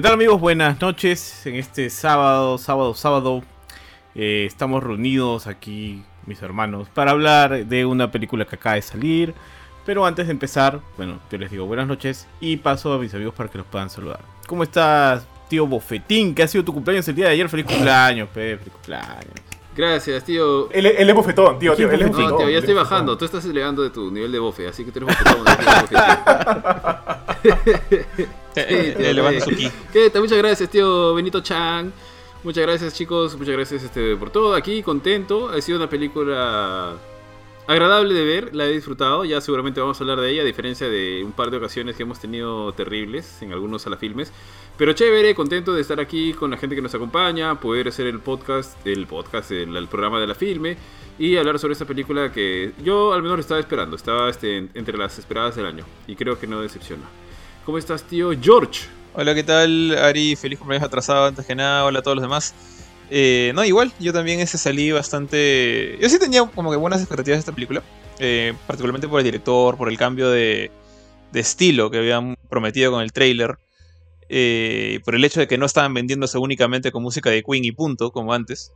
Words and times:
¿Qué 0.00 0.04
tal 0.04 0.14
amigos? 0.14 0.40
Buenas 0.40 0.80
noches. 0.80 1.44
En 1.44 1.56
este 1.56 1.90
sábado, 1.90 2.56
sábado, 2.56 2.94
sábado, 2.94 3.42
eh, 4.14 4.46
estamos 4.46 4.82
reunidos 4.82 5.46
aquí, 5.46 6.02
mis 6.24 6.40
hermanos, 6.40 6.88
para 6.94 7.10
hablar 7.10 7.66
de 7.66 7.84
una 7.84 8.10
película 8.10 8.46
que 8.46 8.56
acaba 8.56 8.76
de 8.76 8.80
salir. 8.80 9.34
Pero 9.84 10.06
antes 10.06 10.26
de 10.26 10.32
empezar, 10.32 10.80
bueno, 10.96 11.20
yo 11.30 11.36
les 11.36 11.50
digo 11.50 11.66
buenas 11.66 11.86
noches 11.86 12.26
y 12.40 12.56
paso 12.56 12.94
a 12.94 12.98
mis 12.98 13.12
amigos 13.12 13.34
para 13.34 13.50
que 13.50 13.58
los 13.58 13.66
puedan 13.66 13.90
saludar. 13.90 14.20
¿Cómo 14.46 14.62
estás, 14.62 15.26
tío 15.50 15.66
Bofetín? 15.66 16.34
¿Qué 16.34 16.44
ha 16.44 16.48
sido 16.48 16.64
tu 16.64 16.72
cumpleaños 16.72 17.06
el 17.06 17.16
día 17.16 17.26
de 17.26 17.32
ayer? 17.32 17.50
Feliz 17.50 17.66
cumpleaños, 17.66 18.26
Pepe, 18.30 18.56
feliz 18.56 18.72
cumpleaños. 18.72 19.34
Gracias, 19.76 20.24
tío. 20.24 20.70
Él, 20.72 20.86
él 20.86 21.10
es 21.10 21.14
bofetón, 21.14 21.58
tío. 21.58 21.76
tío 21.76 21.90
él 21.90 22.00
es 22.00 22.06
No, 22.06 22.12
bofetón, 22.16 22.38
tío, 22.38 22.46
él 22.46 22.52
ya 22.52 22.58
es 22.58 22.64
estoy 22.64 22.74
bajando. 22.74 23.18
Tú 23.18 23.26
estás 23.26 23.44
elevando 23.44 23.82
de 23.82 23.90
tu 23.90 24.10
nivel 24.10 24.32
de 24.32 24.38
bofe, 24.38 24.66
así 24.66 24.82
que 24.82 24.92
tú 24.92 25.00
eres 25.00 25.14
bofetón. 25.14 25.44
yo 25.44 25.52
soy 25.62 25.98
bofetón. 27.42 28.39
Sí, 28.54 28.62
tío, 28.96 29.06
elevando 29.06 29.38
eh. 29.38 29.70
su. 30.12 30.20
Muchas 30.20 30.38
gracias, 30.38 30.70
tío 30.70 31.14
Benito 31.14 31.40
Chan. 31.40 31.92
Muchas 32.42 32.62
gracias, 32.62 32.94
chicos. 32.94 33.36
Muchas 33.36 33.54
gracias 33.54 33.82
este, 33.82 34.16
por 34.16 34.30
todo. 34.30 34.54
Aquí, 34.54 34.82
contento. 34.82 35.48
Ha 35.50 35.60
sido 35.60 35.78
una 35.78 35.88
película 35.90 36.94
agradable 37.66 38.14
de 38.14 38.24
ver. 38.24 38.54
La 38.56 38.64
he 38.66 38.72
disfrutado. 38.72 39.24
Ya 39.24 39.40
seguramente 39.40 39.80
vamos 39.80 40.00
a 40.00 40.04
hablar 40.04 40.20
de 40.20 40.30
ella, 40.30 40.42
a 40.42 40.44
diferencia 40.46 40.88
de 40.88 41.22
un 41.24 41.32
par 41.32 41.50
de 41.50 41.58
ocasiones 41.58 41.96
que 41.96 42.02
hemos 42.04 42.18
tenido 42.18 42.72
terribles 42.72 43.42
en 43.42 43.52
algunos 43.52 43.82
salafilmes. 43.82 44.32
Pero 44.78 44.94
chévere, 44.94 45.34
contento 45.34 45.74
de 45.74 45.82
estar 45.82 46.00
aquí 46.00 46.32
con 46.32 46.50
la 46.50 46.56
gente 46.56 46.74
que 46.74 46.80
nos 46.82 46.94
acompaña, 46.94 47.60
poder 47.60 47.88
hacer 47.88 48.06
el 48.06 48.20
podcast, 48.20 48.74
el 48.86 49.06
podcast, 49.06 49.50
el, 49.50 49.76
el 49.76 49.88
programa 49.88 50.18
de 50.18 50.26
la 50.26 50.34
filme 50.34 50.78
y 51.18 51.36
hablar 51.36 51.58
sobre 51.58 51.74
esta 51.74 51.84
película 51.84 52.32
que 52.32 52.72
yo 52.82 53.12
al 53.12 53.22
menos 53.22 53.40
estaba 53.40 53.60
esperando. 53.60 53.96
Estaba 53.96 54.30
este, 54.30 54.56
en- 54.56 54.70
entre 54.72 54.96
las 54.96 55.18
esperadas 55.18 55.54
del 55.56 55.66
año 55.66 55.84
y 56.06 56.16
creo 56.16 56.40
que 56.40 56.46
no 56.46 56.62
decepciona. 56.62 57.04
¿Cómo 57.70 57.78
estás, 57.78 58.02
tío 58.02 58.32
George? 58.42 58.88
Hola, 59.12 59.32
¿qué 59.32 59.44
tal, 59.44 59.96
Ari? 59.96 60.34
Feliz 60.34 60.58
cumpleaños 60.58 60.84
atrasado 60.88 61.26
antes 61.26 61.46
que 61.46 61.54
nada. 61.54 61.84
Hola 61.84 62.00
a 62.00 62.02
todos 62.02 62.16
los 62.16 62.22
demás. 62.24 62.52
Eh, 63.08 63.52
no, 63.54 63.64
igual, 63.64 63.92
yo 64.00 64.12
también 64.12 64.40
ese 64.40 64.58
salí 64.58 64.90
bastante... 64.90 65.96
Yo 66.00 66.08
sí 66.08 66.18
tenía 66.18 66.44
como 66.46 66.72
que 66.72 66.76
buenas 66.76 66.98
expectativas 67.00 67.36
de 67.36 67.38
esta 67.38 67.52
película. 67.52 67.80
eh, 68.18 68.54
particularmente 68.66 69.06
por 69.06 69.20
el 69.20 69.24
director, 69.24 69.76
por 69.76 69.88
el 69.88 69.96
cambio 69.96 70.30
de, 70.30 70.72
de 71.30 71.38
estilo 71.40 71.92
que 71.92 71.98
habían 71.98 72.34
prometido 72.48 72.90
con 72.90 73.02
el 73.02 73.12
trailer. 73.12 73.56
eh, 74.28 74.98
por 75.04 75.14
el 75.14 75.24
hecho 75.24 75.38
de 75.38 75.46
que 75.46 75.56
no 75.56 75.66
estaban 75.66 75.94
vendiéndose 75.94 76.38
únicamente 76.38 76.90
con 76.90 77.04
música 77.04 77.30
de 77.30 77.44
Queen 77.44 77.64
y 77.64 77.70
punto, 77.70 78.10
como 78.10 78.32
antes. 78.32 78.72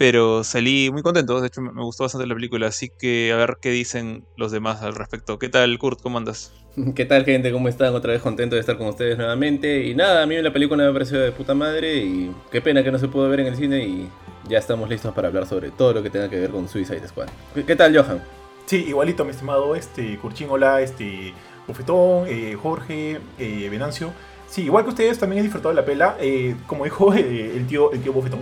Pero 0.00 0.44
salí 0.44 0.90
muy 0.90 1.02
contento, 1.02 1.42
de 1.42 1.48
hecho 1.48 1.60
me 1.60 1.82
gustó 1.82 2.04
bastante 2.04 2.26
la 2.26 2.34
película, 2.34 2.68
así 2.68 2.88
que 2.88 3.32
a 3.34 3.36
ver 3.36 3.58
qué 3.60 3.68
dicen 3.68 4.24
los 4.38 4.50
demás 4.50 4.80
al 4.80 4.94
respecto. 4.94 5.38
¿Qué 5.38 5.50
tal, 5.50 5.76
Kurt? 5.76 6.00
¿Cómo 6.00 6.16
andas? 6.16 6.54
¿Qué 6.94 7.04
tal 7.04 7.26
gente? 7.26 7.52
¿Cómo 7.52 7.68
están? 7.68 7.94
Otra 7.94 8.14
vez 8.14 8.22
contento 8.22 8.56
de 8.56 8.60
estar 8.60 8.78
con 8.78 8.86
ustedes 8.86 9.18
nuevamente. 9.18 9.84
Y 9.84 9.94
nada, 9.94 10.22
a 10.22 10.26
mí 10.26 10.40
la 10.40 10.54
película 10.54 10.86
me 10.86 10.92
pareció 10.94 11.20
de 11.20 11.32
puta 11.32 11.52
madre 11.54 11.96
y 11.96 12.34
qué 12.50 12.62
pena 12.62 12.82
que 12.82 12.90
no 12.90 12.98
se 12.98 13.08
pudo 13.08 13.28
ver 13.28 13.40
en 13.40 13.48
el 13.48 13.56
cine 13.56 13.84
y 13.84 14.08
ya 14.48 14.56
estamos 14.56 14.88
listos 14.88 15.12
para 15.12 15.28
hablar 15.28 15.46
sobre 15.46 15.70
todo 15.70 15.92
lo 15.92 16.02
que 16.02 16.08
tenga 16.08 16.30
que 16.30 16.40
ver 16.40 16.50
con 16.50 16.66
Suicide 16.66 17.06
Squad. 17.06 17.28
¿Qué, 17.54 17.66
qué 17.66 17.76
tal 17.76 17.94
Johan? 17.94 18.22
Sí, 18.64 18.76
igualito, 18.88 19.26
mi 19.26 19.32
estimado 19.32 19.76
este, 19.76 20.16
Curchín, 20.16 20.46
hola, 20.48 20.80
este, 20.80 21.34
Bofetón, 21.66 22.24
eh, 22.26 22.56
Jorge, 22.58 23.20
eh, 23.38 23.68
Venancio. 23.70 24.14
Sí, 24.48 24.62
igual 24.62 24.82
que 24.84 24.90
ustedes, 24.90 25.18
también 25.18 25.40
he 25.40 25.42
disfrutado 25.42 25.74
de 25.74 25.80
la 25.82 25.84
pela. 25.84 26.16
eh, 26.20 26.56
como 26.66 26.84
dijo 26.84 27.12
eh, 27.12 27.52
el, 27.54 27.66
tío, 27.66 27.92
el 27.92 28.00
tío 28.00 28.14
Bofetón, 28.14 28.40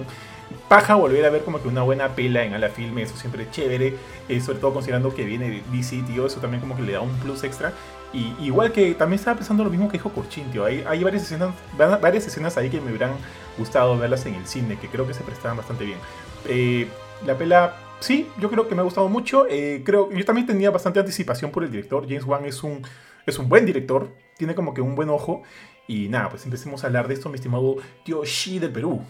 paja 0.69 0.95
volver 0.95 1.25
a 1.25 1.31
ver 1.31 1.43
como 1.45 1.63
que 1.63 1.69
una 1.69 1.83
buena 1.83 2.15
pela 2.15 2.45
en 2.45 2.55
Ala 2.55 2.69
Filme, 2.69 3.03
eso 3.03 3.17
siempre 3.17 3.45
es 3.45 3.51
chévere, 3.51 3.95
eh, 4.29 4.41
sobre 4.41 4.59
todo 4.59 4.75
considerando 4.75 5.15
que 5.15 5.25
viene 5.25 5.63
DC, 5.73 6.03
tío, 6.07 6.27
eso 6.27 6.41
también 6.41 6.61
como 6.61 6.77
que 6.77 6.83
le 6.83 6.93
da 6.93 7.01
un 7.01 7.11
plus 7.21 7.43
extra. 7.45 7.73
Y 8.13 8.35
igual 8.41 8.73
que 8.73 8.95
también 8.95 9.19
estaba 9.19 9.37
pensando 9.37 9.65
lo 9.65 9.71
mismo 9.71 9.89
que 9.89 9.99
dijo 9.99 10.11
Curchín, 10.11 10.51
tío, 10.51 10.65
hay, 10.65 10.83
varias, 11.05 11.23
escenas, 11.25 11.51
va- 11.79 11.99
varias 11.99 12.27
escenas 12.27 12.57
ahí 12.57 12.71
que 12.71 12.81
me 12.81 12.89
hubieran 12.91 13.13
gustado 13.59 13.99
verlas 13.99 14.25
en 14.27 14.35
el 14.35 14.47
cine, 14.47 14.79
que 14.79 14.89
creo 14.89 15.07
que 15.07 15.13
se 15.15 15.23
prestaban 15.23 15.57
bastante 15.59 15.85
bien. 15.85 15.99
Eh, 16.47 16.89
la 17.27 17.37
pela, 17.37 17.75
sí, 18.01 18.27
yo 18.41 18.51
creo 18.51 18.69
que 18.69 18.75
me 18.75 18.81
ha 18.81 18.85
gustado 18.85 19.09
mucho. 19.09 19.47
eh, 19.49 19.83
creo, 19.85 20.11
yo 20.11 20.25
también 20.25 20.47
tenía 20.47 20.71
bastante 20.71 21.01
anticipación 21.01 21.51
por 21.51 21.65
el 21.65 21.71
director. 21.71 22.05
James 22.09 22.25
Wan 22.25 22.45
es 22.47 22.63
un, 22.63 22.83
es 23.27 23.39
un 23.39 23.49
buen 23.49 23.67
director, 23.67 24.09
tiene 24.39 24.55
como 24.55 24.73
que 24.73 24.81
un 24.81 24.95
buen 24.95 25.11
ojo. 25.11 25.43
Y 25.87 26.09
nada, 26.09 26.29
pues 26.31 26.45
empecemos 26.45 26.85
a 26.85 26.87
hablar 26.87 27.09
de 27.09 27.15
esto, 27.15 27.29
mi 27.29 27.35
estimado 27.37 27.77
tío 28.05 28.25
Shi 28.25 28.59
del 28.59 28.71
Perú. 28.73 29.03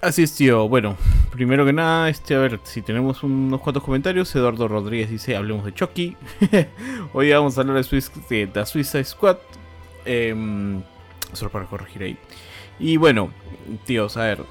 Así 0.00 0.22
es, 0.22 0.34
tío. 0.34 0.68
Bueno, 0.68 0.96
primero 1.30 1.64
que 1.64 1.72
nada, 1.72 2.08
este, 2.08 2.34
a 2.34 2.38
ver, 2.38 2.60
si 2.64 2.82
tenemos 2.82 3.22
unos 3.22 3.60
cuantos 3.60 3.82
comentarios. 3.82 4.34
Eduardo 4.34 4.68
Rodríguez 4.68 5.10
dice, 5.10 5.36
hablemos 5.36 5.64
de 5.64 5.72
Chucky. 5.72 6.16
Hoy 7.12 7.32
vamos 7.32 7.56
a 7.56 7.60
hablar 7.60 7.76
de, 7.76 7.84
Swiss, 7.84 8.10
de 8.28 8.46
The 8.46 8.66
Suicide 8.66 9.04
Squad. 9.04 9.38
Em, 10.04 10.82
solo 11.32 11.50
para 11.50 11.66
corregir 11.66 12.02
ahí. 12.02 12.18
Y 12.78 12.96
bueno, 12.96 13.30
tíos, 13.84 14.16
a 14.16 14.24
ver. 14.24 14.44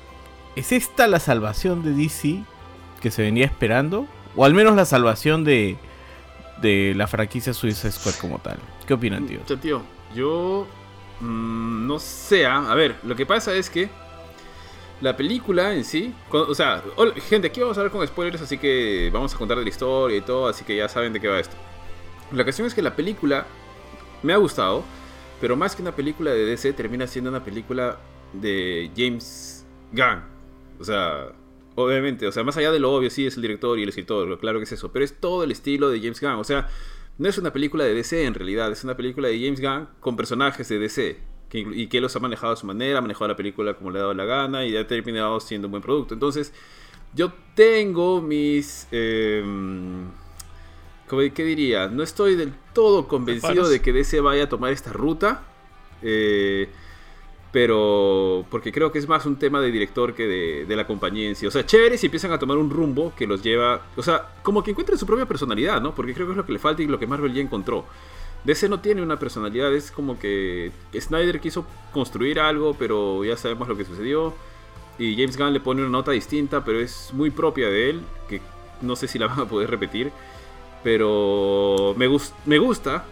¿Es 0.56 0.72
esta 0.72 1.08
la 1.08 1.20
salvación 1.20 1.84
de 1.84 1.92
DC 1.92 2.44
que 3.02 3.12
se 3.12 3.22
venía 3.22 3.46
esperando? 3.46 4.08
O 4.36 4.46
al 4.46 4.54
menos 4.54 4.76
la 4.76 4.86
salvación 4.86 5.44
de, 5.44 5.78
de 6.62 6.94
la 6.96 7.08
franquicia 7.08 7.54
Suicide 7.54 7.92
Squad 7.92 8.16
como 8.16 8.40
tal. 8.40 8.58
¿Qué 8.88 8.94
opinan? 8.94 9.26
Pucha, 9.28 9.60
tío, 9.60 9.82
yo 10.16 10.66
mm, 11.20 11.88
no 11.88 12.00
sé. 12.00 12.46
ah. 12.46 12.72
A 12.72 12.76
ver, 12.76 12.96
lo 13.04 13.16
que 13.16 13.26
pasa 13.26 13.54
es 13.54 13.70
que 13.70 13.90
la 15.02 15.18
película 15.18 15.74
en 15.74 15.84
sí, 15.84 16.14
o 16.32 16.56
sea, 16.56 16.84
gente, 17.28 17.48
aquí 17.48 17.60
vamos 17.60 17.78
a 17.78 17.82
hablar 17.82 17.92
con 17.92 18.06
spoilers, 18.08 18.42
así 18.42 18.58
que 18.58 19.10
vamos 19.12 19.34
a 19.34 19.38
contar 19.38 19.58
de 19.58 19.64
la 19.64 19.70
historia 19.70 20.18
y 20.18 20.22
todo, 20.22 20.48
así 20.48 20.64
que 20.64 20.76
ya 20.76 20.88
saben 20.88 21.12
de 21.14 21.20
qué 21.20 21.28
va 21.28 21.40
esto. 21.40 21.56
La 22.32 22.44
cuestión 22.44 22.68
es 22.68 22.74
que 22.74 22.82
la 22.82 22.96
película 22.96 23.46
me 24.24 24.34
ha 24.34 24.38
gustado, 24.38 24.84
pero 25.42 25.56
más 25.56 25.76
que 25.76 25.82
una 25.82 25.96
película 25.96 26.32
de 26.32 26.46
DC 26.46 26.74
termina 26.74 27.08
siendo 27.08 27.30
una 27.30 27.44
película 27.44 28.00
de 28.34 28.90
James 28.96 29.66
Gunn. 29.92 30.24
O 30.80 30.84
sea, 30.84 31.28
obviamente, 31.76 32.26
o 32.26 32.32
sea, 32.32 32.44
más 32.44 32.58
allá 32.58 32.72
de 32.72 32.80
lo 32.80 32.94
obvio, 32.94 33.10
sí 33.10 33.28
es 33.28 33.36
el 33.36 33.42
director 33.42 33.78
y 33.78 33.84
el 33.84 33.90
escritor, 33.90 34.40
claro 34.40 34.60
que 34.60 34.64
es 34.64 34.72
eso, 34.72 34.92
pero 34.92 35.04
es 35.04 35.20
todo 35.20 35.44
el 35.44 35.52
estilo 35.52 35.90
de 35.90 36.00
James 36.00 36.22
Gunn. 36.22 36.40
O 36.40 36.44
sea, 36.44 36.70
no 37.18 37.30
es 37.30 37.38
una 37.38 37.52
película 37.52 37.84
de 37.84 37.94
DC 37.94 38.26
en 38.26 38.34
realidad, 38.34 38.72
es 38.72 38.84
una 38.84 38.96
película 38.96 39.28
de 39.28 39.40
James 39.40 39.62
Gunn 39.62 39.90
con 40.00 40.16
personajes 40.16 40.68
de 40.70 40.80
DC. 40.80 41.35
Que, 41.64 41.76
y 41.82 41.88
que 41.88 42.02
los 42.02 42.16
ha 42.16 42.20
manejado 42.20 42.54
a 42.54 42.56
su 42.56 42.66
manera, 42.66 43.00
ha 43.00 43.02
manejado 43.02 43.28
la 43.28 43.36
película 43.36 43.74
como 43.76 43.92
le 43.92 44.00
ha 44.00 44.02
dado 44.02 44.14
la 44.14 44.26
gana 44.26 44.66
y 44.66 44.76
ha 44.76 44.86
terminado 44.88 45.40
siendo 45.40 45.68
un 45.68 45.72
buen 45.72 45.84
producto. 45.84 46.14
Entonces, 46.14 46.54
yo 47.14 47.32
tengo 47.56 48.22
mis... 48.22 48.88
como- 51.08 51.22
¿Qué 51.34 51.44
diría? 51.44 51.88
No 51.88 52.04
estoy 52.04 52.36
del 52.36 52.54
todo 52.74 53.08
convencido 53.08 53.68
de 53.70 53.82
que 53.82 53.94
DC 53.94 54.20
vaya 54.22 54.44
a 54.46 54.50
tomar 54.50 54.72
esta 54.72 54.92
ruta. 54.92 55.44
eh, 56.02 56.68
pero 57.52 58.46
porque 58.52 58.74
creo 58.74 58.92
que 58.92 59.00
es 59.00 59.08
más 59.08 59.26
un 59.26 59.38
tema 59.38 59.62
de 59.62 59.72
director 59.72 60.14
que 60.14 60.28
de, 60.28 60.66
de 60.66 60.76
la 60.76 60.86
compañía 60.86 61.30
en 61.30 61.38
sí. 61.38 61.46
O 61.48 61.52
sea, 61.52 61.66
chévere 61.66 61.98
si 61.98 62.08
empiezan 62.08 62.34
a 62.34 62.38
tomar 62.38 62.58
un 62.58 62.70
rumbo 62.70 63.14
que 63.16 63.26
los 63.26 63.42
lleva... 63.42 63.82
O 63.96 64.04
sea, 64.04 64.28
como 64.44 64.62
que 64.62 64.72
encuentren 64.72 64.98
su 65.00 65.06
propia 65.06 65.26
personalidad, 65.26 65.80
¿no? 65.82 65.96
Porque 65.96 66.14
creo 66.14 66.26
que 66.28 66.32
es 66.34 66.38
lo 66.38 66.46
que 66.46 66.52
le 66.52 66.60
falta 66.60 66.84
y 66.84 66.88
lo 66.88 67.00
que 67.00 67.08
Marvel 67.08 67.34
ya 67.34 67.42
encontró. 67.42 67.86
DC 68.46 68.70
no 68.70 68.80
tiene 68.80 69.02
una 69.02 69.18
personalidad, 69.18 69.74
es 69.74 69.92
como 69.92 70.20
que 70.20 70.72
Snyder 70.98 71.40
quiso 71.40 71.66
construir 71.92 72.40
algo, 72.40 72.76
pero 72.78 73.24
ya 73.26 73.36
sabemos 73.38 73.68
lo 73.68 73.76
que 73.76 73.86
sucedió. 73.86 74.34
Y 74.98 75.16
James 75.16 75.38
Gunn 75.38 75.52
le 75.52 75.60
pone 75.60 75.82
una 75.82 75.90
nota 75.90 76.12
distinta, 76.12 76.64
pero 76.64 76.80
es 76.80 77.10
muy 77.14 77.30
propia 77.32 77.68
de 77.68 77.90
él, 77.90 78.02
que 78.30 78.42
no 78.82 78.96
sé 78.96 79.08
si 79.08 79.20
la 79.20 79.28
van 79.30 79.40
a 79.42 79.46
poder 79.46 79.70
repetir. 79.70 80.12
Pero 80.84 81.96
me, 81.98 82.08
gus- 82.08 82.34
me 82.46 82.60
gusta 82.60 83.06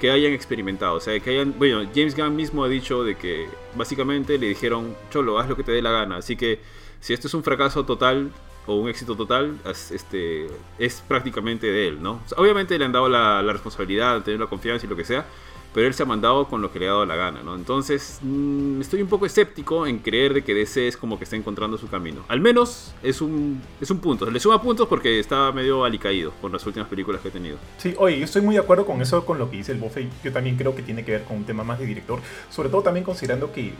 que 0.00 0.10
hayan 0.10 0.32
experimentado. 0.32 0.96
O 0.96 1.00
sea, 1.00 1.18
que 1.20 1.30
hayan. 1.30 1.54
Bueno, 1.58 1.88
James 1.94 2.16
Gunn 2.16 2.34
mismo 2.34 2.64
ha 2.64 2.68
dicho 2.68 3.04
de 3.04 3.16
que 3.16 3.48
básicamente 3.76 4.38
le 4.38 4.48
dijeron, 4.48 4.96
Cholo, 5.10 5.38
haz 5.38 5.48
lo 5.48 5.56
que 5.56 5.62
te 5.62 5.72
dé 5.72 5.82
la 5.82 5.90
gana. 5.92 6.16
Así 6.16 6.36
que 6.36 6.60
si 7.00 7.12
esto 7.12 7.26
es 7.28 7.34
un 7.34 7.44
fracaso 7.44 7.84
total 7.84 8.30
o 8.66 8.76
un 8.76 8.88
éxito 8.88 9.16
total, 9.16 9.58
este, 9.90 10.46
es 10.78 11.02
prácticamente 11.06 11.66
de 11.66 11.88
él, 11.88 12.02
¿no? 12.02 12.20
Obviamente 12.36 12.78
le 12.78 12.84
han 12.84 12.92
dado 12.92 13.08
la, 13.08 13.42
la 13.42 13.52
responsabilidad, 13.52 14.22
tener 14.22 14.40
la 14.40 14.46
confianza 14.46 14.86
y 14.86 14.88
lo 14.88 14.96
que 14.96 15.04
sea. 15.04 15.26
Pero 15.74 15.86
él 15.86 15.94
se 15.94 16.02
ha 16.02 16.06
mandado 16.06 16.48
con 16.48 16.60
lo 16.60 16.70
que 16.72 16.78
le 16.78 16.86
ha 16.86 16.90
dado 16.90 17.06
la 17.06 17.16
gana, 17.16 17.42
¿no? 17.42 17.54
Entonces, 17.54 18.18
mm, 18.22 18.80
estoy 18.80 19.02
un 19.02 19.08
poco 19.08 19.26
escéptico 19.26 19.86
en 19.86 19.98
creer 19.98 20.34
de 20.34 20.42
que 20.42 20.54
DC 20.54 20.88
es 20.88 20.96
como 20.96 21.18
que 21.18 21.24
está 21.24 21.36
encontrando 21.36 21.78
su 21.78 21.88
camino. 21.88 22.24
Al 22.28 22.40
menos 22.40 22.94
es 23.02 23.20
un, 23.20 23.62
es 23.80 23.90
un 23.90 23.98
punto. 23.98 24.30
Le 24.30 24.38
suma 24.40 24.60
puntos 24.60 24.86
porque 24.88 25.18
está 25.18 25.50
medio 25.52 25.84
alicaído 25.84 26.32
con 26.40 26.52
las 26.52 26.66
últimas 26.66 26.88
películas 26.88 27.20
que 27.20 27.28
ha 27.28 27.32
tenido. 27.32 27.56
Sí, 27.78 27.94
oye, 27.98 28.18
yo 28.18 28.24
estoy 28.24 28.42
muy 28.42 28.54
de 28.54 28.60
acuerdo 28.60 28.84
con 28.84 29.00
eso, 29.00 29.24
con 29.24 29.38
lo 29.38 29.50
que 29.50 29.56
dice 29.56 29.72
el 29.72 29.78
Bofe. 29.78 30.08
Yo 30.22 30.32
también 30.32 30.56
creo 30.56 30.74
que 30.74 30.82
tiene 30.82 31.04
que 31.04 31.12
ver 31.12 31.24
con 31.24 31.38
un 31.38 31.44
tema 31.44 31.64
más 31.64 31.78
de 31.78 31.86
director. 31.86 32.20
Sobre 32.50 32.68
todo 32.68 32.82
también 32.82 33.04
considerando 33.04 33.52
que 33.52 33.72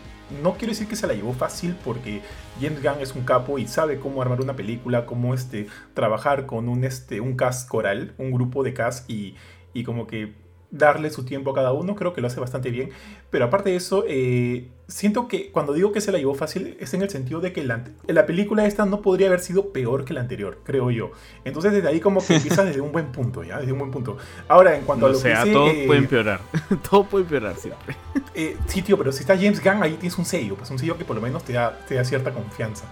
no 0.43 0.55
quiero 0.55 0.73
decir 0.73 0.89
que 0.89 0.97
se 0.97 1.07
la 1.07 1.15
llevó 1.15 1.35
fácil 1.35 1.77
porque 1.85 2.23
James 2.61 2.83
Gunn 2.83 3.01
es 3.01 3.15
un 3.15 3.25
capo 3.25 3.59
y 3.59 3.67
sabe 3.67 3.99
cómo 3.99 4.23
armar 4.23 4.41
una 4.41 4.57
película, 4.57 5.05
cómo 5.05 5.35
este, 5.35 5.67
trabajar 5.95 6.47
con 6.47 6.69
un, 6.69 6.85
este, 6.85 7.21
un 7.21 7.37
cast 7.37 7.69
coral, 7.69 8.15
un 8.19 8.33
grupo 8.33 8.63
de 8.63 8.73
cast 8.73 9.09
y, 9.11 9.35
y 9.75 9.85
como 9.85 10.07
que 10.07 10.42
darle 10.73 11.11
su 11.11 11.25
tiempo 11.25 11.51
a 11.51 11.55
cada 11.55 11.73
uno, 11.73 11.95
creo 11.95 12.13
que 12.13 12.21
lo 12.21 12.27
hace 12.27 12.41
bastante 12.41 12.71
bien. 12.71 12.91
Pero 13.31 13.45
aparte 13.45 13.71
de 13.71 13.77
eso, 13.77 14.05
eh, 14.09 14.69
siento 14.89 15.29
que 15.29 15.53
cuando 15.53 15.75
digo 15.75 15.93
que 15.93 16.01
se 16.01 16.11
la 16.11 16.19
llevó 16.19 16.35
fácil 16.35 16.77
es 16.81 16.93
en 16.95 17.03
el 17.03 17.11
sentido 17.11 17.41
de 17.41 17.53
que 17.53 17.63
la, 17.63 17.85
la, 18.07 18.27
película 18.27 18.67
esta 18.67 18.85
no 18.87 19.03
podría 19.03 19.29
haber 19.29 19.41
sido 19.41 19.73
peor 19.73 20.05
que 20.05 20.15
la 20.15 20.21
anterior, 20.21 20.59
creo 20.65 20.91
yo. 20.91 21.13
Entonces 21.45 21.73
desde 21.73 21.89
ahí 21.89 22.01
como 22.01 22.25
que 22.25 22.35
empieza 22.37 22.65
desde 22.65 22.81
un 22.81 22.91
buen 22.91 23.13
punto, 23.13 23.45
¿ya? 23.45 23.61
Desde 23.61 23.73
un 23.73 23.79
buen 23.79 23.91
punto. 23.91 24.17
Ahora, 24.49 24.77
en 24.77 24.85
cuanto 24.85 25.07
a 25.07 25.11
lo 25.11 25.19
sea, 25.19 25.45
que 25.45 25.53
todo 25.53 25.69
eh, 25.69 25.85
puede 25.87 26.01
empeorar. 26.01 26.41
todo 26.91 27.05
puede 27.05 27.25
empeorar 27.25 27.57
siempre. 27.57 27.95
Eh, 28.35 28.57
sí, 28.67 28.81
tío, 28.81 28.97
pero 28.97 29.13
si 29.13 29.21
está 29.21 29.37
James 29.37 29.63
Gunn, 29.63 29.83
ahí 29.83 29.93
tienes 29.93 30.17
un 30.19 30.25
sello, 30.25 30.57
pues 30.57 30.71
un 30.71 30.79
sello 30.79 30.97
que 30.97 31.05
por 31.05 31.15
lo 31.15 31.23
menos 31.23 31.45
te 31.45 31.53
da, 31.53 31.79
te 31.87 31.97
da 31.97 32.05
cierta 32.05 32.33
confianza. 32.33 32.87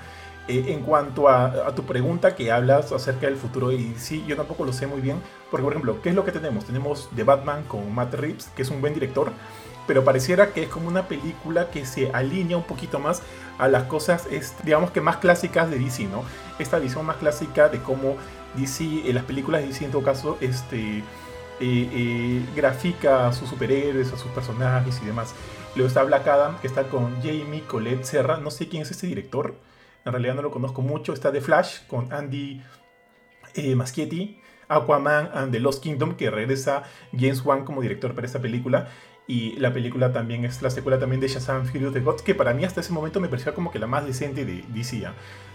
Eh, 0.51 0.73
en 0.73 0.81
cuanto 0.81 1.29
a, 1.29 1.73
tu 1.77 1.85
pregunta 1.85 2.35
que 2.35 2.51
hablas 2.51 2.91
acerca 2.91 3.27
del 3.27 3.37
futuro 3.37 3.69
de 3.69 3.77
DC, 3.77 4.25
yo 4.27 4.35
tampoco 4.35 4.65
lo 4.65 4.73
sé 4.73 4.89
muy 4.89 5.01
bien, 5.01 5.23
porque 5.49 5.63
por 5.63 5.73
ejemplo, 5.73 6.03
¿qué 6.03 6.09
es 6.09 6.15
lo 6.17 6.25
que 6.25 6.33
tenemos? 6.33 6.65
Tenemos 6.65 7.09
The 7.15 7.23
Batman 7.23 7.63
con 7.69 7.95
Matt 7.95 8.15
Reeves, 8.15 8.51
que 8.57 8.63
es 8.63 8.71
un 8.71 8.81
buen 8.81 8.93
director, 8.93 9.31
pero 9.87 10.03
pareciera 10.03 10.53
que 10.53 10.65
es 10.65 10.69
como 10.69 10.89
una 10.89 11.07
película 11.07 11.71
que 11.71 11.87
se 11.87 12.11
alinea 12.11 12.57
un 12.57 12.65
poquito 12.65 12.99
más 12.99 13.23
a 13.59 13.69
las 13.69 13.85
cosas, 13.85 14.27
digamos 14.65 14.91
que 14.91 15.01
más 15.01 15.19
clásicas 15.19 15.71
de 15.71 15.79
DC, 15.79 16.05
¿no? 16.09 16.25
Esta 16.59 16.81
visión 16.81 17.07
más 17.07 17.19
clásica 17.19 17.69
de 17.69 17.81
cómo 17.81 18.17
DC, 18.57 19.09
en 19.09 19.15
las 19.15 19.25
películas 19.25 19.61
de 19.61 19.69
DC 19.69 19.85
en 19.85 19.93
todo 19.93 20.03
caso, 20.03 20.37
este, 20.41 20.99
eh, 20.99 21.03
eh, 21.61 22.45
grafica 22.57 23.29
a 23.29 23.33
sus 23.33 23.49
superhéroes, 23.49 24.13
a 24.13 24.17
sus 24.17 24.33
personajes 24.33 24.99
y 25.01 25.07
demás. 25.07 25.33
Luego 25.77 25.87
está 25.87 26.03
Black 26.03 26.27
Adam, 26.27 26.59
que 26.59 26.67
está 26.67 26.89
con 26.89 27.23
Jamie 27.23 27.63
Colette 27.69 28.03
Serra, 28.03 28.39
no 28.39 28.51
sé 28.51 28.69
quién 28.69 28.83
es 28.83 28.91
este 28.91 29.07
director, 29.07 29.55
en 30.05 30.13
realidad 30.13 30.35
no 30.35 30.43
lo 30.43 30.51
conozco 30.51 30.83
mucho. 30.83 31.13
Está 31.13 31.33
The 31.33 31.41
Flash 31.41 31.87
con 31.87 32.13
Andy 32.13 32.63
eh, 33.55 33.75
Maschietti, 33.75 34.41
Aquaman 34.69 35.31
and 35.35 35.53
the 35.53 35.61
Lost 35.61 35.83
Kingdom, 35.83 36.15
que 36.15 36.31
regresa 36.31 36.85
James 37.17 37.45
Wan 37.45 37.65
como 37.65 37.83
director 37.83 38.15
para 38.15 38.27
esta 38.27 38.41
película. 38.41 38.89
Y 39.27 39.57
la 39.61 39.73
película 39.73 40.13
también 40.13 40.45
es 40.45 40.61
la 40.61 40.71
secuela 40.71 40.99
también 40.99 41.21
de 41.21 41.29
Shazam 41.29 41.65
Fury 41.65 41.85
of 41.85 41.95
the 41.95 42.01
Gods, 42.01 42.23
que 42.23 42.35
para 42.35 42.53
mí 42.53 42.65
hasta 42.65 42.81
ese 42.81 42.93
momento 42.93 43.21
me 43.21 43.29
parecía 43.29 43.55
como 43.55 43.71
que 43.71 43.79
la 43.79 43.87
más 43.87 44.05
decente 44.05 44.45
de 44.45 44.65
DC. 44.69 44.97
¿eh? 44.97 45.09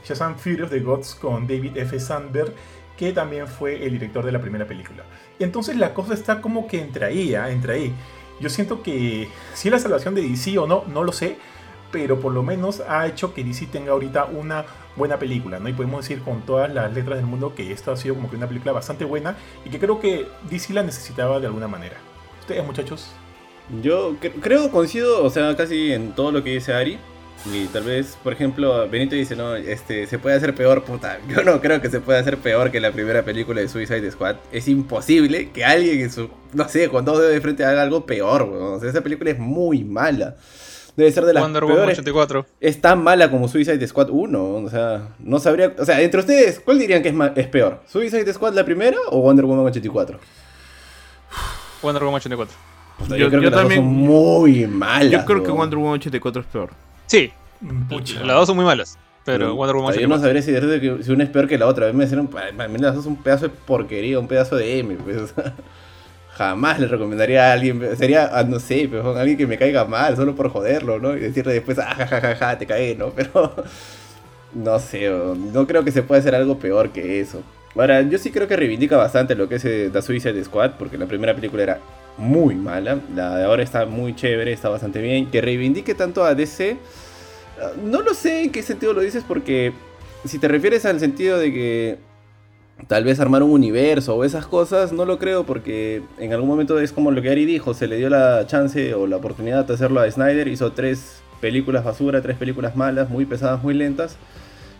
Shazam 0.05 0.37
Fury 0.37 0.61
of 0.61 0.69
the 0.69 0.79
Gods 0.79 1.15
con 1.15 1.45
David 1.45 1.75
F. 1.75 1.99
Sandberg, 1.99 2.53
que 2.95 3.11
también 3.11 3.47
fue 3.47 3.85
el 3.85 3.91
director 3.91 4.23
de 4.25 4.31
la 4.31 4.39
primera 4.39 4.65
película. 4.65 5.03
Y 5.37 5.43
entonces 5.43 5.75
la 5.75 5.93
cosa 5.93 6.13
está 6.13 6.39
como 6.39 6.67
que 6.67 6.79
entre 6.79 7.05
ahí, 7.05 7.35
¿eh? 7.35 7.49
entre 7.49 7.73
ahí. 7.73 7.93
Yo 8.39 8.49
siento 8.49 8.81
que 8.81 9.27
si 9.53 9.69
la 9.69 9.79
salvación 9.79 10.15
de 10.15 10.21
DC 10.21 10.57
o 10.57 10.67
no, 10.67 10.85
no 10.87 11.03
lo 11.03 11.11
sé 11.11 11.37
pero 11.95 12.19
por 12.19 12.33
lo 12.33 12.43
menos 12.43 12.83
ha 12.89 13.07
hecho 13.07 13.33
que 13.33 13.41
DC 13.41 13.67
tenga 13.67 13.93
ahorita 13.93 14.25
una 14.25 14.65
buena 14.97 15.17
película, 15.17 15.59
¿no? 15.59 15.69
Y 15.69 15.73
podemos 15.73 16.01
decir 16.01 16.21
con 16.21 16.41
todas 16.41 16.73
las 16.73 16.93
letras 16.93 17.15
del 17.19 17.25
mundo 17.25 17.55
que 17.55 17.71
esta 17.71 17.93
ha 17.93 17.95
sido 17.95 18.15
como 18.15 18.29
que 18.29 18.35
una 18.35 18.49
película 18.49 18.73
bastante 18.73 19.05
buena 19.05 19.37
y 19.63 19.69
que 19.69 19.79
creo 19.79 20.01
que 20.01 20.27
DC 20.49 20.73
la 20.73 20.83
necesitaba 20.83 21.39
de 21.39 21.47
alguna 21.47 21.69
manera. 21.69 21.95
¿Ustedes, 22.41 22.65
muchachos? 22.65 23.11
Yo 23.81 24.17
creo, 24.41 24.71
coincido, 24.71 25.23
o 25.23 25.29
sea, 25.29 25.55
casi 25.55 25.93
en 25.93 26.11
todo 26.11 26.33
lo 26.33 26.43
que 26.43 26.49
dice 26.49 26.73
Ari. 26.73 26.99
Y 27.49 27.67
tal 27.67 27.83
vez, 27.83 28.17
por 28.21 28.33
ejemplo, 28.33 28.89
Benito 28.89 29.15
dice, 29.15 29.37
no, 29.37 29.55
este, 29.55 30.05
se 30.05 30.19
puede 30.19 30.35
hacer 30.35 30.53
peor, 30.53 30.83
puta. 30.83 31.19
Yo 31.29 31.45
no 31.45 31.61
creo 31.61 31.79
que 31.79 31.89
se 31.89 32.01
pueda 32.01 32.19
hacer 32.19 32.39
peor 32.39 32.71
que 32.71 32.81
la 32.81 32.91
primera 32.91 33.23
película 33.23 33.61
de 33.61 33.69
Suicide 33.69 34.11
Squad. 34.11 34.35
Es 34.51 34.67
imposible 34.67 35.49
que 35.51 35.63
alguien 35.63 36.01
en 36.01 36.11
su, 36.11 36.29
no 36.51 36.67
sé, 36.67 36.89
con 36.89 37.05
dos 37.05 37.21
de 37.25 37.39
frente 37.39 37.63
haga 37.63 37.83
algo 37.83 38.05
peor, 38.05 38.41
O 38.41 38.81
sea, 38.81 38.89
esa 38.89 38.99
película 38.99 39.31
es 39.31 39.39
muy 39.39 39.85
mala 39.85 40.35
debe 40.95 41.11
ser 41.11 41.25
de 41.25 41.33
las 41.33 41.43
Wonder 41.43 41.63
Woman 41.63 41.77
peores. 41.77 41.99
84. 41.99 42.45
Es 42.59 42.81
tan 42.81 43.03
mala 43.03 43.29
como 43.29 43.47
Suicide 43.47 43.85
Squad 43.87 44.09
1, 44.09 44.43
o 44.43 44.69
sea, 44.69 45.09
no 45.19 45.39
sabría, 45.39 45.73
o 45.77 45.85
sea, 45.85 46.01
entre 46.01 46.19
ustedes, 46.19 46.59
¿cuál 46.59 46.79
dirían 46.79 47.03
que 47.03 47.09
es, 47.09 47.15
es 47.35 47.47
peor? 47.47 47.81
¿Suicide 47.87 48.31
Squad 48.33 48.53
la 48.53 48.65
primera 48.65 48.97
o 49.09 49.19
Wonder 49.19 49.45
Woman 49.45 49.65
84? 49.65 50.19
Wonder 51.81 52.03
Woman 52.03 52.19
84. 52.19 52.55
O 52.97 53.05
sea, 53.05 53.17
yo, 53.17 53.25
yo, 53.25 53.29
creo 53.29 53.41
yo 53.41 53.49
que 53.49 53.55
también, 53.55 53.81
son 53.81 53.93
muy 53.93 54.67
malas. 54.67 55.11
Yo 55.11 55.25
creo 55.25 55.43
que. 55.43 55.51
Wonder 55.51 55.77
Woman 55.77 55.95
84 55.95 56.41
es 56.41 56.47
peor. 56.47 56.69
Sí. 57.07 57.31
Pucha. 57.89 58.23
Las 58.23 58.37
dos 58.37 58.47
son 58.47 58.55
muy 58.55 58.65
malas. 58.65 58.97
Pero 59.25 59.55
Wonder 59.55 59.75
Woman 59.75 59.95
Yo 59.95 60.07
no 60.07 60.19
sabría 60.19 60.41
si, 60.41 60.51
de 60.51 61.03
si 61.03 61.11
una 61.11 61.23
es 61.23 61.29
peor 61.29 61.47
que 61.47 61.57
la 61.57 61.65
otra. 61.65 61.87
A 61.87 61.91
mí 61.91 61.97
me 61.97 62.05
hicieron, 62.05 62.29
las 62.79 62.95
dos 62.95 63.05
un 63.05 63.17
pedazo 63.17 63.47
de 63.47 63.49
porquería, 63.49 64.19
un 64.19 64.27
pedazo 64.27 64.55
de 64.55 64.79
M. 64.79 64.95
Pues, 64.95 65.33
jamás 66.35 66.79
le 66.79 66.87
recomendaría 66.87 67.49
a 67.49 67.53
alguien, 67.53 67.95
sería, 67.97 68.29
ah, 68.31 68.43
no 68.43 68.59
sé, 68.59 68.87
pero 68.91 69.15
alguien 69.15 69.37
que 69.37 69.47
me 69.47 69.57
caiga 69.57 69.85
mal, 69.85 70.15
solo 70.15 70.35
por 70.35 70.49
joderlo, 70.49 70.99
¿no? 70.99 71.15
Y 71.15 71.21
decirle 71.21 71.53
después, 71.53 71.79
ah, 71.79 71.93
ja, 71.95 72.07
ja, 72.07 72.21
ja, 72.21 72.35
ja, 72.35 72.57
te 72.57 72.65
caí, 72.65 72.95
¿no? 72.95 73.09
Pero, 73.15 73.55
no 74.53 74.79
sé, 74.79 75.09
no 75.09 75.67
creo 75.67 75.83
que 75.83 75.91
se 75.91 76.03
pueda 76.03 76.19
hacer 76.19 76.35
algo 76.35 76.59
peor 76.59 76.89
que 76.91 77.19
eso. 77.19 77.41
Ahora, 77.75 78.01
yo 78.01 78.17
sí 78.17 78.31
creo 78.31 78.47
que 78.47 78.55
reivindica 78.55 78.95
bastante 78.97 79.35
lo 79.35 79.49
que 79.49 79.55
es 79.55 79.65
eh, 79.65 79.89
The 79.91 80.01
Suicide 80.01 80.43
Squad, 80.43 80.71
porque 80.79 80.97
la 80.97 81.05
primera 81.07 81.35
película 81.35 81.63
era 81.63 81.79
muy 82.17 82.55
mala, 82.55 82.99
la 83.13 83.37
de 83.37 83.43
ahora 83.43 83.63
está 83.63 83.85
muy 83.85 84.15
chévere, 84.15 84.53
está 84.53 84.69
bastante 84.69 85.01
bien. 85.01 85.29
Que 85.29 85.41
reivindique 85.41 85.93
tanto 85.93 86.23
a 86.23 86.35
DC, 86.35 86.77
no 87.83 88.01
lo 88.01 88.13
sé 88.13 88.43
en 88.43 88.51
qué 88.51 88.63
sentido 88.63 88.93
lo 88.93 89.01
dices, 89.01 89.23
porque 89.27 89.73
si 90.23 90.39
te 90.39 90.47
refieres 90.47 90.85
al 90.85 90.99
sentido 90.99 91.37
de 91.37 91.53
que 91.53 91.97
tal 92.87 93.03
vez 93.03 93.19
armar 93.19 93.43
un 93.43 93.51
universo 93.51 94.15
o 94.15 94.23
esas 94.23 94.45
cosas, 94.45 94.91
no 94.91 95.05
lo 95.05 95.17
creo 95.17 95.45
porque 95.45 96.03
en 96.19 96.33
algún 96.33 96.47
momento 96.47 96.79
es 96.79 96.91
como 96.91 97.11
lo 97.11 97.21
que 97.21 97.29
Ari 97.29 97.45
dijo, 97.45 97.73
se 97.73 97.87
le 97.87 97.97
dio 97.97 98.09
la 98.09 98.45
chance 98.47 98.93
o 98.93 99.07
la 99.07 99.17
oportunidad 99.17 99.65
de 99.65 99.73
hacerlo 99.73 100.01
a 100.01 100.09
Snyder, 100.09 100.47
hizo 100.47 100.71
tres 100.71 101.21
películas 101.41 101.83
basura, 101.83 102.21
tres 102.21 102.37
películas 102.37 102.75
malas, 102.75 103.09
muy 103.09 103.25
pesadas, 103.25 103.61
muy 103.63 103.73
lentas. 103.73 104.17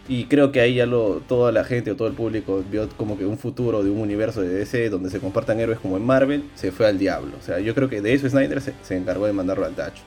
Y 0.07 0.25
creo 0.25 0.51
que 0.51 0.61
ahí 0.61 0.75
ya 0.75 0.85
lo, 0.85 1.21
toda 1.27 1.51
la 1.51 1.63
gente 1.63 1.89
o 1.89 1.95
todo 1.95 2.07
el 2.07 2.13
público 2.13 2.63
vio 2.71 2.87
como 2.89 3.17
que 3.17 3.25
un 3.25 3.39
futuro 3.39 3.83
de 3.83 3.89
un 3.89 3.99
universo 3.99 4.41
de 4.41 4.49
DC 4.49 4.89
donde 4.91 5.09
se 5.09 5.19
compartan 5.19 5.59
héroes 5.59 5.79
como 5.79 5.97
en 5.97 6.05
Marvel, 6.05 6.43
se 6.53 6.71
fue 6.71 6.85
al 6.85 6.99
diablo. 6.99 7.31
O 7.39 7.43
sea, 7.43 7.59
yo 7.59 7.73
creo 7.73 7.89
que 7.89 8.01
de 8.01 8.13
eso 8.13 8.29
Snyder 8.29 8.61
se, 8.61 8.73
se 8.83 8.95
encargó 8.95 9.25
de 9.25 9.33
mandarlo 9.33 9.65
al 9.65 9.73
tacho. 9.73 10.03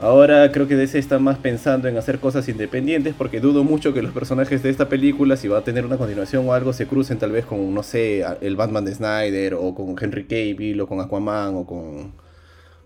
Ahora 0.00 0.52
creo 0.52 0.68
que 0.68 0.76
DC 0.76 0.96
está 0.96 1.18
más 1.18 1.38
pensando 1.38 1.88
en 1.88 1.96
hacer 1.96 2.20
cosas 2.20 2.48
independientes 2.48 3.14
porque 3.18 3.40
dudo 3.40 3.64
mucho 3.64 3.92
que 3.92 4.00
los 4.00 4.12
personajes 4.12 4.62
de 4.62 4.70
esta 4.70 4.88
película, 4.88 5.36
si 5.36 5.48
va 5.48 5.58
a 5.58 5.64
tener 5.64 5.84
una 5.84 5.96
continuación 5.96 6.48
o 6.48 6.52
algo, 6.52 6.72
se 6.72 6.86
crucen 6.86 7.18
tal 7.18 7.32
vez 7.32 7.44
con, 7.44 7.74
no 7.74 7.82
sé, 7.82 8.24
el 8.40 8.54
Batman 8.54 8.84
de 8.84 8.94
Snyder 8.94 9.54
o 9.54 9.74
con 9.74 9.96
Henry 10.00 10.24
Cavill 10.24 10.80
o 10.80 10.86
con 10.86 11.00
Aquaman 11.00 11.56
o 11.56 11.66
con, 11.66 12.12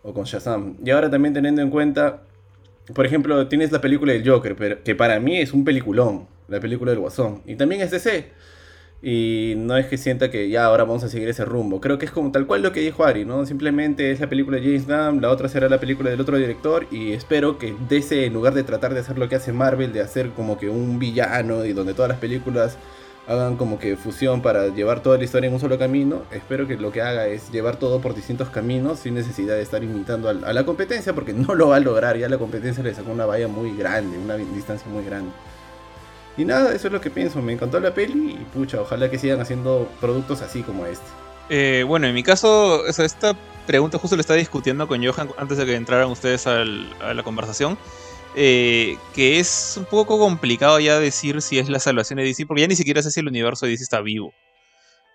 o 0.03 0.15
con 0.15 0.25
Shazam. 0.25 0.79
Y 0.83 0.91
ahora 0.91 1.11
también 1.11 1.35
teniendo 1.35 1.61
en 1.61 1.69
cuenta, 1.69 2.23
por 2.95 3.05
ejemplo, 3.05 3.47
tienes 3.47 3.71
la 3.73 3.83
película 3.83 4.15
del 4.15 4.27
Joker, 4.27 4.57
pero 4.57 4.83
que 4.83 4.95
para 4.95 5.21
mí 5.21 5.37
es 5.37 5.53
un 5.53 5.65
peliculón, 5.65 6.27
la 6.49 6.61
película 6.61 6.93
del 6.93 7.01
Guasón. 7.01 7.43
Y 7.45 7.57
también 7.57 7.83
es 7.83 7.91
DC. 7.91 8.31
Y 9.05 9.55
no 9.57 9.77
es 9.77 9.87
que 9.87 9.99
sienta 9.99 10.31
que 10.31 10.49
ya 10.49 10.67
ahora 10.67 10.85
vamos 10.85 11.03
a 11.03 11.09
seguir 11.09 11.29
ese 11.29 11.45
rumbo. 11.45 11.81
Creo 11.81 11.99
que 11.99 12.07
es 12.07 12.13
como 12.13 12.31
tal 12.31 12.47
cual 12.47 12.63
lo 12.63 12.71
que 12.71 12.81
dijo 12.81 13.05
Ari, 13.05 13.25
¿no? 13.25 13.45
Simplemente 13.47 14.13
es 14.13 14.21
la 14.21 14.29
película 14.29 14.59
de 14.59 14.63
James 14.63 14.87
Gunn, 14.87 15.21
la 15.21 15.31
otra 15.31 15.49
será 15.49 15.69
la 15.69 15.81
película 15.81 16.09
del 16.09 16.21
otro 16.21 16.37
director. 16.37 16.87
Y 16.93 17.13
espero 17.13 17.59
que 17.59 17.75
DC, 17.89 18.27
en 18.27 18.33
lugar 18.33 18.55
de 18.55 18.63
tratar 18.63 18.95
de 18.95 19.01
hacer 19.01 19.19
lo 19.19 19.29
que 19.29 19.35
hace 19.35 19.53
Marvel, 19.53 19.93
de 19.93 20.03
hacer 20.03 20.31
como 20.31 20.57
que 20.57 20.69
un 20.69 21.01
villano 21.01 21.65
y 21.65 21.73
donde 21.73 21.95
todas 21.95 22.11
las 22.11 22.19
películas 22.19 22.79
hagan 23.27 23.57
como 23.57 23.79
que 23.79 23.97
fusión 23.97 24.43
para 24.43 24.69
llevar 24.69 25.01
toda 25.01 25.19
la 25.19 25.25
historia 25.25 25.49
en 25.49 25.55
un 25.55 25.61
solo 25.61 25.79
camino, 25.79 26.23
espero 26.33 26.67
que 26.67 26.77
lo 26.77 26.91
que 26.91 27.03
haga 27.03 27.27
es 27.27 27.51
llevar 27.53 27.77
todo 27.77 28.01
por 28.01 28.15
distintos 28.15 28.51
caminos 28.51 29.01
sin 29.01 29.15
necesidad 29.15 29.55
de 29.55 29.63
estar 29.63 29.83
imitando 29.83 30.29
a, 30.29 30.35
la 30.35 30.65
competencia, 30.65 31.13
porque 31.13 31.33
no 31.33 31.55
lo 31.55 31.69
va 31.69 31.77
a 31.77 31.81
lograr. 31.81 32.17
Ya 32.17 32.29
la 32.29 32.39
competencia 32.39 32.83
le 32.83 32.95
sacó 32.95 33.11
una 33.11 33.27
valla 33.27 33.49
muy 33.49 33.77
grande, 33.77 34.17
una 34.19 34.37
distancia 34.37 34.89
muy 34.89 35.05
grande. 35.05 35.33
Y 36.37 36.45
nada, 36.45 36.75
eso 36.75 36.87
es 36.87 36.93
lo 36.93 37.01
que 37.01 37.11
pienso. 37.11 37.43
Me 37.43 37.53
encantó 37.53 37.79
la 37.81 37.93
peli 37.93 38.39
y 38.41 38.45
pucha, 38.55 38.81
ojalá 38.81 39.11
que 39.11 39.19
sigan 39.19 39.41
haciendo 39.41 39.89
productos 40.01 40.41
así 40.43 40.63
como 40.63 40.87
este. 40.87 41.07
Eh, 41.49 41.85
bueno, 41.87 42.07
en 42.07 42.15
mi 42.15 42.23
caso, 42.23 42.87
esta 42.87 43.37
pregunta 43.67 43.99
justo 43.99 44.17
la 44.17 44.21
estaba 44.21 44.39
discutiendo 44.39 44.89
con 44.89 45.05
Johan 45.05 45.29
antes 45.37 45.59
de 45.59 45.67
que 45.67 45.75
entraran 45.75 46.11
ustedes 46.11 46.47
a 46.47 46.65
la 46.65 47.23
conversación. 47.23 47.77
Eh, 48.35 48.97
que 49.15 49.39
es 49.39 49.75
un 49.77 49.85
poco 49.85 50.19
complicado 50.19 50.81
ya 50.81 50.99
decir 50.99 51.43
si 51.43 51.59
es 51.59 51.69
la 51.69 51.79
salvación 51.79 52.17
de 52.17 52.25
DC, 52.25 52.47
porque 52.47 52.63
ya 52.63 52.69
ni 52.69 52.77
siquiera 52.77 53.03
sé 53.03 53.11
si 53.11 53.21
el 53.21 53.29
universo 53.29 53.67
de 53.67 53.73
DC 53.73 53.83
está 53.83 54.01
vivo. 54.01 54.33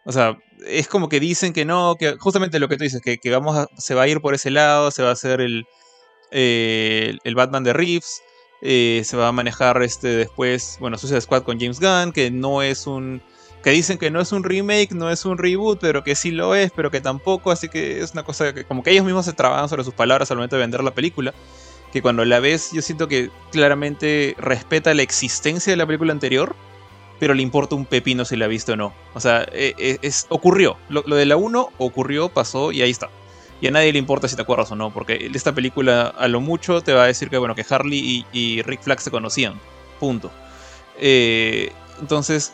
O 0.06 0.12
sea, 0.12 0.38
es 0.66 0.88
como 0.88 1.10
que 1.10 1.20
dicen 1.20 1.52
que 1.52 1.66
no, 1.66 1.96
que 2.00 2.16
justamente 2.18 2.60
lo 2.60 2.70
que 2.70 2.78
tú 2.78 2.84
dices, 2.84 3.02
que, 3.02 3.20
vamos 3.32 3.68
se 3.78 3.96
va 3.96 4.04
a 4.04 4.08
ir 4.08 4.22
por 4.22 4.34
ese 4.34 4.52
lado, 4.52 4.92
se 4.92 5.04
va 5.04 5.10
a 5.10 5.14
hacer 5.14 5.42
el, 5.42 5.66
eh, 6.32 7.18
el 7.24 7.36
Batman 7.36 7.64
de 7.64 7.74
Reeves. 7.74 8.22
Eh, 8.62 9.04
se 9.06 9.16
va 9.18 9.28
a 9.28 9.32
manejar 9.32 9.82
este 9.84 10.08
después, 10.08 10.78
bueno, 10.80 10.98
Suicide 10.98 11.22
Squad 11.22 11.44
con 11.44 11.60
James 11.60 11.80
Gunn, 11.80 12.12
que 12.12 12.32
no 12.32 12.62
es 12.62 12.88
un... 12.88 13.22
que 13.64 13.70
dicen 13.70 13.98
que 13.98 14.10
no 14.10 14.20
es 14.20 14.32
un 14.32 14.44
remake, 14.44 14.94
no 14.94 15.12
es 15.12 15.26
un 15.26 15.38
reboot, 15.38 15.80
pero 15.80 16.04
que 16.04 16.16
sí 16.16 16.32
lo 16.32 16.56
es, 16.56 16.72
pero 16.72 16.90
que 16.90 17.00
tampoco, 17.00 17.52
así 17.52 17.70
que 17.70 18.02
es 18.02 18.14
una 18.14 18.24
cosa 18.24 18.54
que 18.54 18.66
como 18.66 18.82
que 18.84 18.92
ellos 18.92 19.06
mismos 19.06 19.26
se 19.26 19.34
trabajan 19.34 19.70
sobre 19.70 19.84
sus 19.84 19.94
palabras 19.94 20.32
al 20.32 20.38
momento 20.38 20.56
de 20.56 20.62
vender 20.62 20.84
la 20.84 20.94
película, 20.94 21.34
que 21.94 22.02
cuando 22.02 22.26
la 22.26 22.40
ves 22.40 22.72
yo 22.74 22.82
siento 22.82 23.08
que 23.08 23.30
claramente 23.52 24.36
respeta 24.40 24.94
la 24.94 25.04
existencia 25.04 25.72
de 25.72 25.78
la 25.78 25.86
película 25.86 26.12
anterior, 26.12 26.56
pero 27.20 27.34
le 27.34 27.44
importa 27.44 27.76
un 27.76 27.86
pepino 27.86 28.26
si 28.26 28.36
la 28.38 28.46
ha 28.46 28.48
visto 28.48 28.74
o 28.74 28.76
no. 28.76 28.94
O 29.14 29.20
sea, 29.20 29.44
es, 29.54 30.00
es 30.02 30.26
ocurrió, 30.30 30.78
lo, 30.90 31.04
lo 31.06 31.16
de 31.16 31.26
la 31.26 31.38
1 31.38 31.70
ocurrió, 31.78 32.30
pasó 32.30 32.72
y 32.72 32.82
ahí 32.82 32.92
está 32.92 33.10
y 33.62 33.68
a 33.68 33.72
nadie 33.72 33.92
le 33.92 34.00
importa 34.00 34.28
si 34.28 34.36
te 34.36 34.42
acuerdas 34.42 34.72
o 34.72 34.76
no, 34.76 34.92
porque 34.94 35.30
esta 35.34 35.54
película 35.54 36.08
a 36.08 36.28
lo 36.28 36.42
mucho 36.42 36.82
te 36.82 36.94
va 36.94 37.04
a 37.04 37.08
decir 37.08 37.30
que 37.30 37.38
bueno 37.38 37.56
que 37.56 37.66
Harley 37.68 38.26
y, 38.32 38.62
Rick 38.62 38.82
Flag 38.82 39.02
se 39.02 39.12
conocían, 39.12 39.60
punto. 40.00 40.32
Eh, 41.00 41.72
entonces 42.00 42.54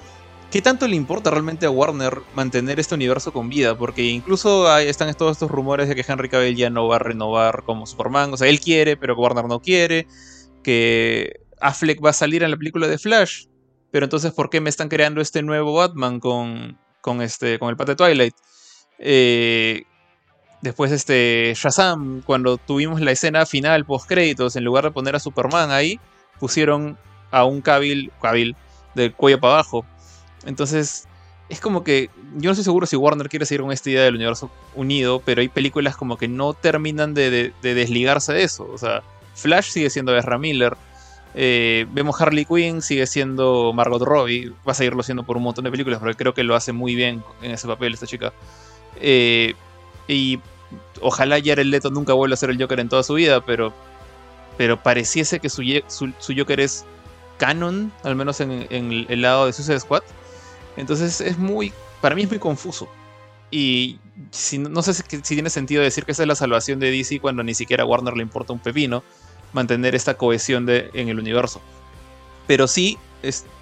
¿qué 0.54 0.62
tanto 0.62 0.88
le 0.88 0.96
importa 0.96 1.32
realmente 1.32 1.66
a 1.66 1.72
Warner 1.72 2.22
mantener 2.36 2.80
este 2.80 2.94
universo 2.94 3.34
con 3.34 3.50
vida? 3.50 3.76
Porque 3.76 4.04
incluso 4.04 4.78
están 4.78 5.12
todos 5.16 5.32
estos 5.32 5.50
rumores 5.50 5.90
de 5.90 5.96
que 5.96 6.06
Henry 6.08 6.30
Cavill 6.30 6.56
ya 6.56 6.70
no 6.70 6.88
va 6.88 6.98
a 6.98 7.00
renovar 7.00 7.64
como 7.64 7.88
Superman. 7.88 8.32
O 8.32 8.38
sea, 8.38 8.48
él 8.48 8.60
quiere, 8.60 8.96
pero 8.96 9.16
Warner 9.16 9.46
no 9.46 9.60
quiere. 9.62 10.06
Que 10.62 11.40
Affleck 11.60 12.06
va 12.06 12.12
a 12.12 12.14
salir 12.14 12.44
en 12.44 12.52
la 12.52 12.58
película 12.58 12.88
de 12.88 13.00
Flash. 13.00 13.48
Pero 13.90 14.06
entonces, 14.06 14.32
¿por 14.32 14.52
qué 14.52 14.62
me 14.62 14.70
están 14.70 14.90
creando 14.90 15.22
este 15.22 15.42
nuevo 15.42 15.74
Batman 15.74 16.20
con, 16.20 16.78
con, 17.02 17.24
este, 17.24 17.58
con 17.58 17.72
el 17.72 17.76
pat 17.76 17.88
de 17.88 17.96
Twilight? 17.96 18.36
Eh, 19.00 19.86
después, 20.64 20.92
este, 20.92 21.54
Shazam, 21.56 22.22
cuando 22.22 22.58
tuvimos 22.58 23.02
la 23.02 23.12
escena 23.12 23.46
final 23.46 23.86
post 23.86 24.08
créditos, 24.08 24.56
en 24.56 24.64
lugar 24.64 24.86
de 24.86 24.92
poner 24.92 25.16
a 25.16 25.20
Superman 25.20 25.72
ahí, 25.72 26.00
pusieron 26.40 26.98
a 27.32 27.44
un 27.44 27.62
Cavill, 27.62 28.12
Cavill 28.22 28.56
del 28.96 29.14
cuello 29.14 29.40
para 29.42 29.56
abajo. 29.56 29.86
Entonces, 30.46 31.06
es 31.50 31.60
como 31.60 31.84
que 31.84 32.10
yo 32.36 32.46
no 32.46 32.52
estoy 32.52 32.64
seguro 32.64 32.88
si 32.88 32.96
Warner 32.96 33.28
quiere 33.28 33.46
seguir 33.46 33.62
con 33.62 33.74
esta 33.74 33.90
idea 33.90 34.04
del 34.04 34.16
universo 34.16 34.50
unido, 34.74 35.22
pero 35.24 35.42
hay 35.42 35.50
películas 35.50 35.98
como 35.98 36.18
que 36.18 36.30
no 36.30 36.54
terminan 36.54 37.14
de, 37.14 37.52
desligarse 37.62 38.32
de 38.32 38.44
eso. 38.44 38.70
O 38.74 38.78
sea, 38.78 39.04
Flash 39.36 39.70
sigue 39.70 39.90
siendo 39.90 40.18
Ezra 40.18 40.38
Miller. 40.38 40.78
Eh, 41.36 41.88
vemos 41.92 42.22
Harley 42.22 42.46
Quinn, 42.46 42.82
sigue 42.82 43.06
siendo 43.06 43.74
Margot 43.74 44.02
Robbie. 44.02 44.54
Va 44.66 44.72
a 44.72 44.76
seguirlo 44.76 45.04
siendo 45.04 45.24
por 45.24 45.36
un 45.36 45.44
montón 45.44 45.66
de 45.66 45.72
películas, 45.72 46.00
porque 46.00 46.16
creo 46.16 46.34
que 46.34 46.44
lo 46.44 46.56
hace 46.56 46.72
muy 46.72 46.96
bien 46.96 47.22
en 47.42 47.52
ese 47.52 47.68
papel 47.68 47.94
esta 47.94 48.08
chica. 48.08 48.32
Eh, 49.02 49.56
y 50.08 50.40
ojalá 51.02 51.38
Jared 51.44 51.66
Leto 51.66 51.90
nunca 51.90 52.14
vuelva 52.14 52.34
a 52.34 52.38
ser 52.38 52.50
el 52.50 52.62
Joker 52.62 52.80
en 52.80 52.90
toda 52.90 53.04
su 53.04 53.16
vida, 53.16 53.46
pero, 53.46 53.74
pero 54.58 54.82
pareciese 54.82 55.40
que 55.40 55.50
su, 55.50 55.64
su, 55.88 56.34
Joker 56.36 56.60
es 56.60 56.86
canon, 57.38 57.92
al 58.04 58.16
menos 58.16 58.40
en, 58.42 58.68
el 58.70 59.22
lado 59.22 59.46
de 59.46 59.54
Suicide 59.54 59.80
Squad. 59.80 60.04
Entonces 60.78 61.22
es 61.22 61.38
muy, 61.38 61.74
para 62.02 62.16
mí 62.16 62.24
es 62.24 62.30
muy 62.30 62.40
confuso. 62.40 62.88
Y 63.52 64.00
no 64.58 64.82
sé 64.82 64.94
si, 64.94 65.04
tiene 65.04 65.50
sentido 65.50 65.84
decir 65.84 66.06
que 66.06 66.12
esa 66.12 66.24
es 66.24 66.28
la 66.28 66.36
salvación 66.36 66.80
de 66.80 66.90
DC 66.90 67.20
cuando 67.20 67.44
ni 67.44 67.54
siquiera 67.54 67.84
a 67.84 67.86
Warner 67.86 68.16
le 68.16 68.24
importa 68.24 68.54
un 68.54 68.60
pepino 68.60 69.04
mantener 69.54 69.94
esta 69.94 70.16
cohesión 70.16 70.66
de, 70.66 70.90
en 70.94 71.10
el 71.10 71.20
universo. 71.20 71.62
Pero 72.48 72.68
sí, 72.68 72.98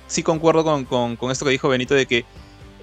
sí 0.08 0.24
concuerdo 0.24 0.64
con, 0.64 1.16
con, 1.16 1.32
esto 1.32 1.46
que 1.46 1.52
dijo 1.52 1.68
Benito 1.68 1.94
de 1.94 2.06
que 2.06 2.26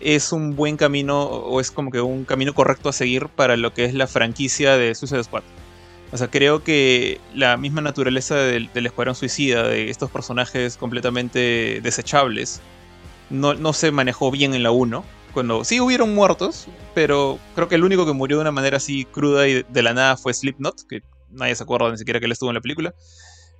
es 0.00 0.32
un 0.32 0.56
buen 0.56 0.76
camino 0.76 1.22
o 1.24 1.60
es 1.60 1.70
como 1.70 1.90
que 1.90 2.00
un 2.00 2.24
camino 2.24 2.54
correcto 2.54 2.88
a 2.88 2.92
seguir 2.92 3.28
para 3.28 3.56
lo 3.56 3.72
que 3.72 3.84
es 3.84 3.94
la 3.94 4.06
franquicia 4.06 4.76
de 4.76 4.94
Suicide 4.94 5.24
Squad. 5.24 5.42
O 6.10 6.16
sea, 6.16 6.28
creo 6.28 6.64
que 6.64 7.20
la 7.34 7.56
misma 7.56 7.82
naturaleza 7.82 8.36
del, 8.36 8.70
Escuadrón 8.74 9.14
Suicida, 9.14 9.62
de 9.64 9.90
estos 9.90 10.10
personajes 10.10 10.76
completamente 10.76 11.80
desechables, 11.82 12.62
no, 13.30 13.72
se 13.74 13.90
manejó 13.90 14.30
bien 14.30 14.54
en 14.54 14.62
la 14.62 14.70
1. 14.70 15.04
Cuando 15.34 15.64
sí 15.64 15.80
hubieron 15.80 16.14
muertos, 16.14 16.66
pero 16.94 17.38
creo 17.54 17.68
que 17.68 17.74
el 17.74 17.84
único 17.84 18.06
que 18.06 18.14
murió 18.14 18.38
de 18.38 18.42
una 18.42 18.52
manera 18.52 18.78
así 18.78 19.04
cruda 19.04 19.46
y 19.46 19.62
de 19.62 19.82
la 19.82 19.92
nada 19.92 20.16
fue 20.16 20.32
Slipknot, 20.32 20.86
que 20.88 21.02
nadie 21.30 21.54
se 21.54 21.62
acuerda 21.62 21.90
ni 21.90 21.98
siquiera 21.98 22.18
que 22.18 22.26
él 22.26 22.32
estuvo 22.32 22.48
en 22.48 22.54
la 22.54 22.62
película. 22.62 22.94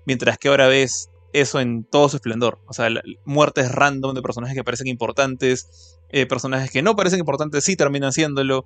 Mientras 0.06 0.38
que 0.38 0.48
ahora 0.48 0.66
ves 0.68 1.10
eso 1.34 1.60
en 1.60 1.84
todo 1.84 2.08
su 2.08 2.16
esplendor. 2.16 2.58
O 2.66 2.72
sea, 2.72 2.88
muertes 3.26 3.70
random 3.72 4.14
de 4.14 4.22
personajes 4.22 4.56
que 4.56 4.64
parecen 4.64 4.86
importantes, 4.86 5.97
eh, 6.10 6.26
personajes 6.26 6.70
que 6.70 6.82
no 6.82 6.96
parecen 6.96 7.20
importantes, 7.20 7.64
sí 7.64 7.76
terminan 7.76 8.12
siéndolo. 8.12 8.64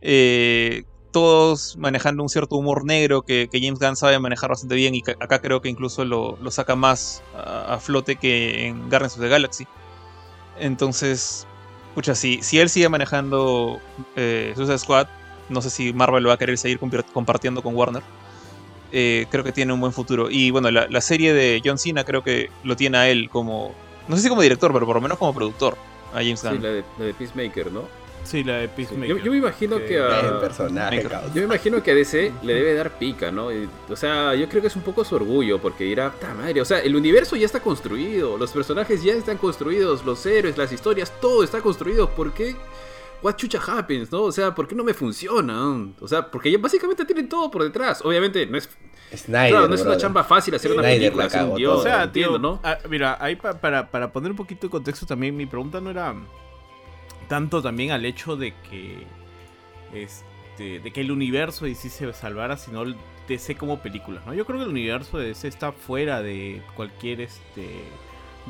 Eh, 0.00 0.84
todos 1.10 1.76
manejando 1.76 2.22
un 2.22 2.28
cierto 2.28 2.56
humor 2.56 2.84
negro 2.84 3.22
que, 3.22 3.48
James 3.52 3.78
Gunn 3.78 3.96
sabe 3.96 4.18
manejar 4.18 4.50
bastante 4.50 4.74
bien 4.74 4.94
y 4.94 5.02
acá 5.20 5.40
creo 5.40 5.60
que 5.60 5.68
incluso 5.68 6.04
lo, 6.04 6.38
saca 6.50 6.76
más 6.76 7.22
a, 7.34 7.78
flote 7.80 8.16
que 8.16 8.66
en 8.66 8.88
Guardians 8.88 9.14
of 9.14 9.20
the 9.20 9.28
Galaxy. 9.28 9.66
Entonces, 10.58 11.46
escucha, 11.88 12.14
si, 12.14 12.42
si 12.42 12.58
él 12.58 12.68
sigue 12.68 12.88
manejando 12.88 13.80
eh, 14.16 14.52
Suicide 14.54 14.78
Squad, 14.78 15.08
no 15.48 15.62
sé 15.62 15.70
si 15.70 15.92
Marvel 15.92 16.28
va 16.28 16.34
a 16.34 16.38
querer 16.38 16.58
seguir 16.58 16.78
compartiendo 17.12 17.62
con 17.62 17.74
Warner. 17.74 18.02
Eh, 18.90 19.26
creo 19.30 19.44
que 19.44 19.52
tiene 19.52 19.72
un 19.72 19.80
buen 19.80 19.92
futuro. 19.92 20.30
Y 20.30 20.50
bueno, 20.50 20.70
la, 20.70 21.00
serie 21.00 21.32
de 21.32 21.60
John 21.64 21.78
Cena 21.78 22.04
creo 22.04 22.22
que 22.22 22.50
lo 22.64 22.76
tiene 22.76 22.98
a 22.98 23.08
él 23.08 23.28
como, 23.30 23.74
no 24.08 24.16
sé 24.16 24.22
si 24.22 24.28
como 24.28 24.42
director, 24.42 24.72
pero 24.72 24.86
por 24.86 24.96
lo 24.96 25.02
menos 25.02 25.18
como 25.18 25.34
productor, 25.34 25.76
a 26.12 26.16
James 26.16 26.42
Gunn. 26.42 26.52
Sí, 26.54 26.58
la 26.58 26.70
de 27.04 27.14
Peacemaker, 27.14 27.72
¿no? 27.72 27.84
Sí, 28.24 28.44
la 28.44 28.58
de 28.58 28.68
Peacemaker. 28.68 29.22
Yo, 29.22 29.30
me 29.30 29.38
imagino 29.38 29.78
que, 29.78 29.98
a. 29.98 30.38
Personaje, 30.40 31.02
yo 31.02 31.34
me 31.34 31.44
imagino 31.44 31.82
que 31.82 31.90
a 31.92 31.94
DC 31.94 32.32
le 32.42 32.54
debe 32.54 32.74
dar 32.74 32.98
pica, 32.98 33.30
¿no? 33.30 33.48
o 33.88 33.96
sea, 33.96 34.34
yo 34.34 34.48
creo 34.48 34.60
que 34.60 34.68
es 34.68 34.76
un 34.76 34.82
poco 34.82 35.04
su 35.04 35.14
orgullo, 35.14 35.58
porque 35.58 35.84
dirá, 35.84 36.12
puta 36.12 36.34
madre, 36.34 36.60
o 36.60 36.64
sea, 36.64 36.80
el 36.80 36.94
universo 36.94 37.36
ya 37.36 37.46
está 37.46 37.60
construido, 37.60 38.36
los 38.36 38.50
personajes 38.50 39.02
ya 39.02 39.14
están 39.14 39.38
construidos, 39.38 40.04
los 40.04 40.24
héroes, 40.26 40.58
las 40.58 40.72
historias, 40.72 41.12
todo 41.20 41.42
está 41.42 41.60
construido. 41.60 42.10
¿Por 42.10 42.34
qué? 42.34 42.54
What 43.22 43.36
chucha 43.36 43.60
happens, 43.66 44.12
¿no? 44.12 44.22
O 44.22 44.32
sea, 44.32 44.54
¿por 44.54 44.68
qué 44.68 44.74
no 44.74 44.84
me 44.84 44.94
funciona? 44.94 45.90
O 46.00 46.06
sea, 46.06 46.30
porque 46.30 46.52
ya 46.52 46.58
básicamente 46.58 47.04
tienen 47.04 47.28
todo 47.28 47.50
por 47.50 47.64
detrás. 47.64 48.00
Obviamente, 48.04 48.46
no 48.46 48.58
es. 48.58 48.68
Claro, 49.26 49.68
no 49.68 49.74
es 49.74 49.82
una 49.82 49.96
chamba 49.96 50.24
fácil 50.24 50.54
hacer 50.54 50.72
una 50.72 50.82
película, 50.82 51.24
hacer 51.24 51.44
un 51.44 51.66
o 51.66 51.82
sea, 51.82 52.10
tío, 52.10 52.38
¿no? 52.38 52.60
Ah, 52.62 52.78
mira, 52.88 53.16
ahí 53.20 53.36
para, 53.36 53.90
para 53.90 54.12
poner 54.12 54.30
un 54.30 54.36
poquito 54.36 54.66
de 54.66 54.70
contexto 54.70 55.06
también, 55.06 55.36
mi 55.36 55.46
pregunta 55.46 55.80
no 55.80 55.90
era 55.90 56.14
tanto 57.28 57.62
también 57.62 57.92
al 57.92 58.04
hecho 58.04 58.36
de 58.36 58.54
que 58.68 59.06
este, 59.92 60.80
de 60.80 60.90
que 60.90 61.00
el 61.00 61.10
universo 61.10 61.64
de 61.64 61.70
DC 61.70 61.90
se 61.90 62.12
salvara, 62.12 62.56
sino 62.56 62.82
el 62.82 62.96
DC 63.28 63.56
como 63.56 63.78
películas, 63.80 64.26
¿no? 64.26 64.34
Yo 64.34 64.44
creo 64.44 64.58
que 64.58 64.64
el 64.64 64.70
universo 64.70 65.18
de 65.18 65.28
DC 65.28 65.48
está 65.48 65.72
fuera 65.72 66.22
de 66.22 66.62
cualquier 66.74 67.20
este 67.20 67.84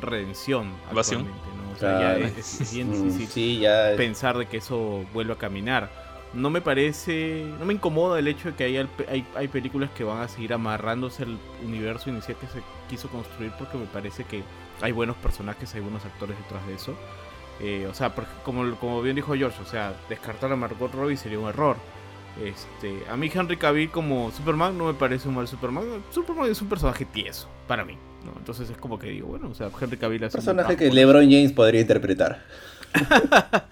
redención 0.01 0.71
actualmente, 0.87 1.31
¿no? 1.57 1.73
O 1.75 1.77
sea, 1.77 1.99
ya 1.99 2.17
es, 2.17 2.73
bien 2.73 2.89
mm, 3.07 3.17
difícil 3.17 3.67
pensar 3.97 4.37
de 4.37 4.47
que 4.47 4.57
eso 4.57 5.05
vuelva 5.13 5.35
a 5.35 5.37
caminar. 5.37 6.08
No 6.33 6.49
me 6.49 6.61
parece, 6.61 7.45
no 7.59 7.65
me 7.65 7.73
incomoda 7.73 8.19
el 8.19 8.27
hecho 8.27 8.49
de 8.49 8.55
que 8.55 8.63
hay, 8.65 8.77
hay, 8.77 9.25
hay 9.35 9.47
películas 9.47 9.89
que 9.91 10.03
van 10.03 10.21
a 10.21 10.27
seguir 10.27 10.53
amarrándose 10.53 11.23
al 11.23 11.37
universo 11.65 12.09
inicial 12.09 12.37
que 12.39 12.47
se 12.47 12.61
quiso 12.89 13.09
construir 13.09 13.51
porque 13.57 13.77
me 13.77 13.85
parece 13.85 14.23
que 14.23 14.43
hay 14.81 14.91
buenos 14.91 15.15
personajes, 15.17 15.73
hay 15.73 15.81
buenos 15.81 16.05
actores 16.05 16.37
detrás 16.37 16.65
de 16.67 16.73
eso. 16.75 16.95
Eh, 17.61 17.87
o 17.89 17.93
sea, 17.93 18.13
como, 18.43 18.75
como 18.75 19.01
bien 19.01 19.15
dijo 19.15 19.35
George, 19.35 19.61
o 19.61 19.65
sea, 19.65 19.93
descartar 20.07 20.51
a 20.51 20.55
Margot 20.55 20.93
Robbie 20.93 21.17
sería 21.17 21.39
un 21.39 21.49
error. 21.49 21.77
Este, 22.43 23.03
a 23.09 23.17
mí 23.17 23.29
Henry 23.33 23.57
Cavill 23.57 23.89
como 23.89 24.31
Superman 24.31 24.77
no 24.77 24.85
me 24.85 24.93
parece 24.93 25.27
un 25.27 25.35
mal 25.35 25.47
Superman. 25.47 25.83
Superman 26.11 26.49
es 26.49 26.61
un 26.61 26.69
personaje 26.69 27.05
tieso 27.05 27.49
para 27.67 27.83
mí. 27.83 27.97
¿no? 28.23 28.33
Entonces 28.37 28.69
es 28.69 28.77
como 28.77 28.97
que 28.97 29.09
digo, 29.09 29.27
bueno, 29.27 29.49
o 29.49 29.55
sea, 29.55 29.69
Henry 29.79 29.97
Cavill 29.97 30.23
es 30.23 30.33
un 30.33 30.39
personaje 30.39 30.77
que 30.77 30.91
LeBron 30.91 31.23
James 31.23 31.51
podría 31.51 31.81
interpretar. 31.81 32.43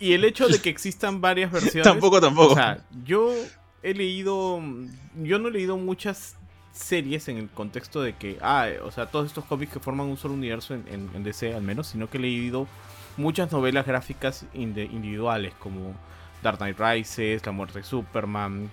y 0.00 0.12
el 0.12 0.24
hecho 0.24 0.48
de 0.48 0.60
que 0.60 0.70
existan 0.70 1.20
varias 1.20 1.50
versiones. 1.50 1.84
tampoco, 1.84 2.20
tampoco. 2.20 2.52
O 2.52 2.56
sea, 2.56 2.84
yo 3.04 3.32
he 3.82 3.94
leído, 3.94 4.60
yo 5.22 5.38
no 5.38 5.48
he 5.48 5.52
leído 5.52 5.76
muchas 5.76 6.36
series 6.72 7.28
en 7.28 7.38
el 7.38 7.48
contexto 7.48 8.02
de 8.02 8.14
que, 8.14 8.38
ah, 8.40 8.68
o 8.82 8.90
sea, 8.90 9.06
todos 9.06 9.26
estos 9.26 9.44
cómics 9.44 9.72
que 9.72 9.80
forman 9.80 10.06
un 10.06 10.16
solo 10.16 10.34
universo 10.34 10.74
en, 10.74 10.84
en 10.88 11.22
DC 11.22 11.54
al 11.54 11.62
menos, 11.62 11.86
sino 11.86 12.10
que 12.10 12.18
he 12.18 12.20
leído 12.20 12.66
muchas 13.16 13.52
novelas 13.52 13.86
gráficas 13.86 14.44
individuales 14.54 15.54
como 15.58 15.94
Dark 16.42 16.58
Knight 16.58 16.78
Rises, 16.78 17.44
La 17.46 17.52
muerte 17.52 17.78
de 17.78 17.84
Superman, 17.84 18.70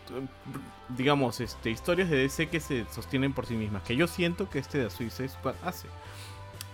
digamos, 0.89 1.39
este, 1.39 1.69
historias 1.71 2.09
de 2.09 2.17
DC 2.17 2.47
que 2.49 2.59
se 2.59 2.85
sostienen 2.91 3.33
por 3.33 3.45
sí 3.45 3.55
mismas, 3.55 3.83
que 3.83 3.95
yo 3.95 4.07
siento 4.07 4.49
que 4.49 4.59
este 4.59 4.77
de 4.77 4.89
Suicide 4.89 5.29
Squad 5.29 5.55
hace. 5.63 5.87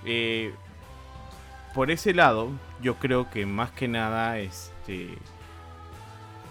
Eh, 0.05 0.53
por 1.77 1.91
ese 1.91 2.11
lado, 2.11 2.49
yo 2.81 2.95
creo 2.95 3.29
que 3.29 3.45
más 3.45 3.69
que 3.69 3.87
nada, 3.87 4.39
este, 4.39 5.09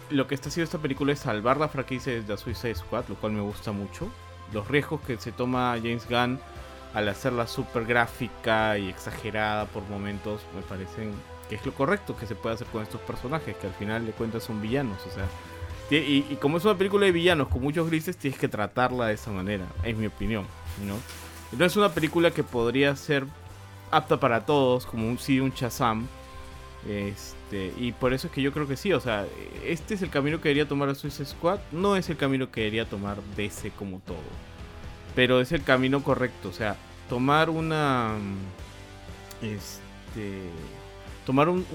lo 0.09 0.29
que 0.29 0.37
está 0.37 0.51
haciendo 0.51 0.67
esta 0.67 0.79
película 0.79 1.13
es 1.13 1.19
salvar 1.19 1.57
la 1.57 1.67
franquicia 1.67 2.13
de 2.13 2.23
The 2.23 2.37
Suicide 2.37 2.77
Squad, 2.77 3.09
lo 3.09 3.17
cual 3.17 3.33
me 3.33 3.41
gusta 3.41 3.73
mucho. 3.73 4.09
Los 4.53 4.69
riesgos 4.69 5.01
que 5.01 5.17
se 5.17 5.33
toma 5.33 5.75
James 5.83 6.09
Gunn 6.09 6.39
al 6.95 7.09
hacerla 7.09 7.49
súper 7.49 7.87
gráfica 7.87 8.79
y 8.79 8.89
exagerada 8.89 9.65
por 9.65 9.83
momentos, 9.89 10.43
me 10.55 10.63
parecen 10.63 11.11
que 11.49 11.57
es 11.57 11.67
lo 11.67 11.75
correcto 11.75 12.17
que 12.17 12.27
se 12.27 12.37
puede 12.37 12.55
hacer 12.55 12.69
con 12.69 12.85
estos 12.85 13.01
personajes, 13.01 13.57
que 13.57 13.67
al 13.67 13.75
final 13.75 14.07
de 14.07 14.13
cuentas 14.13 14.45
son 14.45 14.63
villanos, 14.63 15.05
o 15.09 15.11
sea, 15.11 15.27
y, 15.91 16.23
como 16.37 16.59
es 16.59 16.65
una 16.65 16.79
película 16.79 17.05
de 17.05 17.11
villanos 17.11 17.49
con 17.49 17.63
muchos 17.63 17.89
grises, 17.89 18.17
tienes 18.17 18.39
que 18.39 18.47
tratarla 18.47 19.09
de 19.09 19.15
esa 19.15 19.33
manera, 19.33 19.67
es 19.83 19.97
mi 19.97 20.07
opinión, 20.07 20.47
¿no? 20.87 20.95
No 21.59 21.65
es 21.65 21.77
una 21.77 21.89
película 21.89 22.31
que 22.31 22.45
podría 22.45 22.95
ser 22.95 23.27
apta 23.91 24.19
para 24.19 24.45
todos, 24.47 24.87
como 24.87 25.09
un 25.09 25.19
sí 25.19 25.41
un 25.41 25.51
Shazam, 25.51 26.07
este, 26.89 27.73
y 27.79 27.93
por 27.93 28.13
eso 28.13 28.29
es 28.29 28.33
que 28.33 28.43
yo 28.43 28.53
creo 28.53 28.69
que 28.69 28.77
sí, 28.77 28.93
o 28.93 29.01
sea, 29.01 29.27
este 29.65 29.95
es 29.95 30.03
el 30.03 30.11
camino 30.11 30.39
que 30.39 30.49
debería 30.49 30.69
tomar 30.69 30.95
Suicide 30.95 31.27
Squad, 31.27 31.59
no 31.73 31.97
es 31.97 32.09
el 32.11 32.17
camino 32.17 32.51
que 32.51 32.61
debería 32.61 32.89
tomar 32.89 33.19
DC 33.37 33.71
como 33.73 34.01
todo 34.01 34.17
pero 35.17 35.41
es 35.41 35.51
el 35.51 35.63
camino 35.63 36.05
correcto. 36.05 36.51
O 36.51 36.53
sea, 36.53 36.77
tomar 37.09 37.51
una. 37.51 38.13
Este. 39.43 40.43
Tomar 41.25 41.49
un, 41.49 41.67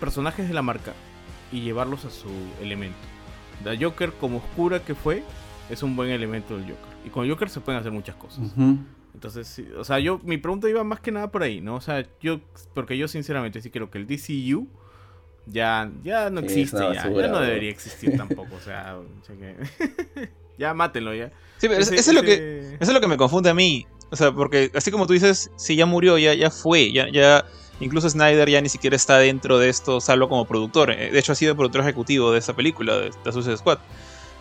personajes 0.00 0.48
de 0.48 0.54
la 0.54 0.62
marca 0.62 0.94
y 1.52 1.60
llevarlos 1.60 2.04
a 2.04 2.10
su 2.10 2.30
elemento. 2.60 2.98
The 3.62 3.84
Joker, 3.84 4.12
como 4.14 4.38
oscura 4.38 4.82
que 4.82 4.96
fue, 4.96 5.22
es 5.70 5.84
un 5.84 5.94
buen 5.94 6.10
elemento 6.10 6.56
del 6.56 6.64
Joker. 6.64 6.96
Y 7.04 7.10
con 7.10 7.28
Joker 7.28 7.48
se 7.48 7.60
pueden 7.60 7.80
hacer 7.80 7.92
muchas 7.92 8.16
cosas. 8.16 8.40
Entonces, 9.14 9.48
sí, 9.48 9.66
o 9.76 9.84
sea, 9.84 9.98
yo, 9.98 10.20
mi 10.22 10.38
pregunta 10.38 10.68
iba 10.68 10.84
más 10.84 11.00
que 11.00 11.10
nada 11.10 11.30
por 11.30 11.42
ahí, 11.42 11.60
¿no? 11.60 11.74
O 11.76 11.80
sea, 11.80 12.06
yo, 12.20 12.40
porque 12.74 12.96
yo 12.96 13.08
sinceramente 13.08 13.60
sí 13.60 13.70
creo 13.70 13.90
que 13.90 13.98
el 13.98 14.06
DCU 14.06 14.68
ya, 15.46 15.90
ya 16.04 16.30
no 16.30 16.40
existe, 16.40 16.78
ya, 16.78 16.84
basura, 17.04 17.26
ya 17.26 17.32
no 17.32 17.40
debería 17.40 17.70
existir 17.70 18.16
tampoco, 18.16 18.56
o 18.56 18.60
sea, 18.60 18.96
o 18.98 19.24
sea 19.24 19.34
que- 19.36 20.28
ya 20.58 20.74
mátenlo 20.74 21.14
ya. 21.14 21.28
Sí, 21.56 21.68
pero 21.68 21.80
eso, 21.80 21.92
Ese- 21.94 22.10
es 22.10 22.14
lo 22.14 22.22
que, 22.22 22.32
ese- 22.34 22.74
eso 22.74 22.84
es 22.84 22.92
lo 22.92 23.00
que 23.00 23.08
me 23.08 23.16
confunde 23.16 23.50
a 23.50 23.54
mí. 23.54 23.86
O 24.10 24.16
sea, 24.16 24.32
porque 24.32 24.70
así 24.74 24.90
como 24.90 25.06
tú 25.06 25.12
dices, 25.14 25.50
si 25.56 25.74
ya 25.76 25.84
murió, 25.86 26.16
ya, 26.18 26.32
ya 26.34 26.50
fue, 26.50 26.92
ya, 26.92 27.08
ya 27.12 27.44
incluso 27.80 28.08
Snyder 28.08 28.48
ya 28.48 28.60
ni 28.60 28.68
siquiera 28.68 28.96
está 28.96 29.18
dentro 29.18 29.58
de 29.58 29.68
esto, 29.68 30.00
salvo 30.00 30.28
como 30.28 30.46
productor. 30.46 30.90
Eh, 30.90 31.10
De 31.10 31.18
hecho, 31.18 31.32
ha 31.32 31.34
sido 31.34 31.54
productor 31.56 31.80
ejecutivo 31.82 32.32
de 32.32 32.38
esta 32.38 32.54
película, 32.54 32.96
de, 32.96 33.10
de 33.24 33.32
Suicide 33.32 33.56
Squad. 33.56 33.78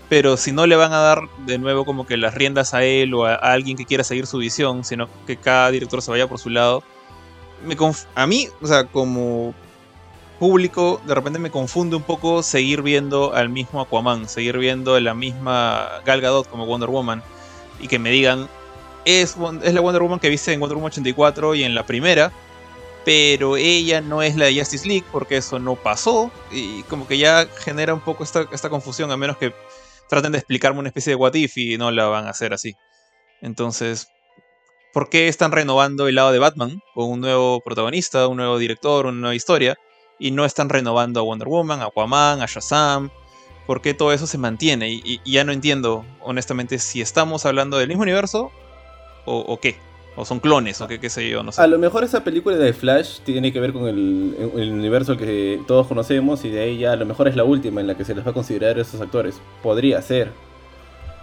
Pero 0.09 0.37
si 0.37 0.51
no 0.51 0.65
le 0.67 0.75
van 0.75 0.93
a 0.93 0.99
dar 0.99 1.29
de 1.45 1.57
nuevo 1.57 1.83
como 1.83 2.05
que 2.05 2.17
las 2.17 2.33
riendas 2.33 2.73
a 2.73 2.83
él 2.83 3.13
o 3.13 3.25
a, 3.25 3.35
alguien 3.35 3.75
que 3.75 3.85
quiera 3.85 4.03
seguir 4.03 4.25
su 4.25 4.37
visión, 4.37 4.83
sino 4.83 5.09
que 5.25 5.37
cada 5.37 5.69
director 5.71 6.01
se 6.01 6.11
vaya 6.11 6.27
por 6.27 6.39
su 6.39 6.49
lado, 6.49 6.83
me 7.65 7.75
a 8.15 8.27
mí, 8.27 8.47
o 8.61 8.67
sea, 8.67 8.85
como 8.85 9.53
público, 10.39 11.01
de 11.05 11.15
repente 11.15 11.39
me 11.39 11.49
confunde 11.49 11.95
un 11.95 12.03
poco 12.03 12.43
seguir 12.43 12.81
viendo 12.81 13.33
al 13.33 13.49
mismo 13.49 13.81
Aquaman, 13.81 14.29
seguir 14.29 14.57
viendo 14.57 14.95
a 14.95 15.01
la 15.01 15.13
misma 15.13 16.01
Gal 16.05 16.21
Gadot 16.21 16.47
como 16.47 16.65
Wonder 16.65 16.89
Woman 16.89 17.23
y 17.79 17.87
que 17.87 17.99
me 17.99 18.11
digan, 18.11 18.47
es, 19.05 19.35
es 19.63 19.73
la 19.73 19.81
Wonder 19.81 20.01
Woman 20.01 20.19
que 20.19 20.29
viste 20.29 20.53
en 20.53 20.59
Wonder 20.59 20.75
Woman 20.75 20.91
84 20.91 21.55
y 21.55 21.63
en 21.63 21.75
la 21.75 21.85
primera, 21.85 22.31
pero 23.03 23.57
ella 23.57 24.01
no 24.01 24.21
es 24.21 24.35
la 24.35 24.45
de 24.45 24.59
Justice 24.59 24.87
League 24.87 25.05
porque 25.11 25.37
eso 25.37 25.59
no 25.59 25.75
pasó 25.75 26.31
y 26.51 26.83
como 26.83 27.07
que 27.07 27.17
ya 27.17 27.47
genera 27.59 27.93
un 27.93 28.01
poco 28.01 28.23
esta, 28.23 28.45
esta 28.51 28.69
confusión, 28.69 29.11
a 29.11 29.17
menos 29.17 29.37
que 29.37 29.53
traten 30.09 30.31
de 30.31 30.39
explicarme 30.39 30.79
una 30.79 30.89
especie 30.89 31.11
de 31.11 31.15
what 31.15 31.33
if 31.35 31.57
y 31.57 31.77
no 31.77 31.91
la 31.91 32.05
van 32.05 32.25
a 32.25 32.31
hacer 32.31 32.53
así. 32.53 32.75
Entonces, 33.41 34.07
¿por 34.93 35.09
qué 35.09 35.27
están 35.27 35.51
renovando 35.51 36.07
el 36.07 36.15
lado 36.15 36.31
de 36.31 36.39
Batman 36.39 36.81
con 36.93 37.09
un 37.09 37.21
nuevo 37.21 37.61
protagonista, 37.61 38.27
un 38.27 38.37
nuevo 38.37 38.57
director, 38.57 39.05
una 39.05 39.19
nueva 39.19 39.35
historia? 39.35 39.75
Y 40.19 40.31
no 40.31 40.45
están 40.45 40.69
renovando 40.69 41.19
a 41.19 41.23
Wonder 41.23 41.47
Woman, 41.47 41.81
a 41.81 41.85
Aquaman, 41.85 42.41
a 42.41 42.47
Shazam. 42.47 43.11
¿Por 43.67 43.81
qué 43.81 43.93
todo 43.93 44.13
eso 44.13 44.25
se 44.25 44.37
mantiene? 44.37 44.89
Y, 44.89 45.21
ya 45.25 45.43
no 45.43 45.51
entiendo, 45.51 46.05
honestamente, 46.21 46.79
si 46.79 47.01
estamos 47.01 47.45
hablando 47.45 47.77
del 47.77 47.89
mismo 47.89 48.03
universo 48.03 48.51
o 49.25 49.59
qué. 49.59 49.86
O 50.19 50.25
son 50.25 50.39
clones, 50.39 50.81
o 50.81 50.87
qué, 50.87 50.99
qué 50.99 51.09
sé 51.11 51.29
yo, 51.29 51.43
no 51.43 51.51
sé. 51.51 51.61
A 51.61 51.67
lo 51.67 51.77
mejor 51.77 52.03
esa 52.03 52.23
película 52.23 52.57
de 52.57 52.73
Flash 52.73 53.19
tiene 53.23 53.53
que 53.53 53.59
ver 53.59 53.71
con 53.71 53.87
el, 53.87 54.35
el 54.57 54.71
universo 54.73 55.15
que 55.15 55.61
todos 55.67 55.85
conocemos 55.87 56.43
y 56.43 56.49
de 56.49 56.59
ahí 56.61 56.79
ya 56.79 56.93
a 56.93 56.95
lo 56.95 57.05
mejor 57.05 57.27
es 57.27 57.35
la 57.35 57.43
última 57.43 57.81
en 57.81 57.87
la 57.87 57.95
que 57.95 58.03
se 58.03 58.15
les 58.15 58.25
va 58.25 58.31
a 58.31 58.33
considerar 58.33 58.77
a 58.77 58.81
esos 58.81 58.99
actores. 58.99 59.39
Podría 59.61 60.01
ser. 60.01 60.31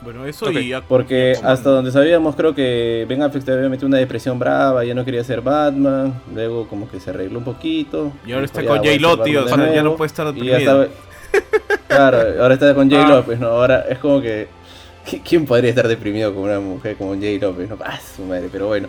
Bueno, 0.02 0.24
eso 0.26 0.46
Ok, 0.46 0.52
y 0.52 0.70
Aqu- 0.72 0.82
Porque 0.86 1.34
hasta 1.42 1.70
donde 1.70 1.90
sabíamos 1.90 2.36
creo 2.36 2.54
que 2.54 3.04
Ben 3.08 3.22
Affleck 3.22 3.44
te 3.44 3.52
había 3.52 3.68
metido 3.68 3.88
una 3.88 3.96
depresión 3.98 4.38
brava, 4.38 4.84
ya 4.84 4.94
no 4.94 5.04
quería 5.04 5.24
ser 5.24 5.40
Batman, 5.40 6.14
luego 6.34 6.68
como 6.68 6.88
que 6.90 7.00
se 7.00 7.10
arregló 7.10 7.38
un 7.38 7.44
poquito. 7.44 8.12
Y 8.26 8.32
ahora 8.32 8.44
está 8.44 8.60
"Ya, 8.62 8.68
con 8.68 8.78
J-Lo, 8.78 9.22
tío, 9.22 9.44
o 9.44 9.48
sea, 9.48 9.56
ya 9.56 9.64
no 9.76 9.82
nuevo". 9.82 9.96
puede 9.96 10.06
estar 10.08 10.26
ya 10.26 10.32
deprimido. 10.32 10.58
estaba... 10.58 10.86
Claro, 11.88 12.18
ahora 12.42 12.54
está 12.54 12.74
con 12.74 12.90
J. 12.90 13.04
Ah. 13.04 13.08
López, 13.08 13.38
¿no? 13.40 13.48
Ahora 13.48 13.86
es 13.88 13.98
como 13.98 14.20
que. 14.20 14.48
¿Qui- 15.06 15.22
¿Quién 15.24 15.46
podría 15.46 15.70
estar 15.70 15.88
deprimido 15.88 16.34
con 16.34 16.44
una 16.44 16.60
mujer 16.60 16.96
como 16.96 17.14
J. 17.14 17.26
López? 17.40 17.68
No, 17.68 17.78
ah, 17.84 17.98
su 18.00 18.22
madre, 18.24 18.48
pero 18.50 18.66
bueno. 18.68 18.88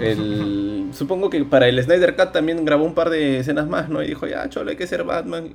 El- 0.00 0.88
supongo 0.92 1.30
que 1.30 1.44
para 1.44 1.68
el 1.68 1.82
Snyder 1.82 2.16
Cut 2.16 2.32
también 2.32 2.64
grabó 2.64 2.84
un 2.84 2.94
par 2.94 3.10
de 3.10 3.38
escenas 3.40 3.66
más, 3.68 3.88
¿no? 3.88 4.02
Y 4.02 4.06
dijo, 4.08 4.26
ya, 4.26 4.48
cholo, 4.48 4.70
hay 4.70 4.76
que 4.76 4.86
ser 4.86 5.04
Batman. 5.04 5.54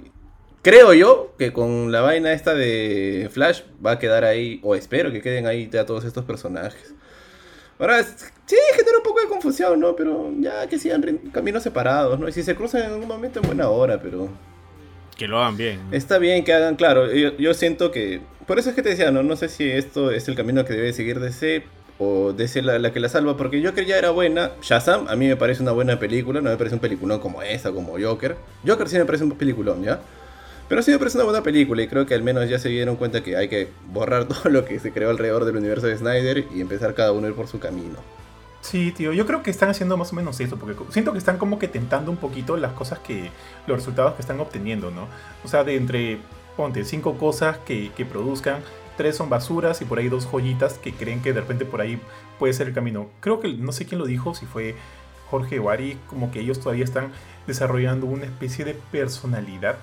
Creo 0.62 0.94
yo 0.94 1.34
que 1.40 1.52
con 1.54 1.92
la 1.92 2.02
vaina 2.02 2.34
esta 2.34 2.54
de 2.54 3.30
Flash 3.32 3.62
va 3.84 3.92
a 3.94 4.00
quedar 4.00 4.24
ahí, 4.24 4.60
o 4.64 4.76
espero 4.76 5.12
que 5.12 5.22
queden 5.22 5.48
ahí 5.48 5.68
ya 5.72 5.86
todos 5.88 6.06
estos 6.06 6.24
personajes. 6.24 6.94
Ahora, 7.80 8.04
sí, 8.04 8.56
genera 8.76 8.98
un 8.98 9.04
poco 9.04 9.22
de 9.22 9.28
confusión, 9.28 9.80
¿no? 9.80 9.96
Pero 9.96 10.32
ya 10.40 10.68
que 10.68 10.78
sigan 10.78 11.02
caminos 11.32 11.64
separados, 11.64 12.20
¿no? 12.20 12.30
Y 12.30 12.32
si 12.32 12.44
se 12.44 12.54
cruzan 12.54 12.84
en 12.84 12.92
algún 12.92 13.08
momento 13.08 13.40
en 13.40 13.48
buena 13.48 13.70
hora, 13.70 14.00
pero... 14.00 14.30
Que 15.18 15.28
lo 15.28 15.40
hagan 15.40 15.58
bien. 15.58 15.80
Está 15.92 16.20
bien 16.20 16.44
que 16.44 16.54
hagan, 16.54 16.76
claro, 16.76 17.12
yo, 17.12 17.36
yo 17.38 17.54
siento 17.56 17.90
que... 17.90 18.22
Por 18.52 18.60
eso 18.60 18.72
es 18.72 18.76
que 18.76 18.82
te 18.82 18.90
decía, 18.90 19.12
no, 19.12 19.24
no 19.24 19.38
sé 19.38 19.48
si 19.48 19.72
esto 19.72 20.12
es 20.12 20.28
el 20.28 20.36
camino 20.36 20.66
que 20.66 20.74
debe 20.74 20.92
seguir 20.92 21.22
DC 21.22 21.64
o 22.00 22.34
DC 22.34 22.62
la, 22.62 22.92
que 22.92 23.00
la 23.00 23.08
salva, 23.08 23.38
porque 23.38 23.66
Joker 23.66 23.86
ya 23.86 23.98
era 23.98 24.10
buena. 24.10 24.52
Shazam 24.62 25.08
a 25.08 25.16
mí 25.16 25.26
me 25.30 25.38
parece 25.38 25.64
una 25.64 25.72
buena 25.72 25.98
película, 26.00 26.42
no 26.42 26.50
me 26.50 26.58
parece 26.58 26.76
un 26.76 26.82
peliculón 26.82 27.22
como 27.22 27.42
esa, 27.42 27.72
como 27.72 27.94
Joker. 27.98 28.36
Joker 28.68 28.90
sí 28.90 28.98
me 28.98 29.06
parece 29.06 29.24
un 29.24 29.32
peliculón, 29.38 29.84
¿ya? 29.84 30.02
Pero 30.68 30.82
sí 30.82 30.92
me 30.92 30.98
parece 30.98 31.18
una 31.18 31.24
buena 31.24 31.42
película 31.42 31.82
y 31.82 31.88
creo 31.88 32.06
que 32.06 32.14
al 32.14 32.24
menos 32.24 32.50
ya 32.50 32.60
se 32.60 32.68
dieron 32.68 32.98
cuenta 32.98 33.24
que 33.24 33.38
hay 33.38 33.48
que 33.48 33.70
borrar 33.88 34.26
todo 34.28 34.50
lo 34.50 34.66
que 34.66 34.82
se 34.82 34.92
creó 34.92 35.12
alrededor 35.12 35.46
del 35.46 35.56
universo 35.56 35.88
de 35.88 35.98
Snyder 35.98 36.44
y 36.54 36.60
empezar 36.60 36.94
cada 36.94 37.14
uno 37.14 37.30
ir 37.30 37.36
por 37.36 37.48
su 37.48 37.58
camino. 37.58 38.00
Sí, 38.60 38.92
tío, 38.92 39.14
yo 39.14 39.26
creo 39.26 39.44
que 39.44 39.50
están 39.50 39.70
haciendo 39.70 39.96
más 39.96 40.12
o 40.12 40.16
menos 40.18 40.38
eso, 40.42 40.58
porque 40.58 40.76
siento 40.90 41.14
que 41.14 41.20
están 41.20 41.38
como 41.38 41.58
que 41.58 41.70
tentando 41.70 42.12
un 42.12 42.18
poquito 42.18 42.58
las 42.58 42.74
cosas 42.74 43.00
que, 43.00 43.32
los 43.66 43.78
resultados 43.78 44.16
que 44.16 44.22
están 44.22 44.42
obteniendo, 44.42 44.92
¿no? 44.92 45.08
O 45.46 45.48
sea, 45.48 45.64
de 45.64 45.78
entre, 45.78 46.20
ponte, 46.58 46.84
cinco 46.86 47.18
cosas 47.18 47.58
que, 47.60 47.92
que 47.96 48.06
produzcan, 48.06 48.62
tres 48.98 49.18
son 49.18 49.30
basuras 49.30 49.82
y 49.82 49.86
por 49.86 50.00
ahí 50.00 50.10
dos 50.10 50.26
joyitas 50.26 50.78
que 50.78 50.94
creen 50.94 51.22
que 51.22 51.34
de 51.34 51.42
repente 51.42 51.66
por 51.66 51.82
ahí 51.82 52.00
puede 52.40 52.54
ser 52.54 52.68
el 52.68 52.74
camino. 52.74 53.08
Creo 53.20 53.40
que, 53.40 53.54
no 53.54 53.72
sé 53.72 53.86
quién 53.86 54.00
lo 54.00 54.06
dijo, 54.06 54.36
si 54.36 54.46
fue 54.46 54.76
Jorge 55.30 55.60
o 55.60 55.70
Ari, 55.70 55.98
como 56.08 56.32
que 56.32 56.42
ellos 56.42 56.60
todavía 56.60 56.84
están 56.84 57.12
desarrollando 57.48 58.06
una 58.06 58.26
especie 58.26 58.66
de 58.66 58.76
personalidad. 58.92 59.78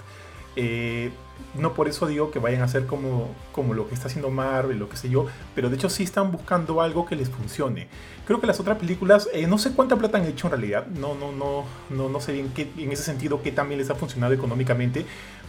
Eh, 0.57 1.11
no 1.55 1.73
por 1.73 1.89
eso 1.89 2.07
digo 2.07 2.31
que 2.33 2.41
vayan 2.41 2.63
a 2.63 2.69
ser 2.69 2.87
como, 2.87 3.29
como 3.53 3.75
lo 3.75 3.89
que 3.89 3.95
está 3.95 4.09
haciendo 4.09 4.29
Marvel, 4.31 4.79
lo 4.79 4.89
que 4.89 4.97
sé 4.97 5.09
yo, 5.09 5.27
pero 5.55 5.71
de 5.71 5.77
hecho 5.77 5.89
sí 5.89 6.03
están 6.03 6.33
buscando 6.33 6.81
algo 6.81 7.07
que 7.07 7.15
les 7.15 7.31
funcione. 7.31 7.87
Creo 8.27 8.41
que 8.41 8.47
las 8.47 8.59
otras 8.59 8.77
películas, 8.77 9.29
eh, 9.33 9.47
no 9.47 9.57
sé 9.57 9.73
cuánta 9.73 9.97
plata 9.97 10.19
han 10.19 10.27
hecho 10.27 10.49
en 10.49 10.53
realidad, 10.53 10.87
no, 10.89 11.15
no, 11.15 11.33
no, 11.33 11.65
no, 11.91 12.09
no 12.09 12.21
sé 12.21 12.33
bien 12.33 12.51
qué, 12.55 12.69
en 12.77 12.91
ese 12.91 13.05
sentido 13.05 13.41
qué 13.41 13.53
también 13.53 13.79
les 13.79 13.89
ha 13.91 13.95
funcionado 13.95 14.35
económicamente, 14.35 15.07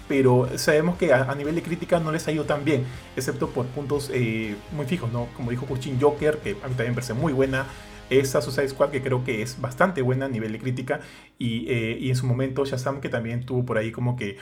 pero 0.10 0.50
sabemos 0.58 0.98
que 0.98 1.13
a, 1.13 1.34
nivel 1.36 1.54
de 1.54 1.62
crítica 1.62 2.00
no 2.00 2.12
les 2.12 2.28
ha 2.28 2.32
ido 2.32 2.43
tan 2.43 2.65
bien, 2.65 2.84
excepto 3.15 3.48
por 3.52 3.67
puntos 3.67 4.10
eh, 4.12 4.56
muy 4.72 4.88
fijos, 4.88 5.13
¿no? 5.13 5.28
Como 5.38 5.52
dijo 5.52 5.67
Kurchin 5.67 6.02
Joker, 6.02 6.39
que 6.39 6.50
a 6.50 6.54
mí 6.67 6.74
también 6.74 6.89
me 6.89 6.95
parece 6.95 7.13
muy 7.13 7.32
buena, 7.32 7.67
esta 8.10 8.41
Suicide 8.41 8.69
Squad 8.69 8.89
que 8.89 9.04
creo 9.04 9.24
que 9.24 9.43
es 9.43 9.62
bastante 9.62 10.02
buena 10.02 10.26
a 10.26 10.30
nivel 10.30 10.52
de 10.52 10.58
crítica, 10.58 11.00
y, 11.38 11.72
eh, 11.72 11.95
y 12.02 12.10
en 12.10 12.15
su 12.15 12.26
momento 12.26 12.65
Shazam 12.65 13.02
que 13.02 13.10
también 13.10 13.45
tuvo 13.45 13.63
por 13.63 13.78
ahí 13.78 13.91
como 13.91 14.17
que 14.17 14.38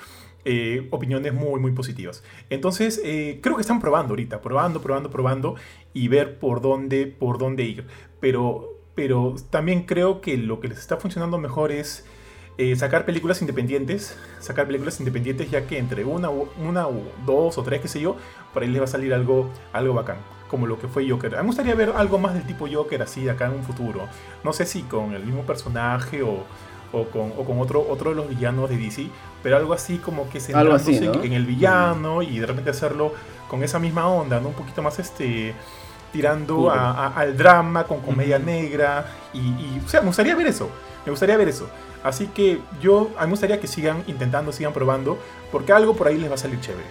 eh, 0.46 0.88
opiniones 0.92 1.34
muy, 1.34 1.60
muy 1.60 1.74
positivas. 1.74 2.24
Entonces, 2.50 3.02
creo 3.42 3.56
que 3.56 3.62
están 3.62 3.82
probando 3.82 4.14
ahorita, 4.14 4.40
probando, 4.40 4.82
probando, 4.82 5.12
probando 5.12 5.56
y 5.94 6.08
ver 6.08 6.40
por 6.40 6.62
dónde, 6.62 7.08
por 7.08 7.38
dónde 7.38 7.64
ir. 7.64 7.86
Pero, 8.22 8.80
pero 8.96 9.36
también 9.50 9.84
creo 9.84 10.22
que 10.22 10.38
lo 10.38 10.62
que 10.62 10.70
les 10.70 10.78
está 10.78 10.96
funcionando 10.96 11.38
mejor 11.38 11.74
es 11.74 12.06
eh, 12.58 12.76
sacar 12.76 13.06
películas 13.06 13.42
independientes, 13.42 14.18
sacar 14.40 14.66
películas 14.66 15.00
independientes 15.00 15.50
ya 15.52 15.66
que 15.68 15.78
entre 15.78 16.04
una, 16.06 16.30
una 16.30 16.88
o 16.88 17.02
dos 17.26 17.58
o 17.58 17.64
tres, 17.64 17.82
qué 17.82 17.88
sé 17.88 18.02
yo, 18.02 18.16
por 18.54 18.64
ahí 18.64 18.70
les 18.70 18.82
va 18.82 18.86
a 18.86 18.88
salir 18.88 19.14
algo, 19.14 19.50
algo 19.74 19.94
bacán. 19.94 20.18
Como 20.50 20.66
lo 20.66 20.80
que 20.80 20.88
fue 20.88 21.08
Joker. 21.10 21.36
A 21.36 21.40
mí 21.40 21.44
me 21.44 21.48
gustaría 21.48 21.76
ver 21.76 21.92
algo 21.96 22.18
más 22.20 22.34
del 22.34 22.44
tipo 22.44 22.68
Joker 22.72 23.02
así 23.02 23.28
acá 23.28 23.48
en 23.48 23.52
un 23.54 23.64
futuro. 23.64 24.08
No 24.46 24.54
sé 24.54 24.66
si 24.66 24.82
con 24.84 25.14
el 25.14 25.24
mismo 25.26 25.42
personaje 25.44 26.24
o, 26.24 26.46
o 26.94 27.04
con, 27.10 27.34
o 27.38 27.44
con 27.44 27.60
otro, 27.60 27.86
otro 27.88 28.12
de 28.12 28.16
los 28.16 28.30
villanos 28.30 28.70
de 28.70 28.78
DC, 28.78 29.08
pero 29.44 29.58
algo 29.58 29.74
así 29.74 29.98
como 29.98 30.30
que 30.30 30.40
Algo 30.54 30.74
así, 30.74 30.94
centrándose 30.96 31.06
¿no? 31.20 31.24
en 31.26 31.34
el 31.34 31.46
villano 31.46 32.22
y 32.22 32.40
de 32.40 32.46
repente 32.46 32.70
hacerlo 32.70 33.14
con 33.50 33.62
esa 33.62 33.78
misma 33.78 34.08
onda, 34.08 34.40
¿no? 34.40 34.48
Un 34.50 34.54
poquito 34.56 34.82
más 34.82 34.98
este 35.00 35.54
tirando 36.14 36.72
a- 36.72 36.92
a- 37.08 37.14
al 37.20 37.36
drama 37.38 37.84
con 37.84 38.00
comedia 38.00 38.40
negra 38.40 39.06
y, 39.34 39.40
y, 39.40 39.82
o 39.86 39.90
sea, 39.90 40.00
me 40.02 40.08
gustaría 40.08 40.36
ver 40.36 40.48
eso, 40.48 40.70
me 41.06 41.12
gustaría 41.12 41.36
ver 41.38 41.50
eso. 41.50 41.70
Así 42.04 42.28
que 42.28 42.60
yo, 42.82 43.10
a 43.18 43.22
mí 43.22 43.28
me 43.28 43.32
gustaría 43.32 43.60
que 43.60 43.68
sigan 43.68 44.04
intentando, 44.08 44.52
sigan 44.52 44.74
probando, 44.74 45.18
porque 45.52 45.72
algo 45.74 45.96
por 45.96 46.08
ahí 46.08 46.18
les 46.18 46.30
va 46.30 46.36
a 46.36 46.38
salir 46.38 46.60
chévere. 46.60 46.86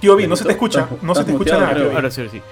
Tío, 0.00 0.16
bien, 0.16 0.30
no 0.30 0.36
se 0.36 0.44
te 0.44 0.52
escucha, 0.52 0.88
no 1.02 1.14
se 1.14 1.24
te 1.24 1.32
escucha 1.32 1.58
nada, 1.58 1.74
tío. 1.74 1.92
Ahora 1.92 2.10
sí, 2.10 2.20
ahora 2.20 2.32
sí. 2.32 2.42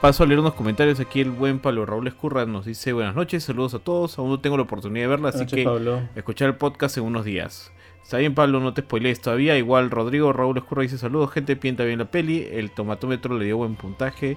Paso 0.00 0.24
a 0.24 0.26
leer 0.26 0.40
unos 0.40 0.54
comentarios. 0.54 1.00
Aquí 1.00 1.20
el 1.20 1.30
buen 1.30 1.58
Pablo 1.58 1.86
Raúl 1.86 2.06
Escurra 2.06 2.44
nos 2.44 2.66
dice 2.66 2.92
buenas 2.92 3.14
noches, 3.14 3.44
saludos 3.44 3.74
a 3.74 3.78
todos. 3.78 4.18
Aún 4.18 4.28
no 4.30 4.40
tengo 4.40 4.56
la 4.56 4.64
oportunidad 4.64 5.04
de 5.04 5.08
verla, 5.08 5.28
así 5.30 5.46
que 5.46 5.64
Pablo. 5.64 6.00
escuchar 6.14 6.48
el 6.48 6.56
podcast 6.56 6.98
en 6.98 7.04
unos 7.04 7.24
días. 7.24 7.72
Está 8.02 8.18
bien, 8.18 8.34
Pablo, 8.34 8.60
no 8.60 8.74
te 8.74 8.82
spoilees 8.82 9.20
todavía. 9.20 9.56
Igual 9.56 9.90
Rodrigo 9.90 10.32
Raúl 10.32 10.58
Escurra 10.58 10.82
dice 10.82 10.98
saludos, 10.98 11.32
gente, 11.32 11.56
piensa 11.56 11.82
bien 11.84 11.98
la 11.98 12.04
peli. 12.04 12.46
El 12.52 12.70
tomatómetro 12.70 13.36
le 13.38 13.46
dio 13.46 13.56
buen 13.56 13.74
puntaje. 13.74 14.36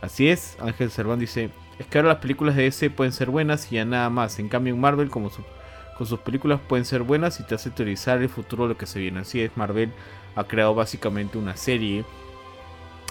Así 0.00 0.28
es. 0.28 0.56
Ángel 0.60 0.90
Serván 0.90 1.18
dice, 1.18 1.50
es 1.78 1.86
que 1.86 1.98
ahora 1.98 2.10
las 2.10 2.18
películas 2.18 2.54
de 2.54 2.62
DC 2.62 2.88
pueden 2.90 3.12
ser 3.12 3.28
buenas 3.30 3.70
y 3.72 3.76
ya 3.76 3.84
nada 3.84 4.08
más. 4.10 4.38
En 4.38 4.48
cambio 4.48 4.72
en 4.72 4.80
Marvel, 4.80 5.10
como 5.10 5.28
su- 5.28 5.42
con 6.00 6.06
sus 6.06 6.20
películas 6.20 6.60
pueden 6.66 6.86
ser 6.86 7.02
buenas 7.02 7.40
y 7.40 7.42
te 7.42 7.54
hace 7.54 7.68
teorizar 7.68 8.22
el 8.22 8.30
futuro 8.30 8.62
de 8.62 8.70
lo 8.70 8.78
que 8.78 8.86
se 8.86 8.98
viene. 8.98 9.20
Así 9.20 9.42
es, 9.42 9.54
Marvel 9.54 9.92
ha 10.34 10.44
creado 10.44 10.74
básicamente 10.74 11.36
una 11.36 11.58
serie 11.58 12.06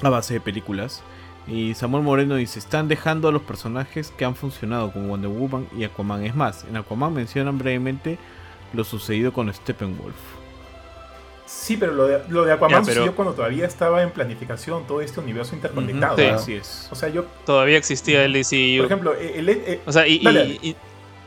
a 0.02 0.10
base 0.10 0.34
de 0.34 0.40
películas. 0.42 1.04
Y 1.48 1.76
Samuel 1.76 2.04
Moreno 2.04 2.34
dice, 2.34 2.58
están 2.58 2.88
dejando 2.88 3.28
a 3.28 3.32
los 3.32 3.44
personajes 3.44 4.12
que 4.18 4.26
han 4.26 4.34
funcionado 4.36 4.92
como 4.92 5.10
Wonder 5.10 5.30
Woman 5.30 5.68
y 5.78 5.84
Aquaman. 5.84 6.26
Es 6.26 6.34
más, 6.36 6.64
en 6.68 6.78
Aquaman 6.78 7.14
mencionan 7.14 7.60
brevemente 7.60 8.18
lo 8.74 8.84
sucedido 8.84 9.34
con 9.34 9.54
Steppenwolf. 9.54 10.16
Sí, 11.46 11.78
pero 11.78 11.94
lo 11.94 12.08
de, 12.08 12.24
lo 12.30 12.44
de 12.46 12.54
Aquaman 12.54 12.82
Ya, 12.82 12.86
pero- 12.88 12.94
sucedió 13.02 13.16
cuando 13.16 13.36
todavía 13.36 13.68
estaba 13.68 14.02
en 14.02 14.10
planificación 14.10 14.88
todo 14.88 15.02
este 15.02 15.20
universo 15.20 15.54
interconectado. 15.54 16.18
Sí. 16.18 16.24
¿no? 16.28 16.34
Así 16.34 16.54
es. 16.56 16.88
O 16.92 16.96
sea, 16.96 17.10
yo, 17.10 17.26
Todavía 17.46 17.78
existía 17.78 18.26
el 18.26 18.34
DCU. 18.34 18.78
por 18.78 18.86
ejemplo, 18.88 19.14
el, 19.14 19.48
el- 19.48 19.64
el- 19.64 19.80
O 19.86 19.92
sea, 19.92 20.08
y, 20.08 20.16
y- 20.16 20.24
Dale, 20.24 20.40
dale. 20.40 20.60
y- 20.64 20.76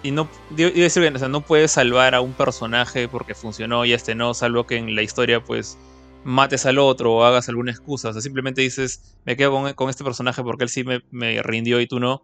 y 0.02 0.10
no. 0.10 0.28
Decir 0.50 1.00
bien, 1.00 1.16
o 1.16 1.18
sea, 1.18 1.28
no 1.28 1.40
puedes 1.40 1.72
salvar 1.72 2.14
a 2.14 2.20
un 2.20 2.32
personaje 2.32 3.08
porque 3.08 3.34
funcionó 3.34 3.84
y 3.84 3.92
este 3.92 4.14
no, 4.14 4.34
salvo 4.34 4.66
que 4.66 4.76
en 4.76 4.94
la 4.94 5.02
historia, 5.02 5.42
pues, 5.42 5.78
mates 6.24 6.66
al 6.66 6.78
otro 6.78 7.14
o 7.14 7.24
hagas 7.24 7.48
alguna 7.48 7.70
excusa. 7.70 8.10
O 8.10 8.12
sea, 8.12 8.22
simplemente 8.22 8.60
dices, 8.60 9.16
me 9.24 9.36
quedo 9.36 9.52
con, 9.52 9.72
con 9.74 9.90
este 9.90 10.04
personaje 10.04 10.42
porque 10.42 10.64
él 10.64 10.70
sí 10.70 10.84
me, 10.84 11.02
me 11.10 11.42
rindió 11.42 11.80
y 11.80 11.86
tú 11.86 12.00
no. 12.00 12.22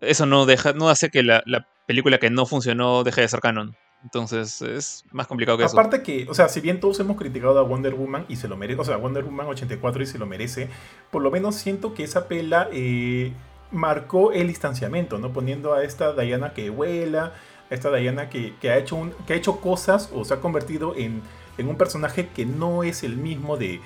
Eso 0.00 0.26
no 0.26 0.46
deja, 0.46 0.72
no 0.72 0.88
hace 0.88 1.10
que 1.10 1.22
la, 1.22 1.42
la 1.46 1.68
película 1.86 2.18
que 2.18 2.30
no 2.30 2.46
funcionó 2.46 3.04
deje 3.04 3.20
de 3.20 3.28
ser 3.28 3.40
canon. 3.40 3.76
Entonces, 4.02 4.60
es 4.62 5.04
más 5.12 5.28
complicado 5.28 5.58
que 5.58 5.64
eso. 5.64 5.78
Aparte 5.78 6.02
que, 6.02 6.26
o 6.28 6.34
sea, 6.34 6.48
si 6.48 6.60
bien 6.60 6.80
todos 6.80 6.98
hemos 7.00 7.16
criticado 7.16 7.58
a 7.58 7.62
Wonder 7.62 7.94
Woman 7.94 8.26
y 8.28 8.36
se 8.36 8.48
lo 8.48 8.56
merece, 8.56 8.80
o 8.80 8.84
sea, 8.84 8.96
Wonder 8.96 9.24
Woman 9.24 9.46
84 9.46 10.02
y 10.02 10.06
se 10.06 10.18
lo 10.18 10.26
merece, 10.26 10.68
por 11.10 11.22
lo 11.22 11.30
menos 11.30 11.54
siento 11.54 11.94
que 11.94 12.02
esa 12.02 12.26
pela 12.26 12.68
eh, 12.72 13.32
marcó 13.72 14.32
el 14.32 14.48
distanciamiento, 14.48 15.18
¿no? 15.18 15.32
Poniendo 15.32 15.74
a 15.74 15.84
esta 15.84 16.12
Diana 16.12 16.52
que 16.54 16.70
vuela, 16.70 17.34
a 17.70 17.74
esta 17.74 17.90
Diana 17.94 18.28
que, 18.30 18.54
que 18.60 18.70
ha, 18.70 18.76
hecho 18.78 18.96
un- 18.96 19.12
que 19.26 19.34
ha 19.34 19.36
hecho 19.36 19.60
cosas 19.60 20.10
o 20.14 20.24
se 20.24 20.34
ha 20.34 20.40
convertido 20.40 20.94
en, 20.96 21.22
en 21.58 21.68
un 21.68 21.76
personaje 21.76 22.28
que 22.28 22.46
no 22.46 22.82
es 22.82 23.02
el 23.02 23.16
mismo 23.16 23.56
de, 23.56 23.80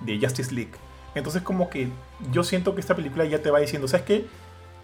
de 0.00 0.18
Justice 0.20 0.54
League. 0.54 0.72
Entonces 1.14 1.42
como 1.42 1.68
que 1.70 1.88
yo 2.32 2.42
siento 2.44 2.74
que 2.74 2.80
esta 2.80 2.96
película 2.96 3.24
ya 3.24 3.42
te 3.42 3.50
va 3.50 3.60
diciendo, 3.60 3.88
¿sabes 3.88 4.06
qué? 4.06 4.26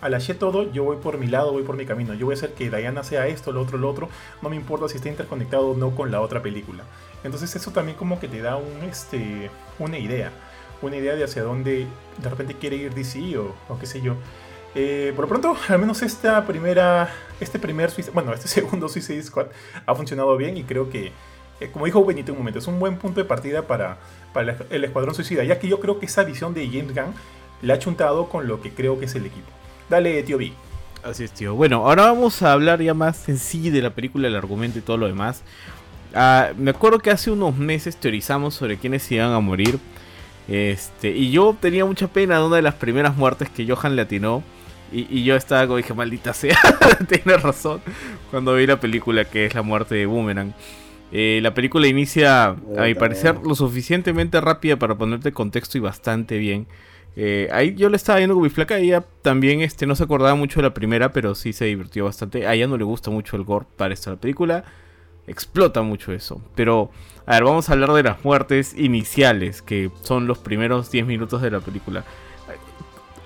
A 0.00 0.08
la 0.08 0.20
todo, 0.20 0.70
yo 0.72 0.84
voy 0.84 0.98
por 0.98 1.18
mi 1.18 1.26
lado, 1.26 1.50
voy 1.52 1.64
por 1.64 1.76
mi 1.76 1.84
camino. 1.84 2.14
Yo 2.14 2.26
voy 2.26 2.34
a 2.34 2.38
hacer 2.38 2.52
que 2.54 2.70
Diana 2.70 3.02
sea 3.02 3.26
esto, 3.26 3.50
lo 3.50 3.62
otro, 3.62 3.78
lo 3.78 3.90
otro. 3.90 4.08
No 4.42 4.48
me 4.48 4.54
importa 4.54 4.88
si 4.88 4.96
está 4.96 5.08
interconectado 5.08 5.70
o 5.70 5.76
no 5.76 5.90
con 5.96 6.12
la 6.12 6.20
otra 6.20 6.40
película. 6.40 6.84
Entonces 7.24 7.56
eso 7.56 7.72
también 7.72 7.96
como 7.96 8.20
que 8.20 8.28
te 8.28 8.40
da 8.40 8.56
un, 8.56 8.84
este, 8.88 9.50
una 9.80 9.98
idea. 9.98 10.30
Una 10.82 10.96
idea 10.96 11.16
de 11.16 11.24
hacia 11.24 11.42
dónde 11.42 11.88
de 12.22 12.28
repente 12.30 12.54
quiere 12.54 12.76
ir 12.76 12.94
DC 12.94 13.36
o, 13.38 13.56
o 13.68 13.78
qué 13.80 13.86
sé 13.86 14.00
yo. 14.00 14.14
Eh, 14.74 15.12
por 15.16 15.24
lo 15.24 15.28
pronto, 15.28 15.56
al 15.68 15.78
menos 15.78 16.02
esta 16.02 16.46
primera, 16.46 17.08
este 17.40 17.58
primer, 17.58 17.90
bueno, 18.12 18.32
este 18.32 18.48
segundo 18.48 18.88
Suicide 18.88 19.22
Squad 19.22 19.46
ha 19.86 19.94
funcionado 19.94 20.36
bien 20.36 20.56
y 20.56 20.64
creo 20.64 20.90
que, 20.90 21.12
eh, 21.60 21.70
como 21.72 21.86
dijo 21.86 22.04
Benito 22.04 22.32
en 22.32 22.36
un 22.36 22.38
momento, 22.38 22.58
es 22.58 22.66
un 22.66 22.78
buen 22.78 22.96
punto 22.96 23.20
de 23.20 23.24
partida 23.24 23.62
para, 23.62 23.98
para 24.32 24.56
el, 24.70 24.84
Escuadrón 24.84 25.14
Suicida, 25.14 25.44
ya 25.44 25.58
que 25.58 25.68
yo 25.68 25.80
creo 25.80 25.98
que 25.98 26.06
esa 26.06 26.24
visión 26.24 26.54
de 26.54 26.66
James 26.66 26.94
Gunn 26.94 27.14
le 27.62 27.72
ha 27.72 27.78
chuntado 27.78 28.28
con 28.28 28.46
lo 28.46 28.60
que 28.60 28.70
creo 28.70 28.98
que 28.98 29.06
es 29.06 29.14
el 29.14 29.26
equipo. 29.26 29.48
Dale, 29.88 30.22
tío 30.22 30.38
B. 30.38 30.52
Así 31.02 31.24
es, 31.24 31.32
tío. 31.32 31.54
Bueno, 31.54 31.86
ahora 31.86 32.04
vamos 32.04 32.42
a 32.42 32.52
hablar 32.52 32.82
ya 32.82 32.92
más 32.92 33.28
en 33.28 33.38
sí 33.38 33.70
de 33.70 33.80
la 33.82 33.90
película, 33.90 34.28
el 34.28 34.36
argumento 34.36 34.78
y 34.78 34.82
todo 34.82 34.96
lo 34.96 35.06
demás. 35.06 35.42
Ah, 36.14 36.50
me 36.56 36.70
acuerdo 36.70 36.98
que 36.98 37.10
hace 37.10 37.30
unos 37.30 37.56
meses 37.56 37.96
teorizamos 37.96 38.54
sobre 38.54 38.78
quiénes 38.78 39.10
iban 39.10 39.32
a 39.32 39.40
morir. 39.40 39.78
Este, 40.48 41.10
y 41.10 41.30
yo 41.30 41.56
tenía 41.60 41.84
mucha 41.84 42.08
pena 42.08 42.38
de 42.38 42.46
una 42.46 42.56
de 42.56 42.62
las 42.62 42.74
primeras 42.74 43.16
muertes 43.16 43.48
que 43.50 43.66
Johan 43.66 43.96
le 43.96 44.02
atinó. 44.02 44.42
Y, 44.92 45.06
y 45.10 45.24
yo 45.24 45.36
estaba 45.36 45.66
como 45.66 45.76
dije, 45.76 45.94
maldita 45.94 46.32
sea, 46.32 46.58
tiene 47.08 47.36
razón. 47.36 47.80
Cuando 48.30 48.54
vi 48.54 48.66
la 48.66 48.80
película 48.80 49.24
que 49.24 49.46
es 49.46 49.54
la 49.54 49.62
muerte 49.62 49.94
de 49.94 50.06
Boomerang. 50.06 50.54
Eh, 51.10 51.40
la 51.42 51.54
película 51.54 51.86
inicia, 51.86 52.48
a 52.48 52.82
mi 52.84 52.94
parecer, 52.94 53.36
lo 53.42 53.54
suficientemente 53.54 54.40
rápida 54.40 54.76
para 54.76 54.96
ponerte 54.96 55.32
contexto 55.32 55.78
y 55.78 55.80
bastante 55.80 56.38
bien. 56.38 56.66
Eh, 57.16 57.48
ahí 57.50 57.74
yo 57.74 57.88
le 57.88 57.96
estaba 57.96 58.18
viendo 58.18 58.34
con 58.34 58.44
mi 58.44 58.50
flaca, 58.50 58.78
ella 58.78 59.04
también 59.22 59.60
este, 59.62 59.86
no 59.86 59.96
se 59.96 60.04
acordaba 60.04 60.34
mucho 60.34 60.60
de 60.60 60.68
la 60.68 60.74
primera, 60.74 61.12
pero 61.12 61.34
sí 61.34 61.52
se 61.52 61.64
divirtió 61.64 62.04
bastante. 62.04 62.46
A 62.46 62.54
ella 62.54 62.66
no 62.66 62.76
le 62.76 62.84
gusta 62.84 63.10
mucho 63.10 63.36
el 63.36 63.44
gore 63.44 63.66
para 63.76 63.94
esta 63.94 64.14
película, 64.16 64.64
explota 65.26 65.82
mucho 65.82 66.12
eso. 66.12 66.42
Pero, 66.54 66.90
a 67.26 67.34
ver, 67.34 67.44
vamos 67.44 67.68
a 67.68 67.72
hablar 67.72 67.92
de 67.92 68.02
las 68.02 68.24
muertes 68.24 68.74
iniciales, 68.76 69.62
que 69.62 69.90
son 70.02 70.26
los 70.26 70.38
primeros 70.38 70.90
10 70.90 71.06
minutos 71.06 71.40
de 71.42 71.50
la 71.50 71.60
película. 71.60 72.04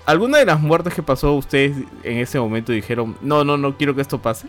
¿Alguna 0.05 0.37
de 0.39 0.45
las 0.45 0.59
muertes 0.59 0.93
que 0.93 1.01
pasó 1.03 1.33
ustedes 1.33 1.77
en 2.03 2.17
ese 2.17 2.39
momento 2.39 2.71
dijeron, 2.71 3.15
no, 3.21 3.43
no, 3.43 3.57
no 3.57 3.77
quiero 3.77 3.95
que 3.95 4.01
esto 4.01 4.19
pase? 4.21 4.47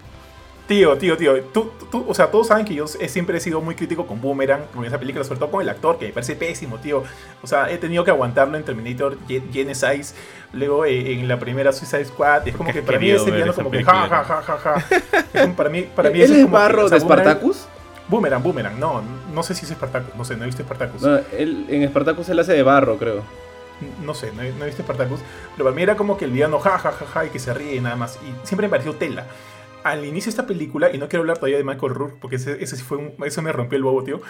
Tío, 0.66 0.96
tío, 0.96 1.14
tío, 1.18 1.42
tú, 1.52 1.70
tú- 1.90 2.06
o 2.08 2.14
sea, 2.14 2.28
todos 2.30 2.46
saben 2.48 2.64
que 2.64 2.74
yo 2.74 2.86
he- 2.98 3.08
siempre 3.08 3.36
he 3.36 3.40
sido 3.40 3.60
muy 3.60 3.74
crítico 3.74 4.06
con 4.06 4.20
Boomerang, 4.22 4.62
con 4.74 4.82
esa 4.86 4.98
película, 4.98 5.22
sobre 5.22 5.38
todo 5.38 5.50
con 5.50 5.60
el 5.60 5.68
actor, 5.68 5.98
que 5.98 6.06
me 6.06 6.12
parece 6.14 6.36
pésimo, 6.36 6.78
tío. 6.78 7.02
O 7.42 7.46
sea, 7.46 7.70
he 7.70 7.76
tenido 7.76 8.02
que 8.02 8.10
aguantarlo 8.10 8.56
en 8.56 8.64
Terminator 8.64 9.18
Gen- 9.28 9.52
Genesis, 9.52 10.14
luego 10.54 10.86
eh, 10.86 11.12
en 11.12 11.28
la 11.28 11.38
primera 11.38 11.70
Suicide 11.70 12.06
Squad, 12.06 12.48
es 12.48 12.56
como 12.56 12.68
Porque 12.68 12.80
que 12.80 12.86
para 12.86 12.98
mí 12.98 13.12
villano 13.12 13.44
esa 13.44 13.52
como 13.52 13.70
que 13.70 13.84
ja, 13.84 14.08
ja, 14.08 14.24
ja, 14.24 14.42
ja, 14.42 14.58
ja. 14.58 14.84
Es 15.34 15.42
como 15.42 15.54
para 15.54 15.68
mí, 15.68 15.82
para 15.94 16.08
mí 16.10 16.18
¿Él 16.18 16.24
ese 16.24 16.34
es 16.40 16.44
como 16.46 16.56
que, 16.56 16.62
Barro 16.62 16.84
o 16.86 16.88
sea, 16.88 16.98
de 16.98 17.04
Boomerang- 17.04 17.20
Spartacus? 17.20 17.66
Boomerang, 18.08 18.42
Boomerang, 18.42 18.80
no, 18.80 19.02
no 19.34 19.42
sé 19.42 19.54
si 19.54 19.66
es 19.66 19.70
Spartacus, 19.72 20.14
no 20.16 20.24
sé, 20.24 20.34
no 20.34 20.44
he 20.44 20.46
visto 20.46 20.62
Spartacus. 20.62 21.02
No, 21.02 21.18
él, 21.36 21.66
en 21.68 21.86
Spartacus 21.88 22.26
él 22.30 22.38
hace 22.38 22.54
de 22.54 22.62
Barro, 22.62 22.96
creo. 22.96 23.22
No 24.02 24.14
sé, 24.14 24.32
no 24.32 24.42
he, 24.42 24.52
no 24.52 24.64
he 24.64 24.66
visto 24.68 24.82
Spartacus, 24.82 25.20
pero 25.56 25.64
para 25.64 25.74
mí 25.76 25.82
era 25.82 25.96
como 25.96 26.16
que 26.16 26.24
el 26.24 26.30
villano 26.30 26.58
ja, 26.58 26.78
ja, 26.78 26.92
ja, 26.92 27.06
ja, 27.06 27.24
y 27.26 27.28
que 27.30 27.38
se 27.38 27.52
ríe 27.54 27.76
y 27.76 27.80
nada 27.80 27.96
más. 27.96 28.18
Y 28.22 28.46
siempre 28.46 28.66
me 28.66 28.70
pareció 28.70 28.94
tela. 28.94 29.26
Al 29.82 30.04
inicio 30.06 30.26
de 30.26 30.30
esta 30.30 30.46
película, 30.46 30.90
y 30.94 30.96
no 30.98 31.08
quiero 31.08 31.20
hablar 31.22 31.36
todavía 31.36 31.58
de 31.58 31.64
Michael 31.64 31.94
Rourke, 31.94 32.16
porque 32.20 32.36
ese, 32.36 32.62
ese 32.62 32.76
sí 32.76 32.82
fue 32.82 32.96
un- 32.96 33.14
eso 33.24 33.42
me 33.42 33.52
rompió 33.52 33.76
el 33.76 33.82
bobo, 33.82 34.02
tío. 34.02 34.20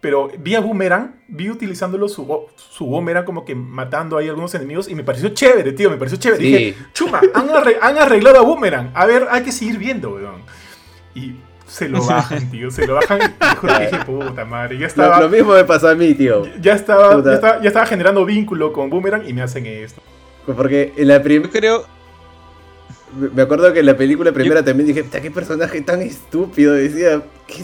Pero 0.00 0.28
vi 0.38 0.56
a 0.56 0.60
Boomerang, 0.60 1.14
vi 1.28 1.48
utilizándolo 1.50 2.08
su, 2.08 2.46
su 2.56 2.84
Boomerang 2.84 3.24
como 3.24 3.44
que 3.44 3.54
matando 3.54 4.18
ahí 4.18 4.26
a 4.26 4.30
algunos 4.30 4.54
enemigos, 4.56 4.88
y 4.88 4.94
me 4.96 5.04
pareció 5.04 5.28
chévere, 5.28 5.72
tío, 5.72 5.88
me 5.88 5.96
pareció 5.98 6.18
chévere. 6.18 6.42
Sí. 6.42 6.52
Dije, 6.52 6.76
chuma, 6.92 7.20
han, 7.32 7.48
han 7.80 7.98
arreglado 7.98 8.38
a 8.40 8.42
Boomerang. 8.42 8.90
A 8.92 9.06
ver, 9.06 9.28
hay 9.30 9.42
que 9.44 9.52
seguir 9.52 9.78
viendo, 9.78 10.14
weón. 10.14 10.42
Y 11.14 11.36
se 11.66 11.88
lo 11.88 12.04
bajan, 12.04 12.50
tío, 12.50 12.70
se 12.70 12.86
lo 12.86 12.94
bajan. 12.94 13.20
Y 13.20 13.56
juro 13.56 13.78
que 13.78 13.84
dije, 13.86 14.04
puta 14.04 14.44
madre, 14.44 14.76
ya 14.76 14.82
Lo, 14.82 14.86
estaba 14.86 15.20
lo 15.20 15.28
mismo 15.28 15.52
me 15.54 15.64
pasó 15.64 15.88
a 15.88 15.94
mí, 15.94 16.14
tío. 16.14 16.46
ya 16.60 16.74
estaba, 16.74 17.22
ya 17.24 17.32
estaba, 17.34 17.60
ya 17.62 17.68
estaba 17.68 17.86
generando 17.86 18.24
vínculo 18.24 18.72
con 18.72 18.90
Boomerang 18.90 19.28
y 19.28 19.32
me 19.32 19.42
hacen 19.42 19.66
esto. 19.66 20.00
Porque 20.46 20.92
en 20.96 21.08
la 21.08 21.16
Yo 21.18 21.22
primera. 21.22 21.50
creo, 21.52 21.86
Me 23.32 23.42
acuerdo 23.42 23.72
que 23.72 23.80
en 23.80 23.86
la 23.86 23.96
película 23.96 24.32
primera 24.32 24.64
también 24.64 24.86
dije, 24.88 25.04
"Puta, 25.04 25.20
qué 25.22 25.30
personaje 25.30 25.80
tan 25.82 26.02
estúpido. 26.02 26.72
Decía, 26.74 27.22
qué, 27.46 27.62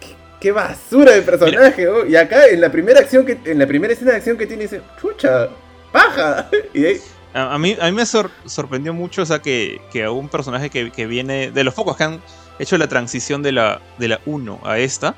qué- 0.00 0.16
qué 0.40 0.52
basura 0.52 1.12
de 1.12 1.22
personaje. 1.22 1.88
oh". 1.88 2.04
Y 2.04 2.16
acá 2.16 2.46
en 2.48 2.60
la 2.60 2.70
primera 2.72 2.98
acción 3.00 3.24
que, 3.24 3.38
en 3.44 3.58
la 3.58 3.66
primera 3.66 3.92
escena 3.92 4.10
de 4.10 4.16
acción 4.18 4.36
que 4.36 4.46
tiene, 4.46 4.64
dice, 4.64 4.80
chucha, 5.00 5.48
paja. 5.92 6.48
Y 6.74 6.80
de 6.80 6.88
ahí, 6.88 7.00
A, 7.32 7.54
a 7.54 7.58
mí, 7.58 7.76
a 7.80 7.86
mí 7.86 7.92
me 7.92 8.04
sor- 8.06 8.30
sorprendió 8.44 8.92
mucho, 8.92 9.22
o 9.22 9.26
sea, 9.26 9.38
que, 9.40 9.80
que 9.92 10.02
a 10.04 10.10
un 10.10 10.28
personaje 10.28 10.68
que, 10.68 10.90
que 10.90 11.06
viene, 11.06 11.50
de 11.52 11.62
los 11.64 11.74
pocos 11.74 11.96
que 11.96 12.04
han 12.04 12.20
hecho 12.58 12.78
la 12.78 12.88
transición 12.88 13.42
de 13.42 13.52
la, 13.52 13.80
de 13.98 14.08
la 14.08 14.20
1 14.26 14.60
a 14.64 14.78
esta, 14.78 15.14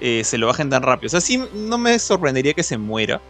eh, 0.00 0.24
se 0.24 0.38
lo 0.38 0.46
bajen 0.46 0.70
tan 0.70 0.82
rápido. 0.82 1.06
O 1.06 1.10
sea, 1.10 1.20
sí, 1.20 1.42
no 1.54 1.78
me 1.78 1.98
sorprendería 1.98 2.54
que 2.54 2.62
se 2.62 2.78
muera, 2.78 3.20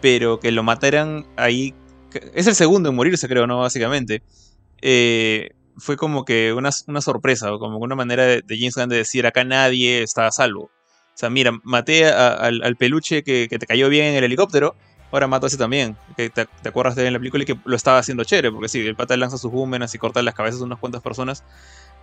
pero 0.00 0.40
que 0.40 0.52
lo 0.52 0.62
mataran 0.62 1.26
ahí. 1.36 1.74
Es 2.34 2.46
el 2.46 2.54
segundo 2.54 2.88
en 2.88 2.94
morirse, 2.94 3.28
creo, 3.28 3.46
¿no? 3.46 3.60
Básicamente. 3.60 4.22
Eh, 4.82 5.50
fue 5.78 5.96
como 5.96 6.24
que 6.24 6.52
una, 6.54 6.70
una 6.86 7.00
sorpresa, 7.00 7.52
o 7.52 7.58
como 7.58 7.78
una 7.78 7.94
manera 7.94 8.24
de, 8.24 8.42
James 8.48 8.74
Gunn 8.76 8.88
de 8.88 8.96
decir, 8.96 9.26
acá 9.26 9.44
nadie 9.44 10.02
está 10.02 10.26
a 10.26 10.32
salvo. 10.32 10.64
O 10.64 11.18
sea, 11.18 11.30
mira, 11.30 11.52
maté 11.64 12.06
a- 12.06 12.32
al, 12.34 12.76
peluche 12.76 13.22
que, 13.22 13.46
que 13.48 13.58
te 13.58 13.66
cayó 13.66 13.88
bien 13.88 14.06
en 14.06 14.14
el 14.16 14.24
helicóptero, 14.24 14.74
ahora 15.12 15.26
mato 15.26 15.46
a 15.46 15.48
ese 15.48 15.56
también. 15.56 15.96
Te, 16.16 16.46
acuerdas 16.68 16.94
de 16.96 17.06
en 17.06 17.12
la 17.12 17.18
película 17.18 17.42
y 17.42 17.46
que 17.46 17.56
lo 17.64 17.76
estaba 17.76 17.98
haciendo 17.98 18.24
chévere, 18.24 18.50
porque 18.50 18.68
sí, 18.68 18.80
el 18.80 18.96
pata 18.96 19.16
lanza 19.16 19.38
sus 19.38 19.50
boomerangs 19.50 19.94
y 19.94 19.98
corta 19.98 20.22
las 20.22 20.34
cabezas 20.34 20.60
de 20.60 20.66
unas 20.66 20.78
cuantas 20.78 21.02
personas 21.02 21.44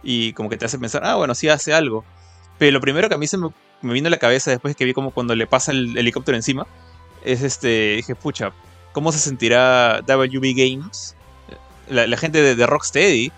y 0.04 0.34
como 0.34 0.50
que 0.50 0.58
te 0.58 0.66
hace 0.66 0.78
pensar, 0.78 1.04
ah, 1.06 1.16
bueno, 1.16 1.34
sí 1.36 1.50
hace 1.50 1.74
algo. 1.74 2.04
Pero 2.58 2.72
lo 2.72 2.82
primero 2.82 3.10
que 3.10 3.16
a 3.16 3.18
mí 3.18 3.28
se 3.28 3.38
me, 3.38 3.50
me 3.82 3.94
vino 3.94 4.08
a 4.08 4.12
la 4.12 4.18
cabeza 4.18 4.52
después 4.52 4.76
que 4.76 4.86
vi 4.86 4.94
como 4.94 5.12
cuando 5.12 5.36
le 5.36 5.48
pasa 5.48 5.72
el 5.72 5.98
helicóptero 5.98 6.36
encima, 6.36 6.68
es 7.24 7.42
este, 7.42 7.96
dije, 7.96 8.16
pucha, 8.16 8.52
¿cómo 8.92 9.12
se 9.12 9.20
sentirá 9.20 10.02
WB 10.02 10.54
Games? 10.56 11.16
La, 11.90 12.06
la 12.08 12.18
gente 12.18 12.42
de, 12.42 12.56
de 12.56 12.66
Rocksteady 12.68 13.32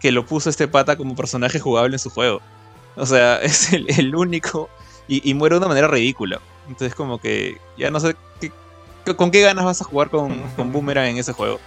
que 0.00 0.12
lo 0.12 0.26
puso 0.26 0.50
este 0.50 0.68
pata 0.68 0.96
como 0.96 1.14
personaje 1.16 1.58
jugable 1.58 1.94
en 1.94 1.98
su 1.98 2.10
juego. 2.10 2.40
O 2.96 3.06
sea, 3.06 3.36
es 3.42 3.72
el, 3.72 3.86
el 3.98 4.14
único 4.14 4.68
y, 5.08 5.28
y 5.28 5.34
muere 5.34 5.54
de 5.54 5.58
una 5.58 5.68
manera 5.68 5.88
ridícula. 5.88 6.40
Entonces 6.68 6.94
como 6.94 7.18
que 7.18 7.58
ya 7.78 7.90
no 7.90 8.00
sé 8.00 8.14
qué- 8.40 8.52
con 9.16 9.30
qué 9.30 9.40
ganas 9.42 9.64
vas 9.64 9.80
a 9.80 9.84
jugar 9.84 10.10
con, 10.10 10.38
con 10.56 10.72
Boomerang 10.72 11.06
en 11.08 11.18
ese 11.18 11.32
juego. 11.32 11.60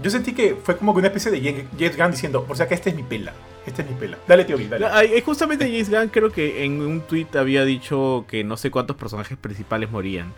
Yo 0.00 0.10
sentí 0.10 0.32
que 0.34 0.56
fue 0.62 0.76
como 0.76 0.92
que 0.92 0.98
una 0.98 1.08
especie 1.08 1.30
de 1.30 1.66
James 1.78 1.96
Gunn 1.96 2.10
diciendo, 2.10 2.44
por 2.44 2.56
si 2.56 2.62
acá 2.64 2.74
esta 2.74 2.90
es 2.90 2.96
mi 2.96 3.04
pela, 3.04 3.32
esta 3.66 3.82
es 3.82 3.90
mi 3.90 3.94
pela. 3.96 4.18
Dale, 4.26 4.44
tío, 4.44 4.56
dale. 4.68 4.86
Ay, 4.86 5.20
justamente 5.20 5.66
James 5.66 5.90
Gunn 5.90 6.08
creo 6.08 6.30
que 6.30 6.64
en 6.64 6.80
un 6.80 7.00
tweet 7.00 7.28
había 7.34 7.64
dicho 7.64 8.24
que 8.28 8.44
no 8.44 8.56
sé 8.56 8.70
cuántos 8.70 8.96
personajes 8.96 9.38
principales 9.38 9.90
morían. 9.90 10.32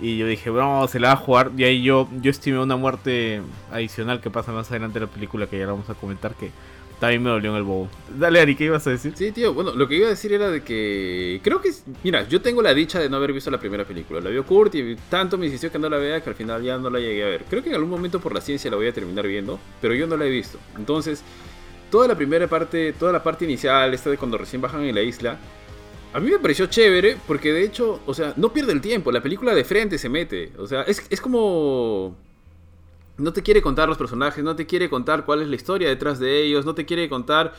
Y 0.00 0.18
yo 0.18 0.26
dije, 0.26 0.50
bueno, 0.50 0.86
se 0.88 0.98
la 0.98 1.08
va 1.08 1.14
a 1.14 1.16
jugar. 1.16 1.52
Y 1.56 1.64
ahí 1.64 1.82
yo, 1.82 2.08
yo 2.20 2.30
estimé 2.30 2.58
una 2.58 2.76
muerte 2.76 3.40
adicional 3.70 4.20
que 4.20 4.30
pasa 4.30 4.50
más 4.52 4.70
adelante 4.70 4.98
en 4.98 5.04
la 5.04 5.10
película 5.10 5.46
que 5.46 5.58
ya 5.58 5.66
la 5.66 5.72
vamos 5.72 5.88
a 5.90 5.94
comentar 5.94 6.34
que 6.34 6.50
también 7.02 7.20
me 7.20 7.30
dolió 7.30 7.50
en 7.50 7.56
el 7.56 7.62
bobo. 7.64 7.88
Dale, 8.16 8.40
Ari, 8.40 8.54
¿qué 8.54 8.64
ibas 8.64 8.86
a 8.86 8.90
decir? 8.90 9.12
Sí, 9.16 9.32
tío, 9.32 9.52
bueno, 9.52 9.72
lo 9.74 9.88
que 9.88 9.96
iba 9.96 10.06
a 10.06 10.10
decir 10.10 10.32
era 10.32 10.50
de 10.50 10.62
que 10.62 11.40
creo 11.42 11.60
que, 11.60 11.72
mira, 12.04 12.28
yo 12.28 12.40
tengo 12.40 12.62
la 12.62 12.72
dicha 12.74 13.00
de 13.00 13.08
no 13.08 13.16
haber 13.16 13.32
visto 13.32 13.50
la 13.50 13.58
primera 13.58 13.84
película. 13.84 14.20
La 14.20 14.30
vio 14.30 14.46
Kurt 14.46 14.76
y 14.76 14.94
tanto 15.10 15.36
me 15.36 15.46
insistió 15.46 15.72
que 15.72 15.80
no 15.80 15.88
la 15.88 15.98
vea 15.98 16.20
que 16.20 16.30
al 16.30 16.36
final 16.36 16.62
ya 16.62 16.78
no 16.78 16.90
la 16.90 17.00
llegué 17.00 17.24
a 17.24 17.26
ver. 17.26 17.44
Creo 17.50 17.60
que 17.60 17.70
en 17.70 17.74
algún 17.74 17.90
momento 17.90 18.20
por 18.20 18.32
la 18.32 18.40
ciencia 18.40 18.70
la 18.70 18.76
voy 18.76 18.86
a 18.86 18.92
terminar 18.92 19.26
viendo, 19.26 19.58
pero 19.80 19.94
yo 19.94 20.06
no 20.06 20.16
la 20.16 20.26
he 20.26 20.30
visto. 20.30 20.58
Entonces, 20.76 21.24
toda 21.92 22.08
la 22.08 22.16
primera 22.16 22.48
parte, 22.48 22.94
toda 22.94 23.12
la 23.12 23.22
parte 23.22 23.44
inicial, 23.44 23.92
esta 23.92 24.08
de 24.08 24.16
cuando 24.16 24.38
recién 24.38 24.62
bajan 24.62 24.82
en 24.82 24.94
la 24.94 25.02
isla, 25.02 25.38
a 26.14 26.20
mí 26.20 26.30
me 26.30 26.38
pareció 26.38 26.64
chévere 26.64 27.18
porque 27.26 27.52
de 27.52 27.62
hecho, 27.62 28.00
o 28.06 28.14
sea, 28.14 28.32
no 28.38 28.50
pierde 28.50 28.72
el 28.72 28.80
tiempo, 28.80 29.12
la 29.12 29.22
película 29.22 29.54
de 29.54 29.62
frente 29.62 29.98
se 29.98 30.08
mete. 30.08 30.52
O 30.58 30.66
sea, 30.66 30.82
es, 30.82 31.06
es 31.10 31.20
como... 31.20 32.16
No 33.18 33.34
te 33.34 33.42
quiere 33.42 33.60
contar 33.60 33.90
los 33.90 33.98
personajes, 33.98 34.42
no 34.42 34.56
te 34.56 34.64
quiere 34.64 34.88
contar 34.88 35.26
cuál 35.26 35.42
es 35.42 35.48
la 35.48 35.54
historia 35.54 35.86
detrás 35.86 36.18
de 36.18 36.42
ellos, 36.42 36.64
no 36.64 36.74
te 36.74 36.86
quiere 36.86 37.10
contar 37.10 37.52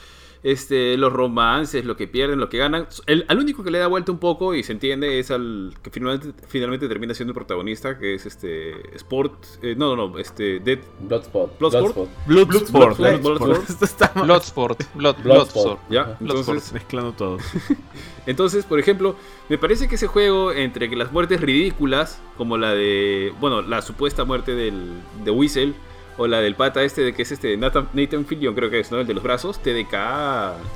este, 0.44 0.98
los 0.98 1.12
romances, 1.14 1.86
lo 1.86 1.96
que 1.96 2.08
pierden, 2.08 2.40
lo 2.40 2.50
que 2.50 2.58
ganan. 2.58 2.88
El, 3.08 3.26
al 3.30 3.40
único 3.40 3.64
que 3.64 3.72
le 3.72 3.80
da 3.80 3.88
vuelta 3.88 4.12
un 4.12 4.20
poco 4.20 4.54
y 4.54 4.64
se 4.64 4.74
entiende 4.74 5.20
es 5.20 5.32
al 5.32 5.74
que 5.82 5.90
finalmente, 5.90 6.34
finalmente 6.48 6.88
termina 6.88 7.14
siendo 7.14 7.32
el 7.32 7.36
protagonista, 7.36 7.98
que 7.98 8.16
es 8.16 8.26
este 8.26 8.96
Sport, 8.96 9.34
eh, 9.62 9.76
no, 9.78 9.96
no, 9.96 10.10
no, 10.10 10.20
este 10.20 10.60
Dead 10.60 10.80
Bloodsport. 11.00 11.58
Bloodsport. 11.60 12.10
Bloodsport. 12.28 12.98
Bloodsport. 12.98 12.98
Bloodsport. 12.98 14.26
Bloodsport. 14.26 14.84
Blood, 14.96 15.16
Bloodsport. 15.24 15.24
Bloodsport. 15.24 15.80
¿Ya? 15.90 16.18
Entonces, 16.20 16.74
Mezclando 16.74 17.14
todo. 17.14 17.38
Entonces, 18.26 18.66
por 18.66 18.80
ejemplo, 18.80 19.16
me 19.50 19.58
parece 19.58 19.88
que 19.88 19.96
ese 19.96 20.08
juego 20.08 20.52
entre 20.52 20.90
que 20.90 20.96
las 20.96 21.12
muertes 21.12 21.42
ridículas, 21.42 22.22
como 22.38 22.58
la 22.58 22.74
de, 22.74 23.34
bueno, 23.40 23.62
la 23.62 23.82
supuesta 23.82 24.26
muerte 24.26 24.56
del, 24.56 24.92
de 25.24 25.32
Whistle, 25.32 25.74
o 26.18 26.28
la 26.28 26.40
del 26.42 26.56
pata 26.56 26.84
este 26.84 27.02
de 27.02 27.14
que 27.14 27.24
es 27.24 27.32
este 27.32 27.58
Nathan, 27.58 27.90
Nathan 27.94 28.26
Fillion, 28.26 28.54
creo 28.54 28.70
que 28.70 28.80
es, 28.82 28.92
¿no? 28.92 29.00
El 29.00 29.08
de 29.08 29.14
los 29.16 29.24
brazos, 29.24 29.60
TDK. 29.62 29.92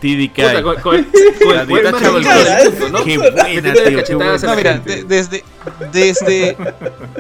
TDK. 0.02 0.82
con. 0.82 1.06
Qué 1.12 1.46
buena, 1.46 1.66
tío. 1.66 3.04
Qué 3.04 3.18
No, 4.48 4.56
mira, 4.56 4.78
de- 4.80 5.04
desde, 5.04 5.44
desde, 5.92 6.58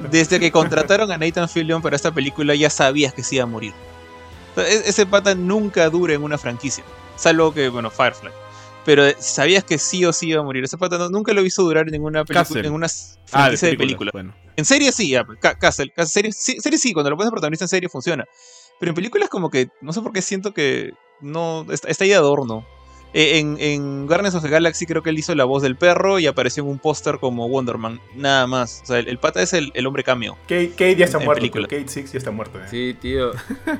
desde 0.09 0.39
que 0.39 0.51
contrataron 0.51 1.11
a 1.11 1.17
Nathan 1.17 1.47
Fillion 1.47 1.81
para 1.81 1.95
esta 1.95 2.11
película 2.11 2.55
ya 2.55 2.69
sabías 2.69 3.13
que 3.13 3.23
se 3.23 3.35
iba 3.35 3.43
a 3.43 3.47
morir. 3.47 3.73
O 4.55 4.59
sea, 4.61 4.67
e- 4.69 4.89
ese 4.89 5.05
pata 5.05 5.35
nunca 5.35 5.89
dura 5.89 6.13
en 6.13 6.23
una 6.23 6.37
franquicia, 6.37 6.83
salvo 7.15 7.53
que, 7.53 7.69
bueno, 7.69 7.89
Firefly. 7.91 8.31
Pero 8.87 9.03
sabías 9.19 9.65
que 9.65 9.77
sí 9.77 10.05
o 10.05 10.13
sí 10.13 10.29
iba 10.29 10.39
a 10.39 10.43
morir. 10.45 10.63
No- 10.97 11.09
nunca 11.09 11.33
lo 11.33 11.45
hizo 11.45 11.61
durar 11.61 11.85
en 11.87 11.91
ninguna 11.91 12.23
película, 12.23 12.61
en 12.67 12.73
una 12.73 12.87
Ah, 13.33 13.49
de 13.49 13.57
películas, 13.57 13.77
película. 13.77 14.11
Bueno. 14.13 14.33
En 14.55 14.63
serie 14.63 14.93
sí, 14.93 15.09
ya, 15.09 15.25
Ca- 15.41 15.59
Castle, 15.59 15.91
serie, 16.05 16.31
sí, 16.31 16.55
serie 16.61 16.79
sí, 16.79 16.93
cuando 16.93 17.09
lo 17.09 17.17
pones 17.17 17.29
protagonista 17.31 17.65
en 17.65 17.69
serie 17.69 17.89
funciona. 17.89 18.23
Pero 18.79 18.91
en 18.91 18.95
películas 18.95 19.27
como 19.27 19.49
que, 19.49 19.67
no 19.81 19.91
sé 19.91 20.01
por 20.01 20.13
qué 20.13 20.21
siento 20.21 20.53
que 20.53 20.91
no, 21.19 21.65
está, 21.69 21.89
está 21.89 22.05
ahí 22.05 22.11
de 22.11 22.15
adorno. 22.15 22.65
Eh, 23.13 23.39
En, 23.39 23.57
en 23.59 24.05
Guardians 24.05 24.35
of 24.35 24.43
the 24.43 24.49
Galaxy 24.49 24.85
creo 24.85 25.01
que 25.01 25.09
él 25.09 25.17
hizo 25.17 25.33
la 25.33 25.45
voz 25.45 25.63
del 25.63 25.75
perro 25.75 26.19
y 26.19 26.27
apareció 26.27 26.63
en 26.63 26.69
un 26.69 26.77
póster 26.77 27.19
como 27.19 27.47
Wonderman, 27.47 27.99
nada 28.15 28.45
más. 28.47 28.81
O 28.83 28.87
sea, 28.87 28.99
el, 28.99 29.07
el 29.07 29.17
pata 29.17 29.41
es 29.41 29.53
el, 29.53 29.71
el 29.73 29.87
hombre 29.87 30.03
cameo. 30.03 30.37
Kate, 30.43 30.71
Kate 30.71 30.95
ya 30.97 31.05
está 31.05 31.17
En 31.19 31.25
muerto. 31.25 31.49
Kate 31.63 31.87
Six 31.87 32.11
ya 32.11 32.17
está 32.17 32.31
muerto. 32.31 32.59
eh. 32.59 32.67
Sí, 32.69 32.95
tío. 33.01 33.31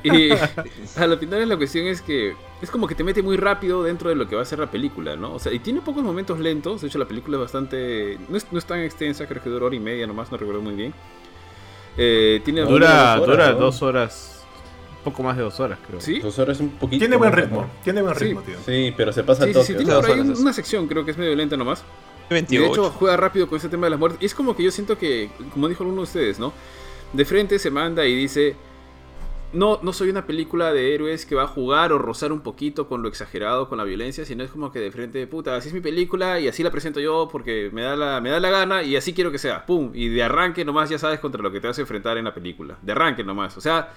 Y 0.02 0.30
a 0.96 1.06
lo 1.06 1.18
final 1.18 1.48
la 1.48 1.56
cuestión 1.56 1.86
es 1.86 2.00
que 2.02 2.34
es 2.62 2.70
como 2.70 2.86
que 2.88 2.94
te 2.94 3.04
mete 3.04 3.22
muy 3.22 3.36
rápido 3.36 3.82
dentro 3.84 4.08
de 4.08 4.16
lo 4.16 4.26
que 4.26 4.34
va 4.34 4.42
a 4.42 4.46
ser 4.46 4.58
la 4.58 4.70
película, 4.70 5.14
¿no? 5.14 5.34
O 5.34 5.38
sea, 5.38 5.52
y 5.52 5.58
tiene 5.60 5.80
pocos 5.82 6.02
momentos 6.02 6.40
lentos. 6.40 6.80
De 6.80 6.88
hecho, 6.88 6.98
la 6.98 7.06
película 7.06 7.36
es 7.36 7.42
bastante. 7.42 8.18
No 8.28 8.36
es, 8.36 8.46
no 8.50 8.58
es 8.58 8.64
tan 8.64 8.80
extensa, 8.80 9.26
creo 9.26 9.42
que 9.42 9.50
dura 9.50 9.66
hora 9.66 9.76
y 9.76 9.80
media 9.80 10.06
nomás, 10.06 10.32
no 10.32 10.38
recuerdo 10.38 10.62
muy 10.62 10.74
bien. 10.74 10.94
Eh, 11.96 12.40
tiene 12.44 12.62
Dura, 12.62 13.16
dos 13.16 13.28
horas, 13.28 13.36
dura 13.36 13.52
¿no? 13.52 13.58
dos 13.58 13.82
horas. 13.82 14.37
Un 15.08 15.12
poco 15.12 15.22
más 15.24 15.36
de 15.36 15.42
dos 15.42 15.58
horas, 15.60 15.78
creo. 15.86 16.00
¿Sí? 16.00 16.18
Dos 16.20 16.38
horas 16.38 16.60
un 16.60 16.70
poquito. 16.70 17.00
Tiene 17.00 17.16
buen 17.16 17.32
ritmo. 17.32 17.66
Tiene 17.84 18.02
buen 18.02 18.14
Sí. 18.16 18.24
ritmo, 18.24 18.42
tío. 18.42 18.56
Sí, 18.64 18.92
pero 18.96 19.12
se 19.12 19.24
pasa 19.24 19.44
Sí, 19.44 19.50
el 19.50 19.56
sí, 19.56 19.62
sí, 19.64 19.74
tiene 19.76 19.92
Dos 19.92 20.06
por 20.06 20.14
ahí 20.14 20.20
es. 20.30 20.38
una 20.38 20.52
sección, 20.52 20.86
creo 20.86 21.04
que 21.04 21.10
es 21.12 21.18
medio 21.18 21.34
lenta 21.34 21.56
nomás. 21.56 21.82
Y 22.30 22.34
28. 22.34 22.62
de 22.62 22.68
hecho 22.70 22.90
juega 22.90 23.16
rápido 23.16 23.46
con 23.48 23.56
ese 23.58 23.68
tema 23.68 23.86
de 23.86 23.90
las 23.90 23.98
muertes. 23.98 24.20
Y 24.22 24.26
es 24.26 24.34
como 24.34 24.54
que 24.54 24.62
yo 24.62 24.70
siento 24.70 24.98
que, 24.98 25.30
como 25.52 25.68
dijo 25.68 25.82
alguno 25.82 26.02
de 26.02 26.04
ustedes, 26.04 26.38
¿no? 26.38 26.52
De 27.12 27.24
frente 27.24 27.58
se 27.58 27.70
manda 27.70 28.04
y 28.04 28.14
dice, 28.14 28.54
no, 29.54 29.78
no 29.82 29.94
soy 29.94 30.10
una 30.10 30.26
película 30.26 30.74
de 30.74 30.94
héroes 30.94 31.24
que 31.24 31.34
va 31.34 31.44
a 31.44 31.46
jugar 31.46 31.90
o 31.94 31.96
rozar 31.98 32.32
un 32.32 32.40
poquito 32.42 32.86
con 32.86 33.00
lo 33.02 33.08
exagerado, 33.08 33.66
con 33.70 33.78
la 33.78 33.84
violencia, 33.84 34.26
sino 34.26 34.44
es 34.44 34.50
como 34.50 34.70
que 34.70 34.78
de 34.78 34.90
frente, 34.90 35.26
puta, 35.26 35.56
así 35.56 35.68
es 35.68 35.74
mi 35.74 35.80
película 35.80 36.38
y 36.38 36.48
así 36.48 36.62
la 36.62 36.70
presento 36.70 37.00
yo 37.00 37.30
porque 37.32 37.70
me 37.72 37.80
da 37.80 37.96
la, 37.96 38.20
me 38.20 38.28
da 38.28 38.40
la 38.40 38.50
gana 38.50 38.82
y 38.82 38.94
así 38.94 39.14
quiero 39.14 39.32
que 39.32 39.38
sea. 39.38 39.64
¡Pum! 39.64 39.90
Y 39.94 40.08
de 40.10 40.22
arranque 40.22 40.66
nomás 40.66 40.90
ya 40.90 40.98
sabes 40.98 41.18
contra 41.20 41.40
lo 41.42 41.50
que 41.50 41.60
te 41.62 41.66
vas 41.66 41.78
a 41.78 41.80
enfrentar 41.80 42.18
en 42.18 42.26
la 42.26 42.34
película. 42.34 42.76
De 42.82 42.92
arranque 42.92 43.24
nomás. 43.24 43.56
O 43.56 43.62
sea, 43.62 43.88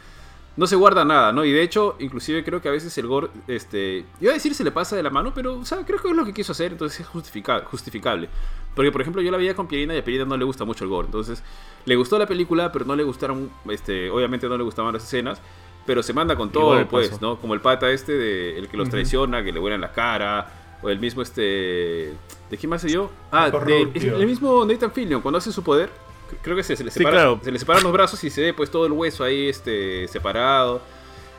no 0.58 0.68
se 0.68 0.76
guarda 0.76 1.06
nada, 1.06 1.32
¿no? 1.32 1.46
Y 1.46 1.52
de 1.52 1.64
hecho, 1.64 1.96
inclusive 2.00 2.44
creo 2.44 2.62
que 2.62 2.68
a 2.70 2.72
veces 2.72 2.98
el 2.98 3.08
gore, 3.08 3.30
este, 3.48 4.06
iba 4.20 4.32
a 4.32 4.34
decir 4.34 4.54
se 4.54 4.64
le 4.64 4.72
pasa 4.72 4.96
de 4.96 5.04
la 5.04 5.10
mano, 5.10 5.32
pero, 5.34 5.60
o 5.60 5.66
sea, 5.66 5.86
creo 5.86 6.00
que 6.02 6.10
es 6.10 6.16
lo 6.16 6.26
que 6.26 6.34
quiso 6.34 6.52
hacer, 6.52 6.74
entonces 6.74 7.00
es 7.02 7.08
justifica- 7.08 7.64
justificable. 7.66 8.28
Porque, 8.76 8.92
por 8.92 9.02
ejemplo, 9.02 9.22
yo 9.22 9.32
la 9.32 9.38
veía 9.38 9.54
con 9.56 9.68
Pierina 9.68 9.94
y 9.96 10.00
a 10.00 10.04
Pierina 10.04 10.26
no 10.26 10.38
le 10.38 10.46
gusta 10.46 10.64
mucho 10.66 10.84
el 10.84 10.90
gore, 10.90 11.06
entonces 11.08 11.42
le 11.86 11.96
gustó 11.96 12.18
la 12.20 12.28
película, 12.28 12.72
pero 12.72 12.86
no 12.86 12.96
le 12.96 13.04
gustaron, 13.04 13.50
este, 13.70 14.10
obviamente 14.10 14.48
no 14.48 14.58
le 14.58 14.64
gustaban 14.64 14.94
las 14.94 15.04
escenas, 15.04 15.42
pero 15.86 16.04
se 16.04 16.14
manda 16.14 16.36
con 16.36 16.52
todo, 16.52 16.76
pues. 16.88 17.22
¿no? 17.22 17.38
Como 17.40 17.54
el 17.54 17.60
pata 17.62 17.90
este, 17.90 18.12
de, 18.14 18.58
el 18.60 18.68
que 18.68 18.78
los 18.78 18.88
traiciona, 18.90 19.44
que 19.44 19.52
le 19.52 19.60
vuelan 19.60 19.82
la 19.82 19.92
cara, 19.92 20.78
o 20.84 20.90
el 20.90 21.00
mismo, 21.00 21.22
este, 21.22 22.14
¿de 22.50 22.58
quién 22.58 22.70
más 22.70 22.82
sé 22.82 22.90
yo? 22.90 23.10
Ah, 23.32 23.50
de- 23.66 23.82
el 24.20 24.28
mismo 24.28 24.64
Nathan 24.66 24.92
Fillion, 24.92 25.22
cuando 25.22 25.38
hace 25.40 25.52
su 25.52 25.64
poder, 25.64 25.90
creo 26.42 26.56
que 26.56 26.64
se, 26.64 26.76
se 26.76 26.84
le 26.84 26.92
Sí, 26.92 27.00
separa, 27.00 27.16
claro. 27.16 27.40
se 27.44 27.52
le 27.52 27.60
separan 27.60 27.84
los 27.84 27.92
brazos 27.92 28.24
y 28.24 28.30
se 28.30 28.42
ve 28.42 28.54
pues 28.54 28.70
todo 28.72 28.86
el 28.86 28.92
hueso 28.92 29.24
ahí, 29.24 29.50
este, 29.50 30.08
separado. 30.08 30.82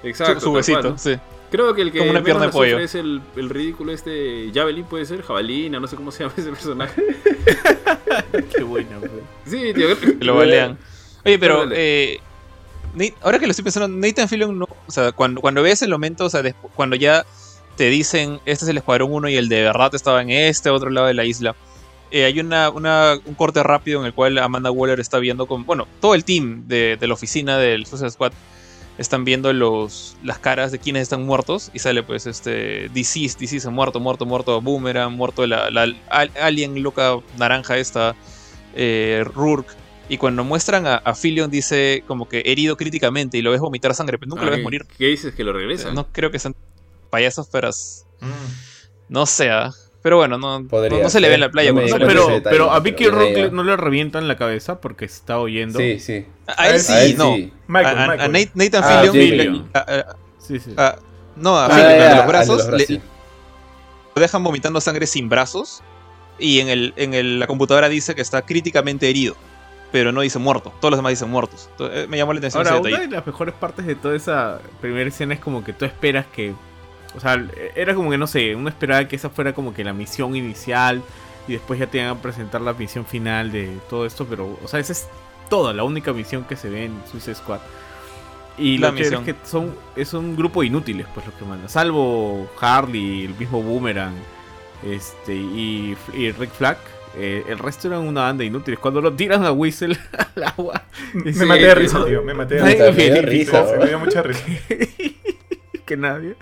Exacto. 0.03 0.41
su, 0.41 0.53
huesito, 0.53 0.81
cual, 0.81 0.93
¿no? 0.93 0.99
sí. 0.99 1.17
Creo 1.51 1.75
que 1.75 1.83
el 1.83 1.93
que 1.93 1.99
Como 1.99 2.11
una 2.13 2.23
pierna 2.23 2.47
de 2.47 2.53
pollo. 2.53 2.79
es 2.79 2.95
el, 2.95 3.21
el 3.37 3.51
ridículo 3.51 3.93
este 3.93 4.51
Javelin, 4.55 4.85
puede 4.85 5.05
ser, 5.05 5.23
Jabalina, 5.23 5.79
no 5.79 5.87
sé 5.87 5.97
cómo 5.97 6.11
se 6.11 6.25
llama 6.25 6.35
ese 6.37 6.49
personaje. 6.49 7.03
Qué 8.57 8.63
buena, 8.63 8.97
güey. 8.99 9.11
Sí, 9.45 9.75
tío. 9.75 9.89
Lo 10.21 10.37
balean. 10.37 10.79
Oye, 11.25 11.39
pero 11.39 11.69
eh, 11.71 12.21
ahora 13.21 13.39
que 13.39 13.47
lo 13.47 13.51
estoy 13.51 13.65
pensando, 13.65 13.89
Nathan 13.89 14.29
Fillion 14.29 14.59
no, 14.59 14.67
o 14.87 14.91
sea, 14.91 15.13
cuando, 15.13 15.41
cuando 15.41 15.63
ves 15.63 15.83
el 15.83 15.91
momento, 15.91 16.25
o 16.25 16.31
sea, 16.31 16.43
cuando 16.75 16.97
ya 16.97 17.25
te 17.77 17.85
dicen, 17.91 18.41
este 18.45 18.65
es 18.65 18.69
el 18.71 18.79
Escuadrón 18.79 19.13
1 19.13 19.29
y 19.29 19.37
el 19.37 19.49
de 19.49 19.63
verdad 19.63 19.95
estaba 19.95 20.23
en 20.23 20.31
este 20.31 20.71
otro 20.71 20.91
lado 20.91 21.07
de 21.07 21.15
la 21.15 21.25
isla, 21.25 21.55
eh, 22.12 22.25
hay 22.25 22.38
una, 22.38 22.70
una- 22.70 23.18
un 23.25 23.35
corte 23.35 23.62
rápido 23.62 24.01
en 24.01 24.07
el 24.07 24.14
cual 24.14 24.38
Amanda 24.38 24.70
Waller 24.70 25.01
está 25.01 25.18
viendo 25.18 25.46
con, 25.46 25.64
bueno, 25.66 25.88
todo 26.01 26.14
el 26.14 26.25
team 26.25 26.68
de, 26.68 26.96
de 27.01 27.07
la 27.09 27.14
oficina 27.14 27.59
del 27.59 27.87
Suicide 27.87 28.11
Squad 28.11 28.33
están 28.98 29.25
viendo 29.25 29.53
los, 29.55 30.16
las 30.22 30.38
caras 30.38 30.70
de 30.70 30.79
quienes 30.79 31.03
están 31.03 31.25
muertos 31.25 31.70
y 31.72 31.79
sale 31.79 32.03
pues 32.03 32.27
este 32.27 32.88
Deceased, 32.90 33.38
Deceased, 33.38 33.70
muerto, 33.70 33.98
muerto, 34.01 34.27
muerto, 34.27 34.61
Boomerang, 34.61 35.12
muerto 35.12 35.46
la, 35.46 35.70
la 35.70 35.87
al- 36.11 36.31
alien 36.40 36.83
loca 36.83 37.16
naranja 37.38 37.79
esta, 37.79 38.14
eh, 38.75 39.25
Rourke. 39.35 39.72
Y 40.09 40.18
cuando 40.18 40.44
muestran 40.44 40.87
a, 40.87 40.96
a 40.96 41.14
dice 41.48 42.05
como 42.07 42.29
que 42.29 42.42
herido 42.44 42.77
críticamente 42.77 43.38
y 43.38 43.42
lo 43.42 43.51
ves 43.51 43.61
vomitar 43.61 43.94
sangre, 43.94 44.18
pero 44.18 44.29
nunca 44.29 44.42
Ah, 44.42 44.44
lo 44.46 44.51
ves 44.51 44.59
¿qué- 44.59 44.62
morir. 44.64 44.87
¿Qué 44.98 45.07
dices? 45.07 45.35
¿Que 45.35 45.42
lo 45.44 45.53
regresan? 45.55 45.94
No 45.94 46.09
creo 46.12 46.31
que 46.31 46.38
sean 46.38 46.55
payasos, 47.09 47.48
pero 47.51 47.70
Mm. 48.20 48.27
no 49.09 49.25
sea. 49.27 49.70
Pero 50.03 50.17
bueno, 50.17 50.37
no, 50.37 50.67
Podría 50.69 50.99
no, 50.99 51.05
no 51.05 51.11
se 51.11 51.21
le 51.21 51.29
ve 51.29 51.35
en 51.35 51.41
la 51.41 51.51
playa. 51.51 51.73
No 51.73 51.81
pero, 51.81 52.27
detalle, 52.27 52.41
pero 52.43 52.73
a 52.73 52.81
Vicky 52.81 53.05
le- 53.05 53.51
no 53.53 53.62
le 53.62 53.77
revientan 53.77 54.27
la 54.27 54.37
cabeza 54.37 54.81
porque 54.81 55.05
está 55.05 55.38
oyendo. 55.38 55.79
Sí, 55.79 56.01
sí. 56.01 56.27
a 56.47 56.69
él 56.69 56.81
sí, 56.81 56.93
A 56.93 57.03
él 57.05 57.17
no. 57.17 57.35
sí. 57.37 57.53
Michael, 57.69 57.97
a, 57.99 58.01
a- 58.01 58.05
a 58.05 58.09
Michael. 58.09 58.33
Nate- 58.33 58.51
Nathan 58.55 58.83
Ah, 58.85 59.03
Fillion, 59.12 59.69
a- 59.73 59.79
a- 59.79 60.17
Sí, 60.38 60.59
sí. 60.59 60.75
a- 60.77 60.97
no, 61.37 61.57
a 61.57 61.67
Ah, 61.67 61.71
Fillion, 61.71 61.88
de 61.88 62.03
al 62.03 62.17
los 62.17 62.21
de 62.25 62.29
brazos, 62.29 62.67
los 62.69 62.88
le- 62.91 63.01
lo 64.17 64.21
dejan 64.21 64.43
vomitando 64.45 64.81
sangre 64.81 65.07
sin 65.07 65.29
brazos 65.29 65.83
y 66.38 66.59
en, 66.61 66.69
el, 66.69 66.93
en 66.97 67.15
el- 67.15 67.38
la 67.38 67.47
computadora 67.47 67.88
dice 67.88 68.15
que 68.17 68.23
está 68.23 68.43
críticamente 68.43 69.09
herido, 69.09 69.37
pero 69.93 70.11
no 70.11 70.21
dice 70.23 70.38
muerto. 70.41 70.73
Todos 70.81 70.91
los 70.91 70.99
demás 70.99 71.11
dicen 71.11 71.31
muertos. 71.31 71.69
Entonces, 71.73 72.05
eh, 72.05 72.07
me 72.09 72.17
llamó 72.17 72.33
la 72.33 72.38
atención 72.41 72.67
Ahora, 72.67 72.81
ese 72.81 72.88
una 72.88 72.99
de 73.07 73.09
las 73.09 73.25
mejores 73.27 73.55
partes 73.55 73.87
de 73.87 73.95
toda 73.95 74.17
esa 74.17 74.59
primera 74.81 75.09
escena 75.09 75.35
es 75.35 75.41
como 75.41 75.62
que 75.62 75.73
tú 75.73 75.85
esperas 75.85 76.27
que. 76.35 76.55
O 77.16 77.20
sea, 77.20 77.42
era 77.75 77.94
como 77.94 78.11
que 78.11 78.18
no 78.18 78.27
sé, 78.27 78.55
uno 78.55 78.68
esperaba 78.68 79.07
que 79.07 79.16
esa 79.16 79.29
fuera 79.31 79.53
como 79.53 79.75
que 79.75 79.85
la 79.85 79.92
misión 79.92 80.35
inicial 80.37 81.03
y 81.48 81.53
después 81.53 81.79
ya 81.79 81.87
te 81.87 81.98
iban 81.98 82.11
a 82.11 82.22
presentar 82.22 82.61
la 82.61 82.72
misión 82.72 83.05
final 83.05 83.51
de 83.53 83.77
todo 83.90 84.07
esto, 84.07 84.27
pero, 84.29 84.59
o 84.62 84.68
sea, 84.68 84.81
esa 84.81 84.92
es 84.92 85.09
toda 85.51 85.72
la 85.75 85.85
única 85.85 86.12
misión 86.12 86.44
que 86.44 86.57
se 86.57 86.70
ve 86.70 86.87
en 86.87 86.94
Suicide 87.11 87.35
Squad. 87.35 87.61
Y 88.59 88.79
La 88.79 88.90
lo 88.90 88.96
chévere 88.96 89.16
es 89.16 89.22
misión. 89.22 89.25
que 89.25 89.35
son, 89.44 89.75
es 89.96 90.12
un 90.14 90.37
grupo 90.37 90.61
de 90.61 90.68
inútiles, 90.68 91.07
pues 91.14 91.27
lo 91.27 91.37
que 91.37 91.44
manda. 91.44 91.68
Salvo 91.68 92.48
Harley, 92.61 93.25
el 93.25 93.35
mismo 93.35 93.62
Boomerang, 93.62 94.14
este, 94.83 95.35
y, 95.35 95.96
y 96.14 96.33
Rick 96.33 96.53
Flag. 96.53 96.79
eh, 97.16 97.44
el 97.48 97.59
resto 97.59 97.88
eran 97.88 98.01
una 98.01 98.22
banda 98.22 98.40
de 98.42 98.46
inútiles. 98.46 98.79
Cuando 98.81 99.01
lo 99.01 99.12
tiran 99.14 99.44
a 99.44 99.53
Whistle 99.53 99.96
al 100.37 100.44
agua, 100.44 100.83
Me 101.14 101.33
Sí, 101.33 101.44
maté 101.44 101.64
de 101.66 101.75
sí, 101.75 101.79
risa, 101.81 102.05
tío. 102.05 102.22
Me 102.22 102.35
maté 102.35 102.57
de 102.57 103.22
risa. 103.22 103.64
me 103.79 103.87
dio 103.87 103.98
mucha 103.98 104.22
risa. 104.22 104.44
que 105.85 105.97
nadie. 105.97 106.35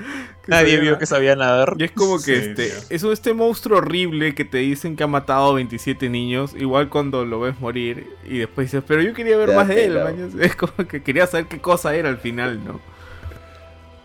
que 0.44 0.50
Nadie 0.50 0.66
sabía 0.76 0.81
vio 0.81 0.90
nada. 0.92 0.98
que 0.98 1.07
sabía 1.07 1.37
nadar. 1.37 1.74
Y 1.79 1.85
es 1.85 1.90
como 1.92 2.16
que 2.16 2.22
Sí, 2.22 2.33
este, 2.50 2.66
tío. 2.68 2.74
es 2.90 3.03
un- 3.03 3.12
este 3.12 3.35
monstruo 3.35 3.79
horrible 3.79 4.35
que 4.35 4.44
te 4.44 4.59
dicen 4.59 4.96
que 4.96 5.03
ha 5.05 5.07
matado 5.07 5.50
a 5.50 5.55
27 5.55 6.09
niños, 6.09 6.55
igual 6.59 6.88
cuando 6.88 7.24
lo 7.24 7.40
ves 7.40 7.59
morir 7.61 8.07
y 8.24 8.38
después 8.38 8.66
dices, 8.70 8.83
pero 8.87 9.03
yo 9.03 9.12
quería 9.14 9.37
ver 9.37 9.55
más 9.55 9.68
de 9.68 9.85
él, 9.87 9.92
pena. 9.94 10.05
mañas". 10.05 10.31
es 10.40 10.57
como 10.57 10.87
que 10.88 11.03
quería 11.03 11.26
saber 11.26 11.46
qué 11.46 11.61
cosa 11.61 11.94
era 11.94 12.09
al 12.09 12.18
final, 12.18 12.64
¿no? 12.64 12.81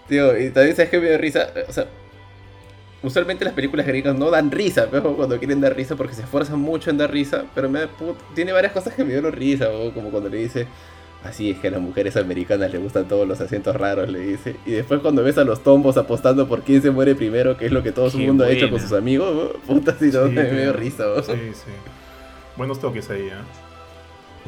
Tío, 0.08 0.38
y 0.40 0.50
también 0.52 0.76
sabes 0.76 0.92
que 0.92 1.00
me 1.00 1.08
dio 1.10 1.18
risa. 1.18 1.48
O 1.68 1.74
sea, 1.74 1.88
usualmente 3.02 3.44
las 3.46 3.54
películas 3.54 3.86
gringas 3.88 4.16
no 4.16 4.30
dan 4.30 4.52
risa, 4.52 4.88
pero 4.92 5.16
cuando 5.16 5.38
quieren 5.40 5.62
dar 5.62 5.76
risa 5.76 5.96
porque 5.96 6.14
se 6.14 6.22
esfuerzan 6.22 6.60
mucho 6.60 6.90
en 6.90 6.98
dar 6.98 7.12
risa. 7.12 7.46
Pero 7.56 7.70
me 7.70 7.80
da 7.82 7.88
put- 7.88 8.18
tiene 8.36 8.52
varias 8.52 8.72
cosas 8.74 8.94
que 8.94 9.04
me 9.04 9.14
dieron 9.14 9.32
risa, 9.34 9.66
¿no? 9.66 9.92
como 9.94 10.10
cuando 10.12 10.30
le 10.30 10.38
dice. 10.38 10.68
Así 11.26 11.50
es 11.50 11.58
que 11.58 11.70
a 11.70 11.72
las 11.72 11.82
mujeres 11.82 12.16
americanas 12.18 12.72
les 12.72 12.80
gustan 12.80 13.08
todos 13.08 13.28
los 13.28 13.42
acentos 13.42 13.76
raros, 13.76 14.08
le 14.10 14.20
dice. 14.20 14.56
Y 14.66 14.72
después 14.72 15.02
cuando 15.02 15.24
ves 15.24 15.40
a 15.40 15.44
los 15.44 15.64
tombos 15.64 15.98
apostando 15.98 16.48
por 16.48 16.62
quién 16.62 16.84
se 16.84 16.92
muere 16.92 17.16
primero, 17.16 17.58
que 17.58 17.66
es 17.66 17.72
lo 17.72 17.82
que 17.82 17.92
todo 17.92 18.06
el 18.06 18.12
Qué 18.12 18.18
mundo 18.20 18.44
ha 18.44 18.50
hecho 18.52 18.70
con 18.70 18.80
sus 18.80 18.94
amigos, 18.94 19.34
¿no? 19.34 19.60
puta, 19.62 19.98
si 19.98 20.06
no, 20.12 20.28
Sí, 20.28 20.34
me 20.34 20.72
risa. 20.72 21.06
¿no? 21.06 21.24
Sí, 21.24 21.32
sí. 21.54 21.72
Buenos 22.56 22.80
toques 22.80 23.10
ahí, 23.10 23.24
¿eh? 23.24 23.32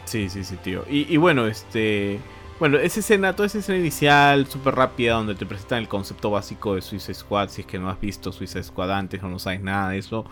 Sí, 0.05 0.29
sí, 0.29 0.43
sí, 0.43 0.55
tío. 0.57 0.85
Y, 0.89 1.11
y 1.11 1.17
bueno, 1.17 1.47
este. 1.47 2.19
Bueno, 2.59 2.77
esa 2.77 2.99
escena, 2.99 3.35
toda 3.35 3.47
esa 3.47 3.59
escena 3.59 3.77
inicial, 3.79 4.47
súper 4.47 4.75
rápida, 4.75 5.13
donde 5.13 5.35
te 5.35 5.45
presentan 5.45 5.79
el 5.79 5.87
concepto 5.87 6.31
básico 6.31 6.75
de 6.75 6.81
Suicide 6.81 7.13
Squad, 7.13 7.49
si 7.49 7.61
es 7.61 7.67
que 7.67 7.77
no 7.77 7.89
has 7.89 7.99
visto 7.99 8.31
Suicide 8.31 8.63
Squad 8.63 8.91
antes 8.91 9.21
o 9.21 9.27
no 9.27 9.39
sabes 9.39 9.61
nada 9.61 9.89
de 9.91 9.97
eso. 9.99 10.25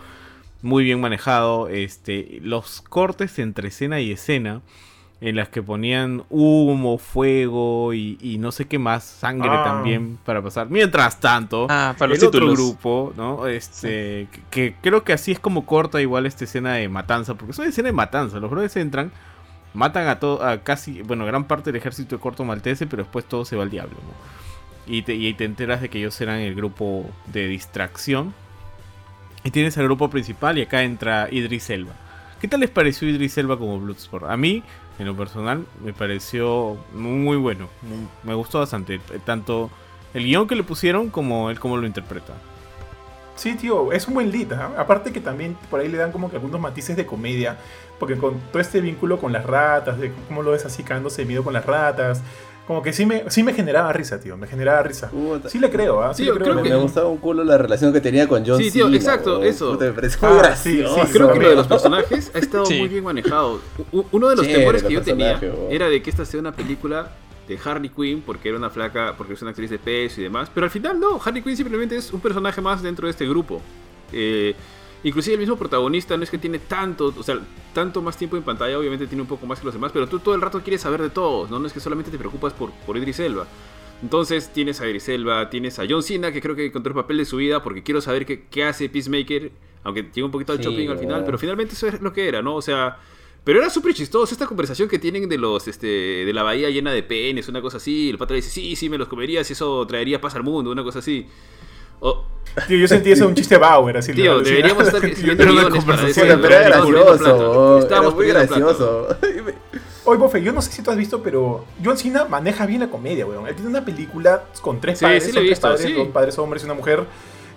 Muy 0.62 0.84
bien 0.84 1.00
manejado. 1.00 1.68
Este, 1.68 2.38
los 2.42 2.80
cortes 2.82 3.38
entre 3.38 3.68
escena 3.68 4.00
y 4.00 4.12
escena, 4.12 4.62
en 5.20 5.34
las 5.36 5.48
que 5.48 5.62
ponían 5.62 6.24
humo, 6.28 6.98
fuego 6.98 7.94
y, 7.94 8.18
y 8.20 8.36
no 8.38 8.52
sé 8.52 8.66
qué 8.66 8.78
más, 8.78 9.02
sangre 9.04 9.48
Ah. 9.50 9.64
también 9.64 10.18
para 10.24 10.42
pasar. 10.42 10.68
Mientras 10.68 11.20
tanto, 11.20 11.66
Ah, 11.70 11.94
para 11.98 12.10
los 12.10 12.18
el 12.18 12.28
otro 12.28 12.40
títulos. 12.40 12.58
grupo, 12.58 13.14
¿no? 13.16 13.46
Este, 13.46 14.28
que, 14.30 14.40
que 14.50 14.74
creo 14.82 15.04
que 15.04 15.12
así 15.14 15.32
es 15.32 15.38
como 15.40 15.64
corta 15.64 16.00
igual 16.02 16.26
esta 16.26 16.44
escena 16.44 16.74
de 16.74 16.88
matanza, 16.90 17.34
porque 17.34 17.52
es 17.52 17.58
una 17.58 17.68
escena 17.68 17.86
de 17.88 17.92
matanza. 17.94 18.38
Los 18.40 18.50
brothers 18.50 18.76
entran, 18.76 19.10
matan 19.72 20.06
a 20.08 20.18
todo, 20.20 20.42
a 20.44 20.58
casi, 20.58 21.00
bueno, 21.02 21.24
gran 21.24 21.44
parte 21.44 21.72
del 21.72 21.80
ejército 21.80 22.16
de 22.16 22.20
corto 22.20 22.44
maltese, 22.44 22.86
pero 22.86 23.02
después 23.04 23.24
todo 23.24 23.44
se 23.46 23.56
va 23.56 23.62
al 23.62 23.70
diablo, 23.70 23.96
¿no? 23.96 24.36
Y 24.94 25.02
te, 25.02 25.14
y 25.14 25.32
te 25.34 25.44
enteras 25.44 25.80
de 25.80 25.88
que 25.88 25.98
ellos 25.98 26.20
eran 26.20 26.38
el 26.40 26.54
grupo 26.54 27.06
de 27.32 27.48
distracción. 27.48 28.34
Y 29.44 29.50
tienes 29.50 29.78
al 29.78 29.84
grupo 29.84 30.10
principal 30.10 30.58
y 30.58 30.62
acá 30.62 30.82
entra 30.82 31.28
Idris 31.30 31.70
Elba. 31.70 31.92
¿Qué 32.40 32.48
tal 32.48 32.60
les 32.60 32.70
pareció 32.70 33.08
Idris 33.08 33.38
Elba 33.38 33.56
como 33.58 33.78
Bloodsport? 33.80 34.26
A 34.28 34.36
mí, 34.36 34.62
en 34.98 35.06
lo 35.06 35.16
personal, 35.16 35.66
me 35.84 35.92
pareció 35.92 36.76
muy 36.94 37.36
bueno. 37.36 37.68
muy- 37.82 38.08
me 38.24 38.34
gustó 38.34 38.58
bastante. 38.60 38.94
eh, 38.96 39.18
Tanto 39.24 39.70
el 40.14 40.24
guion 40.24 40.46
que 40.46 40.54
le 40.54 40.62
pusieron 40.62 41.10
como 41.10 41.50
él 41.50 41.60
como 41.60 41.76
lo 41.76 41.86
interpreta. 41.86 42.32
Sí, 43.34 43.54
tío, 43.54 43.92
es 43.92 44.08
un 44.08 44.14
buen 44.14 44.30
lead. 44.30 44.52
Aparte 44.78 45.12
que 45.12 45.20
también 45.20 45.56
por 45.70 45.80
ahí 45.80 45.88
le 45.88 45.98
dan 45.98 46.10
como 46.10 46.30
que 46.30 46.36
algunos 46.36 46.58
matices 46.60 46.96
de 46.96 47.04
comedia. 47.04 47.58
Porque 47.98 48.16
con 48.16 48.38
todo 48.50 48.60
este 48.60 48.80
vínculo 48.80 49.18
con 49.18 49.32
las 49.32 49.44
ratas, 49.44 49.98
de 49.98 50.12
cómo 50.28 50.42
lo 50.42 50.52
ves 50.52 50.64
así 50.64 50.82
cagándose 50.82 51.22
de 51.22 51.28
miedo 51.28 51.44
con 51.44 51.52
las 51.52 51.66
ratas. 51.66 52.22
Como 52.66 52.82
que 52.82 52.92
sí 52.92 53.06
me, 53.06 53.30
sí 53.30 53.44
me 53.44 53.52
generaba 53.54 53.92
risa, 53.92 54.18
tío. 54.18 54.36
Me 54.36 54.46
generaba 54.48 54.82
risa. 54.82 55.08
Puta. 55.08 55.48
Sí 55.48 55.58
le 55.60 55.70
creo, 55.70 56.02
¿ah? 56.02 56.12
Sí, 56.12 56.24
le 56.24 56.32
creo. 56.32 56.42
creo 56.42 56.54
Me, 56.56 56.62
que- 56.64 56.70
me 56.70 56.76
gustaba 56.76 57.06
un 57.08 57.18
culo 57.18 57.44
la 57.44 57.56
relación 57.56 57.92
que 57.92 58.00
tenía 58.00 58.26
con 58.26 58.44
John 58.44 58.58
Sí, 58.60 58.70
tío, 58.72 58.86
Cena, 58.86 58.96
exacto, 58.96 59.42
eso. 59.44 59.72
Puta, 59.72 59.84
me 59.84 59.92
pareció 59.92 60.18
Ah, 60.28 60.56
sí, 60.56 60.82
sí, 60.82 61.00
Creo 61.12 61.32
que 61.32 61.38
lo 61.38 61.48
de 61.50 61.54
los 61.54 61.66
personajes 61.68 62.32
ha 62.34 62.38
estado 62.38 62.66
Sí. 62.66 62.78
muy 62.78 62.88
bien 62.88 63.04
manejado. 63.04 63.60
Uno 64.10 64.28
de 64.28 64.36
los 64.36 64.44
Chévere 64.44 64.60
temores 64.60 64.82
que 64.82 64.92
yo 64.94 65.02
tenía 65.02 65.40
era 65.70 65.88
de 65.88 66.02
que 66.02 66.10
esta 66.10 66.24
sea 66.24 66.40
una 66.40 66.52
película 66.52 67.12
de 67.46 67.56
Harley 67.64 67.88
Quinn 67.90 68.22
porque 68.26 68.48
era 68.48 68.58
una 68.58 68.70
flaca, 68.70 69.14
porque 69.16 69.34
es 69.34 69.42
una 69.42 69.52
actriz 69.52 69.70
de 69.70 69.78
peso 69.78 70.20
y 70.20 70.24
demás. 70.24 70.50
Pero 70.52 70.64
al 70.64 70.70
final 70.72 70.98
no, 70.98 71.20
Harley 71.24 71.42
Quinn 71.42 71.56
simplemente 71.56 71.96
es 71.96 72.12
un 72.12 72.18
personaje 72.20 72.60
más 72.60 72.82
dentro 72.82 73.06
de 73.06 73.12
este 73.12 73.28
grupo. 73.28 73.62
Eh, 74.12 74.56
inclusive 75.04 75.34
el 75.34 75.40
mismo 75.40 75.56
protagonista 75.56 76.16
no 76.16 76.22
es 76.24 76.30
que 76.30 76.38
tiene 76.38 76.58
tanto, 76.58 77.14
o 77.16 77.22
sea, 77.22 77.38
tanto 77.74 78.02
más 78.02 78.16
tiempo 78.16 78.36
en 78.36 78.42
pantalla, 78.42 78.78
obviamente 78.78 79.06
tiene 79.06 79.22
un 79.22 79.28
poco 79.28 79.46
más 79.46 79.60
que 79.60 79.66
los 79.66 79.74
demás, 79.74 79.92
pero 79.92 80.06
tú 80.08 80.18
todo 80.18 80.34
el 80.34 80.40
rato 80.40 80.60
quieres 80.62 80.80
saber 80.80 81.02
de 81.02 81.10
todos, 81.10 81.50
¿no? 81.50 81.58
No 81.58 81.66
es 81.66 81.72
que 81.72 81.80
solamente 81.80 82.10
te 82.10 82.18
preocupas 82.18 82.52
por, 82.52 82.70
por 82.72 82.96
Idris 82.96 83.20
Elba. 83.20 83.46
Entonces 84.02 84.52
tienes 84.52 84.80
a 84.80 84.86
Idris 84.86 85.08
Elba, 85.08 85.48
tienes 85.48 85.78
a 85.78 85.84
John 85.88 86.02
Cena, 86.02 86.32
que 86.32 86.40
creo 86.42 86.54
que 86.54 86.66
encontró 86.66 86.90
el 86.90 86.96
papel 86.96 87.18
de 87.18 87.24
su 87.24 87.38
vida 87.38 87.62
porque 87.62 87.82
quiero 87.82 88.00
saber 88.00 88.26
qué, 88.26 88.44
qué 88.50 88.64
hace 88.64 88.88
Peacemaker, 88.88 89.52
aunque 89.84 90.02
llega 90.12 90.26
un 90.26 90.32
poquito 90.32 90.52
al 90.52 90.58
Sí, 90.58 90.64
shopping 90.64 90.88
al 90.88 90.98
final, 90.98 91.24
pero 91.24 91.38
finalmente 91.38 91.74
eso 91.74 91.86
es 91.86 92.00
lo 92.00 92.12
que 92.12 92.28
era, 92.28 92.42
¿no? 92.42 92.56
O 92.56 92.62
sea, 92.62 92.98
pero 93.46 93.60
era 93.60 93.70
súper 93.70 93.94
chistoso 93.94 94.34
esta 94.34 94.46
conversación 94.46 94.88
que 94.88 94.98
tienen 94.98 95.28
de 95.28 95.38
los, 95.38 95.68
este, 95.68 95.86
de 95.86 96.32
la 96.32 96.42
bahía 96.42 96.68
llena 96.68 96.92
de 96.92 97.04
penes, 97.04 97.48
una 97.48 97.62
cosa 97.62 97.76
así, 97.76 98.10
el 98.10 98.18
pata 98.18 98.34
le 98.34 98.38
dice, 98.38 98.50
sí, 98.50 98.74
sí, 98.74 98.88
me 98.88 98.98
los 98.98 99.06
comerías 99.06 99.48
y 99.48 99.52
eso 99.52 99.86
traería 99.86 100.20
paz 100.20 100.34
al 100.34 100.42
mundo, 100.42 100.72
una 100.72 100.82
cosa 100.82 100.98
así. 100.98 101.26
O- 102.00 102.24
Tío, 102.68 102.78
yo 102.78 102.88
sentí 102.88 103.12
eso 103.12 103.26
un 103.28 103.34
chiste 103.34 103.58
Bauer, 103.58 103.98
así. 103.98 104.12
tío, 104.14 104.40
deberíamos 104.40 104.86
estar 104.86 105.04
escribiendo 105.04 105.42
era 105.42 105.52
una 105.52 105.62
guiones 105.64 105.84
para 105.84 106.08
eso, 106.08 106.20
pero 106.40 106.46
era 106.54 106.68
gracioso. 106.70 107.78
Estábamos 107.80 108.14
muy 108.14 108.26
gracioso. 108.28 109.08
Oye, 110.04 110.18
Bofe, 110.18 110.40
yo 110.42 110.52
no 110.52 110.62
sé 110.62 110.72
si 110.72 110.82
tú 110.82 110.90
has 110.90 110.96
visto, 110.96 111.22
pero 111.22 111.64
John 111.84 111.98
Cena 111.98 112.24
maneja 112.24 112.64
bien 112.64 112.80
la 112.80 112.88
comedia, 112.88 113.26
weón. 113.26 113.46
Él 113.46 113.54
tiene 113.56 113.68
una 113.68 113.84
película 113.84 114.44
con 114.62 114.80
tres 114.80 115.00
Sí, 115.00 115.04
padres, 115.04 115.24
sí 115.24 115.32
son 115.32 115.34
la 115.34 115.40
he 115.40 115.44
tres 115.44 115.50
visto, 115.58 115.68
padres, 115.68 115.86
sí. 115.86 115.92
dos 115.92 116.08
padres 116.08 116.38
hombres 116.38 116.62
y 116.62 116.64
una 116.66 116.74
mujer. 116.74 117.04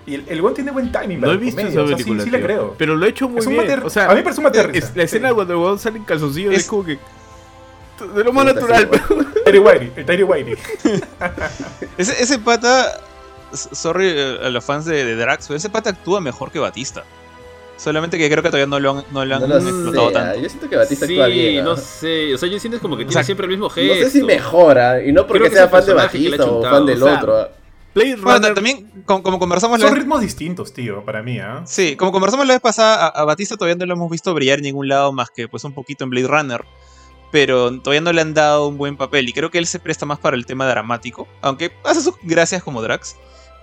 Y 0.06 0.16
el, 0.16 0.26
el 0.28 0.42
weón 0.42 0.54
tiene 0.56 0.72
buen 0.72 0.92
timing 0.92 1.22
No 1.22 1.32
he 1.32 1.38
visto 1.38 1.62
comedia, 1.62 1.72
esa 1.80 1.84
o 1.84 1.88
sea, 1.88 1.96
película. 1.96 2.24
Sí, 2.24 2.26
sí 2.30 2.32
le 2.36 2.42
creo. 2.42 2.76
Pero 2.78 2.96
lo 2.96 3.06
he 3.06 3.10
hecho 3.10 3.30
muy 3.30 3.40
Es 3.40 3.46
un 3.46 3.54
bien. 3.54 3.66
mater- 3.68 3.86
O 3.86 3.90
sea, 3.90 4.06
a 4.06 4.10
mí 4.10 4.16
me 4.16 4.24
parece 4.24 4.40
un 4.42 4.44
mater 4.46 4.66
es- 4.66 4.72
risa. 4.74 4.92
La 4.96 5.04
escena 5.04 5.30
Sí. 5.30 5.36
cuando 5.36 5.54
el 5.54 5.60
weón 5.60 5.80
sale 5.80 5.98
en 6.00 6.04
calzoncillos 6.04 6.54
es, 6.54 6.60
Es- 6.62 6.68
como 6.68 6.84
que. 6.84 6.98
De 8.16 8.24
lo 8.24 8.34
más 8.34 8.46
natural. 8.46 8.90
Terry 9.46 9.60
Whitey, 9.60 9.92
el 9.96 10.06
Terry 10.06 10.24
Whitey. 10.24 10.56
Ese, 11.98 12.22
ese 12.24 12.40
pata, 12.40 13.00
sorry 13.54 14.06
eh, 14.10 14.38
a 14.44 14.50
los 14.50 14.64
fans 14.64 14.86
de, 14.86 15.04
de 15.06 15.16
Drax, 15.16 15.48
pero 15.48 15.58
ese 15.58 15.70
pata 15.70 15.90
actúa 15.92 16.22
mejor 16.22 16.52
que 16.52 16.60
Batista. 16.60 17.04
Solamente 17.78 18.18
que 18.18 18.30
creo 18.30 18.44
que 18.44 18.50
todavía 18.50 18.68
no 18.68 18.78
lo 18.80 18.92
han, 18.92 19.04
no 19.12 19.24
lo 19.26 19.36
han 19.36 19.42
No 19.42 19.48
lo 19.48 19.58
explotado 19.58 20.08
sé, 20.10 20.14
tanto. 20.14 20.40
Yo 20.42 20.50
siento 20.50 20.70
que 20.70 20.76
Batista 20.76 21.06
Sí, 21.08 21.14
actúa 21.14 21.28
bien. 21.28 21.64
no 21.64 21.72
¿no? 21.72 21.78
sé, 21.78 22.34
o 22.34 22.38
sea, 22.38 22.50
yo 22.50 22.60
siento 22.60 22.80
como 22.82 22.98
que 22.98 23.04
O 23.04 23.08
tiene 23.08 23.14
sea, 23.14 23.24
siempre 23.24 23.46
el 23.46 23.52
mismo 23.52 23.66
No 23.66 23.70
gesto. 23.70 24.04
sé 24.04 24.10
si 24.12 24.22
mejora, 24.24 25.02
y 25.02 25.14
no 25.14 25.26
porque 25.26 25.44
Creo 25.50 25.54
sea 25.54 25.70
fan 25.70 25.86
de 25.86 25.94
Batista 25.94 26.46
o 26.46 26.62
fan 26.62 26.86
del 26.86 27.02
o 27.02 27.06
sea, 27.06 27.18
otro. 27.18 27.50
Blade 27.96 28.16
Bueno, 28.18 28.38
Runner. 28.40 28.54
también, 28.54 29.04
como, 29.06 29.24
como 29.24 29.40
conversamos 29.40 29.80
la 29.80 29.86
Son 29.88 29.94
vez, 29.94 30.04
ritmos 30.04 30.22
distintos, 30.22 30.74
tío, 30.74 31.04
para 31.06 31.24
mí, 31.24 31.40
¿ah? 31.40 31.62
sí, 31.66 31.96
como 31.96 32.12
conversamos 32.12 32.46
la 32.46 32.54
vez 32.54 32.62
pasada, 32.62 33.06
a, 33.06 33.08
a 33.08 33.24
Batista 33.26 33.56
todavía 33.56 33.76
no 33.76 33.86
lo 33.86 33.94
hemos 33.94 34.12
visto 34.12 34.34
brillar 34.34 34.60
en 34.60 34.66
ningún 34.66 34.88
lado 34.90 35.12
más 35.14 35.30
que 35.32 35.48
pues 35.48 35.64
un 35.64 35.74
poquito 35.74 36.04
en 36.04 36.10
Blade 36.12 36.28
Runner. 36.28 36.66
Pero 37.32 37.72
todavía 37.80 38.02
no 38.02 38.12
le 38.12 38.22
han 38.22 38.34
dado 38.34 38.68
un 38.68 38.78
buen 38.78 38.98
papel. 38.98 39.30
Y 39.30 39.34
creo 39.34 39.52
que 39.52 39.58
él 39.60 39.68
se 39.68 39.80
presta 39.80 40.06
más 40.06 40.20
para 40.20 40.36
el 40.36 40.46
tema 40.46 40.68
dramático. 40.68 41.28
Aunque 41.42 41.72
hace 41.84 42.02
sus 42.02 42.16
gracias 42.24 42.64
como 42.64 42.82
Drax. 42.82 43.16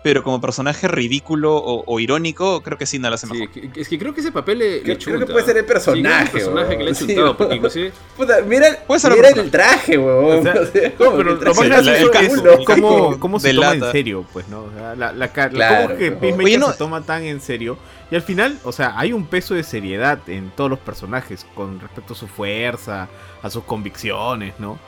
Pero 0.04 0.22
como 0.22 0.40
personaje 0.40 0.86
ridículo 0.86 1.56
o, 1.56 1.82
o 1.84 1.98
irónico, 1.98 2.62
creo 2.62 2.78
que 2.78 2.86
sí 2.86 2.96
no 3.00 3.08
lo 3.08 3.16
hace 3.16 3.26
Sí, 3.26 3.32
mejor. 3.32 3.76
es 3.76 3.88
que 3.88 3.98
creo 3.98 4.14
que 4.14 4.20
ese 4.20 4.30
papel 4.30 4.58
le, 4.58 4.76
le 4.76 4.82
Creo- 4.82 4.98
creo 4.98 5.18
que 5.18 5.26
puede 5.32 5.44
ser 5.44 5.56
el 5.56 5.64
Sí, 5.64 5.66
creo 5.66 5.66
que 5.66 5.72
personaje, 5.72 6.24
el 6.26 6.30
personaje 6.30 6.68
que 6.68 6.76
le 6.76 6.82
ha 6.82 6.84
weón. 6.84 6.94
Sí, 6.94 7.06
chuntado, 7.06 7.36
porque 7.36 7.54
inclusive 7.56 7.92
Puta, 8.16 8.40
mira, 8.46 8.84
mira 9.16 9.28
el 9.30 9.50
traje, 9.50 9.98
weón. 9.98 10.38
O 10.38 10.42
sea, 10.42 10.54
O 10.62 10.66
sea, 10.66 10.92
No, 11.00 11.16
pero 11.16 11.34
lo 11.34 11.54
más 11.54 11.64
gracioso 11.64 12.12
es 12.12 12.64
cómo, 12.66 13.18
cómo 13.18 13.40
se 13.40 13.52
toma 13.52 13.72
en 13.74 13.90
serio, 13.90 14.24
pues, 14.32 14.46
¿no? 14.46 14.60
O 14.64 14.70
sea, 14.76 14.94
la, 14.94 15.12
la, 15.12 15.32
ca- 15.32 15.48
Claro, 15.48 15.86
cómo 15.88 15.98
que 15.98 16.12
Peacemaker 16.12 16.58
no- 16.60 16.70
se 16.72 16.78
toma 16.78 17.00
tan 17.02 17.24
en 17.24 17.40
serio. 17.40 17.76
Y 18.10 18.14
al 18.14 18.22
final, 18.22 18.58
o 18.64 18.70
sea, 18.72 18.98
hay 18.98 19.12
un 19.12 19.26
peso 19.26 19.54
de 19.54 19.62
seriedad 19.64 20.20
en 20.28 20.50
todos 20.50 20.70
los 20.70 20.78
personajes 20.78 21.44
con 21.54 21.80
respecto 21.80 22.12
a 22.12 22.16
su 22.16 22.28
fuerza, 22.28 23.08
a 23.42 23.50
sus 23.50 23.64
convicciones, 23.64 24.54
¿no? 24.60 24.78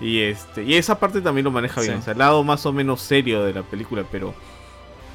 Y 0.00 0.20
este 0.20 0.62
y 0.62 0.74
esa 0.74 0.98
parte 1.00 1.20
también 1.20 1.44
lo 1.44 1.50
maneja 1.50 1.80
bien. 1.80 1.94
Sí. 1.94 1.98
O 1.98 2.02
sea, 2.02 2.12
el 2.12 2.18
lado 2.20 2.44
más 2.44 2.64
o 2.66 2.72
menos 2.72 3.00
serio 3.00 3.42
de 3.42 3.52
la 3.52 3.62
película, 3.62 4.04
pero 4.12 4.32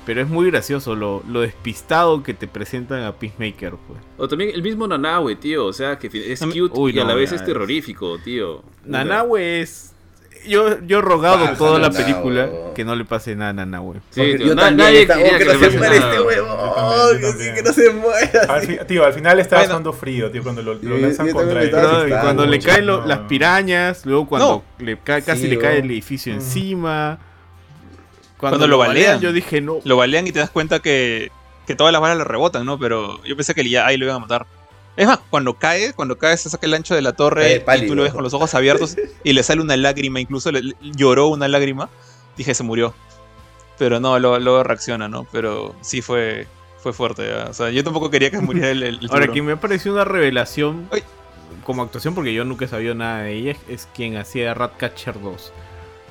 pero 0.06 0.20
es 0.22 0.28
muy 0.28 0.52
gracioso 0.52 0.96
lo, 0.98 1.24
lo 1.30 1.40
despistado 1.40 2.22
que 2.24 2.34
te 2.34 2.46
presentan 2.50 3.04
a 3.04 3.14
Peacemaker, 3.14 3.76
pues. 3.88 4.00
O 4.18 4.28
también 4.28 4.52
el 4.54 4.62
mismo 4.62 4.86
Nanawe, 4.86 5.38
tío. 5.38 5.66
O 5.66 5.72
sea, 5.72 5.98
que 5.98 6.08
es 6.34 6.42
cute 6.42 6.78
Uy, 6.78 6.92
y 6.94 7.00
a 7.00 7.06
la 7.06 7.14
vez 7.14 7.32
es- 7.32 7.46
terrorífico, 7.46 8.18
tío. 8.20 8.62
Nanahue 8.84 9.62
es 9.62 9.93
yo, 10.48 10.80
yo 10.86 11.00
he 11.00 11.02
rogado 11.02 11.48
toda 11.58 11.80
la 11.80 11.90
película 11.92 12.50
que 12.76 12.84
no 12.86 12.96
le 12.96 13.06
pase 13.06 13.36
nada 13.36 13.54
a. 13.54 13.96
Sí, 14.12 14.20
Porque 14.22 14.36
tío, 14.38 14.48
yo 14.48 14.56
na- 14.56 14.62
también 14.64 14.88
nadie 14.88 15.08
quería 15.08 15.38
que 15.38 15.46
que 15.46 15.54
no 15.54 15.60
se 15.60 15.78
muera 15.78 15.96
nada. 16.00 16.12
este 16.12 16.22
huevón, 16.22 17.18
que 17.20 17.26
sí, 17.26 17.32
también. 17.32 17.56
que 17.56 17.64
no 17.64 17.74
se 17.74 17.90
muera. 17.92 18.42
Al 18.50 18.88
tío, 18.88 19.06
al 19.06 19.14
final 19.14 19.40
estaba 19.40 19.62
Bueno. 19.62 19.72
sonando 19.74 19.94
frío, 19.94 20.32
tío, 20.32 20.44
cuando 20.44 20.62
lo, 20.62 20.74
lo 20.76 20.98
lanzan 20.98 21.28
yo 21.28 21.34
contra 21.34 21.62
él. 21.64 21.72
No, 21.72 22.08
y 22.08 22.12
cuando 22.12 22.46
le 22.46 22.60
caen 22.60 22.86
lo- 22.86 23.02
No. 23.02 23.08
las 23.08 23.20
pirañas, 23.20 24.06
luego 24.06 24.28
cuando 24.28 24.64
le 24.80 24.98
cae, 25.00 25.22
casi 25.24 25.44
Sí, 25.44 25.48
le 25.48 25.58
cae 25.58 25.80
el 25.80 25.86
edificio 25.92 26.32
Mm. 26.34 26.36
encima. 26.38 27.20
Cuando 28.38 28.68
lo 28.68 28.78
balean. 28.78 29.22
yo 29.22 29.32
dije, 29.32 29.62
no. 29.62 29.80
Lo 29.86 29.96
balean 29.98 30.28
y 30.28 30.32
te 30.32 30.40
das 30.40 30.50
cuenta 30.50 30.80
que, 30.80 31.32
que 31.66 31.76
todas 31.76 31.94
las 31.94 32.02
balas 32.02 32.18
le 32.18 32.24
rebotan, 32.26 32.66
¿no? 32.66 32.78
Pero 32.78 33.24
yo 33.24 33.36
pensé 33.38 33.54
que 33.54 33.68
ya 33.70 33.86
ahí 33.86 33.96
lo 33.98 34.06
iban 34.06 34.18
a 34.18 34.20
matar. 34.20 34.46
Es 34.96 35.08
más, 35.08 35.20
cuando 35.30 35.56
cae, 35.56 35.94
cuando 35.94 36.18
cae 36.18 36.38
se 36.38 36.50
saca 36.50 36.66
el 36.68 36.74
ancho 36.76 36.94
de 36.94 37.02
la 37.02 37.14
torre 37.14 37.64
y 37.78 37.88
tú 37.88 37.96
lo 37.96 38.04
ves 38.04 38.14
con 38.14 38.24
los 38.24 38.34
ojos 38.34 38.54
abiertos 38.54 38.96
y 39.24 39.34
le 39.34 39.42
sale 39.42 39.62
una 39.62 39.76
lágrima, 39.76 40.20
incluso 40.20 40.52
le, 40.52 40.62
le- 40.62 40.76
lloró 40.82 41.28
una 41.30 41.48
lágrima. 41.48 41.90
Dije, 42.38 42.54
se 42.54 42.64
murió. 42.64 42.94
Pero 43.80 44.00
no, 44.00 44.18
luego, 44.20 44.38
luego 44.40 44.64
reacciona, 44.64 45.08
¿no? 45.10 45.26
Pero 45.32 45.76
sí 45.82 46.02
fue, 46.04 46.48
fue 46.78 46.94
fuerte. 46.94 47.32
¿ah? 47.34 47.48
O 47.50 47.54
sea, 47.54 47.70
yo 47.72 47.84
tampoco 47.84 48.10
quería 48.12 48.30
que 48.30 48.40
muriera 48.40 48.70
el, 48.70 48.84
el 48.84 49.00
Ahora, 49.12 49.28
quien 49.28 49.46
me 49.46 49.54
ha 49.54 49.60
parecido 49.60 49.96
una 49.96 50.06
revelación 50.06 50.88
Ay. 50.92 51.02
como 51.66 51.82
actuación, 51.82 52.14
porque 52.14 52.34
yo 52.34 52.46
nunca 52.46 52.66
he 52.66 52.68
sabido 52.68 52.94
nada 52.94 53.24
de 53.24 53.34
ella, 53.34 53.52
es, 53.52 53.58
es 53.68 53.88
quien 53.96 54.16
hacía 54.18 54.54
Ratcatcher 54.54 55.20
2. 55.20 55.52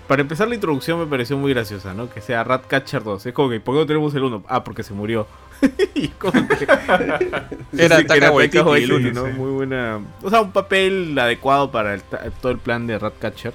Para 0.09 0.23
empezar, 0.23 0.49
la 0.49 0.57
introducción 0.57 0.99
me 0.99 1.07
pareció 1.07 1.37
muy 1.39 1.55
graciosa, 1.55 1.95
¿no? 1.95 2.11
Que 2.11 2.21
sea 2.21 2.43
Ratcatcher 2.43 3.05
2. 3.05 3.27
Es 3.27 3.33
como 3.33 3.49
que, 3.49 3.61
¿por 3.61 3.75
qué 3.77 3.81
no 3.81 3.87
tenemos 3.87 4.13
el 4.17 4.25
1? 4.25 4.45
Ah, 4.49 4.65
porque 4.65 4.83
se 4.83 4.93
murió. 4.93 5.27
y 5.95 6.09
como 6.09 6.47
que. 6.49 6.67
Era 7.79 8.33
Waititi. 8.33 9.13
¿no? 9.13 9.27
Muy 9.29 9.51
buena. 9.51 10.01
O 10.23 10.31
sea, 10.31 10.41
un 10.41 10.53
papel 10.53 11.19
adecuado 11.19 11.71
para 11.71 11.95
el 11.95 12.03
todo 12.41 12.53
el 12.53 12.59
plan 12.59 12.87
de 12.87 12.99
Ratcatcher. 12.99 13.53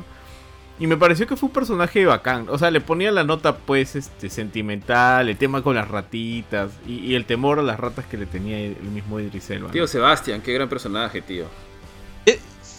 Y 0.80 0.86
me 0.86 0.96
pareció 0.96 1.26
que 1.26 1.36
fue 1.36 1.48
un 1.48 1.54
personaje 1.54 2.06
bacán. 2.06 2.48
O 2.50 2.58
sea, 2.58 2.70
le 2.70 2.82
ponía 2.82 3.12
la 3.12 3.24
nota, 3.24 3.58
pues, 3.58 3.96
este, 3.96 4.30
sentimental, 4.30 5.28
el 5.28 5.36
tema 5.36 5.64
con 5.64 5.76
las 5.76 5.88
ratitas 5.88 6.72
y, 6.86 7.00
y 7.00 7.16
el 7.16 7.26
temor 7.26 7.58
a 7.58 7.64
las 7.64 7.80
ratas 7.80 8.06
que 8.06 8.16
le 8.16 8.28
tenía 8.28 8.60
el 8.60 8.76
mismo 8.84 9.20
Idris 9.20 9.50
Elba. 9.50 9.68
¿no? 9.68 9.74
Tío 9.74 9.88
Sebastián, 9.88 10.42
qué 10.42 10.54
gran 10.54 10.70
personaje, 10.70 11.22
tío. 11.22 11.46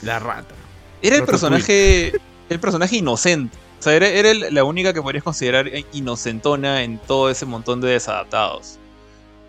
La 0.03 0.21
rata. 0.21 0.55
Era 1.03 1.17
el 1.17 1.25
personaje 1.25 2.13
el 2.49 2.61
personaje 2.61 2.97
inocente. 2.97 3.57
O 3.79 3.83
sea, 3.83 3.95
era, 3.95 4.35
la 4.51 4.65
única 4.65 4.93
que 4.93 5.01
podrías 5.01 5.23
considerar 5.23 5.71
inocentona 5.93 6.83
en 6.83 6.99
todo 6.99 7.31
ese 7.31 7.47
montón 7.47 7.81
de 7.81 7.91
desadaptados. 7.91 8.79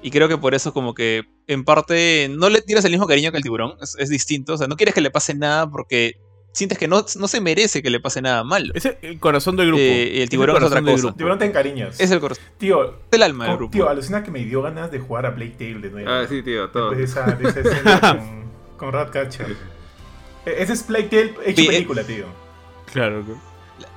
Y 0.02 0.12
creo 0.12 0.28
que 0.30 0.38
por 0.38 0.54
eso 0.56 0.74
como 0.74 0.94
que 0.94 1.24
en 1.48 1.66
parte 1.66 2.30
no 2.30 2.50
le 2.50 2.62
tiras 2.62 2.86
el 2.86 2.92
mismo 2.92 3.06
cariño 3.08 3.32
que 3.32 3.38
el 3.38 3.44
tiburón, 3.44 3.74
es, 3.82 3.96
es 4.00 4.10
distinto. 4.10 4.54
O 4.54 4.58
sea, 4.58 4.68
no 4.68 4.78
quieres 4.78 4.96
que 4.96 5.02
le 5.02 5.12
pase 5.12 5.34
nada 5.34 5.70
porque 5.70 6.14
sientes 6.54 6.78
que 6.78 6.88
no, 6.88 7.06
no 7.18 7.28
se 7.28 7.42
merece 7.42 7.82
que 7.84 7.90
le 7.90 8.00
pase 8.00 8.22
nada 8.22 8.44
malo. 8.44 8.72
Es 8.76 8.86
el, 8.86 8.98
el 9.02 9.20
corazón 9.20 9.56
del 9.58 9.68
grupo. 9.68 9.82
Eh, 9.82 10.12
y 10.14 10.18
el 10.18 10.24
Es 10.24 10.30
tiburón 10.30 10.56
es 10.58 10.64
otra 10.64 10.82
cosa. 10.82 10.94
grupo. 10.94 11.16
Tiburón 11.16 11.38
te 11.40 11.46
encariñas. 11.46 12.00
Es 12.00 12.12
el 12.12 12.20
corazón 12.22 12.44
Tío, 12.58 12.96
del 13.12 13.24
alma 13.24 13.44
del 13.46 13.52
con- 13.52 13.58
grupo. 13.60 13.72
tío, 13.74 13.90
alucina 13.90 14.24
que 14.24 14.32
me 14.32 14.40
dio 14.46 14.62
ganas 14.62 14.90
de 14.92 15.00
jugar 15.00 15.26
a 15.26 15.36
Plague 15.36 15.52
Tale 15.58 15.80
de 15.80 15.90
nuevo. 15.92 16.10
Ah, 16.10 16.26
sí, 16.30 16.42
tío, 16.44 16.70
todo. 16.70 16.92
Después 16.92 17.14
de 17.16 17.22
esa, 17.22 17.32
de 17.36 17.50
esa 17.50 17.60
escena 17.60 18.00
con, 18.18 18.44
con 18.78 18.92
Ratcatcher. 18.94 19.56
E- 20.46 20.64
Ese 20.64 20.74
es 20.74 20.84
Plague 20.84 21.08
Tale 21.10 21.34
hecho 21.46 21.62
Sí, 21.62 21.68
eh, 21.68 21.72
película, 21.72 22.04
tío. 22.04 22.26
Claro. 22.94 23.22
claro. 23.26 23.49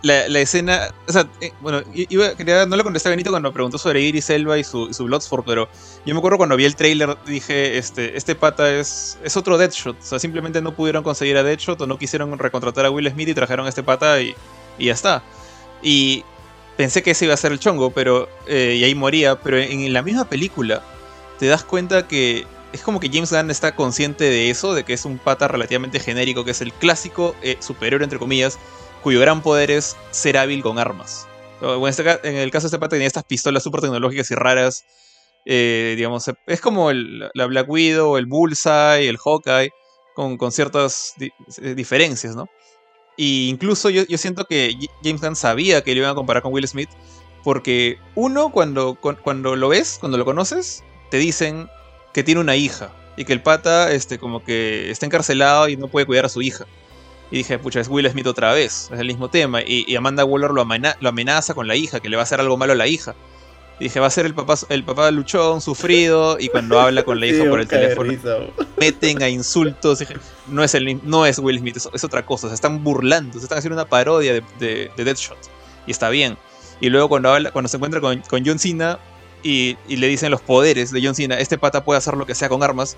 La, 0.02 0.40
escena. 0.40 0.88
O 1.08 1.12
sea, 1.12 1.26
eh, 1.40 1.52
bueno, 1.60 1.82
iba, 1.94 2.34
quería- 2.34 2.66
no 2.66 2.76
le 2.76 2.82
contesté 2.82 3.08
a 3.08 3.10
Benito 3.10 3.30
cuando 3.30 3.48
me 3.50 3.52
preguntó 3.52 3.78
sobre 3.78 4.00
Iris 4.00 4.30
Elba 4.30 4.58
y 4.58 4.64
su, 4.64 4.88
y 4.88 4.94
su 4.94 5.04
Bloodsport, 5.04 5.44
pero 5.46 5.68
yo 6.04 6.14
me 6.14 6.18
acuerdo 6.18 6.38
cuando 6.38 6.56
vi 6.56 6.64
el 6.64 6.76
trailer, 6.76 7.16
dije: 7.26 7.78
Este, 7.78 8.16
este 8.16 8.34
pata 8.34 8.70
es, 8.70 9.18
es 9.22 9.36
otro 9.36 9.58
Deadshot. 9.58 9.96
O 10.00 10.04
sea, 10.04 10.18
simplemente 10.18 10.60
no 10.62 10.74
pudieron 10.74 11.02
conseguir 11.02 11.36
a 11.36 11.42
Deadshot 11.42 11.80
o 11.80 11.86
no 11.86 11.98
quisieron 11.98 12.38
recontratar 12.38 12.86
a 12.86 12.90
Will 12.90 13.10
Smith 13.10 13.28
y 13.28 13.34
trajeron 13.34 13.66
este 13.66 13.82
pata 13.82 14.20
y, 14.20 14.34
y 14.78 14.86
ya 14.86 14.92
está. 14.92 15.22
Y 15.82 16.24
pensé 16.76 17.02
que 17.02 17.12
ese 17.12 17.24
iba 17.26 17.34
a 17.34 17.36
ser 17.36 17.52
el 17.52 17.58
chongo, 17.58 17.90
pero. 17.90 18.28
eh, 18.46 18.76
y 18.78 18.84
ahí 18.84 18.94
moría, 18.94 19.40
pero 19.40 19.58
en 19.58 19.92
la 19.92 20.02
misma 20.02 20.28
película 20.28 20.82
te 21.38 21.46
das 21.46 21.64
cuenta 21.64 22.06
que. 22.08 22.46
Es 22.72 22.80
como 22.80 23.00
que 23.00 23.10
James 23.12 23.30
Gunn 23.30 23.50
está 23.50 23.76
consciente 23.76 24.24
de 24.24 24.48
eso, 24.48 24.72
de 24.72 24.82
que 24.84 24.94
es 24.94 25.04
un 25.04 25.18
pata 25.18 25.46
relativamente 25.46 26.00
genérico, 26.00 26.42
que 26.42 26.52
es 26.52 26.62
el 26.62 26.72
clásico 26.72 27.36
eh, 27.42 27.58
superhéroe, 27.60 28.02
entre 28.02 28.18
comillas, 28.18 28.58
cuyo 29.02 29.20
gran 29.20 29.42
poder 29.42 29.70
es 29.70 29.96
ser 30.10 30.36
hábil 30.38 30.62
con 30.62 30.78
armas. 30.78 31.26
En, 31.60 31.86
este 31.86 32.02
en 32.28 32.36
el 32.36 32.50
caso 32.50 32.64
de 32.64 32.68
este 32.68 32.78
pata 32.78 32.90
tenía 32.90 33.06
estas 33.06 33.24
pistolas 33.24 33.62
súper 33.62 33.80
tecnológicas 33.82 34.30
y 34.30 34.34
raras. 34.34 34.84
eh, 35.44 35.94
digamos, 35.96 36.30
es 36.46 36.60
como 36.60 36.90
el- 36.90 37.28
la 37.34 37.46
Black 37.46 37.68
Widow, 37.68 38.16
el 38.16 38.26
Bullseye, 38.26 39.08
el 39.08 39.18
Hawkeye, 39.18 39.70
con, 40.14 40.36
con 40.36 40.52
ciertas 40.52 41.14
eh, 41.20 41.74
diferencias, 41.74 42.36
¿no? 42.36 42.46
Y 43.16 43.48
incluso 43.48 43.90
yo, 43.90 44.04
yo 44.08 44.18
siento 44.18 44.44
que 44.44 44.72
James 45.02 45.20
Gunn 45.20 45.34
sabía 45.36 45.82
que 45.82 45.94
lo 45.94 45.98
iban 46.02 46.12
a 46.12 46.14
comparar 46.14 46.42
con 46.44 46.52
Will 46.52 46.68
Smith, 46.68 46.88
porque 47.42 47.96
uno, 48.14 48.50
cuando, 48.52 48.94
cu- 48.94 49.16
cuando 49.20 49.56
lo 49.56 49.68
ves, 49.68 49.96
cuando 50.00 50.16
lo 50.16 50.24
conoces, 50.24 50.84
te 51.10 51.16
dicen 51.18 51.68
que 52.14 52.22
tiene 52.22 52.40
una 52.40 52.54
hija 52.56 52.92
y 53.16 53.24
que 53.24 53.32
el 53.32 53.42
pata 53.42 53.92
este, 53.92 54.18
como 54.18 54.44
que 54.44 54.90
está 54.92 55.06
encarcelado 55.06 55.68
y 55.68 55.76
no 55.76 55.88
puede 55.88 56.06
cuidar 56.06 56.24
a 56.26 56.28
su 56.28 56.40
hija. 56.40 56.66
Y 57.32 57.38
dije, 57.38 57.58
pucha, 57.58 57.80
es 57.80 57.88
Will 57.88 58.08
Smith 58.08 58.26
otra 58.28 58.52
vez, 58.52 58.88
es 58.92 59.00
el 59.00 59.06
mismo 59.08 59.28
tema. 59.28 59.62
Y, 59.62 59.84
y 59.88 59.96
Amanda 59.96 60.24
Waller 60.24 60.50
lo, 60.50 60.60
amena- 60.62 60.96
lo 61.00 61.08
amenaza 61.08 61.54
con 61.54 61.66
la 61.66 61.74
hija, 61.74 61.98
que 61.98 62.08
le 62.08 62.16
va 62.16 62.22
a 62.22 62.24
hacer 62.24 62.38
algo 62.38 62.56
malo 62.56 62.74
a 62.74 62.76
la 62.76 62.86
hija. 62.86 63.14
Y 63.80 63.84
dije, 63.84 63.98
va 64.00 64.06
a 64.06 64.10
ser 64.10 64.26
el 64.26 64.34
papá, 64.34 64.54
el 64.68 64.84
papá 64.84 65.10
luchón, 65.10 65.60
sufrido, 65.62 66.36
y 66.38 66.48
cuando 66.50 66.78
habla 66.78 67.02
con 67.04 67.18
la 67.18 67.26
hija 67.28 67.42
Sí, 67.42 67.48
por 67.48 67.58
el 67.58 67.66
teléfono, 67.66 68.10
risa, 68.10 68.36
meten 68.78 69.22
a 69.22 69.28
insultos. 69.30 69.98
Dije, 70.00 70.14
no 70.46 70.62
es, 70.62 70.74
el, 70.74 71.00
no 71.08 71.24
es 71.26 71.38
Will 71.38 71.58
Smith, 71.58 71.78
es, 71.78 71.88
es 71.92 72.04
otra 72.04 72.24
cosa. 72.24 72.48
Se 72.48 72.54
están 72.54 72.84
burlando, 72.84 73.38
se 73.38 73.46
están 73.46 73.58
haciendo 73.58 73.76
una 73.80 73.88
parodia 73.88 74.34
de, 74.34 74.42
de, 74.60 74.90
de 74.94 75.04
Deadshot. 75.04 75.38
Y 75.86 75.90
está 75.90 76.10
bien. 76.10 76.36
Y 76.82 76.90
luego 76.90 77.08
cuando, 77.08 77.32
habla, 77.32 77.50
cuando 77.50 77.68
se 77.70 77.76
encuentra 77.78 78.00
con, 78.00 78.20
con 78.28 78.44
John 78.44 78.58
Cena 78.58 78.98
y, 79.42 79.76
y 79.88 79.96
le 79.96 80.06
dicen 80.06 80.30
los 80.30 80.42
poderes 80.42 80.90
de 80.92 81.02
John 81.02 81.14
Cena, 81.14 81.38
este 81.40 81.56
pata 81.56 81.82
puede 81.82 81.96
hacer 81.98 82.14
lo 82.14 82.26
que 82.26 82.34
sea 82.34 82.50
con 82.50 82.62
armas. 82.62 82.96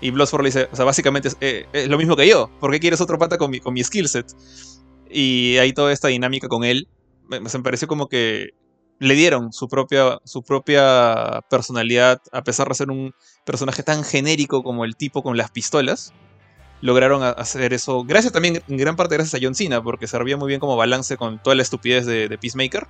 Y 0.00 0.10
Bloodsport 0.10 0.42
le 0.42 0.48
dice, 0.48 0.68
o 0.72 0.76
sea, 0.76 0.84
básicamente 0.84 1.28
es, 1.28 1.36
eh, 1.40 1.66
es 1.72 1.88
lo 1.88 1.98
mismo 1.98 2.16
que 2.16 2.26
yo. 2.26 2.50
¿Por 2.60 2.70
qué 2.70 2.80
quieres 2.80 3.00
otro 3.00 3.18
pata 3.18 3.36
con 3.38 3.50
mi, 3.50 3.60
con 3.60 3.74
mi 3.74 3.84
skill 3.84 4.08
set? 4.08 4.26
Y 5.10 5.56
hay 5.58 5.72
toda 5.72 5.92
esta 5.92 6.08
dinámica 6.08 6.48
con 6.48 6.64
él. 6.64 6.88
Me, 7.28 7.40
me 7.40 7.50
pareció 7.62 7.86
como 7.86 8.08
que 8.08 8.50
le 9.00 9.14
dieron 9.14 9.52
su 9.52 9.68
propia, 9.68 10.18
su 10.24 10.42
propia 10.42 11.40
personalidad, 11.48 12.20
a 12.32 12.44
pesar 12.44 12.68
de 12.68 12.74
ser 12.74 12.90
un 12.90 13.12
personaje 13.44 13.82
tan 13.82 14.04
genérico 14.04 14.62
como 14.62 14.84
el 14.84 14.94
tipo 14.94 15.22
con 15.22 15.36
las 15.36 15.50
pistolas. 15.50 16.12
Lograron 16.82 17.22
hacer 17.22 17.74
eso, 17.74 18.04
gracias 18.04 18.32
también, 18.32 18.62
en 18.66 18.76
gran 18.76 18.96
parte 18.96 19.14
gracias 19.14 19.34
a 19.34 19.44
John 19.44 19.54
Cena, 19.54 19.82
porque 19.82 20.06
servía 20.06 20.38
muy 20.38 20.48
bien 20.48 20.60
como 20.60 20.76
balance 20.76 21.16
con 21.18 21.42
toda 21.42 21.56
la 21.56 21.62
estupidez 21.62 22.06
de, 22.06 22.28
de 22.28 22.38
Peacemaker, 22.38 22.86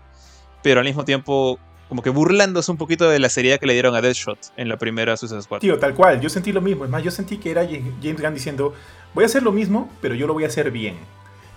pero 0.62 0.80
al 0.80 0.86
mismo 0.86 1.04
tiempo 1.04 1.58
como 1.90 2.00
que 2.02 2.08
burlándose 2.08 2.70
un 2.70 2.78
poquito 2.78 3.10
de 3.10 3.18
la 3.18 3.28
seriedad 3.28 3.58
que 3.60 3.66
le 3.66 3.74
dieron 3.74 3.94
a 3.94 4.00
Deadshot 4.00 4.38
en 4.56 4.68
la 4.70 4.78
primera 4.78 5.14
Suicide 5.18 5.42
Squad. 5.42 5.58
Tío, 5.60 5.78
tal 5.78 5.92
cual. 5.94 6.20
Yo 6.22 6.30
sentí 6.30 6.52
lo 6.52 6.62
mismo. 6.62 6.84
Es 6.86 6.90
más, 6.90 7.02
yo 7.02 7.10
sentí 7.10 7.36
que 7.36 7.50
era 7.50 7.66
James 7.66 8.22
Gunn 8.22 8.32
diciendo, 8.32 8.72
voy 9.12 9.24
a 9.24 9.26
hacer 9.26 9.42
lo 9.42 9.52
mismo, 9.52 9.92
pero 10.00 10.14
yo 10.14 10.26
lo 10.26 10.32
voy 10.32 10.44
a 10.44 10.46
hacer 10.46 10.70
bien. 10.70 10.96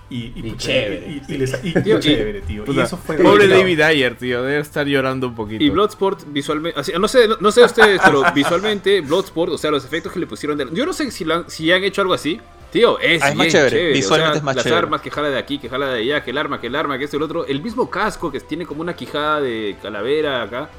Y, 0.09 0.33
Y 0.35 0.43
pucha, 0.51 0.67
chévere, 0.67 1.07
Y, 1.07 1.17
y 1.17 1.23
sí. 1.25 1.37
les- 1.37 1.59
y- 1.63 1.73
Tío, 1.83 1.97
y 1.97 1.99
chévere, 2.01 2.41
tío. 2.41 2.63
Y 2.63 2.65
Puta, 2.65 2.83
eso 2.83 2.97
fue... 2.97 3.15
Pobre. 3.17 3.47
David 3.47 3.79
Ayer, 3.81 4.15
tío. 4.17 4.43
Debe 4.43 4.59
estar 4.59 4.85
llorando 4.85 5.27
un 5.27 5.33
poquito. 5.35 5.63
Y 5.63 5.69
Bloodsport 5.69 6.25
visualmente, 6.27 6.77
así, 6.79 6.91
no 6.99 7.07
sé, 7.07 7.27
no, 7.27 7.37
no 7.39 7.51
sé 7.51 7.63
ustedes, 7.63 8.01
pero 8.03 8.21
visualmente 8.35 9.01
Bloodsport, 9.01 9.53
o 9.53 9.57
sea, 9.57 9.71
los 9.71 9.85
efectos 9.85 10.11
que 10.11 10.19
le 10.19 10.27
pusieron, 10.27 10.57
de- 10.57 10.67
yo 10.73 10.85
no 10.85 10.93
sé 10.93 11.09
si, 11.09 11.23
lo 11.25 11.35
han, 11.35 11.49
si 11.49 11.71
han 11.71 11.83
hecho 11.83 12.01
algo 12.01 12.13
así. 12.13 12.39
Tío, 12.73 12.97
es, 12.99 13.21
Ah, 13.21 13.29
es 13.29 13.35
más 13.35 13.47
chévere, 13.49 13.69
chévere. 13.69 13.93
visualmente 13.93 14.29
o 14.29 14.33
sea, 14.33 14.37
es 14.39 14.43
más 14.43 14.55
las 14.55 14.63
chévere. 14.65 14.79
armas 14.79 15.01
que 15.01 15.11
jala 15.11 15.29
de 15.29 15.37
aquí, 15.37 15.59
que 15.59 15.69
jala 15.69 15.87
de 15.89 15.99
allá, 16.01 16.23
que 16.23 16.31
el 16.31 16.37
arma, 16.39 16.59
que 16.59 16.67
el 16.67 16.75
arma, 16.75 16.97
que 16.97 17.05
y 17.05 17.15
el 17.15 17.21
otro. 17.21 17.45
El 17.45 17.61
mismo 17.61 17.87
casco 17.89 18.31
que 18.31 18.39
tiene 18.39 18.65
como 18.65 18.81
una 18.81 18.95
quijada 18.95 19.39
de 19.41 19.77
calavera 19.81 20.41
acá. 20.41 20.69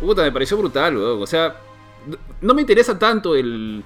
Puta, 0.00 0.22
me 0.22 0.30
pareció 0.32 0.56
brutal, 0.56 0.96
weón. 0.96 1.20
O 1.20 1.26
sea, 1.26 1.56
no- 2.06 2.16
no 2.40 2.54
me 2.54 2.60
interesa 2.60 2.96
tanto 2.96 3.34
el, 3.34 3.82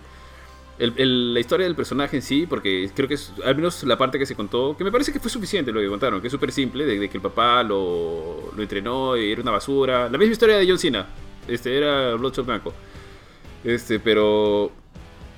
el- 0.79 0.93
el- 0.99 1.33
la 1.35 1.41
historia 1.41 1.65
del 1.65 1.75
personaje 1.75 2.17
en 2.17 2.23
sí, 2.23 2.47
porque 2.47 2.91
creo 2.95 3.09
que 3.09 3.15
es 3.15 3.33
al 3.43 3.57
menos 3.57 3.83
la 3.85 3.97
parte 3.97 4.19
que 4.19 4.27
se 4.27 4.35
contó, 4.37 4.77
que 4.77 4.85
me 4.85 4.93
parece 4.93 5.11
que 5.11 5.19
fue 5.19 5.31
suficiente 5.31 5.73
lo 5.73 5.81
que 5.81 5.89
contaron, 5.89 6.21
que 6.21 6.27
es 6.27 6.33
súper 6.33 6.53
simple, 6.53 6.85
de, 6.85 6.99
de 6.99 7.09
que 7.09 7.17
el 7.17 7.23
papá 7.23 7.63
lo, 7.63 8.53
lo 8.55 8.63
entrenó 8.63 9.17
y 9.17 9.33
era 9.33 9.41
una 9.41 9.53
basura. 9.53 10.11
La 10.11 10.19
misma 10.19 10.33
historia 10.33 10.59
de 10.59 10.69
John 10.69 10.79
Cena, 10.79 11.07
este 11.49 11.75
era 11.79 12.15
Bloodshot 12.17 12.45
Blanco. 12.45 12.75
Este, 13.65 13.99
pero 13.99 14.71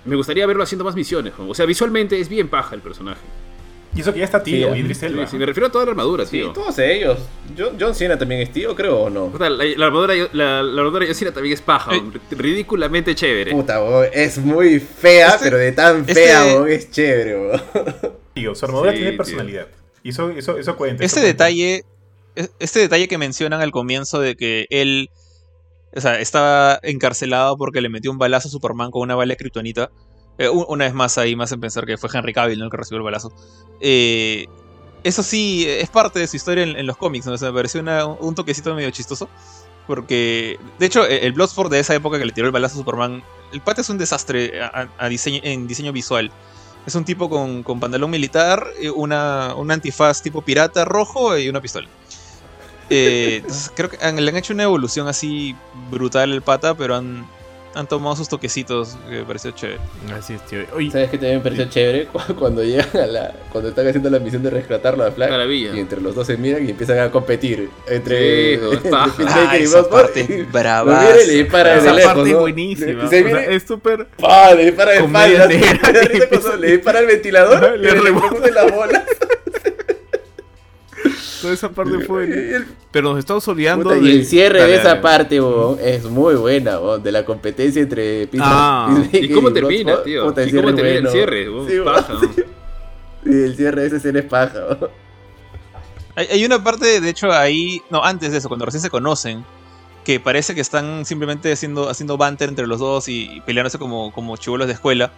me 0.09 0.17
gustaría 0.17 0.47
verlo 0.47 0.63
haciendo 0.63 0.85
más 0.85 0.95
misiones. 0.97 1.33
O 1.39 1.55
sea, 1.55 1.67
visualmente 1.67 2.19
es 2.21 2.29
bien 2.29 2.49
paja 2.49 2.75
el 2.75 2.81
personaje. 2.81 3.21
Y 3.97 4.03
eso 4.03 4.13
que 4.13 4.19
ya 4.19 4.27
está 4.27 4.43
tío, 4.43 4.75
Sí, 4.75 4.81
Idris 4.81 5.03
Elba. 5.03 5.25
Sí, 5.25 5.31
sí, 5.33 5.37
me 5.39 5.47
refiero 5.47 5.69
a 5.69 5.73
toda 5.73 5.87
la 5.87 5.93
armadura, 5.93 6.25
Sí, 6.27 6.33
tío. 6.33 6.53
todos 6.53 6.79
ellos. 6.79 7.19
John, 7.57 7.77
John 7.81 7.95
Cena 7.95 8.19
también 8.19 8.43
es 8.43 8.53
tío, 8.53 8.75
creo, 8.75 8.99
o 9.05 9.11
no. 9.11 9.33
La, 9.39 9.49
la 9.49 9.87
armadura, 9.87 10.15
la, 10.33 10.63
la 10.63 10.81
armadura 10.83 11.01
de 11.01 11.07
John 11.07 11.15
Cena 11.15 11.33
también 11.33 11.55
es 11.55 11.63
paja, 11.63 11.95
Eh. 11.97 12.03
ridículamente 12.33 13.15
chévere. 13.15 13.51
Puta, 13.51 13.79
bo, 13.81 14.03
es 14.05 14.39
muy 14.39 14.79
fea, 14.79 15.29
Este- 15.31 15.45
pero 15.45 15.57
de 15.57 15.73
tan 15.73 16.01
este- 16.01 16.15
fea, 16.15 16.55
bo, 16.55 16.67
es 16.67 16.91
chévere, 16.91 17.37
bo. 17.37 17.53
Tío, 18.35 18.55
su 18.55 18.67
armadura 18.67 18.91
Sí, 18.93 18.97
tiene 18.99 19.11
tío. 19.13 19.17
personalidad. 19.19 19.67
Y 20.03 20.11
eso, 20.11 20.31
eso, 20.31 20.59
eso 20.59 20.77
cuenta. 20.77 21.03
Este 21.03 21.21
eso 21.21 21.25
cuenta. 21.25 21.45
detalle, 21.45 21.83
es- 22.37 22.51
este 22.61 22.81
detalle 22.81 23.09
que 23.09 23.17
mencionan 23.19 23.63
al 23.63 23.71
comienzo 23.73 24.21
de 24.21 24.37
que 24.37 24.67
él, 24.71 25.09
o 25.95 26.01
sea, 26.01 26.21
estaba 26.21 26.79
encarcelado 26.83 27.57
porque 27.57 27.81
le 27.81 27.89
metió 27.89 28.11
un 28.11 28.19
balazo 28.19 28.49
a 28.49 28.51
Superman 28.51 28.91
con 28.91 29.03
una 29.03 29.15
bala 29.15 29.33
de 29.33 29.37
kriptonita. 29.37 29.91
Eh, 30.39 30.49
una 30.49 30.85
vez 30.85 30.95
más 30.95 31.19
ahí, 31.19 31.35
más 31.35 31.51
en 31.53 31.61
pensar 31.61 31.85
que 31.85 31.99
fue 31.99 32.11
Henry 32.13 32.33
Cavill 32.33 32.63
el 32.63 32.71
que 32.71 32.77
recibió 32.77 32.99
el 32.99 33.05
balazo. 33.05 33.33
Eh, 33.81 34.47
eso 35.03 35.23
sí, 35.23 35.67
es 35.67 35.91
parte 35.91 36.19
de 36.21 36.27
su 36.27 36.37
historia 36.37 36.65
en, 36.65 36.87
los 36.87 36.97
cómics, 36.97 37.27
¿no? 37.27 37.33
Me 37.33 37.53
pareció 37.53 37.83
un 38.21 38.35
toquecito 38.35 38.75
medio 38.75 38.91
chistoso. 38.91 39.29
Porque, 39.87 40.59
de 40.79 40.87
hecho, 40.87 41.07
e- 41.07 41.25
el 41.27 41.33
Bloodsport 41.33 41.71
de 41.71 41.81
esa 41.81 41.95
época 41.95 42.19
que 42.19 42.27
le 42.27 42.33
tiró 42.33 42.47
el 42.47 42.53
balazo 42.53 42.75
a 42.75 42.79
Superman, 42.79 43.23
el 43.53 43.63
pata 43.63 43.81
es 43.81 43.89
un 43.89 43.97
desastre 43.97 44.53
en 45.43 45.67
diseño 45.67 45.93
visual. 45.93 46.31
Es 46.87 46.95
un 46.95 47.05
tipo 47.05 47.29
con, 47.29 47.63
con 47.63 47.81
pantalón 47.81 48.11
militar, 48.11 48.67
eh, 48.81 48.91
una, 48.91 49.55
un 49.55 49.71
antifaz 49.71 50.23
tipo 50.23 50.43
pirata 50.43 50.85
rojo 50.85 51.37
y 51.39 51.49
una 51.49 51.61
pistola. 51.61 51.89
Eh, 52.91 53.37
entonces 53.43 53.71
creo 53.75 53.91
que 53.91 53.99
han- 54.01 54.23
le 54.25 54.31
han 54.31 54.37
hecho 54.37 54.53
una 54.55 54.63
evolución 54.65 55.09
así 55.09 55.55
brutal 55.91 56.33
el 56.33 56.43
pata, 56.43 56.75
pero 56.75 56.95
han, 56.97 57.27
han 57.75 57.87
tomado 57.87 58.17
sus 58.17 58.29
toquecitos 58.29 58.97
que 59.09 59.17
me 59.17 59.25
pareció 59.25 59.51
chévere. 59.53 59.79
Así 60.19 60.33
es, 60.33 60.45
tío. 60.47 60.61
Oye, 60.75 60.91
¿Sabes 60.91 61.11
qué 61.11 61.19
también 61.19 61.37
me 61.39 61.43
pareció 61.45 61.67
chévere? 61.69 62.07
Cu- 62.13 62.35
Cuando 62.37 62.65
llegan 62.65 62.89
a 62.97 63.07
la. 63.07 63.35
Cuando 63.53 63.69
están 63.71 63.87
haciendo 63.87 64.09
la 64.11 64.19
misión 64.19 64.43
de 64.43 64.51
rescatarlo 64.51 65.05
a 65.05 65.13
Flash. 65.13 65.31
Maravilla. 65.31 65.77
Y 65.77 65.81
entre 65.81 66.01
los 66.01 66.15
dos 66.15 66.27
se 66.27 66.37
miran 66.39 66.67
y 66.67 66.71
empiezan 66.71 66.99
a 66.99 67.11
competir. 67.11 67.69
Entre. 67.87 68.57
Sí, 68.59 68.65
entre 68.73 68.91
Ah, 68.91 69.57
y 69.59 69.63
esa 69.63 69.83
Bloodsport, 69.83 70.03
parte 70.15 70.27
y 71.25 71.27
le 71.27 71.33
dispara 71.43 71.75
esa 71.77 71.83
desde 71.85 71.97
lejos. 71.97 72.15
parte 72.15 72.29
es 72.31 72.35
¿no? 72.35 72.41
buenísima. 72.41 72.87
Le- 72.91 73.05
O 73.05 73.09
se 73.11 73.23
sea, 73.31 73.41
es 73.45 73.63
súper. 73.65 74.07
¡Pah! 74.19 74.55
Le 74.57 74.65
dispara 74.65 74.93
de. 74.93 74.99
Le 76.59 76.69
al 76.99 77.07
ventilador. 77.07 77.79
Le 77.79 77.93
le 77.93 78.01
rebota. 78.01 78.29
rebota 78.29 78.51
las 78.51 78.75
bolas. 78.75 79.03
Toda 81.41 81.55
esa 81.55 81.69
parte 81.71 82.01
fue. 82.01 82.27
Y 82.27 82.65
Pero 82.91 83.11
nos 83.11 83.19
estamos 83.19 83.47
olvidando. 83.49 83.85
Puta, 83.85 83.97
de... 83.97 84.03
y 84.09 84.13
el 84.13 84.27
cierre 84.27 84.59
Dale, 84.61 84.73
de 84.73 84.79
esa 84.79 84.89
dale. 84.89 85.01
parte, 85.01 85.41
bo, 85.41 85.79
es 85.81 86.05
muy 86.05 86.35
buena, 86.37 86.79
bo, 86.79 86.99
de 86.99 87.13
la 87.13 87.25
competencia 87.25 87.83
entre 87.83 88.27
Peter- 88.27 88.41
Ah. 88.43 88.87
Peacemaker 89.13 89.25
¿Y 89.25 89.31
cómo 89.35 89.53
termina, 89.53 90.03
tío? 90.03 90.25
Puta, 90.27 90.45
¿Y 90.45 90.53
cómo 90.53 90.75
termina 90.75 90.99
el 90.99 91.09
cierre? 91.09 91.49
bo? 91.49 91.69
Sí, 91.69 91.75
paja, 91.85 92.13
¿no? 92.15 92.21
Sí, 92.33 92.43
el 93.25 93.57
cierre 93.57 93.81
de 93.83 93.87
esa 93.89 93.97
escena 93.97 94.19
es 94.21 94.25
paja. 94.25 94.61
bo. 94.81 94.89
Hay, 96.17 96.27
hay 96.33 96.45
una 96.45 96.63
parte, 96.63 97.01
de 97.01 97.09
hecho, 97.11 97.31
ahí. 97.33 97.81
No, 97.91 98.03
antes 98.03 98.33
de 98.33 98.39
eso, 98.39 98.49
cuando 98.49 98.65
recién 98.65 98.83
se 98.83 98.91
conocen. 98.91 99.45
Que 100.05 100.19
parece 100.21 100.55
que 100.55 100.63
están 100.63 101.05
simplemente 101.05 101.53
haciendo, 101.53 101.91
haciendo 101.91 102.17
banter 102.17 102.49
entre 102.49 102.67
los 102.67 102.81
dos 102.81 103.09
y, 103.09 103.31
y 103.31 103.41
peleándose 103.43 103.79
como, 103.79 104.11
como 104.13 104.37
chivolos 104.39 104.67
de 104.67 104.73
escuela. 104.73 105.13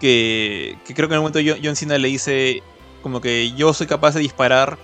Que, 0.00 0.78
que 0.86 0.94
creo 0.94 1.06
que 1.08 1.14
en 1.14 1.20
un 1.20 1.24
momento 1.30 1.38
John, 1.46 1.60
John 1.62 1.76
Cena 1.76 1.98
le 1.98 2.08
dice. 2.08 2.62
como 3.02 3.20
que 3.20 3.52
yo 3.52 3.72
soy 3.74 3.86
capaz 3.86 4.14
de 4.14 4.20
disparar 4.20 4.78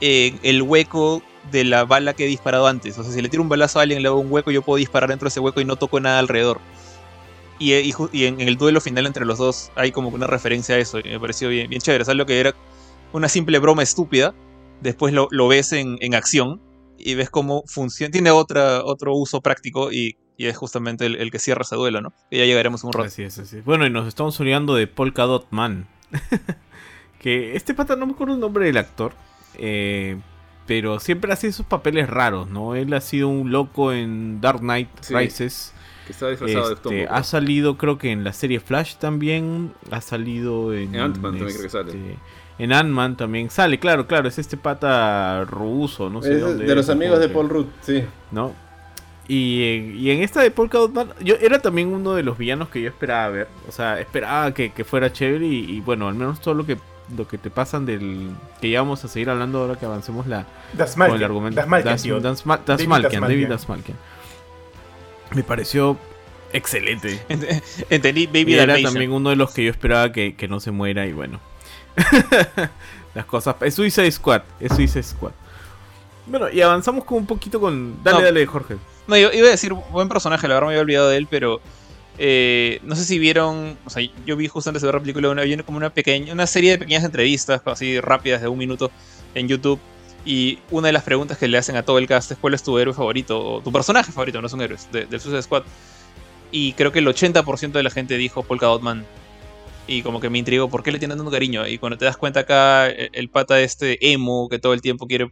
en 0.00 0.38
el 0.42 0.62
hueco 0.62 1.22
de 1.50 1.64
la 1.64 1.84
bala 1.84 2.14
que 2.14 2.24
he 2.24 2.28
disparado 2.28 2.66
antes. 2.66 2.98
O 2.98 3.04
sea, 3.04 3.12
si 3.12 3.20
le 3.20 3.28
tiro 3.28 3.42
un 3.42 3.48
balazo 3.48 3.78
a 3.78 3.82
alguien 3.82 4.00
y 4.00 4.02
le 4.02 4.08
hago 4.08 4.18
un 4.18 4.32
hueco, 4.32 4.50
yo 4.50 4.62
puedo 4.62 4.78
disparar 4.78 5.10
dentro 5.10 5.26
de 5.26 5.30
ese 5.30 5.40
hueco 5.40 5.60
y 5.60 5.64
no 5.64 5.76
toco 5.76 6.00
nada 6.00 6.18
alrededor. 6.18 6.60
Y, 7.58 7.72
eh, 7.72 7.82
y 7.82 7.94
y 8.12 8.24
en, 8.24 8.40
el 8.40 8.56
duelo 8.56 8.80
final 8.80 9.06
entre 9.06 9.24
los 9.24 9.38
dos 9.38 9.70
hay 9.76 9.92
como 9.92 10.08
una 10.08 10.26
referencia 10.26 10.74
a 10.74 10.78
eso. 10.78 10.98
Y 10.98 11.04
me 11.04 11.20
pareció 11.20 11.48
bien, 11.48 11.68
bien 11.68 11.80
chévere. 11.80 12.04
¿Sabes 12.04 12.18
lo 12.18 12.26
que 12.26 12.40
era 12.40 12.54
una 13.12 13.28
simple 13.28 13.58
broma 13.58 13.82
estúpida? 13.82 14.34
Después 14.80 15.14
lo, 15.14 15.48
ves 15.48 15.72
en, 15.72 16.14
acción 16.14 16.60
y 16.98 17.14
ves 17.14 17.30
cómo 17.30 17.62
funciona. 17.66 18.10
Tiene 18.10 18.30
otro 18.30 19.14
uso 19.14 19.40
práctico 19.40 19.92
y, 19.92 20.16
y 20.36 20.46
es 20.46 20.56
justamente 20.56 21.06
el, 21.06 21.30
que 21.30 21.38
cierra 21.38 21.62
ese 21.62 21.76
duelo, 21.76 22.00
¿no? 22.00 22.12
Que 22.30 22.38
ya 22.38 22.44
llegaremos 22.44 22.82
en 22.82 22.88
un 22.88 22.92
rato. 22.92 23.14
Bueno, 23.64 23.86
y 23.86 23.90
nos 23.90 24.08
estamos 24.08 24.38
olvidando 24.40 24.74
de 24.74 24.86
Polka 24.86 25.24
Dot 25.24 25.46
Man. 25.50 25.86
que 27.20 27.56
este 27.56 27.74
pata 27.74 27.96
no 27.96 28.06
me 28.06 28.12
acuerdo 28.12 28.34
el 28.34 28.40
nombre 28.40 28.66
del 28.66 28.76
actor. 28.76 29.14
Eh, 29.58 30.18
pero 30.66 30.98
siempre 31.00 31.32
hace 31.32 31.48
esos 31.48 31.66
papeles 31.66 32.08
raros, 32.08 32.48
¿no? 32.48 32.74
Él 32.74 32.92
ha 32.94 33.00
sido 33.00 33.28
un 33.28 33.52
loco 33.52 33.92
en 33.92 34.40
Dark 34.40 34.60
Knight 34.60 34.88
Sí, 35.00 35.14
Rises. 35.14 35.74
Que 36.06 36.12
está 36.12 36.28
disfrazado 36.28 36.68
de 36.68 36.74
Este, 36.74 36.82
Tombo. 37.06 37.12
ha 37.14 37.22
salido 37.22 37.76
creo 37.78 37.96
que 37.98 38.12
en 38.12 38.24
la 38.24 38.32
serie 38.32 38.60
Flash 38.60 38.96
también. 38.96 39.72
Ha 39.90 40.00
salido 40.00 40.74
en... 40.74 40.94
En 40.94 41.00
Ant-Man 41.00 41.38
también 41.38 41.46
creo 41.48 41.62
que 41.62 41.68
sale. 41.68 41.88
este, 41.92 42.18
En 42.58 42.72
Ant-Man 42.72 43.16
también 43.16 43.50
sale, 43.50 43.78
claro, 43.78 44.06
claro. 44.06 44.28
Es 44.28 44.38
este 44.38 44.56
pata 44.56 45.44
ruso, 45.44 46.10
no 46.10 46.22
sé 46.22 46.34
Es 46.34 46.40
dónde 46.40 46.64
de 46.64 46.74
los 46.74 46.86
es, 46.86 46.90
amigos 46.90 47.18
de 47.20 47.28
Paul 47.28 47.48
Rudd, 47.48 47.66
sí. 47.82 48.04
¿no? 48.30 48.54
Y 49.26 49.62
en, 49.74 49.96
y 49.98 50.10
en 50.10 50.22
esta 50.22 50.42
de 50.42 50.50
Polka 50.50 50.76
Dot 50.76 50.92
Man, 50.92 51.08
yo 51.22 51.36
era 51.40 51.58
también 51.58 51.88
uno 51.88 52.12
de 52.14 52.22
los 52.22 52.36
villanos 52.36 52.68
que 52.68 52.82
yo 52.82 52.88
esperaba 52.88 53.28
ver. 53.30 53.48
O 53.66 53.72
sea, 53.72 53.98
esperaba 53.98 54.52
que, 54.52 54.72
que 54.72 54.84
fuera 54.84 55.10
chévere 55.10 55.46
y, 55.46 55.76
y 55.76 55.80
bueno, 55.80 56.08
al 56.08 56.14
menos 56.14 56.40
todo 56.42 56.52
lo 56.54 56.66
que 56.66 56.76
lo 57.16 57.28
que 57.28 57.36
te 57.38 57.50
pasan 57.50 57.84
del 57.86 58.30
que 58.60 58.70
ya 58.70 58.80
vamos 58.80 59.04
a 59.04 59.08
seguir 59.08 59.28
hablando 59.30 59.60
ahora 59.60 59.76
que 59.76 59.84
avancemos 59.86 60.26
la 60.26 60.46
Das 60.72 60.94
con 60.94 61.10
el 61.14 61.22
argumento. 61.24 61.56
Das 61.60 61.68
Malkian, 61.68 61.94
Das- 61.94 62.02
tío. 62.02 62.20
Das 62.20 62.46
Ma- 62.46 62.56
Das 62.58 62.78
David 62.78 62.88
Malkian, 62.88 63.20
David. 63.22 63.48
Me 65.34 65.42
pareció 65.42 65.98
excelente. 66.52 67.20
Ent- 67.28 67.62
Entendí 67.90 68.26
Baby 68.26 68.52
Y 68.52 68.58
era 68.58 68.80
también 68.80 69.12
uno 69.12 69.30
de 69.30 69.36
los 69.36 69.52
que 69.52 69.64
yo 69.64 69.70
esperaba 69.70 70.12
que, 70.12 70.34
que 70.36 70.48
no 70.48 70.60
se 70.60 70.70
muera 70.70 71.06
y 71.06 71.12
bueno. 71.12 71.40
Las 73.14 73.24
cosas. 73.26 73.56
Es 73.60 73.74
Suicide 73.74 74.10
Squad. 74.10 74.42
Es 74.60 74.72
Suicide 74.74 75.02
Squad. 75.02 75.32
Bueno, 76.26 76.48
y 76.50 76.60
avanzamos 76.62 77.04
con 77.04 77.18
un 77.18 77.26
poquito 77.26 77.60
con. 77.60 78.02
Dale, 78.02 78.18
No. 78.18 78.24
dale, 78.24 78.46
Jorge. 78.46 78.76
No, 79.06 79.16
yo 79.16 79.30
iba 79.32 79.48
a 79.48 79.50
decir 79.50 79.72
buen 79.74 80.08
personaje, 80.08 80.48
la 80.48 80.54
verdad 80.54 80.68
me 80.68 80.72
había 80.74 80.82
olvidado 80.82 81.08
de 81.10 81.18
él, 81.18 81.26
pero 81.30 81.60
eh, 82.18 82.80
no 82.82 82.96
sé 82.96 83.04
si 83.04 83.18
vieron, 83.18 83.78
o 83.84 83.90
sea, 83.90 84.02
yo 84.26 84.36
vi 84.36 84.48
justo 84.48 84.70
antes 84.70 84.82
de 84.82 84.86
ver 84.86 84.94
la 84.96 85.00
película, 85.00 85.30
una, 85.30 85.44
como 85.64 85.78
una 85.78 85.90
pequeña, 85.90 86.32
una 86.32 86.46
serie 86.46 86.72
de 86.72 86.78
pequeñas 86.78 87.04
entrevistas, 87.04 87.62
así 87.64 88.00
rápidas 88.00 88.40
de 88.42 88.48
un 88.48 88.58
minuto 88.58 88.90
en 89.34 89.48
YouTube, 89.48 89.80
y 90.24 90.58
una 90.70 90.88
de 90.88 90.92
las 90.92 91.02
preguntas 91.02 91.38
que 91.38 91.48
le 91.48 91.58
hacen 91.58 91.76
a 91.76 91.82
todo 91.84 91.98
el 91.98 92.06
cast 92.06 92.30
es 92.32 92.38
cuál 92.38 92.54
es 92.54 92.62
tu 92.62 92.78
héroe 92.78 92.94
favorito, 92.94 93.38
o 93.40 93.60
tu 93.62 93.72
personaje 93.72 94.12
favorito, 94.12 94.40
no 94.40 94.48
son 94.48 94.62
héroes, 94.62 94.88
de- 94.92 95.06
del 95.06 95.20
Suicide 95.20 95.42
Squad. 95.42 95.64
Y 96.50 96.72
creo 96.74 96.92
que 96.92 97.00
el 97.00 97.08
80% 97.08 97.78
de 97.78 97.82
la 97.82 97.90
gente 97.90 98.16
dijo 98.16 98.42
Polka 98.44 98.66
Dot 98.66 98.82
Man. 98.82 99.04
Y 99.86 100.02
como 100.02 100.20
que 100.20 100.30
me 100.30 100.38
intrigó, 100.38 100.68
¿por 100.70 100.82
qué 100.82 100.92
le 100.92 100.98
tienen 100.98 101.18
tanto 101.18 101.30
cariño? 101.30 101.66
Y 101.68 101.78
cuando 101.78 101.98
te 101.98 102.06
das 102.06 102.16
cuenta 102.16 102.40
acá, 102.40 102.88
el, 102.88 103.10
el 103.12 103.28
pata 103.28 103.60
este 103.60 104.12
emo 104.12 104.48
que 104.48 104.58
todo 104.58 104.72
el 104.72 104.80
tiempo 104.80 105.06
quiere 105.06 105.30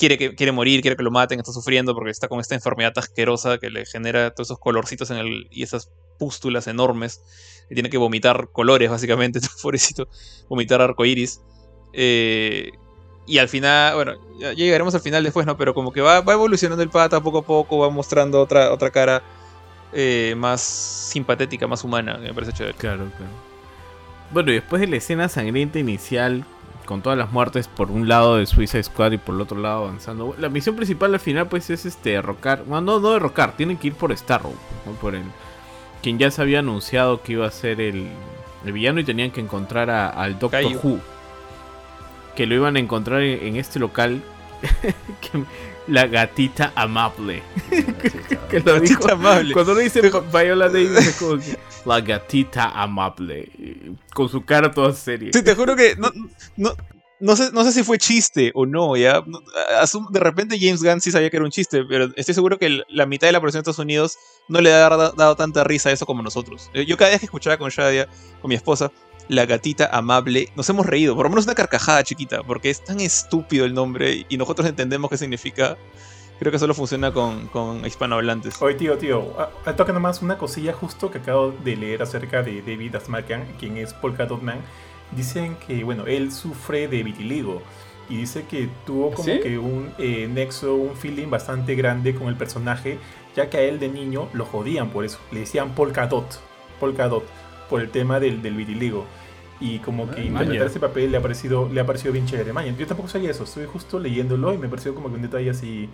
quiere, 0.00 0.16
que, 0.16 0.34
quiere 0.34 0.50
morir, 0.50 0.80
quiere 0.80 0.96
que 0.96 1.02
lo 1.02 1.10
maten, 1.10 1.38
está 1.38 1.52
sufriendo 1.52 1.94
porque 1.94 2.10
está 2.10 2.26
con 2.26 2.40
esta 2.40 2.54
enfermedad 2.54 2.92
asquerosa 2.96 3.58
que 3.58 3.68
le 3.68 3.84
genera 3.84 4.30
todos 4.30 4.48
esos 4.48 4.58
colorcitos 4.58 5.10
en 5.10 5.18
el, 5.18 5.46
y 5.50 5.62
esas 5.62 5.90
pústulas 6.18 6.66
enormes. 6.66 7.20
Y 7.68 7.74
tiene 7.74 7.90
que 7.90 7.98
vomitar 7.98 8.48
colores, 8.50 8.90
básicamente, 8.90 9.40
pobrecito. 9.62 10.08
Vomitar 10.48 10.80
arcoiris. 10.80 11.42
Eh, 11.92 12.70
y 13.26 13.38
al 13.38 13.48
final, 13.48 13.94
bueno, 13.94 14.14
ya 14.38 14.54
llegaremos 14.54 14.94
al 14.94 15.02
final 15.02 15.22
después, 15.22 15.46
¿no? 15.46 15.56
Pero 15.58 15.74
como 15.74 15.92
que 15.92 16.00
va, 16.00 16.22
va 16.22 16.32
evolucionando 16.32 16.82
el 16.82 16.88
pata 16.88 17.20
poco 17.20 17.38
a 17.38 17.42
poco, 17.42 17.78
va 17.78 17.90
mostrando 17.90 18.40
otra, 18.40 18.72
otra 18.72 18.90
cara 18.90 19.22
eh, 19.92 20.34
más 20.36 20.62
simpatética, 20.62 21.66
más 21.66 21.84
humana, 21.84 22.16
me 22.16 22.32
parece 22.32 22.54
chévere. 22.54 22.76
Claro, 22.78 23.04
claro. 23.16 23.32
Bueno, 24.32 24.50
y 24.50 24.54
después 24.54 24.80
de 24.80 24.86
la 24.86 24.96
escena 24.96 25.28
sangrienta 25.28 25.78
inicial, 25.78 26.44
con 26.90 27.02
todas 27.02 27.16
las 27.16 27.30
muertes 27.30 27.68
por 27.68 27.88
un 27.92 28.08
lado 28.08 28.34
de 28.36 28.46
Suicide 28.46 28.82
Squad 28.82 29.12
y 29.12 29.18
por 29.18 29.36
el 29.36 29.40
otro 29.42 29.56
lado 29.60 29.84
avanzando. 29.84 30.34
La 30.40 30.48
misión 30.48 30.74
principal 30.74 31.14
al 31.14 31.20
final, 31.20 31.46
pues, 31.46 31.70
es 31.70 31.86
este 31.86 32.10
derrocar. 32.10 32.64
Bueno, 32.66 32.80
no, 32.80 32.98
no 33.00 33.12
derrocar, 33.12 33.52
tienen 33.56 33.76
que 33.76 33.86
ir 33.86 33.94
por 33.94 34.14
Starro, 34.18 34.52
¿no? 34.84 34.92
por 34.94 35.14
el. 35.14 35.22
Quien 36.02 36.18
ya 36.18 36.32
se 36.32 36.42
había 36.42 36.58
anunciado 36.58 37.22
que 37.22 37.34
iba 37.34 37.46
a 37.46 37.50
ser 37.52 37.80
el, 37.80 38.08
el 38.64 38.72
villano 38.72 38.98
y 38.98 39.04
tenían 39.04 39.30
que 39.30 39.40
encontrar 39.40 39.88
a- 39.88 40.08
al 40.08 40.36
Doctor. 40.40 40.64
Who. 40.82 40.98
Que 42.34 42.46
lo 42.46 42.56
iban 42.56 42.74
a 42.74 42.80
encontrar 42.80 43.22
en, 43.22 43.46
en 43.46 43.56
este 43.56 43.78
local. 43.78 44.20
que- 45.20 45.44
la 45.90 46.06
gatita 46.06 46.72
amable. 46.74 47.42
que 48.48 48.60
lo 48.60 48.80
dijo. 48.80 48.94
Gatita 48.94 49.12
amable. 49.12 49.52
Cuando 49.52 49.74
lo 49.74 49.80
dice 49.80 50.00
Viola 50.00 50.68
Davis 50.68 50.90
es 50.96 51.16
como 51.16 51.38
que, 51.38 51.58
la 51.84 52.00
gatita 52.00 52.70
amable. 52.70 53.50
Con 54.14 54.28
su 54.28 54.44
cara 54.44 54.70
toda 54.70 54.92
seria. 54.92 55.30
Sí, 55.32 55.42
te 55.42 55.54
juro 55.54 55.76
que 55.76 55.96
no, 55.96 56.10
no, 56.56 56.74
no, 57.18 57.36
sé, 57.36 57.50
no 57.52 57.64
sé 57.64 57.72
si 57.72 57.82
fue 57.82 57.98
chiste 57.98 58.52
o 58.54 58.66
no, 58.66 58.96
ya. 58.96 59.22
De 60.10 60.20
repente 60.20 60.58
James 60.58 60.82
Gunn 60.82 61.00
sí 61.00 61.10
sabía 61.10 61.30
que 61.30 61.36
era 61.36 61.44
un 61.44 61.50
chiste, 61.50 61.84
pero 61.84 62.08
estoy 62.16 62.34
seguro 62.34 62.58
que 62.58 62.82
la 62.88 63.06
mitad 63.06 63.28
de 63.28 63.32
la 63.32 63.40
población 63.40 63.58
de 63.58 63.70
Estados 63.70 63.84
Unidos 63.84 64.16
no 64.48 64.60
le 64.60 64.72
ha 64.72 64.88
dado, 64.88 65.12
dado 65.12 65.36
tanta 65.36 65.64
risa 65.64 65.88
a 65.88 65.92
eso 65.92 66.06
como 66.06 66.22
nosotros. 66.22 66.70
Eh, 66.72 66.86
Yo 66.86 66.96
cada 66.96 67.10
vez 67.10 67.20
que 67.20 67.26
escuchaba 67.26 67.58
con 67.58 67.70
Shadia, 67.70 68.08
con 68.40 68.48
mi 68.48 68.54
esposa, 68.54 68.90
la 69.30 69.46
gatita 69.46 69.88
amable, 69.92 70.48
nos 70.56 70.68
hemos 70.68 70.84
reído, 70.86 71.14
por 71.14 71.24
lo 71.26 71.30
menos 71.30 71.44
una 71.46 71.54
carcajada 71.54 72.02
chiquita, 72.04 72.42
porque 72.42 72.68
es 72.70 72.84
tan 72.84 73.00
estúpido 73.00 73.64
el 73.64 73.72
nombre 73.74 74.26
y 74.28 74.36
nosotros 74.36 74.68
entendemos 74.68 75.08
qué 75.10 75.16
significa. 75.16 75.76
Creo 76.38 76.50
que 76.50 76.58
solo 76.58 76.72
funciona 76.72 77.12
con, 77.12 77.48
con 77.48 77.84
hispanohablantes. 77.84 78.60
Oye, 78.62 78.74
tío, 78.74 78.96
tío, 78.96 79.38
a- 79.38 79.50
a- 79.68 79.76
toca 79.76 79.92
nomás 79.92 80.22
una 80.22 80.38
cosilla 80.38 80.72
justo 80.72 81.10
que 81.10 81.18
acabo 81.18 81.52
de 81.64 81.76
leer 81.76 82.02
acerca 82.02 82.42
de 82.42 82.62
David 82.62 82.96
Asmalkian, 82.96 83.44
quien 83.58 83.76
es 83.76 83.92
Polka 83.92 84.24
Dot 84.24 84.40
Man. 84.42 84.58
Dicen 85.14 85.56
que, 85.66 85.84
bueno, 85.84 86.06
él 86.06 86.32
sufre 86.32 86.88
de 86.88 87.02
vitiligo 87.02 87.60
y 88.08 88.16
dice 88.16 88.44
que 88.48 88.68
tuvo 88.86 89.10
como 89.12 89.24
¿Sí? 89.28 89.38
que 89.42 89.58
un 89.58 89.92
eh, 89.98 90.28
nexo, 90.32 90.74
un 90.74 90.96
feeling 90.96 91.28
bastante 91.28 91.74
grande 91.74 92.14
con 92.14 92.28
el 92.28 92.36
personaje, 92.36 92.98
ya 93.36 93.50
que 93.50 93.58
a 93.58 93.60
él 93.60 93.78
de 93.78 93.88
niño 93.88 94.28
lo 94.32 94.46
jodían 94.46 94.88
por 94.90 95.04
eso, 95.04 95.18
le 95.32 95.40
decían 95.40 95.74
Polka 95.74 96.06
Dot, 96.06 96.40
Polka 96.80 97.06
Dot, 97.08 97.24
por 97.68 97.82
el 97.82 97.90
tema 97.90 98.18
del, 98.18 98.40
del 98.40 98.54
vitiligo. 98.54 99.04
Y 99.60 99.78
como 99.80 100.10
que 100.10 100.22
Ah, 100.22 100.24
interpretar 100.24 100.66
ese 100.68 100.80
papel 100.80 101.10
le 101.12 101.18
ha 101.18 101.22
parecido, 101.22 101.68
le 101.68 101.80
ha 101.80 101.86
parecido 101.86 102.12
bien 102.12 102.26
chévere. 102.26 102.52
Maña, 102.52 102.74
yo 102.78 102.86
tampoco 102.86 103.08
sabía 103.08 103.30
eso, 103.30 103.44
estoy 103.44 103.66
justo 103.66 103.98
leyéndolo 103.98 104.54
y 104.54 104.58
me 104.58 104.68
pareció 104.68 104.94
como 104.94 105.08
que 105.10 105.16
un 105.16 105.22
detalle 105.22 105.50
así 105.50 105.88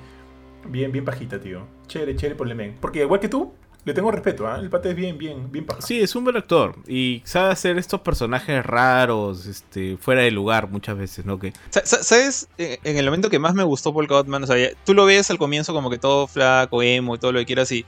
Bien, 0.69 0.91
bien 0.91 1.05
pajita, 1.05 1.41
tío. 1.41 1.61
Chévere, 1.87 2.17
chévere 2.17 2.35
por 2.35 2.49
el 2.49 2.55
men. 2.57 2.77
Porque 2.81 3.01
igual 3.01 3.21
que 3.21 3.29
tú, 3.29 3.53
le 3.85 3.95
tengo 3.95 4.11
respeto, 4.11 4.49
¿ah? 4.49 4.59
El 4.61 4.69
pata 4.69 4.89
es 4.89 4.97
bien, 4.97 5.17
bien, 5.17 5.51
bien 5.53 5.64
paja. 5.64 5.81
Sí, 5.81 6.01
es 6.01 6.17
un 6.17 6.25
buen 6.25 6.37
actor. 6.37 6.75
Y 6.89 7.23
sabe 7.25 7.53
hacer 7.53 7.79
estos 7.79 8.01
personajes 8.01 8.67
raros, 8.67 9.47
este, 9.47 9.97
fuera 9.97 10.23
de 10.23 10.33
lugar 10.33 10.69
muchas 10.69 10.99
veces, 10.99 11.25
¿no? 11.25 11.39
Que 11.39 11.53
Sa- 11.71 11.87
sa- 11.87 12.03
¿Sabes? 12.03 12.49
Eh, 12.59 12.79
En 12.83 12.97
el 12.99 13.05
momento 13.05 13.31
que 13.31 13.39
más 13.39 13.55
me 13.55 13.62
gustó 13.62 13.93
Polka 13.93 14.14
Dot 14.17 14.27
Man, 14.27 14.43
o 14.43 14.47
sea, 14.49 14.57
tú 14.85 14.93
lo 14.93 15.05
ves 15.05 15.31
al 15.31 15.39
comienzo 15.39 15.73
como 15.73 15.89
que 15.89 15.99
todo 15.99 16.27
flaco, 16.27 16.83
emo 16.83 17.14
y 17.14 17.19
todo 17.19 17.31
lo 17.31 17.39
que 17.39 17.47
quieras 17.47 17.71
y, 17.71 17.85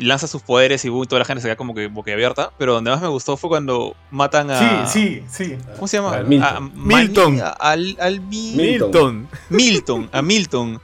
y 0.00 0.04
lanza 0.06 0.26
sus 0.26 0.42
poderes 0.42 0.84
y 0.84 0.88
toda 0.88 1.18
la 1.20 1.24
gente 1.24 1.42
se 1.42 1.46
queda 1.48 1.56
como 1.56 1.74
que 1.74 1.86
boquiabierta. 1.88 2.52
Pero 2.58 2.74
donde 2.74 2.90
más 2.90 3.00
me 3.02 3.08
gustó 3.08 3.36
fue 3.36 3.50
cuando 3.50 3.94
matan 4.10 4.50
a. 4.50 4.86
Sí, 4.86 5.22
sí, 5.28 5.46
sí. 5.54 5.56
¿Cómo 5.76 5.86
se 5.86 5.98
llama? 5.98 6.18
Milton. 6.22 6.42
A 6.56 6.60
Milton. 6.60 7.40
A- 7.40 7.48
al, 7.50 7.96
al 8.00 8.20
Mi- 8.20 8.52
Milton. 8.56 8.90
Milton. 8.90 9.28
Milton. 9.50 10.10
A 10.12 10.22
Milton. 10.22 10.80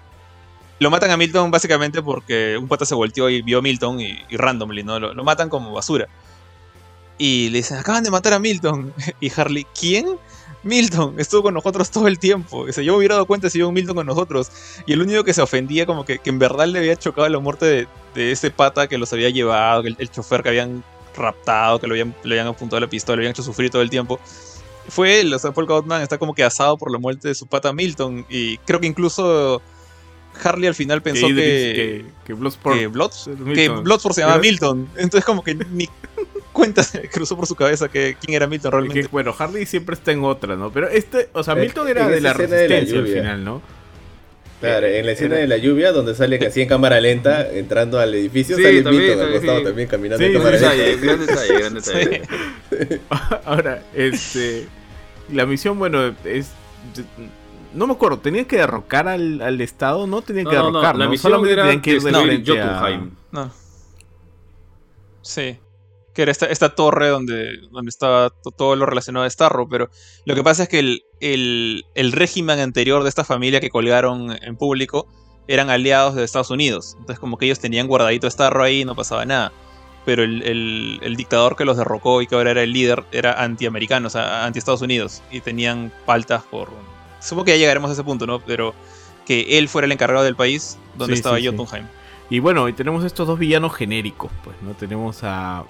Lo 0.79 0.91
matan 0.91 1.11
a 1.11 1.17
Milton 1.17 1.51
básicamente 1.51 2.03
porque 2.03 2.59
un 2.61 2.69
pata 2.69 2.85
se 2.85 2.95
volteó 2.95 3.31
y 3.31 3.41
vio 3.41 3.59
a 3.61 3.63
Milton 3.63 3.99
y, 4.01 4.19
y 4.29 4.37
randomly, 4.37 4.85
¿no? 4.85 5.01
Lo, 5.01 5.15
lo 5.15 5.25
matan 5.25 5.49
como 5.49 5.73
basura. 5.73 6.07
Y 7.19 7.49
le 7.49 7.59
dicen, 7.59 7.79
acaban 7.79 8.05
de 8.05 8.11
matar 8.11 8.35
a 8.35 8.39
Milton. 8.39 8.93
Y 9.21 9.33
Harley, 9.35 9.67
¿quién? 9.79 10.07
Milton, 10.67 11.15
estuvo 11.19 11.45
con 11.45 11.55
nosotros 11.55 11.91
todo 11.91 12.09
el 12.09 12.19
tiempo. 12.19 12.67
Dice, 12.67 12.85
yo 12.85 12.93
me 12.93 12.99
hubiera 12.99 13.15
dado 13.15 13.27
cuenta 13.27 13.49
si 13.49 13.59
iba 13.59 13.69
un 13.69 13.75
Milton 13.75 13.97
con 13.97 14.07
nosotros. 14.07 14.51
Y 14.87 14.93
el 14.93 15.01
único 15.01 15.25
que 15.25 15.33
se 15.33 15.41
ofendía, 15.41 15.87
como 15.87 16.05
que, 16.05 16.19
que 16.19 16.31
en 16.31 16.39
verdad 16.39 16.67
le 16.67 16.81
había 16.81 16.97
chocado 16.97 17.29
la 17.29 17.39
muerte 17.39 17.65
de, 17.67 17.89
de 18.15 18.33
ese 18.33 18.51
pata 18.51 18.89
que 18.89 18.99
los 18.99 19.13
había 19.13 19.31
llevado, 19.31 19.83
el, 19.83 19.97
el 19.99 20.11
chofer 20.11 20.43
que 20.43 20.51
habían 20.51 20.85
raptado, 21.17 21.79
que 21.79 21.87
lo 21.87 21.95
habían, 21.95 22.15
le 22.25 22.35
habían 22.35 22.49
apuntado 22.49 22.81
la 22.81 22.89
pistola, 22.89 23.17
lo 23.17 23.21
habían 23.21 23.31
hecho 23.31 23.43
sufrir 23.43 23.71
todo 23.71 23.81
el 23.81 23.89
tiempo. 23.89 24.21
Fue 24.89 25.21
él, 25.21 25.33
o 25.33 25.39
sea, 25.39 25.53
Paul 25.53 25.67
Gottman 25.67 26.03
está 26.03 26.19
como 26.19 26.35
que 26.35 26.45
asado 26.45 26.77
por 26.77 26.93
la 26.93 26.99
muerte 26.99 27.29
de 27.29 27.35
su 27.35 27.47
pata 27.47 27.73
Milton. 27.73 28.27
Y 28.29 28.59
creo 28.59 28.79
que 28.81 28.87
incluso 28.87 29.63
Harley 30.45 30.69
al 30.69 30.75
final 30.75 31.03
pensó 31.03 31.27
que, 31.29 31.35
que, 31.35 32.05
que, 32.25 32.35
que 32.35 32.37
Bloodsport- 32.37 32.79
que 33.55 33.69
Bloodsport 33.83 34.15
se 34.15 34.21
llamaba 34.21 34.39
Milton. 34.41 34.89
Entonces 34.97 35.25
como 35.25 35.43
que 35.43 35.55
ni 35.55 35.89
cuenta 36.57 36.83
se 36.83 37.09
cruzó 37.09 37.37
por 37.37 37.47
su 37.47 37.55
cabeza 37.55 37.89
que 37.89 38.17
quién 38.21 38.35
era 38.35 38.47
Milton 38.47 38.71
que, 38.71 38.77
realmente. 38.79 39.09
bueno, 39.13 39.33
Hardy 39.33 39.67
siempre 39.67 39.95
está 39.95 40.11
en 40.13 40.25
otra, 40.25 40.57
¿no? 40.57 40.73
Pero 40.73 40.89
este, 40.89 41.29
o 41.33 41.43
sea, 41.45 41.55
Milton 41.55 41.87
era 41.89 42.09
de 42.09 42.21
la 42.21 42.31
escena 42.33 42.57
de 42.57 42.69
la 42.69 42.75
resistencia 42.77 42.99
al 42.99 43.07
final, 43.23 43.45
¿no? 43.45 43.63
Claro, 44.61 44.87
en 44.87 45.05
la 45.05 45.13
escena 45.13 45.35
Era- 45.35 45.43
de 45.43 45.49
la 45.49 45.57
lluvia, 45.59 45.93
donde 45.93 46.15
sale 46.15 46.45
así 46.47 46.63
en 46.63 46.69
cámara 46.69 46.99
lenta, 46.99 47.47
entrando 47.53 48.01
al 48.01 48.15
edificio, 48.15 48.57
Sí, 48.57 48.63
sale 48.63 48.81
también, 48.83 49.03
Milton 49.05 49.19
al 49.21 49.25
también, 49.27 49.41
costado 49.43 49.59
sí. 49.59 49.65
también 49.67 49.89
caminando 49.89 50.25
Sí, 50.27 50.33
en 50.33 50.39
cámara 50.39 50.59
sí. 50.59 50.65
lenta. 50.65 50.77
detalle, 50.77 51.07
gran 51.07 51.27
detalle, 51.27 51.59
gran 51.59 51.75
detalle. 51.75 52.23
Sí. 52.71 53.01
Ahora, 53.45 53.83
este. 53.95 54.67
La 55.33 55.45
misión, 55.45 55.79
bueno, 55.79 56.15
es. 56.25 56.53
No 57.75 57.87
me 57.87 57.93
acuerdo, 57.93 58.19
tenían 58.21 58.47
que 58.47 58.57
derrocar 58.57 59.09
al, 59.09 59.43
al 59.43 59.61
Estado, 59.61 60.07
no 60.07 60.23
tenían 60.23 60.45
No, 60.45 60.51
que 60.51 60.57
no, 60.57 60.63
no, 60.63 60.69
derrocar, 60.79 60.97
la 60.97 61.05
¿no? 61.05 61.11
misión 61.11 61.31
Solamente 61.33 61.53
era 61.53 61.63
tenían 61.65 61.83
que 61.83 61.91
ir 61.91 61.97
de 62.03 62.11
frente 62.13 62.53
a- 62.61 62.65
Jotunheim. 62.79 63.11
No. 63.33 63.51
Sí. 65.21 65.59
Que 66.17 66.23
era 66.23 66.33
esta, 66.33 66.47
esta 66.47 66.75
torre 66.75 67.09
donde, 67.09 67.59
donde 67.71 67.91
estaba 67.91 68.31
to- 68.31 68.51
todo 68.51 68.75
lo 68.75 68.87
relacionado 68.87 69.25
a 69.27 69.31
Starro, 69.31 69.69
pero 69.69 69.91
lo 70.25 70.35
que 70.35 70.43
pasa 70.43 70.63
es 70.65 70.69
que 70.71 70.79
el, 70.79 71.03
el, 71.21 71.85
el 71.95 72.11
régimen 72.13 72.59
anterior 72.59 73.03
de 73.03 73.09
esta 73.11 73.23
familia 73.23 73.61
que 73.61 73.69
colgaron 73.71 74.37
en 74.43 74.57
público 74.57 75.07
eran 75.47 75.69
aliados 75.71 76.15
de 76.15 76.25
Estados 76.25 76.51
Unidos. 76.51 76.95
Entonces 76.99 77.21
como 77.21 77.37
que 77.37 77.45
ellos 77.45 77.61
tenían 77.61 77.87
guardadito 77.87 78.29
Starro 78.31 78.65
ahí 78.65 78.81
y 78.81 78.85
no 78.87 78.97
pasaba 78.97 79.25
nada. 79.27 79.53
Pero 80.07 80.23
el, 80.23 80.43
el- 80.43 80.99
el 81.03 81.17
dictador 81.17 81.55
que 81.55 81.65
los 81.67 81.77
derrocó 81.77 82.23
y 82.23 82.27
que 82.27 82.35
ahora 82.35 82.53
era 82.53 82.63
el 82.63 82.73
líder 82.73 83.05
era 83.13 83.43
antiamericano, 83.43 84.07
o 84.07 84.11
sea, 84.11 84.47
anti-Estados 84.47 84.81
Unidos. 84.81 85.23
Y 85.31 85.41
tenían 85.43 85.93
paltas 86.07 86.43
por... 86.51 86.71
Supongo 87.21 87.45
que 87.45 87.51
ya 87.53 87.57
llegaremos 87.59 87.91
a 87.91 87.93
ese 87.93 88.05
punto, 88.05 88.27
¿no? 88.27 88.41
Pero 88.41 88.73
que 89.27 89.59
él 89.59 89.69
fuera 89.69 89.85
el 89.87 89.93
encargado 89.93 90.25
del 90.25 90.37
país 90.37 90.79
donde 90.97 91.15
Sí, 91.17 91.19
estaba 91.19 91.37
sí, 91.37 91.43
sí. 91.43 91.49
Y 92.29 92.41
bueno, 92.41 92.69
y 92.69 92.73
tenemos 92.73 93.05
estos 93.05 93.29
dos 93.29 93.39
villanos 93.39 93.75
genéricos, 93.75 94.33
pues, 94.43 94.57
¿no? 94.63 94.75
Tenemos 94.75 95.23
al, 95.23 95.67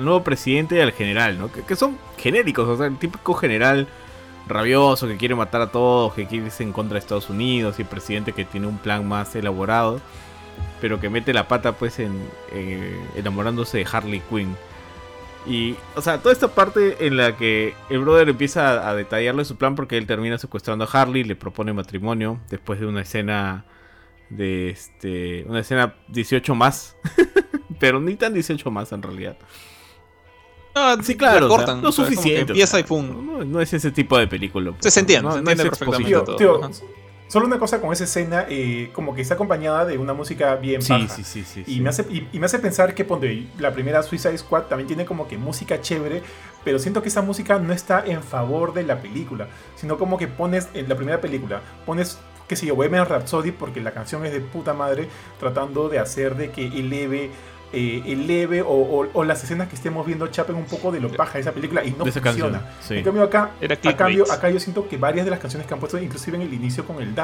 nuevo 0.00 0.24
presidente 0.24 0.76
y 0.76 0.80
al 0.80 0.92
general, 0.92 1.38
¿no? 1.38 1.52
Que, 1.52 1.62
que 1.62 1.76
son 1.76 1.98
genéricos, 2.16 2.66
o 2.66 2.76
sea, 2.78 2.86
el 2.86 2.96
típico 2.96 3.34
general 3.34 3.86
rabioso 4.46 5.06
que 5.06 5.18
quiere 5.18 5.34
matar 5.34 5.60
a 5.60 5.70
todos, 5.70 6.14
que 6.14 6.26
quiere 6.26 6.46
irse 6.46 6.62
en 6.62 6.72
contra 6.72 6.94
de 6.94 7.00
Estados 7.00 7.28
Unidos, 7.28 7.78
y 7.78 7.82
el 7.82 7.88
presidente 7.88 8.32
que 8.32 8.46
tiene 8.46 8.66
un 8.66 8.78
plan 8.78 9.06
más 9.06 9.36
elaborado, 9.36 10.00
pero 10.80 10.98
que 10.98 11.10
mete 11.10 11.34
la 11.34 11.46
pata, 11.46 11.72
pues, 11.72 11.98
en 11.98 12.18
eh, 12.52 12.98
enamorándose 13.16 13.76
de 13.78 13.86
Harley 13.90 14.22
Quinn. 14.30 14.56
Y, 15.46 15.76
o 15.94 16.00
sea, 16.00 16.18
toda 16.18 16.32
esta 16.32 16.48
parte 16.48 17.06
en 17.06 17.18
la 17.18 17.36
que 17.36 17.74
el 17.90 18.00
brother 18.00 18.30
empieza 18.30 18.70
a, 18.70 18.90
a 18.90 18.94
detallarle 18.94 19.44
su 19.44 19.56
plan 19.56 19.76
porque 19.76 19.98
él 19.98 20.06
termina 20.06 20.38
secuestrando 20.38 20.84
a 20.84 20.88
Harley, 20.90 21.24
le 21.24 21.36
propone 21.36 21.72
matrimonio 21.74 22.38
después 22.50 22.80
de 22.80 22.86
una 22.86 23.02
escena 23.02 23.64
de 24.30 24.70
este 24.70 25.44
una 25.48 25.60
escena 25.60 25.94
18 26.08 26.54
más, 26.54 26.96
pero 27.80 28.00
ni 28.00 28.14
tan 28.16 28.34
18 28.34 28.70
más 28.70 28.92
en 28.92 29.02
realidad. 29.02 29.36
No, 30.74 31.02
Sí, 31.02 31.16
claro, 31.16 31.48
la 31.48 31.54
o 31.54 31.64
sea, 31.66 31.74
lo 31.76 31.92
suficiente. 31.92 32.52
o 32.52 32.54
empieza 32.54 32.70
sea, 32.72 32.80
y 32.80 32.82
pum. 32.84 33.26
No, 33.26 33.44
no 33.44 33.60
es 33.60 33.72
ese 33.72 33.90
tipo 33.90 34.16
de 34.18 34.26
película. 34.28 34.72
pues, 34.80 34.94
Se 34.94 35.00
entiende, 35.00 35.26
no, 35.28 35.34
se 35.34 35.42
no 35.42 35.50
entiende 35.50 35.72
es 35.72 35.78
perfectamente. 35.78 36.36
Tío, 36.36 36.36
tío, 36.36 36.70
solo 37.26 37.46
una 37.46 37.58
cosa 37.58 37.80
con 37.80 37.92
esa 37.92 38.04
escena, 38.04 38.46
eh, 38.48 38.90
como 38.92 39.14
que 39.14 39.20
está 39.22 39.34
acompañada 39.34 39.84
de 39.84 39.98
una 39.98 40.14
música 40.14 40.54
bien 40.56 40.80
Sí, 40.80 40.92
baja. 40.92 41.08
sí, 41.08 41.24
sí, 41.24 41.42
sí. 41.44 41.64
Y 41.66 41.74
sí. 41.74 41.80
me, 41.80 41.88
hace, 41.90 42.02
y, 42.08 42.28
y 42.32 42.38
me 42.38 42.46
hace 42.46 42.58
pensar 42.58 42.94
que 42.94 43.04
ponte, 43.04 43.48
la 43.58 43.72
primera 43.72 44.02
Suicide 44.02 44.38
Squad 44.38 44.62
también 44.64 44.86
tiene 44.86 45.04
como 45.04 45.26
que 45.26 45.36
música 45.36 45.80
chévere, 45.80 46.22
pero 46.64 46.78
siento 46.78 47.02
que 47.02 47.08
esa 47.08 47.22
música 47.22 47.58
no 47.58 47.72
está 47.72 48.04
en 48.06 48.22
favor 48.22 48.72
de 48.72 48.84
la 48.84 49.02
película, 49.02 49.48
sino 49.74 49.98
como 49.98 50.16
que 50.16 50.28
pones 50.28 50.68
en 50.74 50.88
la 50.88 50.96
primera 50.96 51.20
película, 51.20 51.60
pones, 51.84 52.18
qué 52.48 52.56
sé 52.56 52.66
yo, 52.66 52.74
Bohemian 52.74 53.06
Rhapsody, 53.06 53.52
porque 53.52 53.80
la 53.80 53.92
canción 53.92 54.24
es 54.26 54.32
de 54.32 54.40
puta 54.40 54.72
madre, 54.74 55.08
tratando 55.38 55.88
de 55.88 55.98
hacer 55.98 56.34
de 56.36 56.50
que 56.50 56.66
eleve, 56.66 57.30
eh, 57.70 58.02
eleve 58.06 58.62
o, 58.62 58.68
o- 58.70 59.08
o 59.12 59.24
las 59.24 59.44
escenas 59.44 59.68
que 59.68 59.74
estemos 59.74 60.06
viendo 60.06 60.26
chapen 60.28 60.56
un 60.56 60.64
poco 60.64 60.90
de 60.90 61.00
lo 61.00 61.10
baja 61.10 61.34
de 61.34 61.40
esa 61.40 61.52
película 61.52 61.84
y 61.84 61.90
no 61.90 62.06
funciona. 62.06 62.22
canción. 62.22 62.60
Sí. 62.80 62.94
En 62.94 63.04
cambio 63.04 63.22
acá, 63.24 63.50
Era 63.60 63.74
a 63.84 63.94
cambio, 63.96 64.24
acá 64.32 64.48
yo 64.48 64.58
siento 64.58 64.88
que 64.88 64.96
varias 64.96 65.26
de 65.26 65.30
las 65.30 65.38
canciones 65.38 65.68
que 65.68 65.74
han 65.74 65.80
puesto, 65.80 65.98
inclusive 65.98 66.38
en 66.38 66.44
el 66.44 66.54
inicio 66.54 66.86
con 66.86 66.96
el 67.02 67.14
Die, 67.14 67.22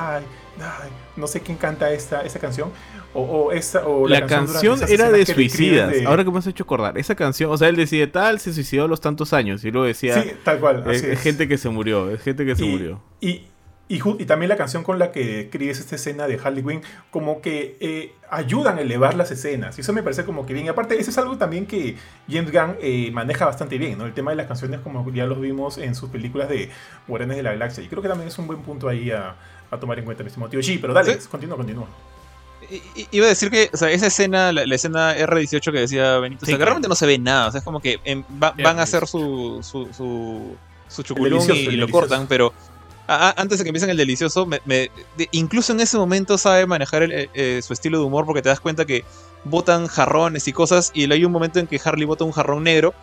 Die, 0.58 0.90
no 1.16 1.26
sé 1.26 1.40
quién 1.40 1.56
canta 1.56 1.90
esta, 1.92 2.20
esta 2.20 2.38
canción, 2.38 2.68
o, 3.14 3.22
o 3.22 3.52
esta, 3.52 3.86
o 3.86 4.06
La 4.06 4.20
durante 4.20 4.34
canción 4.52 4.78
era 4.86 5.10
de 5.10 5.24
suicidas. 5.24 5.90
de- 5.92 6.04
Ahora 6.04 6.24
que 6.24 6.30
me 6.30 6.38
has 6.40 6.46
hecho 6.46 6.64
acordar, 6.64 6.98
esa 6.98 7.14
canción, 7.14 7.50
o 7.50 7.56
sea, 7.56 7.68
él 7.70 7.76
decía 7.76 8.12
tal, 8.12 8.38
se 8.38 8.52
suicidó 8.52 8.84
a 8.84 8.88
los 8.88 9.00
tantos 9.00 9.32
años 9.32 9.64
y 9.64 9.70
luego 9.70 9.86
decía, 9.86 10.22
Sí, 10.22 10.32
tal 10.44 10.58
cual. 10.60 10.80
eh, 10.86 10.90
así 10.90 10.96
es 11.06 11.12
es. 11.12 11.20
gente 11.22 11.48
que 11.48 11.56
se 11.56 11.70
murió, 11.70 12.10
es 12.10 12.20
gente 12.20 12.44
que 12.44 12.54
se 12.54 12.66
y, 12.66 12.68
murió. 12.70 13.00
Y, 13.22 13.44
y, 13.88 14.00
y 14.18 14.24
también 14.24 14.48
la 14.48 14.56
canción 14.56 14.82
con 14.82 14.98
la 14.98 15.12
que 15.12 15.40
escribes 15.42 15.78
esta 15.78 15.96
escena 15.96 16.26
de 16.26 16.40
Harley 16.42 16.62
Quinn, 16.64 16.80
como 17.10 17.40
que 17.42 17.76
eh, 17.80 18.12
ayudan 18.30 18.78
a 18.78 18.80
elevar 18.80 19.14
las 19.14 19.30
escenas. 19.30 19.76
Y 19.76 19.82
eso 19.82 19.92
me 19.92 20.02
parece 20.02 20.24
como 20.24 20.46
que 20.46 20.54
bien. 20.54 20.64
Y 20.66 20.68
aparte, 20.70 20.98
eso 20.98 21.10
es 21.10 21.18
algo 21.18 21.36
también 21.36 21.66
que 21.66 21.96
James 22.28 22.50
Gunn 22.50 22.76
eh, 22.80 23.10
maneja 23.12 23.44
bastante 23.44 23.76
bien, 23.76 23.98
¿no? 23.98 24.06
El 24.06 24.14
tema 24.14 24.30
de 24.30 24.36
las 24.38 24.46
canciones, 24.46 24.80
como 24.80 25.10
ya 25.12 25.26
los 25.26 25.38
vimos 25.40 25.76
en 25.78 25.94
sus 25.94 26.08
películas 26.10 26.48
de 26.48 26.70
Guardianes 27.06 27.36
de 27.36 27.42
la 27.42 27.50
Galaxia. 27.52 27.84
Y 27.84 27.88
creo 27.88 28.00
que 28.02 28.08
también 28.08 28.28
es 28.28 28.38
un 28.38 28.46
buen 28.46 28.62
punto 28.62 28.88
ahí 28.88 29.10
a, 29.10 29.36
a 29.70 29.78
tomar 29.78 29.98
en 29.98 30.04
cuenta, 30.06 30.22
mi 30.22 30.28
estimado 30.28 30.50
tío 30.50 30.60
G. 30.60 30.78
Pero 30.80 30.94
dale, 30.94 31.20
Sí. 31.20 31.28
continúa, 31.28 31.56
continúa. 31.56 31.86
I- 32.70 33.06
Iba 33.10 33.26
a 33.26 33.28
decir 33.28 33.50
que, 33.50 33.68
o 33.72 33.76
sea, 33.76 33.90
esa 33.90 34.06
escena, 34.06 34.50
la, 34.50 34.64
la 34.64 34.74
escena 34.74 35.14
R18 35.14 35.70
que 35.72 35.80
decía 35.80 36.16
Benito, 36.18 36.44
o 36.44 36.46
Sí, 36.46 36.52
sea, 36.52 36.58
que 36.58 36.64
realmente 36.64 36.88
no 36.88 36.94
se 36.94 37.04
ve 37.06 37.18
nada. 37.18 37.48
O 37.48 37.50
sea, 37.50 37.58
es 37.58 37.64
como 37.64 37.80
que 37.80 38.00
em, 38.04 38.22
va- 38.42 38.52
van 38.56 38.78
a 38.78 38.82
pues. 38.84 38.94
hacer 38.94 39.06
su, 39.06 39.60
su, 39.62 39.92
su, 39.92 40.56
su 40.88 41.52
y, 41.54 41.76
lo 41.76 41.88
cortan, 41.90 42.26
pero 42.26 42.54
antes 43.06 43.58
de 43.58 43.64
que 43.64 43.68
empiecen 43.70 43.90
el 43.90 43.96
delicioso, 43.96 44.46
me- 44.46 44.60
me- 44.64 44.90
de- 45.16 45.28
incluso 45.32 45.72
en 45.72 45.80
ese 45.80 45.96
momento 45.98 46.38
sabe 46.38 46.66
manejar 46.66 47.02
el, 47.02 47.12
eh, 47.12 47.30
eh, 47.34 47.60
su 47.62 47.72
estilo 47.72 47.98
de 47.98 48.04
humor 48.04 48.24
porque 48.26 48.42
te 48.42 48.48
das 48.48 48.60
cuenta 48.60 48.84
que 48.84 49.04
botan 49.44 49.86
jarrones 49.86 50.48
y 50.48 50.52
cosas 50.52 50.90
y 50.94 51.10
hay 51.12 51.24
un 51.24 51.32
momento 51.32 51.58
en 51.58 51.66
que 51.66 51.80
Harley 51.84 52.06
bota 52.06 52.24
un 52.24 52.32
jarrón 52.32 52.62
negro, 52.64 52.94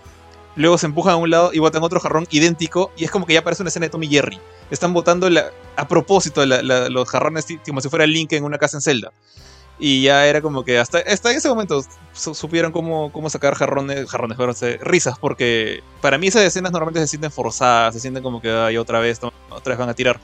luego 0.56 0.78
se 0.78 0.88
empujan 0.88 1.14
a 1.14 1.18
un 1.18 1.30
lado 1.30 1.52
y 1.54 1.60
botan 1.60 1.84
otro 1.84 2.00
jarrón 2.00 2.28
idéntico 2.32 2.92
y 2.98 3.04
es 3.04 3.12
como 3.12 3.26
que 3.28 3.34
ya 3.34 3.44
parece 3.44 3.62
una 3.62 3.70
escena 3.70 3.86
de 3.86 3.90
Tommy 3.92 4.08
Jerry. 4.08 4.40
Están 4.72 4.94
botando 4.94 5.30
a 5.76 5.88
propósito 5.88 6.44
la- 6.46 6.62
la- 6.64 6.90
los 6.90 7.08
jarrones 7.08 7.46
como 7.66 7.80
si 7.82 7.90
fuera 7.90 8.08
Link 8.08 8.34
en 8.34 8.44
una 8.44 8.58
casa 8.58 8.78
en 8.78 8.82
Zelda. 8.82 9.12
Y 9.84 10.04
ya 10.04 10.28
era 10.28 10.42
como 10.42 10.64
que 10.64 10.78
hasta, 10.78 11.00
hasta 11.00 11.32
ese 11.32 11.50
momento 11.50 11.84
su- 12.14 12.36
supieron 12.36 12.72
cómo, 12.72 13.12
cómo 13.12 13.30
sacar 13.32 13.56
jarrones, 13.56 14.08
jarrones, 14.08 14.38
se- 14.58 14.78
risas, 14.78 15.18
porque 15.18 15.82
para 16.02 16.20
mí 16.20 16.28
esas 16.28 16.44
escenas 16.44 16.72
normalmente 16.72 17.00
se 17.02 17.08
sienten 17.08 17.32
forzadas, 17.32 17.96
se 17.96 18.00
sienten 18.00 18.22
como 18.22 18.40
que 18.42 18.52
"Ay, 18.52 18.78
otra 18.78 19.00
vez, 19.00 19.20
no, 19.24 19.34
otra 19.50 19.72
vez 19.72 19.80
van 19.80 19.90
a 19.90 19.96
tirar. 19.96 20.20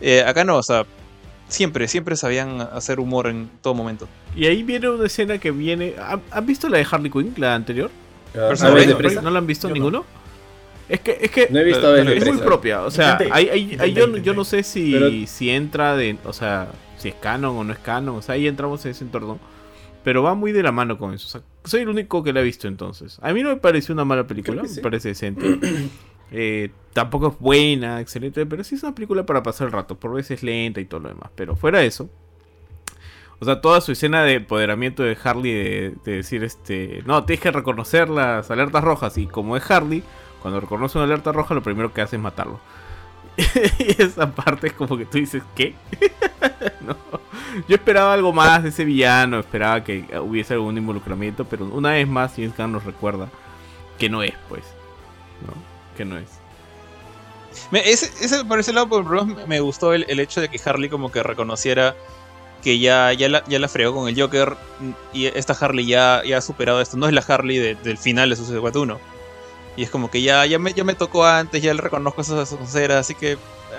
Eh, 0.00 0.24
acá 0.26 0.42
no, 0.42 0.56
o 0.56 0.62
sea, 0.62 0.86
siempre, 1.48 1.86
siempre 1.86 2.16
sabían 2.16 2.62
hacer 2.62 2.98
humor 2.98 3.26
en 3.26 3.50
todo 3.60 3.74
momento. 3.74 4.08
Y 4.34 4.46
ahí 4.46 4.62
viene 4.62 4.88
una 4.88 5.06
escena 5.06 5.36
que 5.36 5.50
viene. 5.50 5.94
¿Han, 6.02 6.22
han 6.30 6.46
visto 6.46 6.68
la 6.70 6.78
de 6.78 6.86
Harley 6.90 7.10
Quinn, 7.10 7.34
la 7.36 7.54
anterior? 7.54 7.90
Ah, 8.30 8.48
Personal 8.48 8.56
¿sabes 8.72 8.86
de 8.86 8.94
Trainer. 8.94 8.96
prisa? 8.96 9.20
¿No 9.22 9.30
la 9.30 9.38
han 9.38 9.46
visto 9.46 9.68
Yo 9.68 9.74
no. 9.74 9.74
ninguno? 9.74 10.04
Es 10.88 11.00
que, 11.00 11.18
es 11.20 11.30
que 11.30 11.48
No 11.50 11.60
he 11.60 11.64
visto 11.64 11.82
No, 11.96 12.04
no 12.04 12.10
es 12.10 12.26
muy 12.26 12.38
propia. 12.38 12.82
O 12.82 12.90
sea, 12.90 13.18
ahí- 13.32 13.48
ahí 13.50 13.72
intenté, 13.72 13.92
yo, 14.00 14.16
yo 14.16 14.32
no 14.34 14.44
sé 14.44 14.62
si, 14.62 14.92
Pero- 14.92 15.10
si 15.26 15.50
entra 15.50 15.94
de. 15.94 16.16
O 16.24 16.32
sea, 16.32 16.68
si 17.04 17.10
es 17.10 17.14
canon 17.16 17.56
o 17.56 17.64
no 17.64 17.72
es 17.74 17.78
canon. 17.80 18.16
O 18.16 18.22
sea, 18.22 18.34
ahí 18.34 18.46
entramos 18.46 18.84
en 18.86 18.92
ese 18.92 19.04
entorno. 19.04 19.38
Pero 20.02 20.22
va 20.22 20.34
muy 20.34 20.52
de 20.52 20.62
la 20.62 20.72
mano 20.72 20.98
con 20.98 21.12
eso. 21.12 21.26
O 21.26 21.30
sea, 21.30 21.42
soy 21.64 21.82
el 21.82 21.88
único 21.88 22.22
que 22.22 22.32
la 22.32 22.40
he 22.40 22.44
visto 22.44 22.66
entonces. 22.66 23.18
A 23.22 23.32
mí 23.32 23.42
no 23.42 23.50
me 23.50 23.56
pareció 23.56 23.92
una 23.92 24.04
mala 24.04 24.26
película. 24.26 24.66
Sí. 24.66 24.76
Me 24.76 24.82
parece 24.82 25.08
decente. 25.08 25.58
Eh, 26.36 26.70
tampoco 26.92 27.28
es 27.28 27.38
buena, 27.38 28.00
excelente. 28.00 28.44
Pero 28.44 28.64
sí 28.64 28.74
es 28.74 28.82
una 28.82 28.92
película 28.92 29.24
para 29.24 29.44
pasar 29.44 29.68
el 29.68 29.72
rato. 29.72 30.00
Por 30.00 30.14
veces 30.14 30.42
lenta 30.42 30.80
y 30.80 30.84
todo 30.84 30.98
lo 31.00 31.10
demás. 31.10 31.30
Pero 31.36 31.54
fuera 31.54 31.78
de 31.78 31.86
eso. 31.86 32.10
O 33.38 33.44
sea, 33.44 33.60
toda 33.60 33.80
su 33.80 33.92
escena 33.92 34.24
de 34.24 34.34
empoderamiento 34.34 35.04
de 35.04 35.16
Harley 35.22 35.52
de, 35.52 35.94
de 36.04 36.12
decir 36.12 36.42
este. 36.42 37.04
No, 37.06 37.24
tienes 37.24 37.40
que 37.40 37.52
reconocer 37.52 38.08
las 38.08 38.50
alertas 38.50 38.82
rojas. 38.82 39.16
Y 39.16 39.26
como 39.26 39.56
es 39.56 39.70
Harley, 39.70 40.02
cuando 40.42 40.58
reconoce 40.58 40.98
una 40.98 41.04
alerta 41.04 41.30
roja, 41.30 41.54
lo 41.54 41.62
primero 41.62 41.92
que 41.92 42.00
hace 42.00 42.16
es 42.16 42.22
matarlo. 42.22 42.58
Y 43.36 44.02
esa 44.02 44.30
parte 44.30 44.68
es 44.68 44.72
como 44.72 44.96
que 44.96 45.06
tú 45.06 45.18
dices, 45.18 45.42
¿qué? 45.54 45.74
no. 46.80 46.96
Yo 47.68 47.76
esperaba 47.76 48.12
algo 48.14 48.32
más 48.32 48.62
de 48.62 48.70
ese 48.70 48.84
villano, 48.84 49.38
esperaba 49.38 49.84
que 49.84 50.04
hubiese 50.20 50.54
algún 50.54 50.76
involucramiento, 50.76 51.44
pero 51.44 51.66
una 51.66 51.90
vez 51.90 52.08
más 52.08 52.32
James 52.34 52.56
Gunn 52.56 52.72
nos 52.72 52.84
recuerda 52.84 53.28
que 53.98 54.08
no 54.08 54.22
es, 54.22 54.34
pues. 54.48 54.64
¿no? 55.46 55.52
Que 55.96 56.04
no 56.04 56.18
es. 56.18 56.28
Ese, 57.72 58.44
por 58.44 58.58
ese 58.58 58.72
lado, 58.72 58.88
por 58.88 59.04
menos, 59.08 59.46
me 59.46 59.60
gustó 59.60 59.94
el, 59.94 60.18
hecho 60.18 60.40
de 60.40 60.48
que 60.48 60.60
Harley 60.64 60.88
como 60.88 61.12
que 61.12 61.22
reconociera 61.22 61.94
que 62.62 62.78
ya, 62.78 63.12
ya, 63.12 63.28
la, 63.28 63.44
ya 63.46 63.58
la 63.58 63.68
fregó 63.68 63.94
con 63.94 64.08
el 64.08 64.20
Joker 64.20 64.56
y 65.12 65.26
esta 65.26 65.52
Harley 65.52 65.86
ya, 65.86 66.22
ya 66.24 66.38
ha 66.38 66.40
superado 66.40 66.80
esto. 66.80 66.96
No 66.96 67.06
es 67.06 67.12
la 67.12 67.20
Harley 67.20 67.58
de- 67.58 67.74
del 67.76 67.98
final 67.98 68.30
de 68.30 68.36
Suicide 68.36 68.58
Squad 68.58 68.76
1. 68.76 69.13
Y 69.76 69.82
es 69.82 69.90
como 69.90 70.10
que 70.10 70.22
ya, 70.22 70.46
ya, 70.46 70.58
me, 70.58 70.72
ya 70.72 70.84
me 70.84 70.94
tocó 70.94 71.24
antes, 71.26 71.60
ya 71.62 71.74
le 71.74 71.80
reconozco 71.80 72.20
esas 72.20 72.48
sonceras, 72.48 72.98
así 72.98 73.14
que 73.14 73.32
eh, 73.32 73.38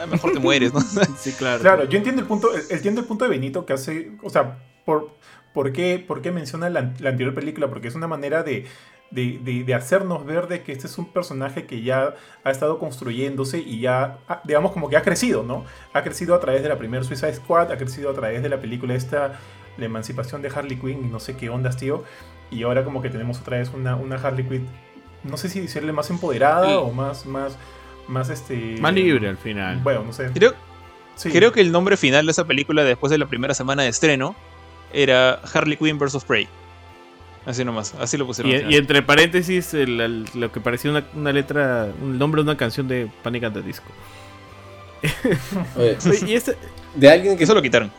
mejor 0.09 0.33
te 0.33 0.39
mueres, 0.39 0.73
¿no? 0.73 0.81
Sí, 1.17 1.31
claro. 1.33 1.61
Claro, 1.61 1.83
yo 1.85 1.97
entiendo 1.97 2.21
el 2.21 2.27
punto, 2.27 2.53
el- 2.53 2.63
entiendo 2.69 3.01
el 3.01 3.07
punto 3.07 3.23
de 3.25 3.29
Benito 3.31 3.65
que 3.65 3.73
hace, 3.73 4.11
o 4.21 4.29
sea, 4.29 4.57
por, 4.85 5.11
por, 5.53 5.71
qué, 5.71 6.03
por 6.05 6.21
qué 6.21 6.31
menciona 6.31 6.69
la, 6.69 6.93
la 6.99 7.09
anterior 7.11 7.33
película, 7.33 7.69
porque 7.69 7.87
es 7.87 7.95
una 7.95 8.07
manera 8.07 8.43
de, 8.43 8.65
de, 9.11 9.39
de- 9.41 9.63
de 9.63 9.73
hacernos 9.73 10.25
ver 10.25 10.47
de 10.49 10.63
que 10.63 10.73
este 10.73 10.87
es 10.87 10.97
un 10.97 11.13
personaje 11.13 11.65
que 11.65 11.81
ya 11.81 12.15
ha 12.43 12.51
estado 12.51 12.77
construyéndose 12.77 13.59
y 13.59 13.79
ya, 13.79 14.17
digamos, 14.43 14.73
como 14.73 14.89
que 14.89 14.97
ha 14.97 15.01
crecido, 15.01 15.43
¿no? 15.43 15.63
Ha 15.93 16.03
crecido 16.03 16.35
a 16.35 16.41
través 16.41 16.61
de 16.61 16.67
la 16.69 16.77
primera 16.77 17.05
Suicide 17.05 17.35
Squad, 17.35 17.71
ha 17.71 17.77
crecido 17.77 18.09
a 18.09 18.13
través 18.13 18.43
de 18.43 18.49
la 18.49 18.59
película 18.59 18.95
esta, 18.95 19.39
la 19.77 19.85
emancipación 19.85 20.41
de 20.41 20.49
Harley 20.49 20.77
Quinn 20.77 21.05
y 21.05 21.07
no 21.07 21.21
sé 21.21 21.37
qué 21.37 21.49
ondas, 21.49 21.77
tío. 21.77 22.03
Y 22.51 22.63
ahora 22.63 22.83
como 22.83 23.01
que 23.01 23.09
tenemos 23.09 23.39
otra 23.39 23.57
vez 23.59 23.71
una, 23.73 23.95
una 23.95 24.15
Harley 24.17 24.45
Quinn, 24.45 24.67
no 25.25 25.37
sé 25.37 25.49
si 25.49 25.59
decirle 25.59 25.91
más 25.91 26.09
empoderada 26.09 26.67
Sí. 26.67 26.73
o 26.75 26.91
más, 26.91 27.25
más, 27.25 27.57
más 28.07 28.29
este... 28.29 28.77
Más 28.79 28.93
libre 28.93 29.27
al 29.29 29.37
final. 29.37 29.79
Bueno, 29.83 30.03
no 30.03 30.13
sé. 30.13 30.29
Creo, 30.33 30.53
Sí. 31.15 31.29
creo 31.29 31.51
que 31.51 31.61
el 31.61 31.71
nombre 31.71 31.97
final 31.97 32.25
de 32.25 32.31
esa 32.31 32.45
película 32.45 32.83
después 32.83 33.09
de 33.11 33.17
la 33.17 33.25
primera 33.25 33.53
semana 33.53 33.83
de 33.83 33.89
estreno 33.89 34.35
era 34.93 35.39
Harley 35.53 35.77
Quinn 35.77 35.97
vs. 35.97 36.23
Prey. 36.25 36.47
Así 37.45 37.63
nomás, 37.63 37.93
así 37.99 38.17
lo 38.17 38.25
pusieron. 38.25 38.71
Y, 38.71 38.75
entre 38.75 39.01
paréntesis, 39.03 39.73
el- 39.75 40.01
el- 40.01 40.25
lo 40.33 40.51
que 40.51 40.59
parecía 40.59 40.89
una, 40.91 41.05
una 41.13 41.31
letra, 41.31 41.87
un 42.01 42.17
nombre 42.17 42.41
de 42.41 42.49
una 42.49 42.57
canción 42.57 42.87
de 42.87 43.07
Panic! 43.23 43.43
at 43.43 43.51
the 43.53 43.61
Disco. 43.61 43.85
Oye, 45.77 45.97
Oye, 46.09 46.19
y 46.27 46.33
este, 46.35 46.57
de 46.95 47.09
alguien 47.11 47.37
Que 47.37 47.43
eso 47.43 47.53
lo 47.53 47.61
quitaron. 47.61 47.91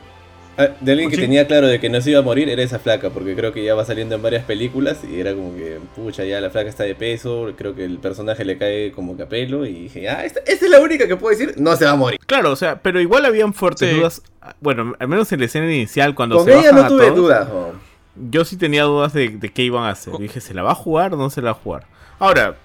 Ah, 0.59 0.69
De 0.81 0.93
alguien 0.93 1.11
que 1.11 1.17
tenía 1.19 1.47
claro 1.47 1.67
de 1.67 1.79
que 1.79 1.89
no 1.91 2.01
se 2.01 2.11
iba 2.11 2.21
a 2.21 2.23
morir 2.23 2.49
era 2.49 2.63
esa 2.63 2.79
flaca, 2.79 3.11
porque 3.11 3.35
creo 3.37 3.53
que 3.53 3.63
ya 3.63 3.75
va 3.75 3.85
saliendo 3.85 4.15
en 4.15 4.23
varias 4.23 4.45
películas 4.45 4.99
y 5.05 5.21
era 5.21 5.35
como 5.35 5.55
que, 5.55 5.79
pucha, 5.95 6.25
ya 6.25 6.41
la 6.41 6.49
flaca 6.51 6.69
está 6.71 6.85
de 6.85 6.95
peso, 6.95 7.53
creo 7.57 7.75
que 7.75 7.85
el 7.85 7.99
personaje 7.99 8.45
le 8.45 8.57
cae 8.57 8.93
como 8.93 9.17
que 9.17 9.25
a 9.25 9.29
pelo 9.29 9.67
y 9.67 9.73
dije, 9.83 10.09
ah, 10.09 10.25
esta, 10.25 10.41
esta 10.47 10.65
es 10.65 10.71
la 10.71 10.81
única 10.81 11.07
que 11.07 11.17
puedo 11.17 11.37
decir, 11.37 11.55
no 11.59 11.77
se 11.77 11.85
va 11.85 11.91
a 11.91 11.97
morir. 11.97 12.19
claro, 12.27 12.53
o 12.53 12.57
sea, 12.57 12.81
pero 12.81 13.01
igual 13.01 13.25
habían 13.27 13.53
fuertes 13.53 13.91
Sí. 13.91 13.97
dudas. 13.97 14.23
Bueno, 14.61 14.95
al 14.99 15.09
menos 15.09 15.31
en 15.33 15.41
la 15.41 15.47
escena 15.47 15.67
inicial, 15.67 16.15
cuando 16.15 16.37
Con 16.37 16.47
se 16.47 16.53
ella 16.53 16.71
bajan 16.71 16.75
no 16.77 16.85
a 16.85 16.89
tuve 16.89 17.05
todos, 17.07 17.17
dudas. 17.17 17.49
Yo 18.31 18.45
sí 18.47 18.57
tenía 18.57 18.85
dudas 18.85 19.13
de, 19.13 19.29
de 19.29 19.49
qué 19.51 19.63
iban 19.63 19.85
a 19.85 19.91
hacer. 19.91 20.15
Dije, 20.19 20.41
¿se 20.41 20.55
la 20.55 20.63
va 20.63 20.71
a 20.73 20.75
jugar 20.75 21.13
o 21.13 21.17
no 21.19 21.29
se 21.29 21.43
la 21.43 21.53
va 21.53 21.59
a 21.59 21.63
jugar? 21.63 21.85
Ahora, 22.19 22.57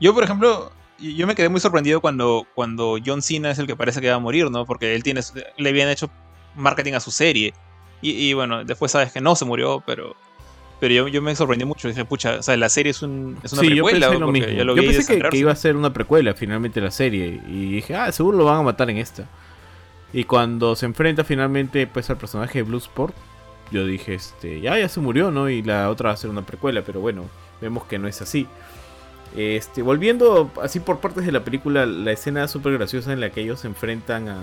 Yo, 0.00 0.12
por 0.14 0.24
ejemplo, 0.24 0.72
yo 0.98 1.26
me 1.28 1.34
quedé 1.36 1.48
muy 1.48 1.60
sorprendido 1.60 2.00
cuando, 2.00 2.44
cuando 2.54 2.96
John 3.04 3.22
Cena 3.22 3.52
es 3.52 3.58
el 3.60 3.68
que 3.68 3.76
parece 3.76 4.00
que 4.00 4.08
va 4.10 4.16
a 4.16 4.18
morir, 4.18 4.50
¿no? 4.50 4.66
Porque 4.66 4.96
él 4.96 5.04
tiene, 5.04 5.20
le 5.58 5.68
habían 5.68 5.88
hecho 5.88 6.10
marketing 6.54 6.94
a 6.94 7.00
su 7.00 7.10
serie. 7.10 7.54
Y, 8.00 8.10
y 8.10 8.34
bueno, 8.34 8.64
después 8.64 8.92
sabes 8.92 9.12
que 9.12 9.20
no 9.20 9.36
se 9.36 9.44
murió, 9.44 9.82
pero 9.86 10.16
pero 10.82 10.94
yo, 10.94 11.06
yo 11.06 11.22
me 11.22 11.36
sorprendí 11.36 11.64
mucho. 11.64 11.86
Dije, 11.86 12.04
pucha, 12.04 12.40
o 12.40 12.42
sea, 12.42 12.56
la 12.56 12.68
serie 12.68 12.90
es, 12.90 13.02
un, 13.02 13.38
es 13.44 13.52
una 13.52 13.62
sí, 13.62 13.68
yo 13.68 13.84
precuela. 13.84 14.08
pensé 14.08 14.18
lo 14.18 14.26
porque 14.26 14.40
mismo. 14.40 14.56
ya 14.56 14.64
lo 14.64 14.74
Yo 14.74 14.82
pensé 14.82 15.30
que, 15.30 15.38
iba 15.38 15.52
a 15.52 15.54
ser 15.54 15.76
una 15.76 15.92
precuela 15.92 16.34
finalmente 16.34 16.80
la 16.80 16.90
serie. 16.90 17.40
Y 17.46 17.74
dije, 17.74 17.94
ah, 17.94 18.10
seguro 18.10 18.36
lo 18.36 18.46
van 18.46 18.58
a 18.58 18.62
matar 18.62 18.90
en 18.90 18.96
esta. 18.96 19.28
Y 20.12 20.24
cuando 20.24 20.74
se 20.74 20.86
enfrenta 20.86 21.22
finalmente 21.22 21.86
pues 21.86 22.10
al 22.10 22.16
personaje 22.16 22.58
de 22.58 22.62
Bloodsport, 22.64 23.14
yo 23.70 23.86
dije, 23.86 24.14
este, 24.14 24.60
ya, 24.60 24.76
ya 24.76 24.88
se 24.88 24.98
murió, 24.98 25.30
¿no? 25.30 25.48
Y 25.48 25.62
la 25.62 25.88
otra 25.88 26.08
va 26.08 26.14
a 26.14 26.16
ser 26.16 26.30
una 26.30 26.44
precuela, 26.44 26.82
pero 26.82 27.00
bueno, 27.00 27.26
vemos 27.60 27.84
que 27.84 28.00
no 28.00 28.08
es 28.08 28.20
así. 28.20 28.48
Este, 29.36 29.80
volviendo 29.82 30.50
así 30.62 30.78
por 30.80 30.98
partes 31.00 31.24
de 31.24 31.32
la 31.32 31.42
película, 31.42 31.86
la 31.86 32.12
escena 32.12 32.46
súper 32.48 32.74
graciosa 32.74 33.12
en 33.12 33.20
la 33.20 33.30
que 33.30 33.40
ellos 33.40 33.60
se 33.60 33.66
enfrentan 33.66 34.28
a... 34.28 34.42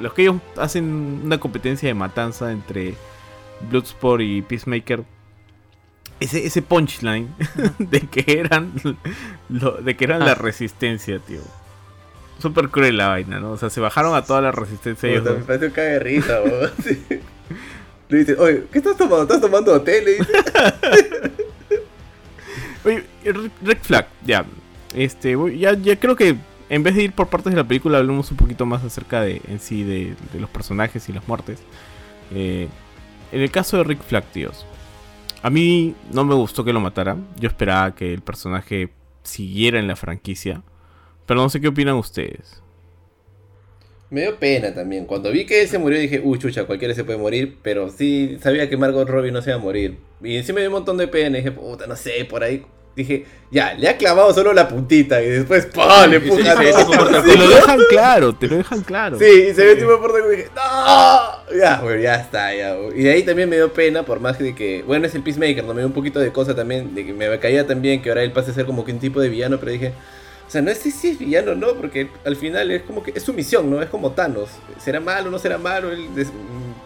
Los 0.00 0.12
que 0.12 0.22
ellos 0.22 0.36
hacen 0.56 1.22
una 1.24 1.38
competencia 1.40 1.88
de 1.88 1.94
matanza 1.94 2.52
entre 2.52 2.94
Bloodsport 3.70 4.20
y 4.22 4.42
Peacemaker. 4.42 5.04
Ese, 6.20 6.44
ese 6.44 6.60
punchline 6.62 7.28
de 7.78 8.00
que 8.00 8.40
eran 8.40 8.72
lo- 9.48 9.72
de 9.80 9.96
que 9.96 10.04
eran 10.04 10.20
la 10.20 10.32
Ah. 10.32 10.34
resistencia, 10.34 11.20
tío. 11.20 11.40
Súper 12.38 12.68
cruel 12.68 12.96
la 12.96 13.08
vaina, 13.08 13.40
¿no? 13.40 13.52
O 13.52 13.56
sea, 13.56 13.70
se 13.70 13.80
bajaron 13.80 14.14
a 14.14 14.22
toda 14.24 14.40
la 14.40 14.52
resistencia 14.52 15.08
ellos 15.08 15.24
me 15.24 15.32
parece 15.44 15.66
un 15.66 15.72
cague 15.72 15.88
de 15.90 15.98
risa. 16.00 16.38
Le 18.10 18.18
dice, 18.18 18.36
oye, 18.38 18.64
¿qué 18.72 18.78
estás 18.78 18.96
tomando? 18.96 19.22
¿Estás 19.22 19.40
tomando 19.40 19.72
hotel? 19.72 20.04
Le 20.04 20.10
dice. 20.18 20.32
Oye, 22.84 23.04
Red 23.62 23.78
Flag, 23.82 24.06
ya. 24.24 24.44
Este, 24.94 25.36
ya, 25.58 25.74
ya 25.74 25.98
creo 25.98 26.16
que 26.16 26.36
en 26.70 26.82
vez 26.82 26.94
de 26.94 27.04
ir 27.04 27.12
por 27.12 27.28
partes 27.28 27.52
de 27.52 27.56
la 27.56 27.66
película, 27.66 27.98
hablemos 27.98 28.30
un 28.30 28.36
poquito 28.36 28.66
más 28.66 28.84
acerca 28.84 29.22
de 29.22 29.40
en 29.48 29.58
sí 29.58 29.84
de, 29.84 30.14
los 30.38 30.50
personajes 30.50 31.08
y 31.08 31.12
las 31.12 31.26
muertes. 31.26 31.58
Eh, 32.34 32.68
en 33.32 33.40
el 33.40 33.50
caso 33.50 33.78
de 33.78 33.84
Rick 33.84 34.02
Flag, 34.02 34.24
tíos, 34.24 34.66
a 35.42 35.50
mí 35.50 35.94
no 36.12 36.24
me 36.24 36.34
gustó 36.34 36.64
que 36.64 36.72
lo 36.72 36.80
matara. 36.80 37.16
Yo 37.38 37.48
esperaba 37.48 37.94
que 37.94 38.12
el 38.12 38.20
personaje 38.20 38.90
siguiera 39.22 39.78
en 39.78 39.86
la 39.86 39.96
franquicia. 39.96 40.62
Pero 41.26 41.40
no 41.40 41.50
sé 41.50 41.60
qué 41.60 41.68
opinan 41.68 41.96
ustedes. 41.96 42.62
Me 44.10 44.22
dio 44.22 44.38
pena 44.38 44.74
también. 44.74 45.04
Cuando 45.04 45.30
vi 45.30 45.44
que 45.44 45.62
él 45.62 45.68
se 45.68 45.78
murió 45.78 45.98
dije, 45.98 46.20
uy, 46.24 46.38
chucha, 46.38 46.64
cualquiera 46.64 46.94
se 46.94 47.04
puede 47.04 47.18
morir. 47.18 47.58
Pero 47.62 47.90
sí 47.90 48.38
sabía 48.40 48.68
que 48.68 48.76
Margot 48.76 49.08
Robbie 49.08 49.30
no 49.30 49.42
se 49.42 49.50
iba 49.50 49.58
a 49.58 49.62
morir. 49.62 49.98
Y 50.22 50.36
encima 50.36 50.60
dio 50.60 50.68
un 50.68 50.74
montón 50.74 50.96
de 50.96 51.08
pena. 51.08 51.38
Y 51.38 51.42
dije, 51.42 51.52
puta, 51.52 51.86
no 51.86 51.96
sé, 51.96 52.24
por 52.24 52.42
ahí. 52.42 52.64
Dije, 52.96 53.26
ya, 53.52 53.74
le 53.74 53.88
ha 53.88 53.96
clavado 53.96 54.34
solo 54.34 54.52
la 54.52 54.66
puntita. 54.66 55.22
Y 55.22 55.28
después, 55.28 55.66
¡pah! 55.66 56.06
Le 56.08 56.20
puja 56.20 56.56
Te 56.58 57.36
lo 57.36 57.48
dejan 57.48 57.78
claro, 57.88 58.34
te 58.34 58.48
lo 58.48 58.56
dejan 58.56 58.82
claro. 58.82 59.18
Sí, 59.18 59.46
y 59.50 59.54
se 59.54 59.64
ve 59.64 59.76
tipo 59.76 59.92
de 59.92 59.98
puerta 59.98 60.18
y 60.26 60.30
dije, 60.36 60.48
¡No! 60.54 61.56
Ya, 61.56 61.80
bueno, 61.80 62.02
ya 62.02 62.16
está, 62.16 62.52
ya. 62.54 62.74
güey. 62.74 63.00
Y 63.00 63.04
de 63.04 63.12
ahí 63.12 63.22
también 63.22 63.48
me 63.48 63.54
dio 63.54 63.72
pena, 63.72 64.02
por 64.02 64.18
más 64.18 64.38
de 64.40 64.54
que, 64.54 64.82
bueno, 64.82 65.06
es 65.06 65.14
el 65.14 65.22
Peacemaker, 65.22 65.64
¿no? 65.64 65.74
Me 65.74 65.82
dio 65.82 65.86
un 65.86 65.94
poquito 65.94 66.18
de 66.18 66.32
cosa 66.32 66.56
también, 66.56 66.94
de 66.94 67.06
que 67.06 67.12
me 67.12 67.38
caía 67.38 67.66
también 67.66 68.02
que 68.02 68.08
ahora 68.08 68.24
él 68.24 68.32
pase 68.32 68.50
a 68.50 68.54
ser 68.54 68.66
como 68.66 68.84
que 68.84 68.90
un 68.90 68.98
tipo 68.98 69.20
de 69.20 69.28
villano, 69.28 69.60
pero 69.60 69.70
dije, 69.70 69.92
o 70.48 70.50
sea, 70.50 70.62
no 70.62 70.74
sé 70.74 70.90
si 70.90 71.08
es 71.08 71.18
villano 71.18 71.52
o 71.52 71.54
no, 71.54 71.74
porque 71.74 72.08
al 72.24 72.34
final 72.34 72.70
es 72.70 72.82
como 72.82 73.02
que 73.02 73.12
es 73.14 73.22
su 73.22 73.34
misión, 73.34 73.70
¿no? 73.70 73.82
Es 73.82 73.90
como 73.90 74.12
Thanos. 74.12 74.48
¿Será 74.78 74.98
malo 74.98 75.28
o 75.28 75.30
no 75.30 75.38
será 75.38 75.58
malo? 75.58 75.92
Él 75.92 76.08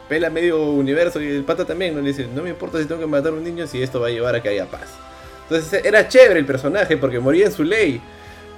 pela 0.09 0.31
medio 0.31 0.71
universo 0.71 1.21
y 1.21 1.29
el 1.29 1.45
pata 1.45 1.65
también, 1.65 1.95
¿no? 1.95 2.01
Le 2.01 2.09
dice, 2.09 2.27
no 2.27 2.43
me 2.43 2.51
importa 2.51 2.79
si 2.79 2.87
tengo 2.87 3.01
que 3.01 3.07
matar 3.07 3.33
a 3.33 3.37
un 3.37 3.45
niño 3.45 3.67
si 3.67 3.83
esto 3.83 4.01
va 4.01 4.09
a 4.09 4.11
llevar 4.11 4.35
a 4.35 4.43
que 4.43 4.49
haya 4.49 4.67
paz. 4.67 4.89
Entonces 5.43 5.85
era 5.85 6.09
chévere 6.09 6.41
el 6.41 6.47
personaje 6.47 6.97
porque 6.97 7.19
moría 7.19 7.47
en 7.47 7.53
su 7.53 7.65
ley. 7.65 8.01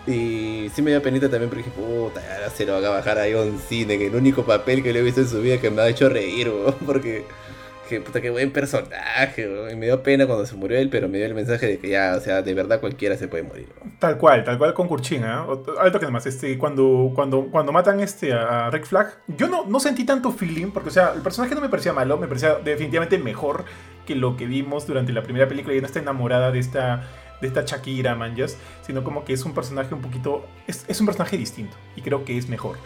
Y 0.07 0.70
sí 0.74 0.82
me 0.82 0.90
dio 0.90 1.03
penita 1.03 1.30
también 1.30 1.49
porque 1.49 1.64
dije, 1.64 1.74
puta, 1.74 2.20
ya 2.20 2.51
se 2.51 2.66
lo 2.66 2.80
va 2.80 2.86
a 2.86 2.90
bajar 2.90 3.18
a 3.18 3.24
John 3.32 3.59
Cena, 3.59 3.97
que 3.97 4.09
el 4.09 4.14
único 4.14 4.45
papel 4.45 4.82
que 4.82 4.92
le 4.92 4.99
he 4.99 5.03
visto 5.03 5.22
en 5.22 5.28
su 5.28 5.40
vida 5.40 5.59
que 5.59 5.70
me 5.70 5.80
ha 5.80 5.88
hecho 5.88 6.09
reír, 6.09 6.53
porque, 6.86 7.24
que 7.89 8.01
puta, 8.01 8.20
qué 8.20 8.30
buen 8.30 8.51
personaje. 8.51 9.49
Y 9.72 9.76
me 9.76 9.87
dio 9.87 10.03
pena 10.03 10.26
cuando 10.26 10.47
se 10.47 10.55
murió 10.57 10.78
él, 10.78 10.89
pero 10.91 11.09
me 11.09 11.18
dio 11.18 11.26
el 11.26 11.35
mensaje 11.35 11.66
de 11.66 11.78
que 11.78 11.89
ya, 11.91 12.14
o 12.16 12.20
sea, 12.20 12.43
de 12.43 12.55
verdad 12.55 12.80
cualquiera 12.80 13.16
se 13.16 13.28
puede 13.28 13.43
morir. 13.43 13.68
Tal 13.99 14.16
cual, 14.18 14.45
tal 14.45 14.59
cual 14.59 14.74
con 14.74 14.89
Kurchin, 14.89 15.24
¿ah? 15.24 15.45
O- 15.47 15.62
Alto 15.78 16.01
que 16.01 16.07
más, 16.09 16.26
este, 16.26 16.57
cuando, 16.59 17.12
cuando, 17.14 17.47
cuando 17.51 17.72
matan 17.72 18.01
este, 18.01 18.32
a 18.32 18.70
Rick 18.70 18.87
Flag, 18.87 19.14
yo 19.28 19.49
no, 19.49 19.66
no 19.66 19.80
sentí 19.80 20.05
tanto 20.05 20.30
feeling, 20.32 20.70
porque, 20.70 20.89
o 20.89 20.93
sea, 20.93 21.12
el 21.14 21.20
personaje 21.22 21.55
no 21.55 21.61
me 21.61 21.68
parecía 21.68 21.93
malo, 21.93 22.16
me 22.18 22.26
parecía 22.26 22.55
definitivamente 22.57 23.18
mejor 23.18 23.64
que 24.07 24.14
lo 24.14 24.37
que 24.37 24.47
vimos 24.47 24.87
durante 24.87 25.12
la 25.12 25.22
primera 25.22 25.49
película 25.49 25.74
y 25.74 25.80
no 25.80 25.87
está 25.87 25.99
enamorada 25.99 26.51
de 26.53 26.59
esta, 26.59 27.03
de 27.41 27.47
esta 27.49 27.62
Shakira, 27.64 28.14
manjas, 28.14 28.57
sino 28.87 29.03
como 29.05 29.24
que 29.24 29.32
es 29.32 29.45
un 29.45 29.55
personaje 29.55 29.95
un 29.95 30.01
poquito, 30.03 30.45
es, 30.66 30.85
es 30.89 31.01
un 31.01 31.07
personaje 31.07 31.37
distinto 31.39 31.76
y 31.97 32.03
creo 32.03 32.24
que 32.24 32.37
es 32.39 32.49
mejor. 32.49 32.76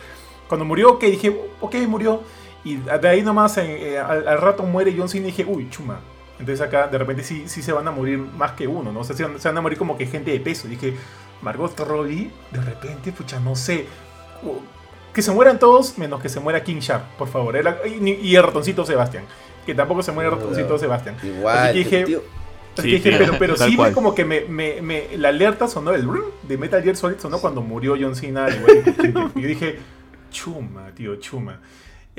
Cuando 0.49 0.65
murió, 0.65 0.99
que 0.99 1.11
dije, 1.11 1.37
ok, 1.61 1.75
murió, 1.89 2.23
y 2.65 2.77
de 2.77 3.09
ahí 3.09 3.23
nomás 3.23 3.57
eh, 3.59 3.95
eh, 3.95 3.99
al, 3.99 4.27
al 4.29 4.39
rato 4.41 4.63
muere 4.65 4.95
John 4.97 5.09
Cena 5.09 5.29
y 5.29 5.31
dije, 5.31 5.45
uy, 5.47 5.69
chuma. 5.71 6.01
Entonces 6.39 6.65
acá 6.65 6.87
de 6.87 6.99
repente 6.99 7.23
sí, 7.25 7.45
sí 7.47 7.63
se 7.63 7.73
van 7.73 7.87
a 7.89 7.91
morir 7.91 8.19
más 8.19 8.53
que 8.53 8.67
uno, 8.69 8.93
¿no? 8.93 9.01
O 9.01 9.05
sea, 9.05 9.17
se 9.17 9.25
van, 9.25 9.41
se 9.41 9.49
van 9.49 9.59
a 9.59 9.61
morir 9.61 9.77
como 9.79 9.97
que 9.99 10.07
gente 10.07 10.31
de 10.31 10.39
peso. 10.41 10.69
Dije, 10.69 10.95
Margot 11.43 11.79
Robbie, 11.81 12.31
de 12.53 12.61
repente, 12.61 13.11
pucha, 13.13 13.41
no 13.41 13.57
sé. 13.57 13.87
Que 15.13 15.23
se 15.23 15.33
mueran 15.33 15.59
todos, 15.59 15.99
menos 15.99 16.21
que 16.21 16.29
se 16.29 16.39
muera 16.39 16.63
King 16.63 16.79
Sharp, 16.81 17.03
por 17.17 17.29
favor. 17.29 17.57
Y, 17.87 18.11
y 18.11 18.37
el 18.37 18.43
ratoncito 18.43 18.85
Sebastián. 18.87 19.25
Que 19.67 19.75
tampoco 19.75 20.03
se 20.03 20.13
muere 20.13 20.31
el 20.31 20.37
ratoncito 20.37 20.79
Sebastián. 20.79 21.17
Igual, 21.23 21.59
Así 21.59 21.73
que 21.73 21.79
dije- 21.85 22.05
tío, 22.05 22.23
Así 22.79 22.83
Sí, 22.83 23.01
que 23.03 23.11
dije, 23.11 23.11
sí, 23.11 23.17
pero, 23.19 23.39
pero 23.41 23.57
sí 23.57 23.75
cual. 23.75 23.93
como 23.93 24.15
que 24.15 24.25
me, 24.25 24.43
me, 24.43 24.81
me- 24.81 25.17
la 25.19 25.31
alerta 25.31 25.67
sonó 25.67 25.93
el 25.93 26.05
rum 26.05 26.23
de 26.45 26.57
Metal 26.57 26.81
Gear 26.81 26.95
Solid 26.95 27.17
sonó 27.19 27.41
cuando 27.41 27.61
murió 27.61 27.97
John 28.01 28.15
Cena 28.15 28.47
Kurchin. 28.47 29.15
y 29.35 29.41
yo 29.43 29.49
dije 29.49 29.79
chuma 30.31 30.93
tío 30.95 31.17
chuma 31.17 31.59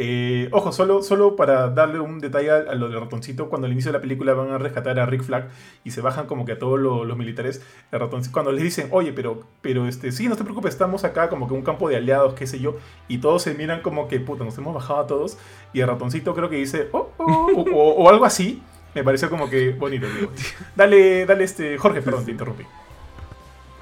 Eh, 0.01 0.47
ojo 0.53 0.71
solo 0.71 1.03
solo 1.03 1.35
para 1.35 1.67
darle 1.71 1.99
un 1.99 2.19
detalle 2.19 2.51
a, 2.51 2.73
lo 2.75 2.87
del 2.87 3.01
ratoncito 3.01 3.49
cuando 3.49 3.65
al 3.67 3.73
inicio 3.73 3.91
de 3.91 3.97
la 3.97 4.01
película 4.01 4.33
van 4.33 4.49
a 4.49 4.57
rescatar 4.57 4.97
a 4.97 5.05
Rick 5.05 5.23
Flag 5.23 5.49
y 5.83 5.91
se 5.91 5.99
bajan 5.99 6.25
como 6.25 6.45
que 6.45 6.53
a 6.53 6.57
todos 6.59 6.79
lo- 6.79 7.03
los 7.03 7.17
militares 7.17 7.61
el 7.91 7.99
ratoncito 7.99 8.31
cuando 8.31 8.53
les 8.53 8.63
dicen 8.63 8.87
oye 8.91 9.11
pero 9.11 9.41
pero 9.59 9.87
este 9.89 10.13
sí 10.13 10.29
no 10.29 10.37
te 10.37 10.45
preocupes 10.45 10.73
estamos 10.73 11.03
acá 11.03 11.27
como 11.27 11.49
que 11.49 11.53
un 11.53 11.63
campo 11.63 11.89
de 11.89 11.97
aliados 11.97 12.33
qué 12.33 12.47
sé 12.47 12.59
yo 12.61 12.77
y 13.09 13.17
todos 13.17 13.41
se 13.43 13.55
miran 13.55 13.81
como 13.81 14.07
que 14.07 14.21
puta 14.21 14.45
nos 14.45 14.57
hemos 14.57 14.73
bajado 14.73 15.01
a 15.01 15.07
todos 15.07 15.37
y 15.73 15.81
el 15.81 15.87
ratoncito 15.87 16.33
creo 16.33 16.49
que 16.49 16.55
dice 16.55 16.87
oh, 16.93 17.09
oh", 17.17 17.51
o, 17.57 17.61
o- 17.63 17.95
o 18.05 18.09
algo 18.09 18.23
así 18.23 18.63
me 18.95 19.03
pareció 19.03 19.29
como 19.29 19.49
que 19.49 19.71
bonito. 19.71 20.07
digo. 20.17 20.31
Dale, 20.77 21.25
dale, 21.25 21.43
este. 21.43 21.77
Jorge, 21.77 22.01
perdón, 22.01 22.25
te 22.25 22.31
interrumpí. 22.31 22.63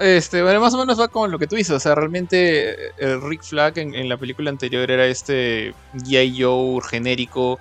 Este, 0.00 0.42
bueno, 0.42 0.60
más 0.60 0.72
o 0.74 0.78
menos 0.78 1.00
va 1.00 1.08
con 1.08 1.30
lo 1.30 1.38
que 1.38 1.46
tú 1.46 1.56
dices. 1.56 1.74
O 1.74 1.80
sea, 1.80 1.94
realmente 1.94 2.70
eh, 2.70 2.92
el 2.98 3.20
Rick 3.20 3.42
Flag 3.42 3.78
en, 3.78 4.08
la 4.08 4.16
película 4.16 4.50
anterior 4.50 4.88
era 4.90 5.06
este 5.06 5.74
G.I. 5.94 6.40
Joe 6.42 6.80
genérico 6.88 7.58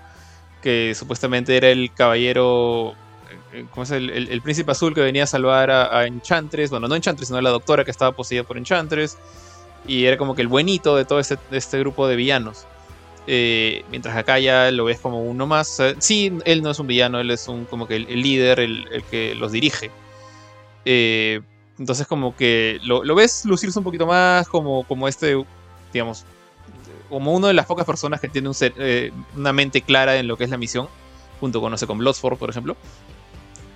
que 0.62 0.94
supuestamente 0.96 1.58
era 1.58 1.70
el 1.70 1.92
caballero. 1.94 2.94
eh, 3.54 3.66
¿Cómo 3.72 3.84
es? 3.84 3.92
El, 3.92 4.10
el- 4.12 4.42
príncipe 4.42 4.72
azul 4.72 4.94
que 4.94 5.02
venía 5.02 5.24
a 5.24 5.28
salvar 5.28 5.72
a, 5.72 6.06
Enchantress. 6.06 6.70
Bueno, 6.70 6.88
no 6.88 6.96
Enchantress, 6.96 7.28
sino 7.30 7.40
a 7.40 7.42
la 7.42 7.50
doctora 7.50 7.84
que 7.84 7.92
estaba 7.92 8.12
poseída 8.12 8.44
por 8.44 8.58
Enchantress. 8.58 9.18
Y 9.88 10.06
era 10.06 10.18
como 10.18 10.36
que 10.36 10.42
el 10.44 10.48
buenito 10.48 10.96
de 10.96 11.06
todo 11.06 11.20
este, 11.20 11.38
este 11.52 11.80
grupo 11.80 12.08
de 12.08 12.16
villanos. 12.16 12.68
Eh, 13.26 13.84
mientras 13.90 14.16
acá 14.16 14.40
ya 14.40 14.70
lo 14.72 14.86
ves 14.86 15.00
como 15.00 15.22
uno 15.24 15.48
más. 15.48 15.82
Sí, 16.00 16.32
él 16.46 16.62
no 16.62 16.72
es 16.72 16.80
un 16.80 16.88
villano, 16.88 17.20
él 17.20 17.32
es 17.32 17.48
un 17.48 17.66
como 17.66 17.88
que 17.88 17.96
el, 17.96 18.08
el 18.10 18.22
líder, 18.22 18.60
el, 18.60 18.86
el 18.92 19.04
que 19.04 19.34
los 19.36 19.52
dirige. 19.52 19.90
Eh, 20.86 21.42
entonces 21.80 22.08
como 22.08 22.36
que 22.36 22.80
lo, 22.84 23.04
ves 23.16 23.46
lucirse 23.46 23.78
un 23.80 23.84
poquito 23.86 24.06
más 24.06 24.48
como, 24.48 24.84
como 24.86 25.08
este, 25.08 25.36
digamos, 25.94 26.26
como 27.10 27.34
uno 27.34 27.48
de 27.48 27.54
las 27.54 27.66
pocas 27.66 27.86
personas 27.86 28.20
que 28.20 28.28
tiene 28.28 28.50
eh, 28.60 29.12
una 29.36 29.54
mente 29.54 29.82
clara 29.82 30.18
en 30.18 30.28
lo 30.28 30.38
que 30.38 30.44
es 30.44 30.50
la 30.50 30.58
misión, 30.58 30.88
junto 31.40 31.62
con, 31.62 31.72
no 31.72 31.78
sé, 31.78 31.88
con 31.88 31.98
Bloodsport, 31.98 32.38
por 32.38 32.50
ejemplo. 32.50 32.76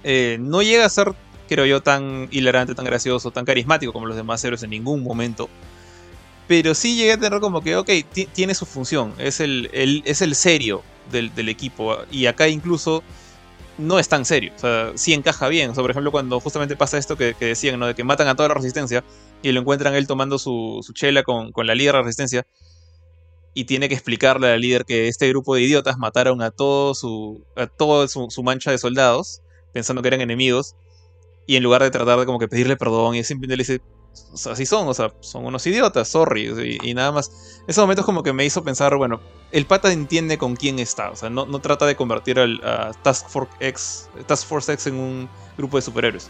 Eh, 0.04 0.38
no 0.40 0.62
llega 0.62 0.86
a 0.86 0.90
ser, 0.90 1.14
creo 1.48 1.66
yo, 1.66 1.82
tan 1.82 2.28
hilarante, 2.32 2.76
tan 2.76 2.86
gracioso, 2.86 3.32
tan 3.32 3.46
carismático 3.46 3.94
como 3.94 4.08
los 4.08 4.18
demás 4.18 4.44
héroes 4.44 4.64
en 4.64 4.72
ningún 4.72 5.04
momento. 5.04 5.50
Pero 6.48 6.74
sí 6.76 6.96
llega 6.96 7.14
a 7.14 7.18
tener 7.18 7.40
como 7.40 7.62
que, 7.62 7.78
ok, 7.78 7.90
ti- 8.12 8.26
tiene 8.26 8.54
su 8.56 8.66
función, 8.66 9.14
es 9.18 9.40
el, 9.40 9.70
es 10.06 10.22
el 10.22 10.36
serio 10.36 10.84
del 11.12 11.50
equipo. 11.50 11.98
Y 12.12 12.26
acá 12.26 12.48
incluso 12.48 13.04
no 13.82 14.00
es 14.00 14.08
tan 14.08 14.26
serio. 14.26 14.54
O 14.56 14.60
sea, 14.60 14.92
sí 14.96 15.14
encaja 15.14 15.48
bien. 15.48 15.72
O 15.72 15.74
sea, 15.74 15.82
por 15.82 15.92
ejemplo, 15.92 16.12
cuando 16.12 16.40
justamente 16.40 16.76
pasa 16.76 16.98
esto 16.98 17.18
que, 17.18 17.36
decían, 17.40 17.80
¿no? 17.80 17.88
De 17.88 17.96
que 17.96 18.04
matan 18.04 18.28
a 18.28 18.36
toda 18.36 18.50
la 18.50 18.56
resistencia 18.56 19.04
y 19.42 19.52
lo 19.52 19.60
encuentran 19.60 19.96
él 19.96 20.08
tomando 20.08 20.38
su, 20.38 20.80
su 20.84 20.94
chela 20.94 21.24
con, 21.24 21.52
con 21.52 21.68
la 21.68 21.76
líder 21.76 21.94
de 21.94 22.00
la 22.00 22.04
resistencia 22.04 22.46
y 23.54 23.66
tiene 23.66 23.90
que 23.90 23.96
explicarle 23.96 24.48
al 24.48 24.62
líder 24.62 24.86
que 24.86 25.08
este 25.08 25.28
grupo 25.28 25.56
de 25.56 25.62
idiotas 25.62 25.98
mataron 25.98 26.42
a 26.42 26.52
todo 26.52 26.96
su 26.96 27.44
a 27.56 27.68
toda 27.68 28.08
su, 28.08 28.28
su 28.30 28.44
mancha 28.44 28.72
de 28.72 28.78
soldados 28.78 29.42
pensando 29.74 30.02
que 30.02 30.08
eran 30.08 30.22
enemigos 30.22 30.76
y 31.48 31.58
en 31.58 31.64
lugar 31.64 31.84
de 31.84 31.92
tratar 31.92 32.18
de 32.20 32.26
como 32.26 32.40
que 32.40 32.48
pedirle 32.48 32.78
perdón 32.78 33.16
y 33.16 33.24
simplemente 33.24 33.58
le 33.58 33.62
dice 33.64 33.82
o 34.34 34.38
sea, 34.38 34.54
así 34.54 34.66
son, 34.66 34.88
o 34.88 34.94
sea, 34.94 35.12
son 35.20 35.46
unos 35.46 35.66
idiotas, 35.68 36.08
sorry, 36.08 36.80
y, 36.82 36.94
nada 36.94 37.12
más. 37.12 37.62
Esos 37.68 37.84
momentos 37.84 38.06
como 38.06 38.24
que 38.24 38.34
me 38.34 38.46
hizo 38.46 38.64
pensar, 38.64 38.96
bueno, 38.96 39.20
el 39.52 39.66
pata 39.66 39.92
entiende 39.92 40.38
con 40.38 40.56
quién 40.56 40.80
está, 40.80 41.12
o 41.12 41.16
sea, 41.16 41.30
no, 41.30 41.46
no 41.46 41.60
trata 41.60 41.86
de 41.86 41.96
convertir 41.96 42.40
al 42.40 42.62
a 42.64 42.92
Task 43.04 43.28
Force 43.28 43.54
X, 43.60 44.10
Task 44.28 44.48
Force 44.48 44.72
X 44.74 44.88
en 44.88 44.96
un 44.96 45.30
grupo 45.58 45.78
de 45.78 45.82
superhéroes. 45.82 46.30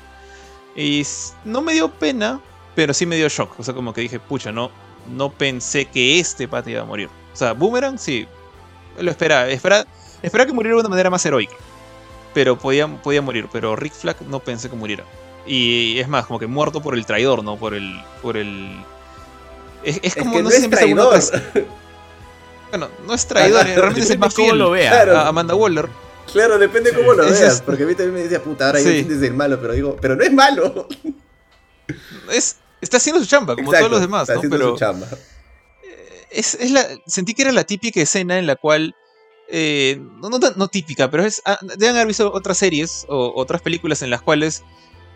Y 0.75 1.03
no 1.45 1.61
me 1.61 1.73
dio 1.73 1.91
pena, 1.91 2.41
pero 2.75 2.93
sí 2.93 3.05
me 3.05 3.17
dio 3.17 3.29
shock, 3.29 3.59
o 3.59 3.63
sea, 3.63 3.73
como 3.73 3.93
que 3.93 4.01
dije, 4.01 4.19
pucha, 4.19 4.51
no, 4.51 4.71
no 5.07 5.31
pensé 5.31 5.85
que 5.85 6.19
este 6.19 6.47
pata 6.47 6.69
iba 6.69 6.81
a 6.81 6.85
morir. 6.85 7.09
O 7.33 7.35
sea, 7.35 7.53
Boomerang 7.53 7.99
sí, 7.99 8.27
lo 8.99 9.11
esperaba, 9.11 9.47
esperaba, 9.47 9.85
esperaba 10.21 10.47
que 10.47 10.53
muriera 10.53 10.75
de 10.75 10.81
una 10.81 10.89
manera 10.89 11.09
más 11.09 11.25
heroica. 11.25 11.55
Pero 12.33 12.57
podía, 12.57 12.87
podía 12.87 13.21
morir, 13.21 13.47
pero 13.51 13.75
Rick 13.75 13.93
Flag 13.93 14.21
no 14.23 14.39
pensé 14.39 14.69
que 14.69 14.75
muriera. 14.75 15.03
Y 15.45 15.99
es 15.99 16.07
más, 16.07 16.25
como 16.25 16.39
que 16.39 16.47
muerto 16.47 16.81
por 16.81 16.95
el 16.95 17.05
traidor, 17.05 17.43
¿no? 17.43 17.57
Por 17.57 17.73
el. 17.73 17.99
por 18.21 18.37
el. 18.37 18.75
Es, 19.83 19.97
es 19.97 20.15
Es 20.15 20.15
como 20.15 20.33
que 20.35 20.43
no 20.43 20.49
sé 20.49 20.55
es 20.57 20.61
si 20.61 20.65
empieza 20.65 20.85
con 20.85 20.93
una 20.93 21.09
traidor. 21.19 21.67
Bueno, 22.71 22.87
no 23.05 23.13
es 23.13 23.27
traidor, 23.27 23.65
realmente 23.65 23.99
es 23.99 24.09
el 24.11 24.19
más 24.19 24.33
fiel 24.33 24.57
lo 24.57 24.69
vea. 24.71 24.91
Claro. 24.91 25.17
a 25.17 25.27
Amanda 25.27 25.53
Waller. 25.55 25.89
Claro, 26.31 26.57
depende 26.57 26.93
cómo 26.93 27.11
lo 27.13 27.25
veas. 27.29 27.41
es- 27.41 27.61
Porque 27.61 27.83
a 27.83 27.85
mí 27.85 27.95
también 27.95 28.13
me 28.13 28.21
decía, 28.21 28.41
puta, 28.41 28.67
ahora 28.67 28.79
Sí. 28.79 29.05
yo 29.09 29.13
es 29.15 29.21
el 29.23 29.33
malo, 29.33 29.59
pero 29.59 29.73
digo, 29.73 29.97
pero 29.99 30.15
no 30.15 30.23
es 30.23 30.31
malo. 30.31 30.87
Es, 32.31 32.57
está 32.79 32.97
haciendo 32.97 33.19
su 33.21 33.27
chamba, 33.27 33.55
como 33.55 33.67
Exacto, 33.67 33.87
todos 33.87 33.91
los 33.91 34.01
demás, 34.01 34.21
está 34.21 34.33
¿no? 34.35 34.39
haciendo 34.39 34.57
Pero 34.57 34.69
su 34.71 34.77
chamba. 34.77 35.07
es, 36.29 36.55
es 36.55 36.71
la, 36.71 36.87
sentí 37.05 37.33
que 37.33 37.41
era 37.41 37.51
la 37.51 37.65
típica 37.65 37.99
escena 38.01 38.39
en 38.39 38.47
la 38.47 38.55
cual. 38.55 38.95
eh, 39.49 39.99
no, 40.21 40.29
no, 40.29 40.39
no 40.55 40.67
típica, 40.69 41.11
pero 41.11 41.25
es. 41.25 41.41
ah, 41.45 41.59
deben 41.77 41.95
haber 41.95 42.07
visto 42.07 42.31
otras 42.31 42.57
series 42.57 43.05
o 43.09 43.33
otras 43.35 43.61
películas 43.61 44.01
en 44.01 44.09
las 44.09 44.21
cuales 44.21 44.63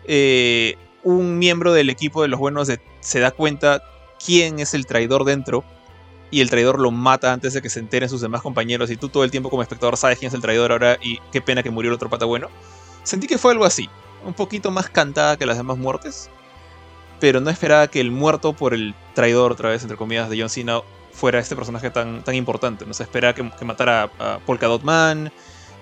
eh, 0.06 0.76
un 1.02 1.38
miembro 1.38 1.72
del 1.72 1.90
equipo 1.90 2.22
de 2.22 2.28
los 2.28 2.40
buenos 2.40 2.70
se 3.00 3.20
da 3.20 3.30
cuenta 3.30 3.82
quién 4.24 4.58
es 4.58 4.74
el 4.74 4.86
traidor 4.86 5.24
dentro 5.24 5.64
y 6.30 6.40
el 6.40 6.50
traidor 6.50 6.80
lo 6.80 6.90
mata 6.90 7.32
antes 7.32 7.54
de 7.54 7.62
que 7.62 7.70
se 7.70 7.78
enteren 7.78 8.08
sus 8.08 8.20
demás 8.20 8.42
compañeros 8.42 8.90
y 8.90 8.96
tú 8.96 9.08
todo 9.08 9.24
el 9.24 9.30
tiempo 9.30 9.50
como 9.50 9.62
espectador 9.62 9.96
sabes 9.96 10.18
quién 10.18 10.28
es 10.28 10.34
el 10.34 10.40
traidor 10.40 10.72
ahora 10.72 10.98
y 11.00 11.18
qué 11.30 11.40
pena 11.40 11.62
que 11.62 11.70
murió 11.70 11.90
el 11.90 11.94
otro 11.94 12.10
pata 12.10 12.24
bueno. 12.24 12.48
Sentí 13.04 13.26
que 13.26 13.38
fue 13.38 13.52
algo 13.52 13.64
así, 13.64 13.88
un 14.24 14.34
poquito 14.34 14.70
más 14.70 14.90
cantada 14.90 15.36
que 15.36 15.46
las 15.46 15.56
demás 15.56 15.78
muertes, 15.78 16.28
pero 17.20 17.40
no 17.40 17.50
esperaba 17.50 17.86
que 17.86 18.00
el 18.00 18.10
muerto 18.10 18.52
por 18.52 18.74
el 18.74 18.94
traidor, 19.14 19.52
otra 19.52 19.70
vez 19.70 19.82
entre 19.82 19.96
comillas, 19.96 20.28
de 20.28 20.40
John 20.40 20.50
Cena 20.50 20.80
fuera 21.12 21.38
este 21.38 21.54
personaje 21.54 21.90
tan, 21.90 22.22
tan 22.24 22.34
importante. 22.34 22.84
No 22.84 22.92
se 22.92 23.04
esperaba 23.04 23.34
que, 23.34 23.64
matara 23.64 24.10
a, 24.18 24.34
a 24.34 24.38
Polka 24.40 24.66
Dot 24.66 24.82
Man, 24.82 25.32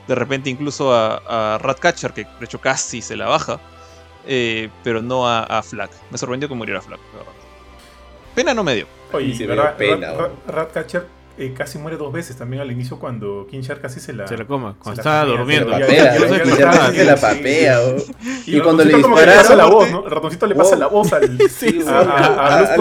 de 0.06 0.14
repente 0.14 0.50
incluso 0.50 0.94
a, 0.94 1.54
a 1.54 1.58
Ratcatcher, 1.58 2.12
que 2.12 2.24
de 2.24 2.44
hecho 2.44 2.60
casi 2.60 3.00
se 3.00 3.16
la 3.16 3.26
baja, 3.26 3.58
eh, 4.26 4.70
pero 4.82 5.02
no 5.02 5.28
a, 5.28 5.42
a 5.44 5.62
Flag. 5.62 5.90
Me 6.10 6.18
sorprendió 6.18 6.48
que 6.48 6.54
muriera 6.54 6.80
verdad. 6.80 6.98
Pena 8.34 8.52
no 8.54 8.64
me 8.64 8.74
dio. 8.74 8.86
Oye, 9.12 9.34
Sí, 9.34 9.46
Rat- 9.46 9.76
pena, 9.76 10.12
Rat-. 10.12 10.18
Rat- 10.18 10.32
Ratcatcher 10.48 11.06
eh, 11.36 11.52
casi 11.56 11.78
muere 11.78 11.96
dos 11.96 12.12
veces 12.12 12.36
también 12.36 12.62
al 12.62 12.70
inicio 12.70 12.98
cuando 12.98 13.46
King 13.50 13.60
Shark 13.60 13.80
casi 13.80 13.98
se 14.00 14.12
la... 14.12 14.26
Se 14.28 14.36
la 14.36 14.44
coma, 14.44 14.72
se 14.72 14.78
cuando 14.78 15.00
estaba 15.00 15.24
durmiendo. 15.24 15.72
se 15.72 15.78
la- 15.80 15.86
Papea, 15.86 16.04
ya- 16.04 16.14
ya- 16.14 16.18
¿no? 16.18 16.36
ya- 16.36 16.44
Y 16.44 16.48
ya- 16.48 16.56
ya 16.56 16.72
ya- 16.86 16.92
que 16.92 17.04
la 17.04 17.16
papea. 17.16 17.78
Y, 18.46 18.56
Y 18.56 18.60
cuando 18.60 18.84
le 18.84 18.94
dispararon- 18.94 19.36
pasa 19.36 19.56
la 19.56 19.66
voz, 19.66 19.90
¿no? 19.90 20.04
El 20.04 20.10
ratoncito 20.10 20.46
le 20.46 20.54
pasa 20.54 20.70
Wow. 20.70 20.78
la 20.80 20.86
voz 20.86 21.12
al... 21.12 21.38
Sí, 21.50 21.80
a. 21.86 22.76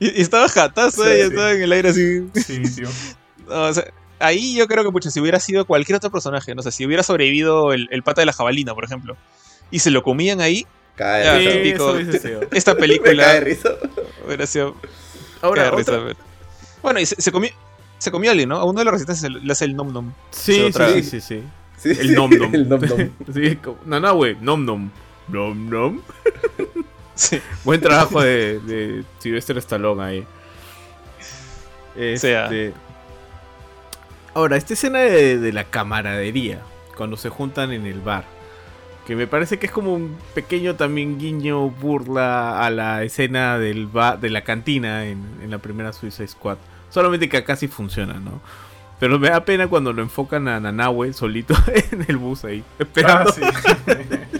Y, 0.00 0.18
y 0.18 0.22
estaba 0.22 0.48
jatazo, 0.48 1.04
Sí, 1.04 1.10
y 1.10 1.14
sí. 1.14 1.20
estaba 1.20 1.52
en 1.52 1.62
el 1.62 1.72
aire 1.72 1.88
así. 1.90 2.28
Sí, 2.34 2.62
tío. 2.74 2.88
No, 3.48 3.64
o 3.64 3.72
sea, 3.74 3.84
ahí 4.26 4.54
yo 4.56 4.66
creo 4.66 4.84
que 4.84 4.90
pucha, 4.90 5.10
si 5.10 5.20
hubiera 5.20 5.40
sido 5.40 5.64
cualquier 5.64 5.96
otro 5.96 6.10
personaje, 6.10 6.54
no 6.54 6.62
sé, 6.62 6.72
si 6.72 6.84
hubiera 6.86 7.02
sobrevivido 7.02 7.72
el, 7.72 7.88
el 7.90 8.02
pata 8.02 8.22
de 8.22 8.26
la 8.26 8.32
jabalina, 8.32 8.74
por 8.74 8.84
ejemplo, 8.84 9.16
y 9.70 9.78
se 9.80 9.90
lo 9.90 10.02
comían 10.02 10.40
ahí, 10.40 10.66
Cae, 10.96 11.24
Ya, 11.24 11.74
Sí, 12.20 12.28
esta 12.52 12.74
película 12.76 13.24
cae 13.24 13.40
risa. 13.40 13.70
hubiera 14.24 14.46
sido 14.46 14.76
Ahora, 15.42 15.72
otra-. 15.74 16.14
Bueno, 16.82 17.00
y 17.00 17.06
se, 17.06 17.20
se 17.20 17.32
comió. 17.32 17.50
Se 17.98 18.10
comió 18.10 18.30
a 18.30 18.32
alguien, 18.32 18.48
¿no? 18.50 18.56
A 18.58 18.64
uno 18.64 18.78
de 18.78 18.84
los 18.84 18.92
resistencias 18.92 19.32
le 19.32 19.52
hace 19.52 19.64
el 19.64 19.74
nom 19.74 19.92
nom. 19.92 20.12
Sí, 20.30 20.70
sí, 20.72 21.02
sí, 21.02 21.20
sí, 21.20 21.42
sí. 21.78 22.00
El 22.00 22.14
nom 22.14 22.30
nom. 22.30 22.54
El 22.54 22.68
nom 22.68 22.80
nom. 22.80 23.10
Sí, 23.34 23.56
como- 23.56 23.78
no, 23.86 23.98
no, 23.98 24.14
güey. 24.14 24.36
Nom 24.40 24.64
nom. 24.64 24.90
Nom 25.28 25.70
nom. 25.70 26.00
Sí. 27.16 27.40
Buen 27.64 27.80
trabajo 27.80 28.20
de, 28.22 28.58
de 28.60 29.04
Sylvester 29.20 29.56
Stallone 29.58 30.02
ahí. 30.02 30.26
Sea. 32.18 32.50
Ahora, 34.34 34.56
esta 34.56 34.74
escena 34.74 34.98
de, 35.00 35.38
de 35.38 35.52
la 35.52 35.64
camaradería, 35.64 36.58
cuando 36.96 37.16
se 37.16 37.28
juntan 37.28 37.72
en 37.72 37.86
el 37.86 38.00
bar, 38.00 38.24
que 39.06 39.14
me 39.16 39.26
parece 39.26 39.58
que 39.58 39.66
es 39.66 39.72
como 39.72 39.94
un 39.94 40.16
pequeño 40.34 40.74
también 40.76 41.18
guiño 41.18 41.68
burla 41.70 42.64
a 42.64 42.70
la 42.70 43.02
escena 43.04 43.58
del 43.58 43.86
ba- 43.86 44.16
de 44.16 44.30
la 44.30 44.42
cantina 44.42 45.04
en, 45.04 45.22
en 45.42 45.50
la 45.50 45.58
primera 45.58 45.92
Suicide 45.92 46.26
Squad. 46.28 46.56
Solamente 46.90 47.28
que 47.28 47.36
acá 47.36 47.54
sí 47.56 47.68
funciona, 47.68 48.14
¿no? 48.14 48.40
Pero 49.00 49.18
me 49.18 49.28
da 49.28 49.44
pena 49.44 49.66
cuando 49.68 49.92
lo 49.92 50.02
enfocan 50.02 50.48
a 50.48 50.58
Nanahue 50.60 51.12
solito 51.12 51.54
en 51.92 52.04
el 52.08 52.16
bus 52.16 52.44
ahí, 52.44 52.64
esperando 52.78 53.30
Ah, 53.30 53.32
sí. 53.34 53.42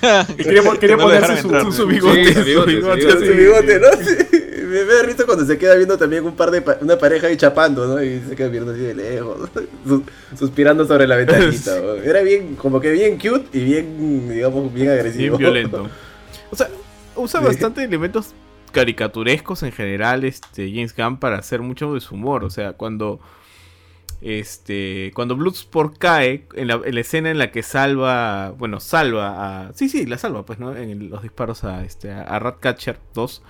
Quería, 0.36 0.62
Que 0.62 0.78
quería 0.78 0.96
no 0.96 1.02
ponerse 1.04 1.36
su, 1.40 1.46
entrar. 1.48 1.62
su, 1.64 1.72
su 1.72 1.86
bigote. 1.86 2.24
Sí, 2.26 2.34
su 2.34 2.44
bigote, 2.44 2.72
su 2.72 2.80
su 2.80 2.86
bigote. 2.94 3.06
Con 3.06 3.26
su 3.26 3.32
bigote, 3.34 3.80
¿no? 3.80 3.88
Sí. 4.04 4.36
Me, 4.70 4.84
da 4.84 5.02
risa 5.02 5.24
cuando 5.26 5.44
se 5.44 5.58
queda 5.58 5.74
viendo 5.74 5.98
también 5.98 6.24
un 6.24 6.36
par 6.36 6.50
de 6.52 6.62
pa- 6.62 6.78
una 6.80 6.96
pareja 6.96 7.26
ahí 7.26 7.36
chapando, 7.36 7.86
¿no? 7.88 8.02
Y 8.02 8.20
se 8.28 8.36
queda 8.36 8.48
viendo 8.48 8.70
así 8.70 8.80
de 8.80 8.94
lejos, 8.94 9.50
sus- 9.86 10.02
suspirando 10.38 10.86
sobre 10.86 11.06
la 11.08 11.16
ventanita. 11.16 11.80
¿no? 11.80 11.94
Era 11.94 12.22
bien, 12.22 12.54
como 12.54 12.80
que 12.80 12.92
bien 12.92 13.18
cute 13.18 13.46
y 13.58 13.64
bien, 13.64 14.28
digamos, 14.28 14.72
bien 14.72 14.90
agresivo. 14.90 15.36
Bien 15.38 15.52
violento. 15.52 15.88
O 16.50 16.56
sea, 16.56 16.68
usa 17.16 17.40
Sí. 17.40 17.46
bastante 17.46 17.82
elementos 17.82 18.32
caricaturescos 18.72 19.62
en 19.64 19.72
general 19.72 20.24
este 20.24 20.70
James 20.72 20.94
Gunn 20.96 21.18
para 21.18 21.38
hacer 21.38 21.60
mucho 21.60 21.92
de 21.94 22.00
su 22.00 22.14
humor. 22.14 22.44
O 22.44 22.50
sea, 22.50 22.72
cuando 22.72 23.18
este 24.20 25.12
cuando 25.14 25.34
Bloodsport 25.34 25.96
cae 25.96 26.46
en 26.54 26.68
la, 26.68 26.80
en 26.84 26.94
la 26.94 27.00
escena 27.00 27.30
en 27.30 27.38
la 27.38 27.50
que 27.50 27.62
salva, 27.62 28.50
bueno, 28.50 28.80
salva 28.80 29.68
a 29.68 29.72
sí, 29.72 29.88
sí, 29.88 30.06
la 30.06 30.18
salva 30.18 30.44
pues, 30.44 30.58
¿no? 30.58 30.76
En 30.76 31.10
los 31.10 31.22
disparos 31.22 31.64
a 31.64 31.84
este 31.84 32.10
a, 32.12 32.38
Ratcatcher 32.38 32.98
2. 33.14 33.42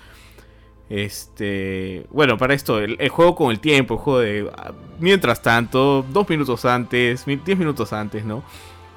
Este, 0.88 2.04
bueno, 2.10 2.36
para 2.36 2.52
esto, 2.52 2.80
el, 2.80 3.08
juego 3.10 3.36
con 3.36 3.52
el 3.52 3.60
tiempo, 3.60 3.94
el 3.94 4.00
juego 4.00 4.18
de. 4.20 4.50
ah, 4.56 4.72
Mientras 4.98 5.40
tanto, 5.40 6.04
dos 6.10 6.28
minutos 6.28 6.64
antes, 6.64 7.24
diez 7.26 7.58
minutos 7.58 7.92
antes, 7.92 8.24
¿no? 8.24 8.42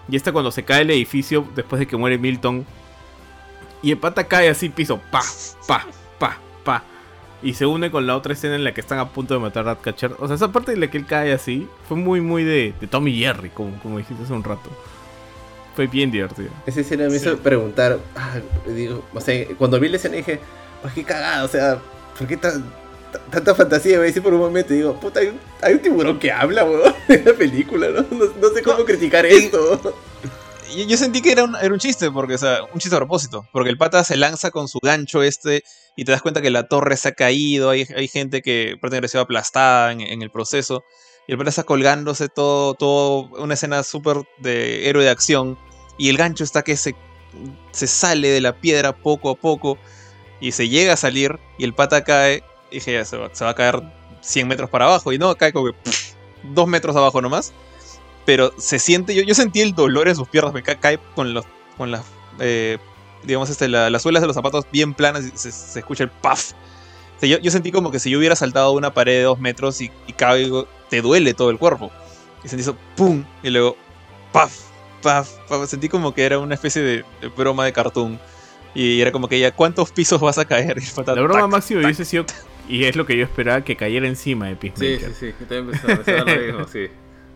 Y 0.10 0.16
está 0.16 0.32
cuando 0.32 0.52
se 0.52 0.64
cae 0.64 0.82
el 0.82 0.92
edificio 0.92 1.48
después 1.56 1.80
de 1.80 1.88
que 1.88 1.96
muere 1.96 2.18
Milton. 2.18 2.66
Y 3.84 3.92
el 3.92 3.98
pata 3.98 4.28
cae 4.28 4.50
así, 4.50 4.70
piso, 4.70 5.00
pa, 5.12 5.22
pa, 5.68 5.86
pa, 6.18 6.38
pa. 6.64 6.84
Y 7.44 7.56
se 7.56 7.66
une 7.66 7.92
con 7.92 8.08
la 8.08 8.16
otra 8.16 8.34
escena 8.34 8.56
en 8.56 8.64
la 8.64 8.74
que 8.74 8.80
están 8.82 9.00
a 9.00 9.10
punto 9.10 9.34
de 9.34 9.40
matar 9.42 9.68
a 9.68 9.74
Ratcatcher. 9.74 10.16
O 10.20 10.28
sea, 10.28 10.36
esa 10.38 10.52
parte 10.52 10.72
en 10.72 10.80
la 10.80 10.90
que 10.90 10.98
él 10.98 11.06
cae 11.06 11.34
así 11.34 11.68
fue 11.88 11.98
muy, 11.98 12.22
muy 12.22 12.44
de, 12.44 12.74
de 12.80 12.88
Tommy 12.88 13.18
Jerry, 13.20 13.50
como, 13.50 13.78
como 13.82 13.98
dijiste 13.98 14.24
hace 14.24 14.32
un 14.34 14.44
rato. 14.44 14.70
Fue 15.76 15.88
bien 15.88 16.10
divertido. 16.12 16.50
Esa 16.66 16.82
escena 16.82 17.10
me 17.10 17.16
hizo 17.18 17.36
preguntar, 17.38 18.00
ah, 18.16 18.36
digo, 18.68 19.04
o 19.14 19.20
sea, 19.20 19.46
cuando 19.58 19.80
vi 19.80 19.90
la 19.90 19.98
escena 19.98 20.16
dije, 20.16 20.40
pues 20.82 20.94
qué 20.94 21.04
cagada, 21.04 21.44
o 21.44 21.48
sea, 21.48 21.80
¿por 22.18 22.28
qué 22.28 22.38
tan, 22.38 22.64
tanta 23.32 23.54
fantasía? 23.56 23.98
Me 24.00 24.06
decir 24.06 24.22
por 24.24 24.34
un 24.34 24.40
momento 24.40 24.74
y 24.74 24.78
digo, 24.78 24.98
puta, 25.00 25.20
hay 25.20 25.28
un, 25.30 25.40
hay 25.62 25.74
un 25.74 25.80
tiburón 25.80 26.20
que 26.20 26.32
habla, 26.32 26.64
weón, 26.64 26.94
en 27.10 27.26
la 27.26 27.34
película, 27.34 27.88
¿no? 27.90 28.02
No, 28.12 28.26
no 28.40 28.50
sé 28.54 28.62
cómo 28.64 28.80
No, 28.80 28.86
criticar 28.86 29.26
y- 29.26 29.30
esto. 29.34 29.96
Yo, 30.76 30.86
yo 30.86 30.98
sentí 30.98 31.22
que 31.22 31.32
era 31.32 31.44
un, 31.44 31.56
era 31.56 31.74
un 31.74 31.80
chiste, 31.80 32.10
porque, 32.10 32.36
o 32.36 32.38
sea, 32.38 32.60
un 32.74 32.80
chiste 32.80 32.96
a 32.96 33.00
propósito. 33.00 33.46
Porque 33.52 33.70
el 33.70 33.78
pata 33.78 34.04
se 34.04 34.16
lanza 34.16 34.50
con 34.52 34.68
su 34.68 34.80
gancho 34.82 35.22
este 35.22 35.64
y 35.96 36.06
te 36.06 36.12
das 36.12 36.22
cuenta 36.22 36.42
que 36.42 36.50
la 36.50 36.68
torre 36.68 36.98
se 36.98 37.10
ha 37.10 37.12
caído. 37.14 37.70
Hay, 37.70 37.86
hay 37.96 38.08
gente 38.08 38.42
que 38.42 38.76
prácticamente 38.80 39.06
ha 39.06 39.10
sido 39.10 39.22
aplastada 39.24 39.92
en, 39.92 40.02
en 40.02 40.22
el 40.22 40.32
proceso. 40.32 40.84
Y 41.28 41.32
el 41.32 41.38
pata 41.38 41.50
está 41.52 41.64
colgándose 41.64 42.30
todo, 42.30 42.74
todo 42.74 43.30
una 43.42 43.54
escena 43.54 43.84
súper 43.84 44.18
de 44.40 44.90
héroe 44.90 45.04
de 45.04 45.10
acción. 45.10 45.58
Y 45.98 46.10
el 46.10 46.18
gancho 46.18 46.44
está 46.44 46.64
que 46.64 46.76
se, 46.76 46.96
se 47.72 47.88
sale 47.88 48.30
de 48.30 48.42
la 48.42 48.60
piedra 48.60 48.94
poco 48.94 49.30
a 49.30 49.36
poco. 49.36 49.78
Y 50.40 50.52
se 50.52 50.68
llega 50.70 50.94
a 50.94 50.98
salir. 50.98 51.40
Y 51.58 51.64
el 51.64 51.74
pata 51.74 52.04
cae. 52.04 52.44
Y 52.72 52.76
dije, 52.76 52.94
ya 52.94 53.06
se 53.06 53.18
va, 53.18 53.30
se 53.34 53.46
va 53.46 53.52
a 53.52 53.56
caer 53.56 53.82
100 54.22 54.48
metros 54.48 54.70
para 54.70 54.86
abajo. 54.86 55.14
Y 55.14 55.20
no, 55.20 55.36
cae 55.36 55.54
como 55.54 55.68
que 55.68 55.74
pff, 55.74 56.14
dos 56.44 56.68
metros 56.68 56.96
abajo 56.96 57.22
nomás 57.22 57.54
pero 58.26 58.54
se 58.58 58.80
siente, 58.80 59.14
yo, 59.14 59.22
yo 59.24 59.36
sentí 59.36 59.60
el 59.60 59.76
dolor 59.76 60.08
en 60.08 60.16
sus 60.16 60.30
piernas, 60.30 60.54
me 60.54 60.64
ca- 60.64 60.80
cae 60.80 60.98
con 61.14 61.34
los, 61.34 61.44
con 61.78 61.92
las, 61.92 62.06
eh, 62.40 62.78
digamos, 63.26 63.50
este, 63.50 63.68
la- 63.68 63.90
las 63.90 64.02
suelas 64.02 64.22
de 64.22 64.28
los 64.28 64.36
zapatos 64.36 64.66
bien 64.72 64.94
planas 64.94 65.24
y 65.26 65.32
se, 65.38 65.52
se 65.52 65.80
escucha 65.80 66.04
el 66.04 66.10
puff. 66.10 66.52
O 67.18 67.20
sea, 67.20 67.30
yo, 67.30 67.38
yo 67.40 67.52
sentí 67.52 67.72
como 67.72 67.92
que 67.92 68.00
si 68.00 68.10
yo 68.10 68.18
hubiera 68.20 68.36
saltado 68.36 68.72
una 68.74 68.94
pared 68.94 69.14
de 69.18 69.24
dos 69.24 69.40
metros 69.40 69.80
y, 69.82 69.92
y 70.08 70.14
caigo, 70.14 70.68
te 70.90 71.02
duele 71.02 71.34
todo 71.34 71.50
el 71.50 71.58
cuerpo. 71.58 71.92
y 72.44 72.48
sentí 72.50 72.62
eso, 72.64 72.76
¡pum! 72.96 73.24
Y 73.44 73.50
luego, 73.50 73.78
¡paf! 74.32 74.54
¡paf! 75.02 75.30
¡paf! 75.48 75.68
Sentí 75.70 75.90
como 75.90 76.14
que 76.14 76.24
era 76.26 76.40
una 76.40 76.56
especie 76.56 76.82
de, 76.82 77.06
de 77.22 77.28
broma 77.30 77.66
de 77.66 77.74
cartoon. 77.74 78.20
Y 78.76 79.00
era 79.02 79.12
como 79.12 79.28
que 79.28 79.40
ya, 79.40 79.52
¿cuántos 79.52 79.92
pisos 79.92 80.20
vas 80.20 80.38
a 80.40 80.46
caer? 80.46 80.78
Y 80.82 80.86
el 80.86 80.92
pata, 80.92 81.14
La 81.16 81.22
broma 81.22 81.42
tac, 81.42 81.50
máxima 81.52 81.80
tac. 81.82 81.86
hubiese 81.86 82.06
sido, 82.06 82.26
y 82.68 82.86
es 82.86 82.96
lo 82.96 83.06
que 83.06 83.16
yo 83.16 83.24
esperaba, 83.24 83.62
que 83.64 83.76
cayera 83.76 84.08
encima 84.08 84.48
de 84.48 84.56
Peacemaker. 84.56 85.14
sí, 85.14 85.16
sí. 85.20 85.34
Yo 85.40 85.46
también 85.46 85.70
pensaba, 85.72 85.96
pensaba 86.04 86.32
lo 86.34 86.42
mismo, 86.42 86.68
sí. 86.72 86.88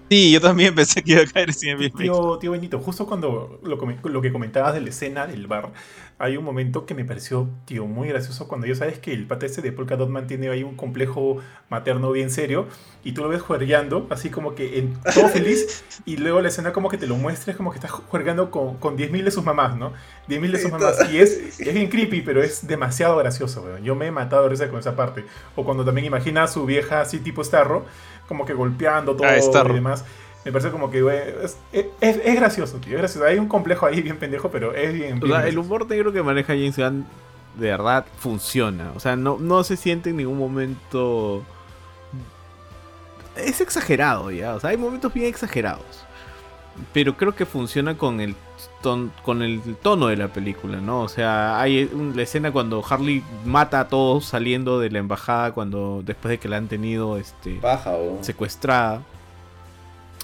Sí, 0.09 0.31
yo 0.31 0.39
también 0.39 0.73
pensé 0.73 1.03
que 1.03 1.11
iba 1.13 1.21
a 1.21 1.25
caer 1.25 1.53
sin 1.53 1.69
el 1.81 1.93
Tío, 1.93 2.37
tío 2.39 2.51
Benito, 2.51 2.79
justo 2.79 3.05
cuando 3.05 3.59
lo, 3.61 3.77
lo 3.77 4.21
que 4.21 4.31
comentabas 4.31 4.73
de 4.73 4.79
la 4.79 4.89
escena 4.89 5.27
del 5.27 5.47
bar, 5.47 5.73
hay 6.19 6.35
un 6.35 6.43
momento 6.43 6.87
que 6.87 6.95
me 6.95 7.05
pareció, 7.05 7.47
tío, 7.65 7.85
muy 7.85 8.07
gracioso 8.07 8.47
cuando 8.47 8.65
ya 8.65 8.73
sabes 8.73 8.97
que 8.97 9.13
el 9.13 9.27
pata 9.27 9.45
ese 9.45 9.61
de 9.61 9.71
Polka 9.71 9.95
Dot 9.95 10.09
Man 10.09 10.25
tiene 10.25 10.49
ahí 10.49 10.63
un 10.63 10.75
complejo 10.75 11.37
materno 11.69 12.11
bien 12.11 12.31
serio 12.31 12.67
y 13.03 13.11
tú 13.11 13.21
lo 13.21 13.29
ves 13.29 13.43
juergueando, 13.43 14.07
así 14.09 14.31
como 14.31 14.55
que 14.55 14.79
en, 14.79 14.93
todo 15.13 15.27
feliz 15.29 15.83
y 16.05 16.17
luego 16.17 16.41
la 16.41 16.47
escena 16.47 16.73
como 16.73 16.89
que 16.89 16.97
te 16.97 17.05
lo 17.05 17.17
muestres 17.17 17.55
como 17.55 17.69
que 17.71 17.77
estás 17.77 17.91
juergando 17.91 18.49
con, 18.49 18.77
con 18.77 18.97
10.000 18.97 19.23
de 19.25 19.31
sus 19.31 19.43
mamás, 19.43 19.77
¿no? 19.77 19.93
10.000 20.27 20.51
de 20.51 20.59
sus 20.59 20.71
mamás 20.71 21.11
y 21.11 21.19
es, 21.19 21.59
es 21.59 21.73
bien 21.73 21.87
creepy, 21.89 22.21
pero 22.21 22.41
es 22.41 22.65
demasiado 22.65 23.15
gracioso, 23.17 23.61
weón. 23.61 23.83
Yo 23.83 23.95
me 23.95 24.07
he 24.07 24.11
matado 24.11 24.43
de 24.43 24.49
risa 24.49 24.69
con 24.69 24.79
esa 24.79 24.95
parte. 24.95 25.23
O 25.55 25.63
cuando 25.63 25.85
también 25.85 26.05
imagina 26.05 26.43
a 26.43 26.47
su 26.47 26.65
vieja 26.65 27.01
así 27.01 27.19
tipo 27.19 27.43
Starro, 27.43 27.85
como 28.27 28.45
que 28.45 28.53
golpeando 28.53 29.15
todo 29.15 29.27
Ah, 29.27 29.39
Starro. 29.39 29.71
y 29.71 29.75
demás. 29.75 30.03
Me 30.45 30.51
parece 30.51 30.71
como 30.71 30.89
que, 30.89 31.01
güey, 31.01 31.17
es, 31.43 31.57
es, 31.73 31.85
es 32.01 32.35
gracioso, 32.35 32.77
tío. 32.77 32.93
Es 32.95 32.99
gracioso. 32.99 33.25
Hay 33.27 33.37
un 33.37 33.47
complejo 33.47 33.85
ahí 33.85 34.01
bien 34.01 34.17
pendejo, 34.17 34.49
pero 34.49 34.73
es 34.73 34.93
bien. 34.93 35.17
O 35.17 35.25
bien 35.25 35.31
sea, 35.39 35.47
el 35.47 35.57
humor 35.57 35.87
negro 35.89 36.13
que 36.13 36.23
maneja 36.23 36.53
James 36.53 36.77
Gunn 36.77 37.05
de 37.59 37.67
verdad 37.69 38.05
funciona. 38.19 38.91
O 38.95 38.99
sea, 38.99 39.15
no, 39.15 39.37
no 39.39 39.63
se 39.63 39.75
siente 39.75 40.11
en 40.11 40.17
ningún 40.17 40.37
momento. 40.37 41.43
Es 43.35 43.61
exagerado 43.61 44.31
ya. 44.31 44.55
O 44.55 44.59
sea, 44.59 44.71
hay 44.71 44.77
momentos 44.77 45.13
bien 45.13 45.27
exagerados. 45.27 46.03
Pero 46.93 47.17
creo 47.17 47.35
que 47.35 47.45
funciona 47.45 47.97
con 47.97 48.21
el, 48.21 48.35
ton- 48.83 49.11
con 49.23 49.41
el 49.41 49.61
tono 49.81 50.07
de 50.07 50.15
la 50.15 50.27
película, 50.27 50.77
¿no? 50.77 51.01
O 51.01 51.09
sea, 51.09 51.59
hay 51.59 51.89
un- 51.91 52.15
la 52.15 52.21
escena 52.21 52.51
cuando 52.51 52.83
Harley 52.87 53.23
mata 53.45 53.79
a 53.81 53.87
todos 53.87 54.25
saliendo 54.25 54.79
de 54.79 54.91
la 54.91 54.99
embajada 54.99 55.51
cuando 55.53 56.01
después 56.05 56.29
de 56.29 56.37
que 56.37 56.47
la 56.47 56.57
han 56.57 56.67
tenido 56.67 57.17
este, 57.17 57.55
Paja, 57.55 57.91
o. 57.95 58.19
secuestrada. 58.23 59.01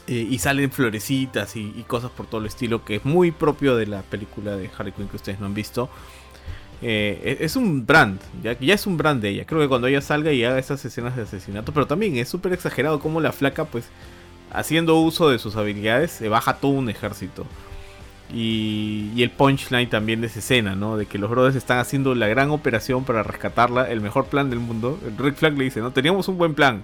Eh, 0.05 0.27
y 0.29 0.37
salen 0.39 0.69
florecitas 0.69 1.55
y, 1.55 1.71
cosas 1.87 2.11
por 2.11 2.25
todo 2.27 2.41
el 2.41 2.47
estilo 2.47 2.83
que 2.83 2.97
es 2.97 3.05
muy 3.05 3.31
propio 3.31 3.77
de 3.77 3.85
la 3.87 4.01
película 4.01 4.57
de 4.57 4.69
Harley 4.77 4.91
Quinn 4.91 5.07
que 5.07 5.15
ustedes 5.15 5.39
no 5.39 5.45
han 5.45 5.53
visto. 5.53 5.89
Eh, 6.81 7.21
es- 7.39 7.51
es 7.51 7.55
un 7.55 7.85
brand, 7.85 8.19
ya, 8.43 8.59
ya 8.59 8.73
es 8.73 8.85
un 8.85 8.97
brand 8.97 9.21
de 9.21 9.29
ella. 9.29 9.45
Creo 9.45 9.61
que 9.61 9.69
cuando 9.69 9.87
ella 9.87 10.01
salga 10.01 10.33
y 10.33 10.43
haga 10.43 10.59
esas 10.59 10.83
escenas 10.83 11.15
de 11.15 11.21
asesinato, 11.23 11.71
pero 11.73 11.87
también 11.87 12.17
es 12.17 12.27
súper 12.27 12.51
exagerado 12.51 12.99
como 12.99 13.21
la 13.21 13.31
flaca, 13.31 13.63
pues, 13.65 13.85
haciendo 14.51 14.97
uso 14.99 15.29
de 15.29 15.39
sus 15.39 15.55
habilidades, 15.55 16.11
se 16.11 16.27
baja 16.29 16.55
todo 16.57 16.71
un 16.71 16.89
ejército. 16.89 17.45
Y, 18.33 19.11
y 19.15 19.23
el 19.23 19.29
punchline 19.31 19.89
también 19.89 20.21
de 20.21 20.27
esa 20.27 20.39
escena, 20.39 20.75
¿no? 20.75 20.97
De 20.97 21.05
que 21.05 21.17
los 21.19 21.29
brothers 21.29 21.55
están 21.55 21.77
haciendo 21.79 22.15
la 22.15 22.27
gran 22.27 22.49
operación 22.49 23.03
para 23.05 23.21
rescatarla, 23.23 23.89
el 23.91 24.01
mejor 24.01 24.25
plan 24.25 24.49
del 24.49 24.59
mundo. 24.59 24.99
Rick 25.17 25.35
Flag 25.35 25.57
le 25.57 25.65
dice, 25.65 25.81
no, 25.81 25.91
teníamos 25.91 26.27
un 26.27 26.37
buen 26.37 26.55
plan. 26.55 26.83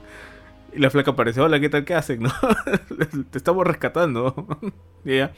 Y 0.74 0.80
la 0.80 0.90
flaca 0.90 1.12
aparece, 1.12 1.42
hola, 1.42 1.60
¿qué 1.60 1.70
tal? 1.70 1.86
¿Qué 1.86 1.96
hacen? 1.96 2.22
¿No? 2.24 2.32
Te 3.32 3.38
estamos 3.38 3.66
rescatando. 3.66 4.48
y 5.06 5.14
ella, 5.14 5.32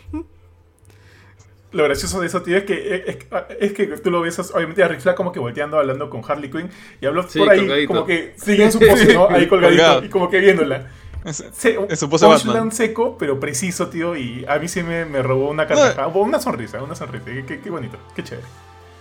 Lo 1.72 1.84
gracioso 1.86 2.20
de 2.20 2.28
eso, 2.28 2.42
tío, 2.42 2.58
es 2.58 2.64
que, 2.66 3.04
es, 3.08 3.18
es 3.60 3.74
que 3.74 3.88
tú 3.98 4.12
lo 4.12 4.22
ves, 4.22 4.38
obviamente, 4.54 4.84
a 4.84 4.88
Rick 4.90 5.00
Flag 5.00 5.16
como 5.16 5.32
que 5.32 5.40
volteando, 5.40 5.78
hablando 5.80 6.10
con 6.10 6.22
Harley 6.28 6.50
Quinn. 6.52 6.70
Y 7.00 7.06
habló 7.06 7.24
Sí, 7.24 7.40
por 7.40 7.50
ahí, 7.50 7.60
colgadito. 7.60 7.88
como 7.94 8.06
que 8.06 8.34
sigue 8.36 8.66
en 8.66 8.72
su 8.74 8.80
pose, 8.80 9.14
¿no? 9.14 9.30
Ahí 9.30 9.48
colgadito. 9.48 9.82
Colgado. 9.84 10.04
y 10.06 10.10
como 10.10 10.30
que 10.30 10.40
viéndola. 10.40 10.90
Es- 11.24 11.46
Se, 11.54 11.96
su 11.96 12.10
pose 12.10 12.26
Batman. 12.26 12.72
seco, 12.72 13.16
pero 13.18 13.40
preciso, 13.40 13.88
tío. 13.88 14.16
Y 14.18 14.44
a 14.50 14.58
mí 14.60 14.68
sí 14.68 14.84
me, 14.84 15.06
me 15.06 15.22
robó 15.22 15.50
una 15.50 15.66
carcajada. 15.68 16.08
Una 16.08 16.40
sonrisa, 16.42 16.84
una 16.84 16.96
sonrisa. 16.96 17.24
Qué, 17.26 17.46
qué- 17.46 17.60
qué 17.62 17.70
bonito, 17.70 17.98
qué 18.16 18.24
chévere. 18.24 18.48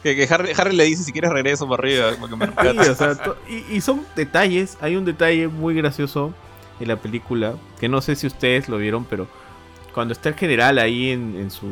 Que, 0.03 0.16
que 0.16 0.32
Harry, 0.32 0.53
Harry 0.57 0.74
le 0.76 0.84
dice 0.84 1.03
si 1.05 1.12
quieres 1.12 1.30
regreso 1.30 1.68
para 1.68 1.82
arriba. 1.82 2.12
como 2.14 2.28
que 2.28 2.36
me 2.36 2.46
Sí, 2.46 2.53
rescatas. 2.57 2.88
o 2.88 2.94
sea, 2.94 3.14
to- 3.16 3.36
y, 3.48 3.76
y 3.76 3.80
son 3.80 4.05
detalles. 4.16 4.78
Hay 4.80 4.96
un 4.96 5.05
detalle 5.05 5.48
muy 5.48 5.74
gracioso 5.74 6.32
en 6.80 6.88
la 6.88 6.96
película. 6.96 7.55
Que 7.78 7.88
no 7.88 8.01
sé 8.01 8.16
si 8.16 8.26
ustedes 8.26 8.68
lo 8.68 8.78
vieron, 8.78 9.05
pero 9.05 9.28
cuando 9.92 10.12
está 10.12 10.30
el 10.30 10.34
general 10.36 10.78
ahí 10.78 11.11
en, 11.11 11.36
en 11.38 11.51
su. 11.51 11.66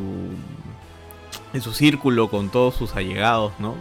En 1.53 1.61
su 1.61 1.73
círculo 1.73 2.29
con 2.29 2.49
todos 2.49 2.75
sus 2.75 2.95
allegados, 2.95 3.53
¿no? 3.59 3.75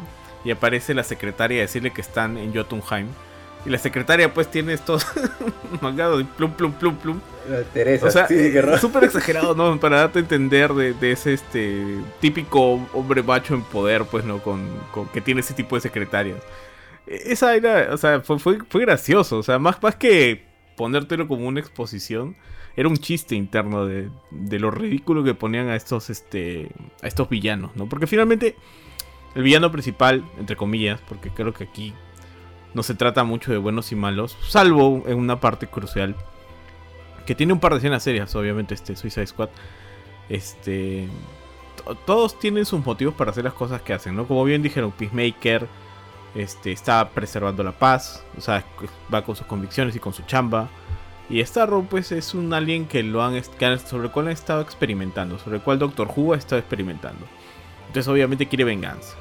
Y 0.44 0.50
aparece 0.50 0.94
la 0.94 1.04
secretaria 1.04 1.58
a 1.58 1.62
decirle 1.62 1.90
que 1.92 2.00
están 2.00 2.38
en 2.38 2.54
Jotunheim. 2.54 3.08
Y 3.66 3.70
la 3.70 3.78
secretaria, 3.78 4.32
pues, 4.32 4.50
tiene 4.50 4.72
estos 4.72 5.06
mangados 5.80 6.20
y 6.20 6.24
plum, 6.24 6.52
plum, 6.52 6.72
plum, 6.72 6.96
plum. 6.96 7.20
Teresa, 7.72 8.06
O 8.06 8.10
sea, 8.10 8.26
sí, 8.28 8.36
súper 8.78 9.04
exagerado, 9.04 9.54
¿no? 9.54 9.78
Para 9.80 9.98
darte 10.00 10.18
a 10.18 10.22
entender 10.22 10.72
de, 10.74 10.92
de 10.92 11.12
ese 11.12 11.32
este 11.32 11.82
típico 12.20 12.74
hombre 12.92 13.22
macho 13.22 13.54
en 13.54 13.62
poder, 13.62 14.04
pues, 14.04 14.24
¿no? 14.24 14.38
Con, 14.42 14.68
con- 14.92 15.08
que 15.08 15.20
tiene 15.22 15.40
ese 15.40 15.54
tipo 15.54 15.74
de 15.74 15.80
secretarias. 15.80 16.36
E- 17.06 17.32
Esa 17.32 17.54
era, 17.56 17.88
o 17.92 17.96
sea, 17.96 18.20
fue, 18.20 18.38
fue, 18.38 18.58
fue 18.68 18.82
gracioso. 18.82 19.38
O 19.38 19.42
sea, 19.42 19.58
más, 19.58 19.82
más 19.82 19.96
que 19.96 20.44
ponértelo 20.76 21.26
como 21.26 21.48
una 21.48 21.58
exposición, 21.60 22.36
era 22.76 22.88
un 22.88 22.98
chiste 22.98 23.34
interno 23.34 23.86
de, 23.86 24.10
de 24.30 24.58
lo 24.60 24.70
ridículo 24.70 25.24
que 25.24 25.34
ponían 25.34 25.68
a 25.68 25.74
estos, 25.76 26.10
este, 26.10 26.68
a 27.02 27.06
estos 27.08 27.28
villanos, 27.30 27.74
¿no? 27.76 27.88
Porque 27.88 28.06
finalmente, 28.06 28.56
el 29.34 29.42
villano 29.42 29.72
principal, 29.72 30.22
entre 30.38 30.54
comillas, 30.54 31.00
porque 31.08 31.30
creo 31.30 31.52
que 31.54 31.64
aquí 31.64 31.94
no 32.78 32.84
se 32.84 32.94
trata 32.94 33.24
mucho 33.24 33.50
de 33.50 33.58
buenos 33.58 33.90
y 33.90 33.96
malos, 33.96 34.36
salvo 34.46 35.02
en 35.08 35.18
una 35.18 35.40
parte 35.40 35.66
crucial 35.66 36.14
que 37.26 37.34
tiene 37.34 37.52
un 37.52 37.58
par 37.58 37.72
de 37.72 37.78
escenas 37.78 38.04
serias, 38.04 38.32
obviamente, 38.36 38.72
este 38.72 38.94
Suicide 38.94 39.26
Squad. 39.26 39.48
Este. 40.28 41.08
to- 41.84 41.96
Todos 42.06 42.38
tienen 42.38 42.64
sus 42.64 42.84
motivos 42.86 43.14
para 43.14 43.32
hacer 43.32 43.42
las 43.42 43.52
cosas 43.52 43.82
que 43.82 43.92
hacen, 43.92 44.14
¿no? 44.14 44.28
Como 44.28 44.44
bien 44.44 44.62
dijeron, 44.62 44.92
Peacemaker 44.92 45.66
este, 46.36 46.70
está 46.70 47.08
preservando 47.10 47.64
la 47.64 47.72
paz, 47.72 48.24
o 48.36 48.40
sea, 48.40 48.64
va 49.12 49.24
con 49.24 49.34
sus 49.34 49.46
convicciones 49.48 49.96
y 49.96 49.98
con 49.98 50.12
su 50.14 50.22
chamba. 50.22 50.68
Y 51.28 51.44
Starro, 51.44 51.82
pues, 51.82 52.12
es 52.12 52.32
un 52.32 52.54
alien 52.54 52.86
que 52.86 53.02
lo 53.02 53.24
han, 53.24 53.34
que 53.58 53.78
sobre 53.78 54.04
el 54.06 54.12
cual 54.12 54.26
han 54.28 54.32
estado 54.32 54.60
experimentando, 54.62 55.36
sobre 55.40 55.56
el 55.56 55.62
cual 55.62 55.80
Doctor 55.80 56.08
Who 56.14 56.32
ha 56.32 56.36
estado 56.36 56.60
experimentando. 56.60 57.26
Entonces, 57.88 58.06
obviamente, 58.08 58.46
quiere 58.46 58.62
venganza. 58.64 59.16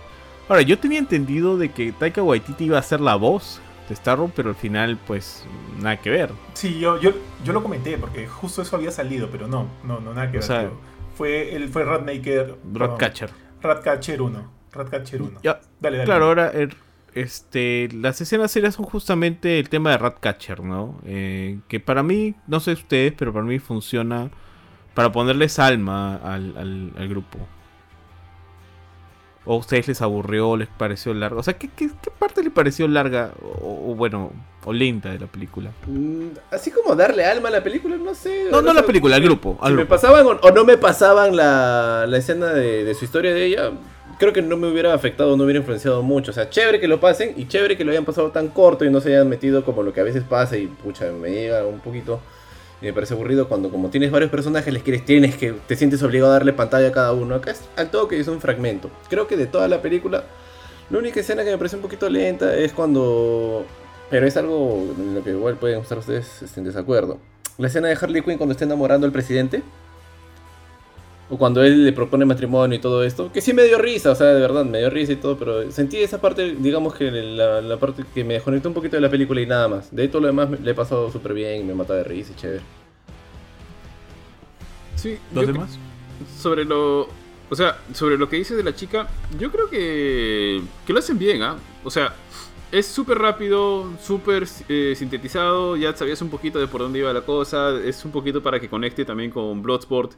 Ahora, 0.49 0.61
yo 0.61 0.79
tenía 0.79 0.99
entendido 0.99 1.57
de 1.57 1.69
que 1.71 1.91
Taika 1.91 2.23
Waititi 2.23 2.65
iba 2.65 2.77
a 2.77 2.81
ser 2.81 3.01
la 3.01 3.15
voz 3.15 3.59
de 3.89 3.95
Starro, 3.95 4.31
pero 4.35 4.49
al 4.49 4.55
final, 4.55 4.97
pues, 5.07 5.45
nada 5.81 5.97
que 5.97 6.09
ver. 6.09 6.29
Sí, 6.53 6.79
yo, 6.79 6.99
yo, 6.99 7.11
yo 7.43 7.53
lo 7.53 7.61
comenté 7.63 7.97
porque 7.97 8.27
justo 8.27 8.61
eso 8.61 8.75
había 8.75 8.91
salido, 8.91 9.29
pero 9.29 9.47
no, 9.47 9.67
no, 9.83 9.99
no, 9.99 10.13
nada 10.13 10.31
que 10.31 10.37
O 10.37 10.41
ver. 10.41 10.47
sea- 10.47 10.61
tío. 10.61 10.71
fue, 11.15 11.55
él 11.55 11.67
fue 11.69 11.83
Ratmaker. 11.83 12.55
Ratcatcher. 12.73 13.29
Ratcatcher 13.61 14.21
1. 14.21 14.51
Ratcatcher 14.71 15.21
1. 15.21 15.39
Ya, 15.43 15.59
Dale, 15.81 15.97
dale. 15.97 16.05
Claro, 16.05 16.25
ahora 16.25 16.49
er, 16.51 16.75
este, 17.13 17.89
las 17.93 18.21
escenas 18.21 18.51
serias 18.51 18.75
son 18.75 18.85
justamente 18.85 19.59
el 19.59 19.69
tema 19.69 19.91
de 19.91 19.97
Ratcatcher, 19.97 20.61
¿no? 20.63 20.99
Eh, 21.05 21.59
que 21.67 21.79
para 21.79 22.03
mí, 22.03 22.35
no 22.47 22.59
sé 22.59 22.73
ustedes, 22.73 23.13
pero 23.17 23.33
para 23.33 23.45
mí 23.45 23.59
funciona 23.59 24.29
para 24.93 25.11
ponerles 25.11 25.59
alma 25.59 26.15
al, 26.17 26.55
al- 26.57 26.93
al 26.97 27.07
grupo. 27.09 27.39
¿O 29.49 29.53
a 29.53 29.57
ustedes 29.57 29.87
les 29.87 30.01
aburrió, 30.01 30.57
les 30.57 30.67
pareció 30.67 31.13
larga? 31.13 31.39
O 31.39 31.43
sea, 31.43 31.53
¿qué, 31.53 31.69
qué, 31.73 31.87
qué 31.87 32.11
parte 32.11 32.43
les 32.43 32.51
pareció 32.51 32.87
larga 32.87 33.31
o, 33.61 33.91
o 33.91 33.95
bueno, 33.95 34.31
o 34.65 34.73
lenta 34.73 35.09
de 35.09 35.19
la 35.19 35.27
película? 35.27 35.71
Mm, 35.87 36.27
Así 36.51 36.69
como 36.69 36.95
darle 36.95 37.23
alma 37.25 37.47
a 37.47 37.51
la 37.51 37.63
película, 37.63 37.95
no 37.95 38.13
sé. 38.13 38.47
No, 38.51 38.61
no 38.61 38.71
sea, 38.73 38.81
la 38.81 38.85
película, 38.85 39.15
al 39.15 39.23
grupo. 39.23 39.57
Al 39.61 39.71
Si 39.71 39.77
me 39.77 39.85
pasaban 39.85 40.25
o, 40.25 40.31
o 40.31 40.51
no 40.51 40.65
me 40.65 40.77
pasaban 40.77 41.35
la, 41.35 42.05
la 42.07 42.17
escena 42.17 42.47
de, 42.47 42.83
de 42.83 42.93
su 42.93 43.05
historia 43.05 43.33
de 43.33 43.45
ella, 43.45 43.71
creo 44.19 44.33
que 44.33 44.41
no 44.41 44.57
me 44.57 44.67
hubiera 44.67 44.93
afectado, 44.93 45.37
no 45.37 45.45
hubiera 45.45 45.59
influenciado 45.59 46.03
mucho. 46.03 46.31
O 46.31 46.33
sea, 46.33 46.49
chévere 46.49 46.81
que 46.81 46.89
lo 46.89 46.99
pasen 46.99 47.33
y 47.37 47.47
chévere 47.47 47.77
que 47.77 47.85
lo 47.85 47.91
hayan 47.91 48.03
pasado 48.03 48.31
tan 48.31 48.49
corto 48.49 48.83
y 48.83 48.89
no 48.89 48.99
se 48.99 49.15
hayan 49.15 49.29
metido 49.29 49.63
como 49.63 49.81
lo 49.81 49.93
que 49.93 50.01
a 50.01 50.03
veces 50.03 50.23
pasa 50.23 50.57
y 50.57 50.67
pucha, 50.67 51.09
me 51.11 51.29
llega 51.29 51.65
un 51.65 51.79
poquito. 51.79 52.19
Y 52.82 52.86
me 52.86 52.93
parece 52.93 53.13
aburrido 53.13 53.47
cuando 53.47 53.69
como 53.71 53.89
tienes 53.89 54.11
varios 54.11 54.30
personajes, 54.30 54.71
les 54.71 54.84
quieres, 54.84 55.03
tienes 55.03 55.36
que, 55.36 55.53
te 55.53 55.75
sientes 55.75 56.01
obligado 56.03 56.32
a 56.32 56.34
darle 56.36 56.53
pantalla 56.53 56.89
a 56.89 56.91
cada 56.91 57.11
uno. 57.13 57.36
Acá 57.36 57.51
es 57.51 57.61
al 57.75 57.89
toque 57.89 58.19
es 58.19 58.28
un 58.28 58.39
fragmento. 58.39 58.89
Creo 59.09 59.28
que 59.28 59.36
de 59.36 59.47
toda 59.47 59.67
la 59.67 59.82
película, 59.82 60.23
la 60.89 60.97
única 60.99 61.19
escena 61.19 61.43
que 61.43 61.51
me 61.51 61.57
parece 61.57 61.75
un 61.75 61.82
poquito 61.82 62.09
lenta 62.09 62.55
es 62.55 62.73
cuando... 62.73 63.65
Pero 64.09 64.25
es 64.25 64.38
algo 64.38 64.93
en 64.97 65.15
lo 65.15 65.23
que 65.23 65.32
igual 65.32 65.57
pueden 65.57 65.82
estar 65.82 65.97
ustedes 65.97 66.41
este, 66.41 66.59
en 66.59 66.65
desacuerdo. 66.65 67.17
La 67.57 67.67
escena 67.67 67.88
de 67.88 67.97
Harley 67.99 68.21
Quinn 68.21 68.38
cuando 68.38 68.53
está 68.53 68.63
enamorando 68.63 69.05
al 69.05 69.11
presidente. 69.11 69.63
O 71.30 71.38
cuando 71.38 71.61
él 71.63 71.84
le 71.86 71.91
propone 71.91 72.23
matrimonio 72.25 72.78
y 72.78 72.82
todo 72.82 73.03
esto. 73.03 73.32
Que 73.34 73.41
sí 73.41 73.53
me 73.53 73.63
dio 73.63 73.78
risa, 73.78 74.11
o 74.11 74.15
sea, 74.15 74.28
de 74.28 74.39
verdad, 74.39 74.63
me 74.63 74.80
dio 74.80 74.89
risa 74.89 75.11
y 75.13 75.17
todo. 75.17 75.38
Pero 75.38 75.69
sentí 75.71 75.97
esa 75.97 76.21
parte, 76.21 76.55
digamos 76.57 76.95
que 76.95 77.11
la, 77.11 77.61
la 77.61 77.78
parte 77.78 78.05
que 78.13 78.23
me 78.23 78.36
desconectó 78.36 78.69
un 78.69 78.75
poquito 78.75 78.95
de 78.95 79.01
la 79.01 79.09
película 79.09 79.41
y 79.41 79.45
nada 79.45 79.67
más. 79.67 79.93
De 79.93 80.03
ahí 80.03 80.07
todo 80.07 80.21
lo 80.21 80.28
demás 80.28 80.49
le 80.61 80.71
he 80.71 80.73
pasado 80.75 81.11
súper 81.11 81.34
bien, 81.34 81.67
me 81.67 81.73
mata 81.73 81.93
de 81.95 82.03
risa 82.03 82.32
y 82.34 82.36
chévere. 82.36 82.61
Sí, 84.95 85.17
¿Los 85.32 85.47
demás? 85.47 85.80
Sobre 86.39 86.65
lo. 86.65 87.07
O 87.49 87.55
sea, 87.55 87.78
sobre 87.93 88.17
lo 88.17 88.28
que 88.28 88.38
dices 88.38 88.57
de 88.57 88.63
la 88.63 88.75
chica, 88.75 89.07
yo 89.39 89.51
creo 89.51 89.69
que. 89.69 90.61
que 90.86 90.93
lo 90.93 90.99
hacen 90.99 91.17
bien, 91.19 91.41
¿ah? 91.43 91.57
O 91.84 91.91
sea, 91.91 92.15
Es 92.71 92.88
súper 92.88 93.17
rápido, 93.19 93.93
súper 94.01 94.45
eh, 94.69 94.93
sintetizado, 94.97 95.78
ya 95.78 95.95
sabías 95.95 96.21
un 96.21 96.30
poquito 96.30 96.59
de 96.59 96.67
por 96.67 96.82
dónde 96.82 96.99
iba 96.99 97.13
la 97.13 97.21
cosa, 97.21 97.71
es 97.82 98.03
un 98.05 98.11
poquito 98.11 98.43
para 98.43 98.59
que 98.59 98.69
conecte 98.69 99.05
también 99.05 99.32
con 99.32 99.61
Bloodsport, 99.61 100.13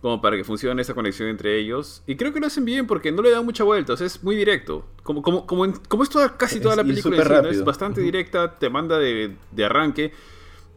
como 0.00 0.20
para 0.20 0.36
que 0.36 0.44
funcione 0.44 0.80
esa 0.82 0.94
conexión 0.94 1.28
entre 1.28 1.58
ellos. 1.58 2.02
Y 2.06 2.16
creo 2.16 2.32
que 2.32 2.40
lo 2.40 2.46
hacen 2.46 2.64
bien 2.64 2.86
porque 2.86 3.10
no 3.10 3.20
le 3.22 3.30
dan 3.30 3.44
mucha 3.44 3.64
vuelta, 3.64 3.94
o 3.94 3.96
sea, 3.96 4.06
es 4.06 4.22
muy 4.22 4.36
directo. 4.36 4.84
Como, 5.02 5.22
como, 5.22 5.46
como, 5.46 5.64
en- 5.64 5.72
como 5.72 6.02
es 6.04 6.08
toda, 6.10 6.36
casi 6.36 6.60
toda 6.60 6.74
Es- 6.74 6.78
la 6.78 6.84
película, 6.84 7.16
súper 7.16 7.32
en 7.32 7.38
sí, 7.38 7.42
¿no? 7.44 7.50
es 7.50 7.64
bastante 7.64 8.00
directa, 8.00 8.54
te 8.58 8.70
manda 8.70 8.98
de, 8.98 9.34
de 9.50 9.64
arranque. 9.64 10.12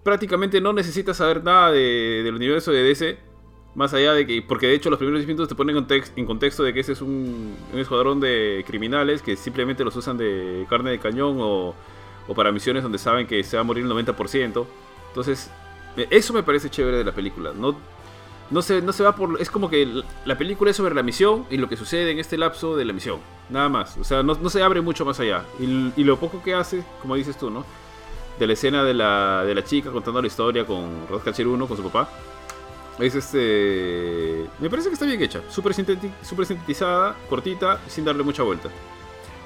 Prácticamente 0.04 0.60
no 0.62 0.74
necesitas 0.74 1.18
saber 1.18 1.44
nada 1.44 1.72
de- 1.72 2.22
del 2.24 2.34
universo 2.34 2.72
de 2.72 2.82
DC, 2.84 3.18
más 3.76 3.94
allá 3.94 4.14
de 4.14 4.26
que, 4.26 4.42
porque 4.42 4.66
de 4.68 4.74
hecho 4.74 4.90
los 4.90 4.98
primeros 4.98 5.20
10 5.20 5.28
minutos 5.28 5.48
te 5.48 5.56
ponen 5.56 5.78
en, 5.78 5.86
context- 5.88 6.12
en 6.16 6.26
contexto 6.26 6.64
de 6.64 6.74
que 6.74 6.80
ese 6.80 6.94
es 6.94 7.02
un, 7.02 7.56
un 7.72 7.80
escuadrón 7.80 8.20
de 8.20 8.64
criminales 8.68 9.22
que 9.22 9.36
simplemente 9.36 9.84
los 9.84 9.96
usan 9.96 10.18
de 10.18 10.66
carne 10.70 10.90
de 10.92 11.00
cañón 11.00 11.38
o, 11.40 11.76
o 12.28 12.34
para 12.36 12.52
misiones 12.52 12.82
donde 12.84 12.98
saben 12.98 13.28
que 13.28 13.44
se 13.44 13.56
va 13.56 13.62
a 13.62 13.64
morir 13.64 13.86
el 13.86 13.92
90%. 13.92 14.66
Entonces, 15.10 15.52
eh, 15.96 16.08
eso 16.10 16.34
me 16.34 16.42
parece 16.42 16.70
chévere 16.72 16.98
de 16.98 17.04
la 17.04 17.12
película. 17.14 17.54
No, 17.56 17.78
no, 18.52 18.62
se, 18.62 18.82
no 18.82 18.92
se 18.94 19.04
va 19.04 19.16
por... 19.16 19.42
Es 19.42 19.50
como 19.50 19.70
que 19.70 20.04
la 20.26 20.38
película 20.38 20.72
es 20.72 20.78
sobre 20.78 20.94
la 20.94 21.04
misión 21.04 21.46
y 21.50 21.58
lo 21.58 21.70
que 21.70 21.78
sucede 21.78 22.12
en 22.12 22.20
este 22.20 22.38
lapso 22.38 22.76
de 22.76 22.86
la 22.86 22.94
misión. 22.94 23.20
Nada 23.50 23.70
más. 23.70 23.98
O 23.98 24.04
sea, 24.04 24.22
no, 24.24 24.36
no 24.36 24.50
se 24.50 24.62
abre 24.62 24.82
mucho 24.82 25.06
más 25.06 25.20
allá. 25.20 25.46
Y, 25.60 26.04
lo 26.04 26.18
poco 26.18 26.44
que 26.44 26.54
hace, 26.54 26.84
como 27.02 27.16
dices 27.16 27.38
tú, 27.38 27.50
¿no? 27.50 27.66
De 28.38 28.48
la 28.48 28.54
escena 28.54 28.84
de 28.84 28.94
la, 28.94 29.44
de 29.46 29.56
la 29.56 29.64
chica 29.64 29.90
contando 29.92 30.22
la 30.22 30.28
historia 30.28 30.66
con 30.66 31.08
Rodcatcher 31.10 31.48
1, 31.48 31.68
con 31.68 31.78
su 31.78 31.84
papá. 31.84 32.10
Es 33.00 33.16
este. 33.16 34.46
Me 34.60 34.70
parece 34.70 34.90
que 34.90 34.94
está 34.94 35.06
bien 35.06 35.22
hecha. 35.22 35.42
Súper 35.50 35.74
sintetizada, 35.74 37.16
cortita, 37.30 37.80
sin 37.88 38.04
darle 38.06 38.24
mucha 38.24 38.44
vuelta. 38.44 38.70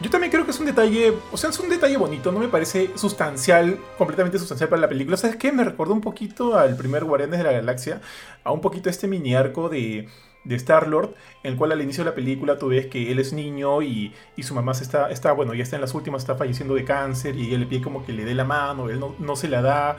Yo 0.02 0.10
también 0.10 0.30
creo 0.30 0.44
que 0.44 0.52
es 0.52 0.60
un 0.60 0.66
detalle, 0.66 1.14
o 1.32 1.38
sea, 1.38 1.50
es 1.52 1.60
un 1.60 1.70
detalle 1.70 1.96
bonito, 1.96 2.32
no 2.32 2.40
me 2.40 2.50
parece 2.50 2.92
sustancial, 2.96 3.80
completamente 3.98 4.38
sustancial 4.38 4.70
para 4.70 4.82
la 4.82 4.90
película. 4.90 5.16
¿Sabes 5.16 5.38
qué? 5.38 5.54
Me 5.54 5.64
recordó 5.64 5.94
un 5.94 6.02
poquito 6.02 6.58
al 6.58 6.76
primer 6.76 7.06
Guardianes 7.06 7.40
de 7.40 7.46
la 7.46 7.54
Galaxia, 7.54 8.02
a 8.44 8.52
un 8.52 8.60
poquito 8.60 8.90
este 8.90 9.08
mini 9.08 9.36
arco 9.36 9.70
de, 9.70 10.10
de 10.44 10.56
Star-Lord, 10.56 11.16
en 11.44 11.54
el 11.54 11.58
cual 11.58 11.72
al 11.72 11.82
inicio 11.82 12.04
de 12.04 12.10
la 12.10 12.16
película 12.16 12.60
tú 12.60 12.68
ves 12.68 12.88
que 12.88 13.10
él 13.10 13.20
es 13.20 13.32
niño 13.32 13.82
y, 13.82 14.14
y 14.36 14.44
su 14.44 14.54
mamá 14.54 14.74
está, 14.74 15.10
está, 15.10 15.32
bueno, 15.32 15.54
ya 15.54 15.64
está 15.64 15.78
en 15.78 15.82
las 15.82 15.94
últimas, 15.94 16.24
está 16.24 16.36
falleciendo 16.36 16.76
de 16.76 16.84
cáncer 16.84 17.38
y 17.38 17.56
le 17.58 17.66
pide 17.66 17.82
como 17.82 18.06
que 18.06 18.12
le 18.12 18.26
dé 18.26 18.36
la 18.36 18.44
mano, 18.44 18.90
él 18.90 19.00
no, 19.00 19.16
no 19.18 19.38
se 19.38 19.48
la 19.48 19.62
da. 19.62 19.98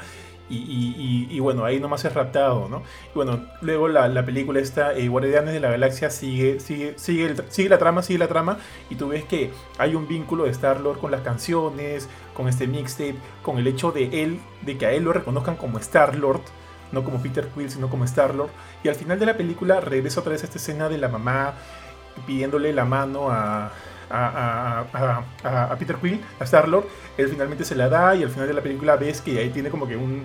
Y, 0.48 0.56
y- 0.58 0.94
y- 1.30 1.36
y 1.36 1.40
bueno, 1.40 1.64
ahí 1.64 1.80
nomás 1.80 2.04
es 2.04 2.14
raptado, 2.14 2.68
¿no? 2.68 2.82
Y 3.10 3.14
bueno, 3.14 3.44
luego 3.62 3.88
la, 3.88 4.06
la 4.06 4.24
película 4.24 4.60
esta, 4.60 4.92
eh, 4.94 5.08
Guardianes 5.08 5.52
de 5.54 5.58
la 5.60 5.70
Galaxia, 5.70 6.08
sigue, 6.08 6.60
sigue, 6.60 6.94
sigue, 6.98 7.34
sigue 7.48 7.68
la 7.68 7.78
trama, 7.78 8.02
sigue 8.02 8.20
la 8.20 8.28
trama, 8.28 8.58
y 8.88 8.94
tú 8.94 9.08
ves 9.08 9.24
que 9.24 9.50
hay 9.78 9.96
un 9.96 10.06
vínculo 10.06 10.44
de 10.44 10.50
Star-Lord 10.50 10.98
con 11.00 11.10
las 11.10 11.22
canciones, 11.22 12.08
con 12.32 12.48
este 12.48 12.68
mixtape, 12.68 13.16
con 13.42 13.58
el 13.58 13.66
hecho 13.66 13.90
de 13.90 14.22
él, 14.22 14.38
de 14.62 14.78
que 14.78 14.86
a 14.86 14.92
él 14.92 15.02
lo 15.04 15.12
reconozcan 15.12 15.56
como 15.56 15.78
Star-Lord, 15.78 16.42
no 16.92 17.02
como 17.02 17.20
Peter 17.20 17.48
Quill, 17.52 17.68
sino 17.70 17.90
como 17.90 18.04
Star-Lord. 18.04 18.50
Y 18.84 18.88
al 18.88 18.94
final 18.94 19.18
de 19.18 19.26
la 19.26 19.36
película 19.36 19.80
regresa 19.80 20.20
otra 20.20 20.30
vez 20.32 20.44
esta 20.44 20.58
escena 20.58 20.88
de 20.88 20.98
la 20.98 21.08
mamá 21.08 21.54
pidiéndole 22.26 22.72
la 22.72 22.84
mano 22.84 23.30
a, 23.30 23.72
a, 24.10 24.26
a- 24.28 24.86
a- 24.92 25.24
a- 25.44 25.72
a 25.72 25.76
Peter 25.76 25.96
Quill, 25.96 26.20
a 26.40 26.44
Star-Lord. 26.44 26.86
Él 27.16 27.28
finalmente 27.28 27.64
se 27.64 27.74
la 27.74 27.88
da 27.88 28.14
y 28.14 28.22
al 28.22 28.30
final 28.30 28.48
de 28.48 28.54
la 28.54 28.62
película 28.62 28.96
ves 28.96 29.20
que 29.20 29.38
ahí 29.38 29.50
tiene 29.50 29.70
como 29.70 29.86
que 29.86 29.96
un, 29.96 30.22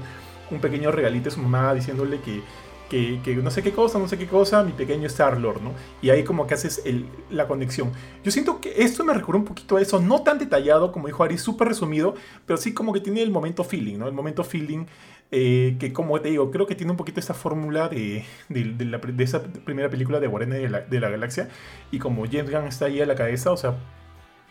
un 0.50 0.60
pequeño 0.60 0.92
regalito 0.92 1.26
de 1.26 1.32
su 1.32 1.42
mamá 1.42 1.74
diciéndole 1.74 2.20
que, 2.22 2.42
que, 2.90 3.22
no 3.42 3.50
sé 3.52 3.64
qué 3.64 3.72
cosa, 3.72 4.00
no 4.00 4.08
sé 4.10 4.18
qué 4.18 4.28
cosa, 4.28 4.64
mi 4.64 4.74
pequeño 4.74 5.08
Star-Lord, 5.08 5.62
¿no? 5.62 5.72
Y 6.02 6.10
ahí 6.10 6.26
como 6.26 6.46
que 6.46 6.56
haces 6.56 6.84
la 7.30 7.48
conexión. 7.48 7.92
Yo 8.22 8.32
siento 8.32 8.60
que 8.60 8.84
esto 8.84 9.06
me 9.06 9.14
recuerda 9.14 9.40
un 9.40 9.46
poquito 9.46 9.78
a 9.78 9.82
eso, 9.82 10.02
no 10.02 10.24
tan 10.24 10.38
detallado 10.40 10.92
como 10.92 11.08
dijo 11.08 11.24
Ari, 11.24 11.38
súper 11.38 11.70
resumido, 11.70 12.16
pero 12.46 12.58
sí 12.58 12.74
como 12.74 12.92
que 12.92 13.00
tiene 13.00 13.22
el 13.22 13.32
momento 13.32 13.64
feeling, 13.64 13.98
¿no? 13.98 14.08
El 14.08 14.14
momento 14.14 14.44
feeling 14.44 14.86
eh, 15.32 15.78
que 15.80 15.94
como 15.94 16.20
te 16.20 16.30
digo, 16.30 16.52
creo 16.52 16.68
que 16.68 16.76
tiene 16.76 16.92
un 16.92 16.98
poquito 16.98 17.22
esta 17.22 17.34
fórmula 17.34 17.88
de, 17.88 18.26
de, 18.50 19.24
esa 19.24 19.42
primera 19.42 19.90
película 19.90 20.20
de 20.20 20.28
Guardianes 20.28 20.62
de 20.62 20.70
la, 20.70 20.82
de 20.82 21.00
la 21.00 21.10
Galaxia. 21.10 21.48
Y 21.90 22.00
como 22.00 22.26
James 22.26 22.52
Gunn 22.52 22.66
está 22.66 22.86
ahí 22.86 23.02
a 23.02 23.06
la 23.06 23.16
cabeza, 23.16 23.52
o 23.52 23.58
sea, 23.58 23.76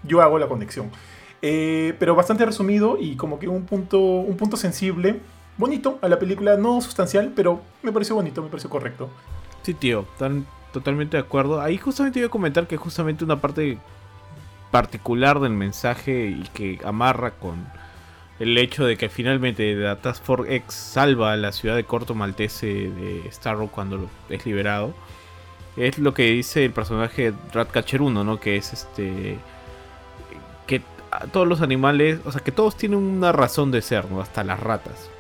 yo 0.03 0.23
hago 0.23 0.39
la 0.39 0.49
conexión. 0.49 0.91
Eh, 1.43 1.95
pero 1.99 2.15
bastante 2.15 2.45
resumido 2.45 2.97
y 2.99 3.17
como 3.17 3.39
que 3.39 3.49
un 3.49 3.65
punto, 3.65 3.99
un 4.01 4.37
punto 4.37 4.57
sensible, 4.57 5.21
bonito 5.59 5.99
a 6.01 6.09
la 6.09 6.19
película, 6.19 6.57
no 6.57 6.81
sustancial, 6.81 7.33
pero 7.37 7.61
me 7.83 7.93
pareció 7.93 8.15
bonito, 8.15 8.43
me 8.43 8.49
pareció 8.49 8.71
correcto. 8.71 9.11
Sí, 9.63 9.75
tío, 9.75 10.07
tan, 10.19 10.47
totalmente 10.73 11.19
de 11.19 11.23
acuerdo. 11.23 11.61
Ahí 11.61 11.77
justamente 11.77 12.19
iba 12.19 12.29
a 12.29 12.31
comentar 12.31 12.67
que 12.67 12.79
justamente 12.79 13.25
una 13.25 13.41
parte 13.41 13.79
particular 14.71 15.41
del 15.41 15.53
mensaje 15.53 16.29
y 16.29 16.43
que 16.55 16.79
amarra 16.85 17.33
con 17.33 17.67
el 18.41 18.59
hecho 18.59 18.85
de 18.85 18.97
que 18.97 19.09
finalmente 19.09 19.75
la 19.77 19.97
Force 19.97 20.53
X 20.57 20.75
salva 20.75 21.33
a 21.33 21.37
la 21.37 21.53
ciudad 21.53 21.77
de 21.77 21.85
Corto 21.85 22.15
Maltese 22.17 22.67
de 22.67 23.29
Starro 23.31 23.69
cuando 23.69 23.97
lo- 23.99 24.11
es 24.29 24.45
liberado. 24.45 24.93
Es 25.77 25.99
lo 25.99 26.13
que 26.15 26.25
dice 26.31 26.65
el 26.65 26.73
personaje 26.73 27.33
Ratcatcher 27.53 28.03
1, 28.03 28.25
¿no? 28.25 28.41
Que 28.41 28.57
es 28.57 28.73
este. 28.73 29.39
Que 30.67 30.83
todos 31.33 31.47
los 31.47 31.61
animales, 31.61 32.19
o 32.25 32.33
sea, 32.33 32.41
que 32.43 32.51
todos 32.53 32.77
tienen 32.77 32.99
una 32.99 33.31
razón 33.33 33.71
de 33.71 33.83
ser, 33.83 34.11
¿no? 34.11 34.21
Hasta 34.21 34.43
las 34.43 34.59
ratas. 34.61 35.11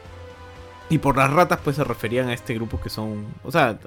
Y 0.89 0.99
por 0.99 1.17
las 1.17 1.31
ratas, 1.33 1.61
pues 1.63 1.77
se 1.77 1.85
referían 1.85 2.29
a 2.29 2.33
este 2.35 2.55
grupo 2.55 2.81
que 2.81 2.91
son. 2.91 3.27
O 3.45 3.53
sea, 3.53 3.79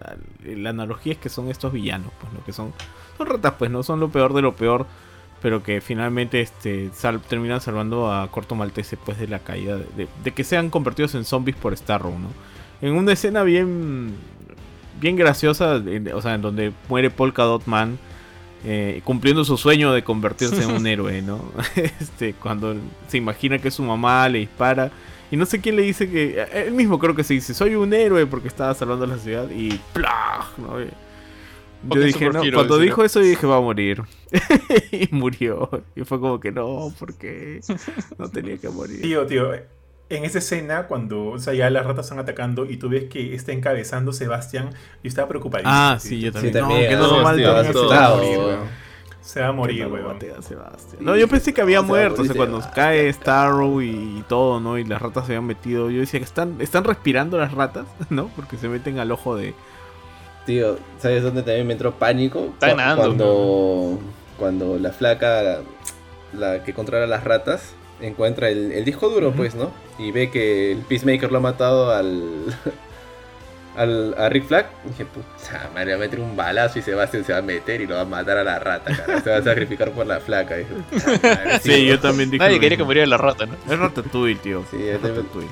la 0.45 0.69
analogía 0.69 1.13
es 1.13 1.19
que 1.19 1.27
son 1.29 1.49
estos 1.49 1.73
villanos, 1.73 2.11
pues, 2.21 2.31
¿no? 2.31 2.43
Que 2.45 2.53
son. 2.53 2.73
Son 3.17 3.27
ratas, 3.27 3.55
pues, 3.59 3.69
¿no? 3.69 3.83
Son 3.83 3.99
lo 3.99 4.09
peor 4.09 4.33
de 4.33 4.41
lo 4.41 4.55
peor. 4.55 4.85
Pero 5.43 5.61
que 5.61 5.79
finalmente 5.81 6.41
este, 6.41 6.89
sal- 6.95 7.21
terminan 7.21 7.61
salvando 7.61 8.11
a 8.11 8.31
Corto 8.31 8.55
Maltese, 8.55 8.97
pues, 8.97 9.19
de 9.19 9.27
la 9.27 9.37
caída. 9.39 9.77
De, 9.77 9.85
de- 9.95 10.07
de 10.23 10.31
que 10.31 10.43
sean 10.43 10.71
convertidos 10.71 11.13
en 11.13 11.25
zombies 11.25 11.55
por 11.57 11.77
Starro, 11.77 12.09
¿no? 12.11 12.29
En 12.81 12.95
una 12.95 13.11
escena 13.13 13.43
bien. 13.43 14.15
Bien 14.99 15.15
graciosa, 15.17 15.75
en- 15.75 16.11
o 16.13 16.21
sea, 16.21 16.33
en 16.35 16.41
donde 16.41 16.71
muere 16.89 17.09
Polka 17.11 17.43
Dot 17.43 17.67
Man. 17.67 17.99
eh, 18.65 19.01
cumpliendo 19.03 19.43
su 19.43 19.57
sueño 19.57 19.91
de 19.91 20.03
convertirse 20.05 20.63
en 20.63 20.71
un 20.71 20.87
héroe, 20.87 21.21
¿no? 21.21 21.43
Este, 21.75 22.33
cuando 22.33 22.73
se 23.09 23.17
imagina 23.17 23.59
que 23.59 23.69
su 23.69 23.83
mamá 23.83 24.29
le 24.29 24.39
dispara. 24.39 24.89
Y 25.29 25.35
no 25.35 25.45
sé 25.45 25.59
quién 25.59 25.75
le 25.75 25.81
dice 25.81 26.09
que. 26.09 26.45
Él 26.53 26.71
mismo 26.73 26.97
creo 26.99 27.13
que 27.15 27.25
se 27.25 27.33
dice: 27.33 27.53
Soy 27.53 27.75
un 27.75 27.93
héroe 27.93 28.25
porque 28.25 28.47
estaba 28.47 28.73
salvando 28.73 29.05
la 29.05 29.17
ciudad. 29.17 29.49
Y. 29.49 29.77
¡plah! 29.91 30.45
¿no? 30.57 30.77
Yo 31.89 32.01
dije, 32.01 32.29
no, 32.29 32.41
cuando 32.53 32.77
dijo 32.77 33.01
¿no? 33.01 33.05
eso, 33.05 33.19
yo 33.19 33.27
dije, 33.27 33.45
va 33.47 33.57
a 33.57 33.61
morir. 33.61 34.03
y 34.91 35.07
murió. 35.11 35.69
Y 35.95 36.03
fue 36.03 36.19
como 36.19 36.39
que 36.39 36.51
no, 36.51 36.93
porque 36.97 37.59
no 38.17 38.29
tenía 38.29 38.57
que 38.57 38.69
morir. 38.69 39.01
Tío, 39.01 39.25
tío, 39.25 39.51
en 40.09 40.25
esa 40.25 40.39
escena, 40.39 40.87
cuando 40.87 41.25
o 41.27 41.39
sea, 41.39 41.53
ya 41.53 41.69
las 41.69 41.85
ratas 41.85 42.05
están 42.05 42.19
atacando 42.19 42.65
y 42.69 42.77
tú 42.77 42.89
ves 42.89 43.05
que 43.05 43.33
está 43.33 43.51
encabezando 43.51 44.13
Sebastián, 44.13 44.69
yo 45.03 45.07
estaba 45.07 45.27
preocupadísimo. 45.27 45.73
Ah, 45.73 45.97
sí, 45.99 46.19
yo 46.19 46.31
Sí, 46.31 46.51
también. 46.51 46.53
también. 46.53 46.81
no, 46.83 46.87
que 46.89 46.95
ah, 46.95 46.99
no, 46.99 47.15
sí, 47.17 47.23
mal 47.23 47.35
tío, 47.37 47.53
también 47.53 47.67
has 47.67 47.73
se 47.73 47.85
va 47.87 48.05
a 48.05 48.15
morir, 48.15 48.37
weón. 48.37 48.59
Se 49.21 49.39
va 49.41 49.47
a 49.47 49.51
morir, 49.53 49.87
weón. 49.87 50.19
No, 50.99 51.15
yo 51.15 51.27
pensé 51.27 51.53
que 51.53 51.61
había 51.61 51.81
muerto, 51.81 52.21
o 52.21 52.25
sea, 52.25 52.35
cuando 52.35 52.57
Sebastián. 52.61 52.85
cae 52.87 53.13
Starrow 53.13 53.81
y, 53.81 54.19
y 54.19 54.25
todo, 54.27 54.59
¿no? 54.59 54.77
Y 54.77 54.83
las 54.83 55.01
ratas 55.01 55.25
se 55.25 55.31
habían 55.33 55.45
metido. 55.47 55.89
Yo 55.89 56.01
decía 56.01 56.19
que 56.19 56.25
están, 56.25 56.57
están 56.59 56.83
respirando 56.83 57.37
las 57.37 57.53
ratas, 57.53 57.87
¿no? 58.09 58.27
Porque 58.35 58.57
se 58.57 58.67
meten 58.69 58.99
al 58.99 59.11
ojo 59.11 59.35
de. 59.35 59.55
Tío, 60.45 60.77
¿sabes 60.99 61.23
dónde 61.23 61.41
también 61.43 61.65
me 61.67 61.73
entró 61.73 61.93
pánico? 61.93 62.49
Está 62.53 62.71
Cu- 62.71 62.77
nadando, 62.77 63.03
Cuando, 63.05 63.99
cuando 64.37 64.77
la 64.79 64.91
flaca, 64.91 65.59
la 66.33 66.63
que 66.63 66.73
controla 66.73 67.07
las 67.07 67.23
ratas, 67.23 67.73
encuentra 68.01 68.49
el, 68.49 68.71
el 68.73 68.83
disco 68.83 69.09
duro, 69.09 69.31
pues, 69.31 69.55
¿no? 69.55 69.71
Y 69.97 70.11
ve 70.11 70.29
que 70.31 70.71
el 70.73 70.79
Peacemaker 70.79 71.31
lo 71.31 71.37
ha 71.37 71.41
matado 71.41 71.91
al. 71.91 72.43
al 73.77 74.13
a 74.17 74.29
Rick 74.29 74.45
Flag. 74.47 74.67
dije, 74.85 75.05
puta 75.05 75.69
madre, 75.73 75.91
va 75.93 75.97
a 75.97 75.99
meter 75.99 76.19
un 76.19 76.35
balazo 76.35 76.77
y 76.79 76.81
Sebastián 76.81 77.23
se 77.23 77.31
va 77.33 77.39
a 77.39 77.41
meter 77.41 77.81
y 77.81 77.87
lo 77.87 77.95
va 77.95 78.01
a 78.01 78.05
matar 78.05 78.37
a 78.37 78.43
la 78.43 78.59
rata, 78.59 78.95
cara. 78.95 79.21
Se 79.21 79.29
va 79.31 79.37
a 79.37 79.43
sacrificar 79.43 79.91
por 79.91 80.05
la 80.05 80.19
flaca. 80.19 80.55
Dije, 80.57 80.73
madre, 81.23 81.59
Sí, 81.61 81.85
yo 81.85 81.99
también 81.99 82.29
dije. 82.29 82.43
Nadie 82.43 82.59
quería 82.59 82.77
que 82.77 82.83
muriera 82.83 83.07
la 83.07 83.17
rata, 83.17 83.45
¿no? 83.45 83.53
Es 83.71 83.79
Ratatouille, 83.79 84.35
tío. 84.41 84.63
Sí, 84.69 84.77
es 84.77 85.01
de- 85.01 85.09
Ratatouille. 85.09 85.47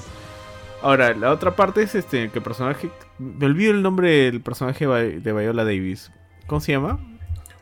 Ahora, 0.81 1.13
la 1.13 1.31
otra 1.31 1.55
parte 1.55 1.83
es 1.83 1.93
este, 1.95 2.29
que 2.29 2.39
el 2.39 2.43
personaje... 2.43 2.89
Me 3.19 3.45
olvido 3.45 3.71
el 3.71 3.81
nombre 3.83 4.09
del 4.31 4.41
personaje 4.41 4.87
de 4.87 5.09
Vi- 5.09 5.19
de 5.19 5.33
Viola 5.33 5.63
Davis. 5.63 6.11
¿Cómo 6.47 6.59
se 6.59 6.71
llama? 6.71 6.99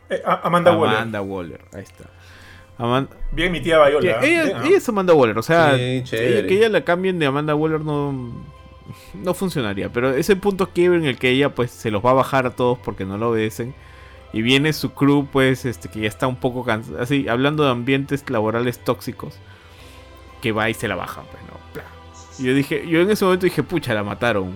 Eh, 0.08 0.22
Amanda 0.42 0.72
Waller. 0.72 0.96
Amanda 0.96 1.22
Waller. 1.22 1.60
Ahí 1.74 1.82
está. 1.82 2.04
Aman- 2.78 3.08
Bien, 3.32 3.52
mi 3.52 3.60
tía 3.60 3.78
Viola. 3.86 4.00
ella, 4.00 4.20
Bien, 4.20 4.58
¿no? 4.58 4.64
ella 4.64 4.76
es 4.78 4.88
Amanda 4.88 5.12
Waller, 5.12 5.36
o 5.38 5.42
sea, 5.42 5.76
Sí, 5.76 6.02
que 6.10 6.46
ella 6.48 6.68
la 6.70 6.82
cambien 6.82 7.18
de 7.18 7.26
Amanda 7.26 7.54
Waller 7.54 7.80
no, 7.82 8.32
no 9.14 9.34
funcionaría. 9.34 9.90
Pero 9.92 10.10
ese 10.14 10.34
punto 10.36 10.70
quiebre 10.70 10.98
en 10.98 11.04
el 11.04 11.18
que 11.18 11.28
ella 11.28 11.54
pues 11.54 11.70
se 11.70 11.90
los 11.90 12.04
va 12.04 12.10
a 12.12 12.14
bajar 12.14 12.46
a 12.46 12.50
todos 12.56 12.78
porque 12.78 13.04
no 13.04 13.18
lo 13.18 13.30
obedecen. 13.30 13.74
Y 14.32 14.42
viene 14.42 14.72
su 14.72 14.92
crew, 14.94 15.26
pues, 15.30 15.64
este, 15.64 15.88
que 15.88 16.00
ya 16.00 16.08
está 16.08 16.26
un 16.28 16.36
poco 16.36 16.64
cansado. 16.64 17.02
Así, 17.02 17.28
hablando 17.28 17.64
de 17.64 17.70
ambientes 17.70 18.24
laborales 18.30 18.78
tóxicos. 18.78 19.36
Que 20.40 20.52
va 20.52 20.70
y 20.70 20.74
se 20.74 20.86
la 20.88 20.94
baja, 20.94 21.22
pues, 21.30 21.42
¿no? 21.44 21.49
Y 22.40 22.44
yo 22.44 22.54
dije, 22.54 22.86
yo 22.88 23.00
en 23.00 23.10
ese 23.10 23.24
momento 23.24 23.44
dije, 23.44 23.62
pucha, 23.62 23.92
la 23.94 24.02
mataron. 24.02 24.54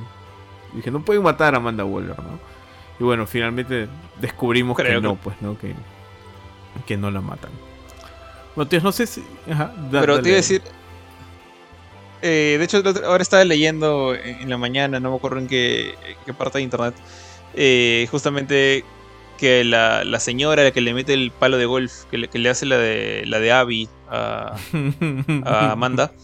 Y 0.72 0.76
dije, 0.78 0.90
no 0.90 1.04
pueden 1.04 1.22
matar 1.22 1.54
a 1.54 1.58
Amanda 1.58 1.84
Waller, 1.84 2.18
¿no? 2.18 2.38
Y 2.98 3.04
bueno, 3.04 3.26
finalmente 3.26 3.88
descubrimos 4.20 4.76
Creo 4.76 5.00
que 5.00 5.06
no, 5.06 5.16
pues, 5.16 5.36
¿no? 5.42 5.58
Que, 5.58 5.74
que 6.86 6.96
no 6.96 7.10
la 7.10 7.20
matan. 7.20 7.50
No, 8.56 8.66
tío, 8.66 8.80
no 8.80 8.92
sé 8.92 9.06
si. 9.06 9.22
Ajá, 9.50 9.72
da- 9.90 10.00
Pero 10.00 10.14
dale. 10.14 10.22
te 10.22 10.28
iba 10.30 10.34
a 10.36 10.36
decir. 10.36 10.62
eh, 12.22 12.56
de 12.58 12.64
hecho, 12.64 12.82
ahora 13.06 13.22
estaba 13.22 13.44
leyendo 13.44 14.14
en, 14.14 14.48
la 14.48 14.56
mañana, 14.56 14.98
no 15.00 15.10
me 15.10 15.16
acuerdo 15.16 15.38
en 15.38 15.46
qué, 15.48 15.90
en 15.90 16.16
qué 16.24 16.32
parte 16.34 16.58
de 16.58 16.64
internet. 16.64 16.94
eh, 17.54 18.06
justamente 18.10 18.84
que 19.38 19.64
la, 19.64 20.04
la 20.04 20.20
señora 20.20 20.62
la 20.62 20.70
que 20.70 20.80
le 20.80 20.94
mete 20.94 21.12
el 21.12 21.32
palo 21.32 21.56
de 21.58 21.66
golf, 21.66 22.04
que 22.10 22.18
le, 22.18 22.28
que 22.28 22.38
le 22.38 22.48
hace 22.50 22.66
la 22.66 22.78
de 22.78 23.24
la 23.26 23.40
de 23.40 23.50
Abby 23.52 23.88
a, 24.08 24.54
a 25.44 25.72
Amanda. 25.72 26.12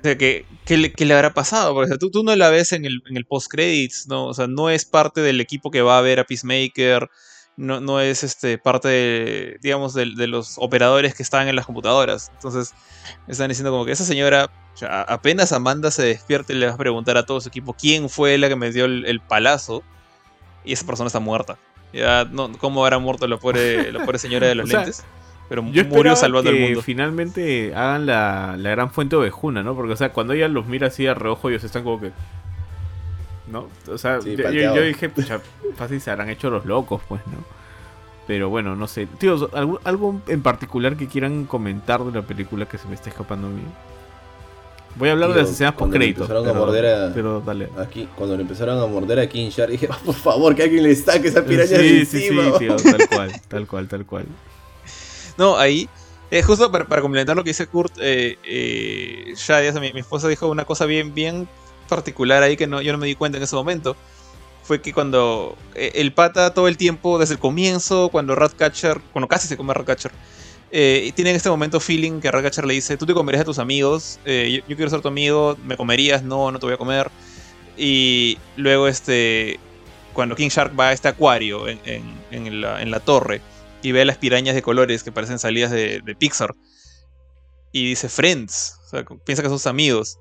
O 0.00 0.02
sea, 0.02 0.16
que 0.16 0.44
le, 0.68 1.14
habrá 1.14 1.34
pasado? 1.34 1.74
Porque 1.74 1.86
o 1.86 1.88
sea, 1.88 1.98
tú, 1.98 2.10
tú 2.10 2.22
no 2.22 2.34
la 2.36 2.50
ves 2.50 2.72
en 2.72 2.84
el, 2.84 3.02
en 3.08 3.16
el 3.16 3.24
post-credits, 3.24 4.06
¿no? 4.08 4.26
O 4.26 4.34
sea, 4.34 4.46
no 4.46 4.70
es 4.70 4.84
parte 4.84 5.20
del 5.20 5.40
equipo 5.40 5.70
que 5.70 5.82
va 5.82 5.98
a 5.98 6.02
ver 6.02 6.20
a 6.20 6.24
Peacemaker, 6.24 7.08
no, 7.56 7.80
no 7.80 8.00
es 8.00 8.22
este, 8.22 8.58
parte, 8.58 8.88
de, 8.88 9.58
digamos, 9.60 9.94
de, 9.94 10.12
de 10.16 10.28
los 10.28 10.54
operadores 10.58 11.14
que 11.14 11.24
están 11.24 11.48
en 11.48 11.56
las 11.56 11.66
computadoras. 11.66 12.30
Entonces, 12.34 12.72
están 13.26 13.48
diciendo 13.48 13.72
como 13.72 13.84
que 13.84 13.92
esa 13.92 14.04
señora, 14.04 14.50
o 14.74 14.76
sea, 14.76 15.02
apenas 15.02 15.50
Amanda 15.50 15.90
se 15.90 16.04
despierte, 16.04 16.54
le 16.54 16.66
va 16.66 16.74
a 16.74 16.78
preguntar 16.78 17.16
a 17.16 17.26
todo 17.26 17.40
su 17.40 17.48
equipo 17.48 17.74
quién 17.74 18.08
fue 18.08 18.38
la 18.38 18.48
que 18.48 18.56
me 18.56 18.70
dio 18.70 18.84
el, 18.84 19.04
el 19.06 19.20
palazo, 19.20 19.82
y 20.64 20.72
esa 20.72 20.86
persona 20.86 21.08
está 21.08 21.20
muerta. 21.20 21.58
Ya, 21.92 22.24
no, 22.24 22.52
¿cómo 22.58 22.84
habrá 22.84 22.98
muerto 22.98 23.26
la 23.26 23.38
pobre, 23.38 23.90
la 23.90 24.04
pobre 24.04 24.18
señora 24.18 24.46
de 24.46 24.54
los 24.54 24.66
O 24.68 24.70
sea, 24.70 24.80
lentes? 24.80 25.04
Pero 25.48 25.64
Yo 25.72 25.84
murió 25.86 26.14
salvando 26.14 26.50
que 26.50 26.56
al 26.58 26.62
mundo. 26.62 26.82
finalmente 26.82 27.74
hagan 27.74 28.04
la, 28.06 28.56
la 28.58 28.70
gran 28.70 28.90
fuente 28.90 29.16
ovejuna, 29.16 29.62
¿no? 29.62 29.74
Porque, 29.74 29.92
o 29.92 29.96
sea, 29.96 30.12
cuando 30.12 30.34
ella 30.34 30.46
los 30.48 30.66
mira 30.66 30.88
así 30.88 31.06
a 31.06 31.14
reojo, 31.14 31.48
ellos 31.48 31.64
están 31.64 31.84
como 31.84 32.00
que. 32.00 32.10
¿No? 33.50 33.66
O 33.90 33.96
sea, 33.96 34.20
Sí, 34.20 34.36
yo, 34.36 34.50
yo- 34.50 34.82
dije, 34.82 35.08
pucha, 35.08 35.40
fácil 35.76 36.00
se 36.02 36.10
habrán 36.10 36.28
hecho 36.28 36.50
los 36.50 36.66
locos, 36.66 37.00
pues, 37.08 37.22
¿no? 37.28 37.38
Pero 38.26 38.50
bueno, 38.50 38.76
no 38.76 38.86
sé. 38.86 39.06
Tíos, 39.06 39.48
¿algo, 39.54 39.80
algo 39.84 40.20
en 40.28 40.42
particular 40.42 40.96
que 40.96 41.06
quieran 41.06 41.46
comentar 41.46 42.04
de 42.04 42.12
la 42.12 42.26
película 42.26 42.66
que 42.66 42.76
se 42.76 42.86
me 42.86 42.94
está 42.94 43.08
escapando 43.08 43.46
a 43.46 43.50
mí? 43.50 43.62
Voy 44.96 45.08
a 45.08 45.12
hablar 45.12 45.32
de 45.32 45.40
las 45.40 45.50
escenas 45.50 45.74
post 45.74 45.94
empezaron 45.94 46.44
a 46.46 46.52
Pero, 46.52 46.60
morder 46.66 46.86
a- 46.86 47.14
pero 47.14 47.40
dale. 47.40 47.68
Aquí, 47.78 48.06
cuando 48.16 48.36
le 48.36 48.42
empezaron 48.42 48.78
a 48.82 48.86
morder 48.86 49.20
a 49.20 49.26
King 49.28 49.48
Shark, 49.48 49.70
dije, 49.72 49.88
"Ah, 49.90 49.98
por 50.04 50.14
favor, 50.14 50.54
que 50.54 50.64
alguien 50.64 50.82
le 50.82 50.94
saque 50.94 51.28
esa 51.28 51.42
piraña 51.42 51.78
de 51.78 51.88
Sí, 51.88 52.04
sí, 52.04 52.18
sí, 52.20 52.38
encima. 52.38 52.58
tío, 52.58 52.76
tal 52.76 53.08
cual, 53.08 53.32
tal 53.48 53.66
cual, 53.66 53.88
tal 53.88 54.04
cual. 54.04 54.26
No, 55.38 55.56
ahí, 55.56 55.88
eh, 56.30 56.42
justo 56.42 56.70
para, 56.70 56.84
complementar 56.84 57.36
lo 57.36 57.44
que 57.44 57.50
dice 57.50 57.66
Kurt, 57.66 57.94
eh, 58.00 58.36
eh, 58.44 59.32
sea, 59.36 59.72
mi, 59.80 59.88
esposa 59.94 60.28
dijo 60.28 60.48
una 60.48 60.64
cosa 60.64 60.84
bien, 60.84 61.14
bien 61.14 61.48
particular 61.88 62.42
ahí 62.42 62.56
que 62.56 62.66
no, 62.66 62.82
yo 62.82 62.92
no 62.92 62.98
me 62.98 63.06
di 63.06 63.14
cuenta 63.14 63.38
en 63.38 63.44
ese 63.44 63.54
momento. 63.54 63.96
Fue 64.64 64.82
que 64.82 64.92
cuando 64.92 65.56
eh, 65.74 65.92
el 65.94 66.12
pata 66.12 66.52
todo 66.52 66.68
el 66.68 66.76
tiempo, 66.76 67.18
desde 67.18 67.34
el 67.34 67.40
comienzo, 67.40 68.10
cuando 68.10 68.34
Ratcatcher, 68.34 69.00
cuando 69.12 69.28
casi 69.28 69.48
se 69.48 69.56
come 69.56 69.72
a 69.72 69.96
eh, 70.70 71.12
tiene 71.14 71.30
en 71.30 71.36
este 71.36 71.48
momento 71.48 71.80
feeling 71.80 72.20
que 72.20 72.30
Ratcatcher 72.30 72.66
le 72.66 72.74
dice, 72.74 72.98
tú 72.98 73.06
te 73.06 73.14
comerías 73.14 73.42
a 73.42 73.44
tus 73.46 73.58
amigos, 73.58 74.18
yo, 74.26 74.76
quiero 74.76 74.90
ser 74.90 75.00
tu 75.00 75.08
amigo, 75.08 75.56
me 75.64 75.78
comerías, 75.78 76.22
no, 76.22 76.50
no 76.50 76.58
te 76.58 76.66
voy 76.66 76.74
a 76.74 76.78
comer. 76.78 77.10
Y 77.78 78.36
luego 78.56 78.88
este, 78.88 79.58
cuando 80.12 80.36
King 80.36 80.48
Shark 80.48 80.78
va 80.78 80.88
a 80.88 80.92
este 80.92 81.08
acuario 81.08 81.66
en 81.68 82.90
la 82.90 83.00
torre, 83.00 83.40
y 83.82 83.92
ve 83.92 84.04
las 84.04 84.18
pirañas 84.18 84.54
de 84.54 84.62
colores 84.62 85.02
que 85.02 85.12
parecen 85.12 85.38
salidas 85.38 85.70
de, 85.70 86.16
Pixar. 86.18 86.54
Y 87.72 87.88
dice 87.88 88.08
friends, 88.08 88.76
o 88.86 88.88
sea, 88.88 89.04
piensa 89.24 89.42
que 89.42 89.48
son 89.48 89.58
sus 89.58 89.66
amigos. 89.66 90.18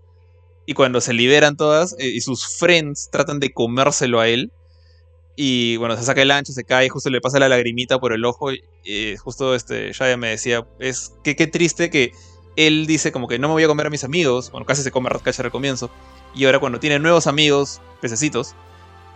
Y 0.65 0.73
cuando 0.73 0.99
se 0.99 1.13
liberan 1.13 1.55
todas 1.55 1.95
eh, 1.97 2.07
y 2.07 2.21
sus 2.21 2.57
friends 2.57 3.09
tratan 3.09 3.39
de 3.39 3.53
comérselo 3.53 4.19
a 4.19 4.27
él. 4.27 4.51
Y 5.35 5.77
bueno, 5.77 5.95
se 5.95 6.03
saca 6.03 6.21
el 6.21 6.31
ancho, 6.31 6.51
se 6.51 6.63
cae, 6.63 6.89
justo 6.89 7.09
le 7.09 7.21
pasa 7.21 7.39
la 7.39 7.47
lagrimita 7.47 7.99
por 7.99 8.11
el 8.11 8.25
ojo. 8.25 8.51
Y 8.51 9.15
justo 9.17 9.55
este, 9.55 9.93
Shaya 9.93 10.17
me 10.17 10.29
decía, 10.29 10.67
es 10.79 11.13
que 11.23 11.35
qué 11.35 11.47
triste 11.47 11.89
que 11.89 12.11
él 12.57 12.87
dice 12.87 13.11
como 13.11 13.27
que 13.27 13.39
no 13.39 13.47
me 13.47 13.53
voy 13.53 13.63
a 13.63 13.67
comer 13.67 13.87
a 13.87 13.89
mis 13.89 14.03
amigos. 14.03 14.51
Bueno, 14.51 14.65
casi 14.65 14.83
se 14.83 14.91
come 14.91 15.07
a 15.07 15.11
Ratcatcher 15.11 15.45
al 15.45 15.51
comienzo. 15.51 15.89
Y 16.35 16.45
ahora 16.45 16.59
cuando 16.59 16.79
tiene 16.79 16.99
nuevos 16.99 17.27
amigos, 17.27 17.81
pececitos, 18.01 18.55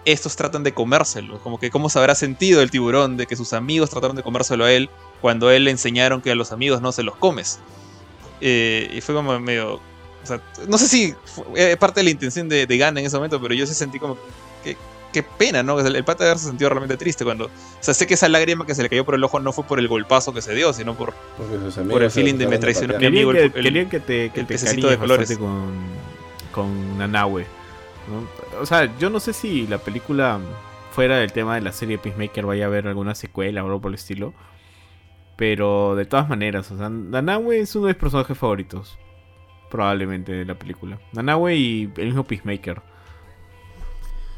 estos 0.05 0.35
tratan 0.35 0.63
de 0.63 0.73
comérselo. 0.73 1.39
Como 1.39 1.59
que 1.59 1.69
cómo 1.69 1.89
se 1.89 1.99
habrá 1.99 2.15
sentido 2.15 2.61
el 2.61 2.71
tiburón 2.71 3.17
de 3.17 3.27
que 3.27 3.35
sus 3.35 3.53
amigos 3.53 3.89
trataron 3.89 4.15
de 4.15 4.23
comérselo 4.23 4.65
a 4.65 4.71
él 4.71 4.89
cuando 5.21 5.47
a 5.49 5.55
él 5.55 5.63
le 5.65 5.71
enseñaron 5.71 6.21
que 6.21 6.31
a 6.31 6.35
los 6.35 6.51
amigos 6.51 6.81
no 6.81 6.91
se 6.91 7.03
los 7.03 7.15
comes. 7.15 7.59
Eh, 8.41 8.89
y 8.93 9.01
fue 9.01 9.13
como 9.13 9.39
medio... 9.39 9.75
o 9.75 9.79
sea, 10.25 10.41
no 10.67 10.77
sé 10.77 10.87
si 10.87 11.13
fue 11.25 11.45
eh, 11.73 11.77
parte 11.77 11.99
de 11.99 12.05
la 12.05 12.09
intención 12.09 12.49
de, 12.49 12.65
de 12.65 12.77
Gunn 12.77 12.97
en 12.97 13.05
ese 13.05 13.15
momento, 13.15 13.39
pero 13.41 13.53
yo 13.53 13.65
sí 13.67 13.73
sentí 13.73 13.99
como 13.99 14.17
que... 14.63 14.75
Qué 15.13 15.23
pena, 15.23 15.61
¿no? 15.61 15.77
El, 15.77 15.93
el 15.93 16.05
pata 16.05 16.23
de 16.23 16.29
haberse 16.29 16.47
sentido 16.47 16.69
realmente 16.69 16.95
triste 16.95 17.25
cuando... 17.25 17.47
O 17.47 17.49
sea, 17.81 17.93
sé 17.93 18.07
que 18.07 18.13
esa 18.13 18.29
lágrima 18.29 18.65
que 18.65 18.73
se 18.73 18.81
le 18.81 18.87
cayó 18.89 19.03
por 19.03 19.13
el 19.13 19.23
ojo 19.25 19.41
no 19.41 19.51
fue 19.51 19.65
por 19.65 19.77
el 19.77 19.89
golpazo 19.89 20.33
que 20.33 20.41
se 20.41 20.55
dio, 20.55 20.71
sino 20.71 20.95
por... 20.95 21.13
Por 21.89 22.01
el 22.01 22.09
feeling 22.09 22.35
de 22.35 22.47
me 22.47 22.57
traicionó 22.57 22.97
mi 22.97 23.05
amigo, 23.07 23.31
Querían 23.33 23.45
el- 23.45 23.51
que, 23.51 23.59
el- 23.59 23.63
querían 23.65 23.89
que 23.89 23.99
te, 23.99 24.29
que 24.31 24.39
el 24.39 24.47
te 24.47 24.53
pececito 24.53 24.87
cariñes 24.87 24.91
de 24.91 24.97
colores. 24.97 25.37
con, 25.37 25.73
con 26.53 26.97
Nanahue. 26.97 27.45
O 28.59 28.65
sea, 28.65 28.97
yo 28.97 29.09
no 29.09 29.19
sé 29.19 29.33
si 29.33 29.67
la 29.67 29.77
película, 29.77 30.39
fuera 30.91 31.17
del 31.17 31.31
tema 31.31 31.55
de 31.55 31.61
la 31.61 31.71
serie 31.71 31.97
Peacemaker, 31.97 32.45
vaya 32.45 32.65
a 32.65 32.67
haber 32.67 32.87
alguna 32.87 33.15
secuela 33.15 33.63
o 33.63 33.67
algo 33.67 33.81
por 33.81 33.89
el 33.89 33.95
estilo. 33.95 34.33
Pero 35.37 35.95
de 35.95 36.05
todas 36.05 36.29
maneras, 36.29 36.71
o 36.71 36.77
sea, 36.77 36.89
Nanahue 36.89 37.59
es 37.59 37.75
uno 37.75 37.87
de 37.87 37.93
mis 37.93 37.99
personajes 37.99 38.37
favoritos. 38.37 38.97
Probablemente 39.69 40.33
de 40.33 40.45
la 40.45 40.55
película. 40.55 40.99
Nanahue 41.13 41.55
y 41.55 41.91
el 41.97 42.05
mismo 42.07 42.23
Peacemaker. 42.23 42.81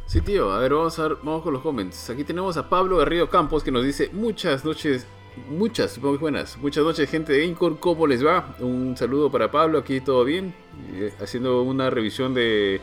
Sí, 0.05 0.21
tío, 0.21 0.51
a 0.51 0.59
ver, 0.59 0.73
vamos, 0.73 0.99
a 0.99 1.07
ver, 1.07 1.17
vamos 1.23 1.41
con 1.41 1.53
los 1.53 1.61
comments. 1.61 2.09
Aquí 2.09 2.23
tenemos 2.23 2.55
a 2.57 2.69
Pablo 2.69 2.97
Garrido 2.97 3.29
Campos 3.29 3.63
que 3.63 3.71
nos 3.71 3.83
dice 3.83 4.11
muchas 4.13 4.63
noches, 4.63 5.07
muchas, 5.49 5.97
que 5.97 6.01
buenas, 6.01 6.57
muchas 6.57 6.83
noches 6.83 7.09
gente 7.09 7.33
de 7.33 7.45
Incor, 7.45 7.79
¿cómo 7.79 8.05
les 8.05 8.23
va? 8.23 8.55
Un 8.59 8.95
saludo 8.95 9.31
para 9.31 9.49
Pablo, 9.49 9.79
aquí 9.79 10.01
todo 10.01 10.23
bien, 10.23 10.53
Eh, 10.93 11.13
haciendo 11.21 11.61
una 11.63 11.89
revisión 11.89 12.33
de 12.33 12.81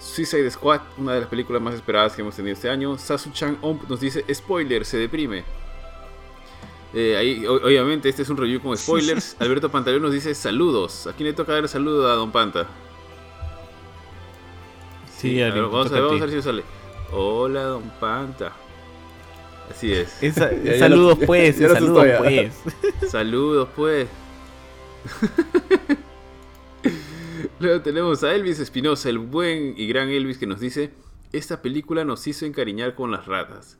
Suicide 0.00 0.50
Squad, 0.50 0.80
una 0.98 1.14
de 1.14 1.20
las 1.20 1.28
películas 1.28 1.62
más 1.62 1.74
esperadas 1.74 2.14
que 2.14 2.22
hemos 2.22 2.36
tenido 2.36 2.54
este 2.54 2.68
año. 2.70 2.96
Sasu-chan 2.98 3.58
Omp 3.62 3.88
nos 3.88 4.00
dice, 4.00 4.24
spoiler, 4.34 4.84
se 4.84 4.98
deprime. 4.98 5.44
Eh, 6.92 7.16
ahí, 7.16 7.44
o- 7.46 7.54
obviamente, 7.54 8.08
este 8.08 8.22
es 8.22 8.28
un 8.28 8.36
review 8.36 8.60
con 8.60 8.76
spoilers. 8.76 9.36
Alberto 9.40 9.70
Pantaleón 9.70 10.02
nos 10.02 10.12
dice 10.12 10.34
saludos. 10.34 11.06
¿A 11.06 11.12
quién 11.12 11.28
le 11.28 11.32
toca 11.32 11.52
dar 11.52 11.62
el 11.62 11.68
saludo 11.68 12.08
a 12.10 12.14
Don 12.14 12.30
Panta? 12.30 12.66
Sí, 15.16 15.40
a 15.40 15.46
ver, 15.46 15.54
te 15.54 15.60
vamos, 15.60 15.86
a 15.86 15.90
ver, 15.90 15.98
a 15.98 16.04
vamos 16.06 16.22
a 16.22 16.26
ver 16.26 16.34
si 16.34 16.42
sale. 16.42 16.62
Hola, 17.12 17.62
Don 17.64 17.82
Panta. 17.98 18.52
Así 19.70 19.92
es. 19.92 20.22
Esa- 20.22 20.52
Ya- 20.52 20.72
ya 20.74 20.78
saludos 20.80 21.18
pues, 21.24 21.56
saludos 21.56 22.06
pues. 22.18 22.52
Saludos, 23.10 23.68
pues. 23.74 24.06
Luego 27.64 27.80
tenemos 27.80 28.22
a 28.22 28.34
Elvis 28.34 28.60
Espinosa, 28.60 29.08
el 29.08 29.18
buen 29.18 29.72
y 29.78 29.86
gran 29.86 30.10
Elvis, 30.10 30.36
que 30.36 30.46
nos 30.46 30.60
dice: 30.60 30.90
Esta 31.32 31.62
película 31.62 32.04
nos 32.04 32.26
hizo 32.26 32.44
encariñar 32.44 32.94
con 32.94 33.10
las 33.10 33.24
ratas. 33.24 33.78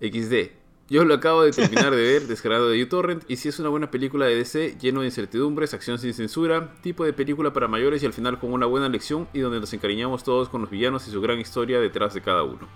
XD. 0.00 0.52
Yo 0.88 1.04
lo 1.04 1.12
acabo 1.12 1.42
de 1.42 1.50
terminar 1.50 1.94
de 1.94 2.02
ver, 2.02 2.22
descargado 2.26 2.70
de 2.70 2.82
uTorrent, 2.82 3.22
y 3.28 3.36
si 3.36 3.50
es 3.50 3.58
una 3.58 3.68
buena 3.68 3.90
película 3.90 4.24
de 4.24 4.36
DC, 4.36 4.78
lleno 4.80 5.00
de 5.00 5.08
incertidumbres, 5.08 5.74
acción 5.74 5.98
sin 5.98 6.14
censura, 6.14 6.72
tipo 6.80 7.04
de 7.04 7.12
película 7.12 7.52
para 7.52 7.68
mayores 7.68 8.02
y 8.02 8.06
al 8.06 8.14
final 8.14 8.38
con 8.38 8.54
una 8.54 8.64
buena 8.64 8.88
lección 8.88 9.28
y 9.34 9.40
donde 9.40 9.60
nos 9.60 9.70
encariñamos 9.74 10.24
todos 10.24 10.48
con 10.48 10.62
los 10.62 10.70
villanos 10.70 11.06
y 11.06 11.10
su 11.10 11.20
gran 11.20 11.38
historia 11.38 11.80
detrás 11.80 12.14
de 12.14 12.22
cada 12.22 12.42
uno. 12.42 12.66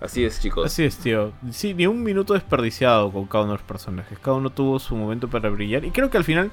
Así 0.00 0.24
es, 0.24 0.40
chicos. 0.42 0.66
Así 0.66 0.82
es, 0.82 0.96
tío. 0.96 1.30
Sí, 1.52 1.72
ni 1.72 1.86
un 1.86 2.02
minuto 2.02 2.34
desperdiciado 2.34 3.12
con 3.12 3.26
cada 3.26 3.44
uno 3.44 3.52
de 3.52 3.58
los 3.58 3.66
personajes. 3.66 4.18
Cada 4.18 4.36
uno 4.38 4.50
tuvo 4.50 4.80
su 4.80 4.96
momento 4.96 5.28
para 5.28 5.50
brillar. 5.50 5.84
Y 5.84 5.92
creo 5.92 6.10
que 6.10 6.16
al 6.16 6.24
final 6.24 6.50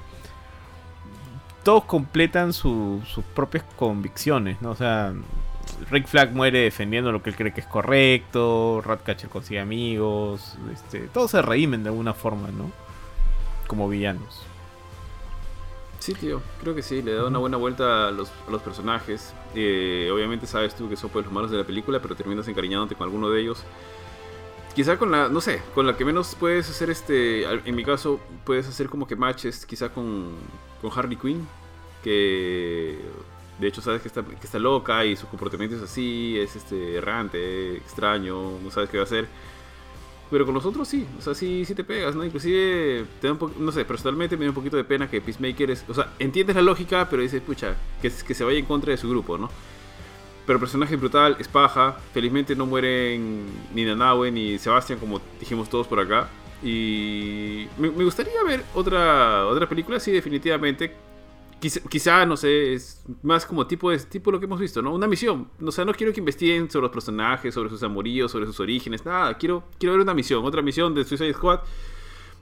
todos 1.66 1.84
completan 1.86 2.54
su- 2.54 3.02
sus 3.06 3.26
propias 3.26 3.66
convicciones, 3.76 4.62
¿no? 4.62 4.70
O 4.72 4.76
sea, 4.76 5.14
Rick 5.90 6.08
Flag 6.08 6.32
muere 6.32 6.60
defendiendo 6.60 7.12
lo 7.12 7.22
que 7.24 7.32
él 7.32 7.36
cree 7.36 7.54
que 7.54 7.62
es 7.62 7.68
correcto. 7.68 8.82
Ratcatcher 8.86 9.30
consigue 9.30 9.60
amigos. 9.60 10.56
Este, 10.72 11.00
todos 11.08 11.32
se 11.32 11.42
reimen 11.42 11.84
de 11.84 11.90
alguna 11.90 12.14
forma, 12.14 12.50
¿no? 12.50 12.72
Como 13.68 13.90
villanos. 13.90 14.44
Sí, 16.00 16.14
tío, 16.14 16.40
creo 16.62 16.76
que 16.76 16.84
sí, 16.84 17.02
le 17.02 17.14
da 17.16 17.26
una 17.26 17.40
buena 17.40 17.58
vuelta 17.58 18.10
a 18.10 18.12
los, 18.12 18.30
a 18.48 18.52
los 18.52 18.62
personajes. 18.62 19.34
Eh, 19.56 20.12
obviamente 20.14 20.46
sabes 20.46 20.76
tú 20.76 20.88
que 20.88 20.96
son 20.96 21.10
pues, 21.10 21.26
los 21.26 21.34
malos 21.34 21.50
de 21.50 21.58
la 21.58 21.64
película, 21.64 22.00
pero 22.00 22.16
terminas 22.16 22.48
encariñándote 22.48 22.94
con 22.94 23.06
alguno 23.06 23.30
de 23.32 23.42
ellos. 23.42 23.64
Quizá 24.76 24.98
con 24.98 25.10
la, 25.10 25.30
no 25.30 25.40
sé, 25.40 25.62
con 25.74 25.88
la 25.88 25.96
que 25.96 26.04
menos 26.04 26.36
puedes 26.38 26.70
hacer 26.70 26.90
este, 26.90 27.44
en 27.46 27.76
mi 27.76 27.86
caso, 27.86 28.20
puedes 28.44 28.68
hacer 28.68 28.90
como 28.90 29.08
que 29.08 29.16
matches 29.16 29.66
quizá 29.66 29.88
con, 29.88 30.34
con 30.82 30.92
Harley 30.94 31.16
Quinn, 31.16 31.48
que 32.04 33.00
de 33.58 33.68
hecho 33.68 33.82
sabes 33.82 34.02
que 34.02 34.10
está, 34.10 34.22
que 34.22 34.36
está 34.44 34.60
loca 34.60 35.06
y 35.06 35.16
su 35.16 35.28
comportamiento 35.28 35.78
es 35.78 35.82
así, 35.82 36.38
es 36.38 36.58
este 36.58 36.96
errante, 36.96 37.78
extraño, 37.78 38.60
no 38.62 38.70
sabes 38.70 38.90
qué 38.90 38.98
va 38.98 39.04
a 39.04 39.06
hacer. 39.06 39.28
Pero 40.30 40.44
con 40.44 40.54
los 40.54 40.66
otros 40.66 40.90
sí, 40.90 41.08
o 41.18 41.22
sea, 41.22 41.34
sí, 41.34 41.64
sí 41.66 41.74
te 41.74 41.86
pegas, 41.86 42.14
¿no? 42.14 42.26
Inclusive, 42.26 43.06
te 43.22 43.28
da 43.28 43.34
un 43.34 43.54
no 43.60 43.72
sé, 43.72 43.86
personalmente 43.86 44.36
me 44.36 44.44
da 44.44 44.52
un 44.52 44.56
poquito 44.56 44.76
de 44.76 44.84
pena 44.84 45.10
que 45.10 45.22
Peacemaker 45.22 45.72
es, 45.72 45.86
o 45.88 45.94
sea, 45.94 46.12
entiendes 46.20 46.54
la 46.54 46.62
lógica, 46.62 47.08
pero 47.10 47.22
dices, 47.22 47.42
pucha, 47.42 47.76
que, 48.02 48.12
que 48.12 48.34
se 48.34 48.44
vaya 48.44 48.60
en 48.60 48.66
contra 48.66 48.92
de 48.92 48.98
su 48.98 49.10
grupo, 49.10 49.38
¿no? 49.38 49.50
Pero 50.46 50.60
personaje 50.60 50.96
brutal, 50.96 51.38
es 51.40 51.48
paja, 51.48 51.98
felizmente 52.14 52.56
no 52.56 52.66
mueren 52.66 53.46
ni 53.74 53.84
Nanawe 53.84 54.32
ni 54.32 54.60
Sebastián, 54.60 55.00
como 55.00 55.20
dijimos 55.40 55.70
todos 55.70 55.88
por 55.88 56.00
acá. 56.00 56.30
Y 56.62 57.68
me, 57.78 57.90
gustaría 57.90 58.44
ver 58.44 58.64
otra, 58.74 59.46
otra 59.48 59.68
película, 59.68 60.00
sí, 60.00 60.12
definitivamente. 60.12 60.96
Quizá, 61.60 61.80
quizá, 61.90 62.26
no 62.26 62.38
sé, 62.38 62.74
es 62.74 63.04
más 63.24 63.46
como 63.46 63.66
tipo 63.66 63.90
de 63.90 63.98
tipo 64.00 64.32
lo 64.32 64.40
que 64.40 64.46
hemos 64.46 64.60
visto, 64.60 64.82
¿no? 64.82 64.94
Una 64.94 65.08
misión. 65.08 65.50
O 65.62 65.72
sea, 65.72 65.86
no 65.86 65.94
quiero 65.94 66.14
que 66.14 66.20
investiguen 66.20 66.70
sobre 66.70 66.84
los 66.84 66.92
personajes, 66.92 67.54
sobre 67.54 67.70
sus 67.70 67.82
amoríos, 67.82 68.32
sobre 68.32 68.46
sus 68.46 68.60
orígenes, 68.60 69.06
nada. 69.06 69.36
Quiero, 69.38 69.64
quiero 69.80 69.94
ver 69.94 70.02
una 70.02 70.14
misión, 70.14 70.46
otra 70.46 70.62
misión 70.62 70.94
de 70.94 71.04
Suicide 71.04 71.34
Squad 71.34 71.62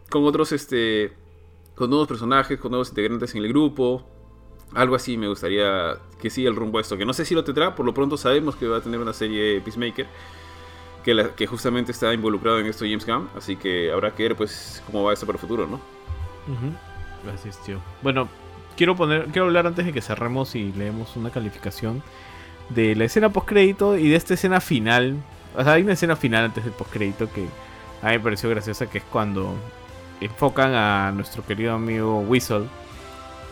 con 0.10 0.26
otros, 0.26 0.52
este, 0.52 1.14
con 1.76 1.90
nuevos 1.90 2.08
personajes, 2.08 2.60
con 2.60 2.72
nuevos 2.72 2.90
integrantes 2.90 3.34
en 3.34 3.44
el 3.44 3.50
grupo. 3.50 4.08
Algo 4.76 4.96
así 4.96 5.18
me 5.18 5.28
gustaría 5.28 5.98
que 6.20 6.30
siga 6.30 6.50
el 6.50 6.56
rumbo 6.56 6.78
a 6.78 6.82
esto. 6.82 6.98
Que 6.98 7.06
no 7.06 7.14
sé 7.14 7.26
si 7.26 7.36
lo 7.36 7.44
tendrá, 7.44 7.76
por 7.76 7.86
lo 7.86 7.94
pronto 7.94 8.18
sabemos 8.18 8.56
que 8.56 8.68
va 8.68 8.78
a 8.78 8.82
tener 8.82 9.00
una 9.00 9.14
serie 9.14 9.62
Peacemaker. 9.62 10.08
Que, 11.04 11.14
la, 11.14 11.36
que 11.36 11.48
justamente 11.48 11.92
está 11.92 12.14
involucrado 12.14 12.60
en 12.60 12.68
esto 12.68 12.86
James 12.86 13.06
Gunn. 13.06 13.30
Así 13.36 13.56
que 13.56 13.92
habrá 13.92 14.16
que 14.16 14.24
ver 14.24 14.36
pues 14.36 14.82
cómo 14.86 15.04
va 15.04 15.14
esto 15.14 15.26
para 15.26 15.36
el 15.38 15.42
futuro, 15.42 15.68
¿no? 15.68 15.80
Gracias, 17.24 17.62
tío. 17.64 17.80
Bueno, 18.02 18.30
quiero 18.76 18.96
poner, 18.96 19.26
quiero 19.26 19.46
hablar 19.46 19.68
antes 19.68 19.86
de 19.86 19.94
que 19.94 20.02
cerremos 20.02 20.56
y 20.56 20.72
leemos 20.74 21.16
una 21.16 21.30
calificación 21.30 22.02
de 22.70 22.96
la 22.96 23.06
escena 23.06 23.30
post 23.30 23.48
crédito 23.48 23.98
y 23.98 24.10
de 24.10 24.16
esta 24.16 24.34
escena 24.34 24.62
final. 24.62 25.18
O 25.56 25.64
sea, 25.64 25.74
hay 25.74 25.84
una 25.84 25.94
escena 25.94 26.16
final 26.16 26.46
antes 26.46 26.64
del 26.64 26.74
post 26.74 26.92
crédito 26.92 27.30
que 27.32 27.48
a 28.02 28.08
mí 28.08 28.14
me 28.14 28.20
pareció 28.20 28.50
graciosa, 28.50 28.90
que 28.90 28.98
es 29.00 29.04
cuando 29.06 29.56
enfocan 30.20 30.74
a 30.74 31.12
nuestro 31.12 31.46
querido 31.46 31.74
amigo 31.74 32.20
Whistle 32.20 32.66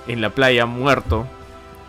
en 0.07 0.21
la 0.21 0.29
playa 0.31 0.65
muerto 0.65 1.27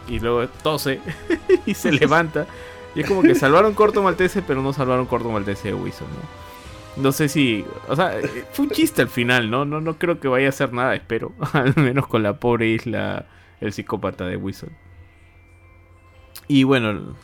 y 0.09 0.19
luego 0.21 0.49
tose 0.63 1.01
y 1.67 1.75
se 1.75 1.93
levanta. 1.93 2.47
Y 2.95 3.01
es 3.01 3.09
como 3.09 3.23
que 3.23 3.35
salvaron 3.35 3.73
Corto 3.75 4.03
Maltese, 4.03 4.43
pero 4.43 4.61
no 4.63 4.73
salvaron 4.73 5.07
Corto 5.07 5.31
Maltese 5.31 5.69
de 5.69 5.75
Whistle, 5.75 6.07
¿no? 6.09 6.43
No 7.03 7.11
sé 7.13 7.29
si. 7.31 7.65
O 7.89 7.97
sea, 7.97 8.19
eh, 8.19 8.45
fue 8.53 8.67
un 8.67 8.71
chiste 8.71 9.01
al 9.01 9.09
final, 9.09 9.51
¿no? 9.51 9.65
No, 9.65 9.81
no 9.81 9.99
creo 9.99 10.21
que 10.21 10.29
vaya 10.29 10.47
a 10.47 10.49
hacer 10.51 10.75
nada, 10.75 10.95
espero. 10.95 11.33
al 11.55 11.75
menos 11.77 12.07
con 12.07 12.23
la 12.23 12.35
pobre 12.39 12.67
isla, 12.69 13.25
el 13.63 13.73
psicópata 13.73 14.27
de 14.27 14.37
Whistle. 14.37 14.69
Y 16.49 16.65
bueno. 16.65 17.17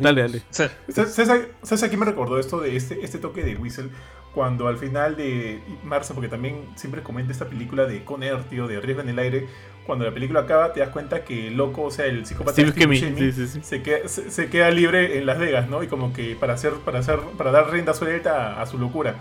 Dale, 0.00 0.22
dale. 0.22 0.42
¿Sabes 0.50 0.72
sabes- 0.88 1.48
sabes 1.62 1.82
a 1.82 1.88
quién 1.88 2.00
me 2.00 2.06
recordó 2.06 2.38
esto 2.38 2.60
de 2.60 2.76
este, 2.76 3.04
este 3.04 3.18
toque 3.18 3.42
de 3.44 3.56
Whistle? 3.56 3.90
Cuando 4.34 4.66
al 4.66 4.78
final 4.78 5.14
de 5.16 5.60
marzo, 5.84 6.14
porque 6.14 6.28
también 6.30 6.64
siempre 6.76 7.02
comenta 7.02 7.32
esta 7.32 7.48
película 7.50 7.84
de 7.84 8.04
Con 8.04 8.22
Air, 8.22 8.44
tío, 8.44 8.66
de 8.66 8.80
Riesgo 8.80 9.02
en 9.02 9.10
el 9.10 9.18
Aire, 9.18 9.46
cuando 9.86 10.04
la 10.04 10.12
película 10.12 10.40
acaba 10.40 10.72
te 10.72 10.80
das 10.80 10.90
cuenta 10.90 11.24
que 11.24 11.48
el 11.48 11.56
loco, 11.56 11.82
o 11.82 11.90
sea, 11.90 12.06
el 12.06 12.24
psicópata 12.26 12.52
Steve 12.52 12.70
Steve 12.70 12.86
Buscemi, 12.86 13.00
Buscemi, 13.00 13.32
sí, 13.32 13.32
sí, 13.32 13.46
sí. 13.48 13.60
Se, 13.62 13.82
queda, 13.82 14.08
se, 14.08 14.30
se 14.30 14.48
queda 14.48 14.70
libre 14.70 15.18
en 15.18 15.26
Las 15.26 15.38
Vegas, 15.38 15.68
¿no? 15.68 15.82
Y 15.82 15.88
como 15.88 16.12
que 16.12 16.36
para 16.36 16.54
hacer, 16.54 16.74
para 16.84 17.00
hacer, 17.00 17.18
para 17.36 17.50
dar 17.50 17.70
rienda 17.70 17.94
suelta 17.94 18.54
a, 18.58 18.62
a 18.62 18.66
su 18.66 18.78
locura. 18.78 19.16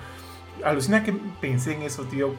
Alucina 0.64 1.04
que 1.04 1.14
pensé 1.40 1.74
en 1.74 1.82
eso, 1.82 2.04
tío, 2.04 2.36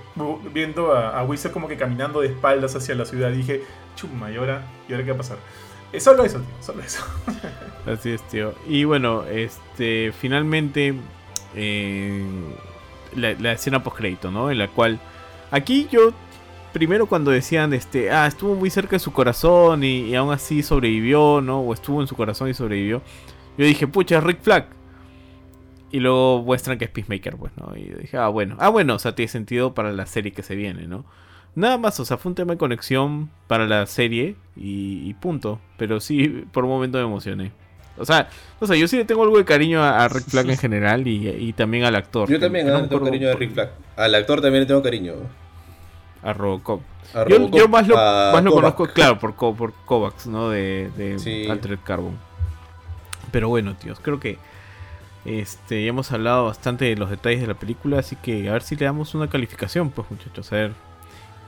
viendo 0.53 0.93
a, 0.93 1.19
a 1.19 1.25
Whistle 1.25 1.51
como 1.51 1.67
que 1.67 1.77
caminando 1.77 2.21
de 2.21 2.29
espaldas 2.29 2.77
hacia 2.77 2.95
la 2.95 3.05
ciudad. 3.05 3.31
Dije, 3.33 3.63
chuma, 3.97 4.31
¿y 4.31 4.37
ahora, 4.37 4.63
¿y 4.89 4.93
ahora 4.93 5.05
qué 5.05 5.11
va 5.11 5.17
a 5.17 5.19
pasar? 5.19 5.39
Eh, 5.93 6.01
solo 6.01 6.25
eso, 6.25 6.39
tío, 6.41 6.55
solo 6.61 6.83
eso. 6.83 7.05
Así 7.87 8.11
es, 8.13 8.23
tío. 8.29 8.55
Y 8.67 8.85
bueno, 8.85 9.25
este. 9.25 10.13
Finalmente. 10.13 10.95
eh, 11.55 12.25
la, 13.17 13.33
la 13.35 13.53
escena 13.53 13.83
post 13.83 13.97
crédito, 13.99 14.31
¿no? 14.31 14.51
En 14.51 14.59
la 14.59 14.69
cual. 14.69 15.01
Aquí 15.51 15.89
yo. 15.91 16.13
Primero 16.73 17.07
cuando 17.07 17.31
decían, 17.31 17.75
este, 17.75 18.11
ah, 18.11 18.27
estuvo 18.27 18.55
muy 18.55 18.71
cerca 18.71 18.93
de 18.93 19.01
su 19.01 19.13
corazón 19.13 19.85
y, 19.85 20.09
y 20.09 20.15
aún 20.15 20.33
así 20.33 20.63
sobrevivió, 20.63 21.41
¿no? 21.43 21.61
O 21.61 21.75
estuvo 21.75 22.01
en 22.01 22.07
su 22.07 22.17
corazón 22.17 22.49
y 22.49 22.55
sobrevivió. 22.55 23.03
Yo 23.59 23.67
dije, 23.67 23.87
pucha, 23.87 24.19
es 24.19 24.25
Rick 24.25 24.41
Flag. 24.41 24.67
Y 25.91 26.01
luego 26.01 26.43
muestran 26.43 26.79
que 26.79 26.87
es 26.87 26.91
Peacemaker, 26.91 27.37
pues, 27.37 27.53
¿no? 27.57 27.77
Y 27.77 27.91
yo 27.91 27.97
dije, 27.99 28.17
ah, 28.17 28.29
bueno. 28.29 28.57
Ah, 28.59 28.71
bueno, 28.71 28.95
o 28.95 28.99
sea, 28.99 29.15
tiene 29.15 29.29
sentido 29.29 29.75
para 29.75 29.93
la 29.93 30.07
serie 30.07 30.33
que 30.33 30.43
se 30.43 30.57
viene, 30.57 30.87
¿no? 30.87 31.05
Nada 31.55 31.77
más, 31.77 32.01
o 32.01 32.07
sea, 32.07 32.17
fue 32.17 32.31
un 32.31 32.35
tema 32.35 32.53
de 32.53 32.59
conexión 32.59 33.29
para 33.47 33.67
la 33.67 33.85
serie 33.85 34.37
y, 34.57 35.07
y 35.07 35.13
punto. 35.13 35.61
Pero 35.77 36.01
sí, 36.01 36.47
por 36.51 36.65
un 36.65 36.71
momento 36.71 36.97
me 36.97 37.05
emocioné. 37.05 37.53
O 37.99 38.07
sea, 38.07 38.31
no 38.59 38.67
sé, 38.67 38.79
yo 38.79 38.89
sí 38.89 38.97
le 38.97 39.05
tengo 39.05 39.23
algo 39.23 39.37
de 39.37 39.45
cariño 39.45 39.83
a, 39.83 40.03
a 40.03 40.09
Rick 40.09 40.31
Flag 40.31 40.49
en 40.49 40.57
general 40.57 41.07
y, 41.07 41.29
y 41.29 41.53
también 41.53 41.85
al 41.85 41.95
actor. 41.95 42.27
Yo 42.31 42.41
también 42.41 42.67
no 42.67 42.77
ah, 42.77 42.81
me 42.81 42.89
tengo 42.89 43.05
cariño 43.05 43.29
a 43.29 43.35
Rick 43.35 43.53
Flag. 43.53 43.71
Al 43.97 44.15
actor 44.15 44.41
también 44.41 44.63
le 44.63 44.67
tengo 44.67 44.83
cariño. 44.83 45.13
A 46.23 46.33
Robocop. 46.33 46.81
A 47.15 47.29
Yo, 47.29 47.37
Robocop, 47.39 47.59
yo 47.59 47.69
más 47.69 47.89
lo, 47.89 47.99
a 47.99 48.33
más 48.33 48.45
lo 48.45 48.53
conozco, 48.53 48.87
claro, 48.89 49.19
por, 49.19 49.35
por 49.35 49.73
Kovacs, 49.85 50.27
¿no? 50.27 50.49
De, 50.51 50.91
de 50.97 51.19
Sí. 51.19 51.49
Altered 51.49 51.79
Carbon. 51.85 52.17
Pero 53.31 53.49
bueno, 53.49 53.75
tíos, 53.75 53.99
creo 54.01 54.21
que 54.21 54.39
este, 55.25 55.83
ya 55.83 55.89
hemos 55.91 56.11
hablado 56.13 56.47
bastante 56.47 56.85
de 56.85 56.97
los 56.97 57.09
detalles 57.11 57.41
de 57.41 57.47
la 57.47 57.55
película, 57.55 57.99
así 57.99 58.17
que 58.17 58.49
a 58.49 58.53
ver 58.53 58.63
si 58.63 58.77
le 58.77 58.85
damos 58.85 59.15
una 59.15 59.29
calificación, 59.29 59.91
pues 59.91 60.11
muchachos, 60.11 60.53
a 60.53 60.57
ver. 60.57 60.73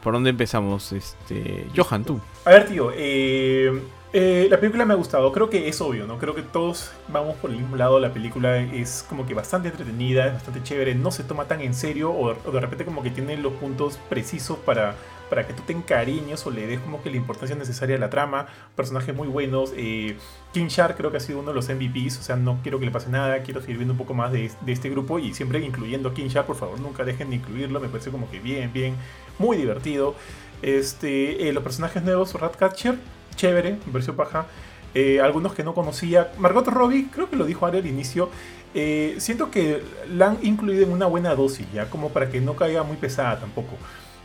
¿Por 0.03 0.13
dónde 0.13 0.31
empezamos? 0.31 0.93
Este, 0.93 1.67
Johan, 1.75 2.05
tú. 2.05 2.21
A 2.45 2.51
ver, 2.51 2.69
tío, 2.69 2.91
eh, 2.95 3.73
eh, 4.17 4.47
la 4.49 4.61
película 4.61 4.85
me 4.85 4.95
ha 4.95 4.97
gustado. 4.97 5.33
Creo 5.33 5.51
que 5.51 5.67
es 5.67 5.81
obvio, 5.81 6.07
¿no? 6.07 6.19
Creo 6.19 6.37
que 6.37 6.43
todos 6.43 6.93
vamos 7.09 7.35
por 7.39 7.51
el 7.51 7.57
mismo 7.57 7.75
lado. 7.75 7.99
La 7.99 8.13
película 8.13 8.59
es 8.59 9.05
como 9.09 9.27
que 9.27 9.35
bastante 9.35 9.71
entretenida, 9.71 10.29
es 10.29 10.35
bastante 10.35 10.63
chévere. 10.63 10.95
No 10.95 11.11
se 11.11 11.25
toma 11.25 11.47
tan 11.47 11.61
en 11.61 11.75
serio 11.75 12.13
o, 12.13 12.33
de 12.33 12.61
repente 12.61 12.85
como 12.85 13.03
que 13.03 13.11
tiene 13.11 13.37
los 13.37 13.53
puntos 13.55 13.99
precisos 14.09 14.57
para, 14.59 14.95
para 15.29 15.49
que 15.49 15.53
tú 15.53 15.65
te 15.67 15.73
encariñes 15.73 16.47
o 16.47 16.53
le 16.53 16.65
des 16.69 16.79
como 16.79 17.03
que 17.03 17.11
la 17.11 17.17
importancia 17.17 17.57
necesaria 17.57 17.97
a 17.97 17.99
la 17.99 18.09
trama. 18.09 18.47
Personajes 18.77 19.17
muy 19.17 19.27
buenos. 19.27 19.73
Eh, 19.77 20.17
King 20.53 20.69
Shark 20.69 20.97
creo 20.97 21.11
que 21.11 21.17
ha 21.17 21.21
sido 21.21 21.41
uno 21.41 21.49
de 21.49 21.57
los 21.57 21.69
MVPs. 21.69 22.21
O 22.21 22.23
sea, 22.23 22.37
no 22.37 22.61
quiero 22.63 22.79
que 22.79 22.85
le 22.85 22.93
pase 22.93 23.11
nada. 23.11 23.43
Quiero 23.43 23.63
seguir 23.63 23.79
viendo 23.79 23.95
un 23.95 23.99
poco 23.99 24.15
más 24.15 24.31
de, 24.31 24.49
de 24.61 24.73
este 24.73 24.91
grupo 24.91 25.19
y 25.19 25.35
siempre 25.35 25.59
incluyendo 25.59 26.11
a 26.11 26.15
King 26.15 26.29
Shark. 26.29 26.47
Por 26.47 26.55
favor, 26.55 26.79
nunca 26.79 27.03
dejen 27.03 27.31
de 27.31 27.37
incluirlo. 27.37 27.81
Me 27.81 27.89
parece 27.89 28.13
como 28.13 28.31
que 28.31 28.39
bien, 28.39 28.73
bien, 28.73 28.95
muy 29.41 29.57
divertido. 29.57 30.15
Este, 30.63 31.49
eh, 31.49 31.53
los 31.53 31.63
personajes 31.63 32.03
nuevos, 32.03 32.33
Ratcatcher, 32.33 32.95
chévere, 33.37 33.73
me 33.87 33.93
pareció 33.93 34.17
paja. 34.17 34.47
Eh, 34.95 35.21
algunos 35.21 35.55
que 35.55 35.65
no 35.65 35.75
conocía. 35.75 36.33
Margot 36.39 36.67
Robbie, 36.69 37.09
creo 37.13 37.29
que 37.29 37.37
lo 37.37 37.45
dijo 37.47 37.67
Ari 37.67 37.79
al 37.79 37.87
inicio. 37.87 38.31
eh, 38.75 39.15
siento 39.19 39.51
que 39.51 39.83
la 40.09 40.29
han 40.31 40.39
incluido 40.43 40.83
en 40.85 40.93
una 40.93 41.07
buena 41.07 41.35
dosis, 41.35 41.67
ya 41.73 41.91
como 41.91 42.11
para 42.11 42.29
que 42.31 42.41
no 42.41 42.57
caiga 42.57 42.83
muy 42.83 42.97
pesada 42.97 43.39
tampoco. 43.41 43.77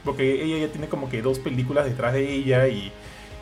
Porque 0.03 0.43
ella 0.43 0.65
ya 0.67 0.71
tiene 0.71 0.87
como 0.89 1.09
que 1.09 1.21
dos 1.21 1.39
películas 1.39 1.85
detrás 1.85 2.13
de 2.13 2.31
ella 2.33 2.67
y, 2.67 2.91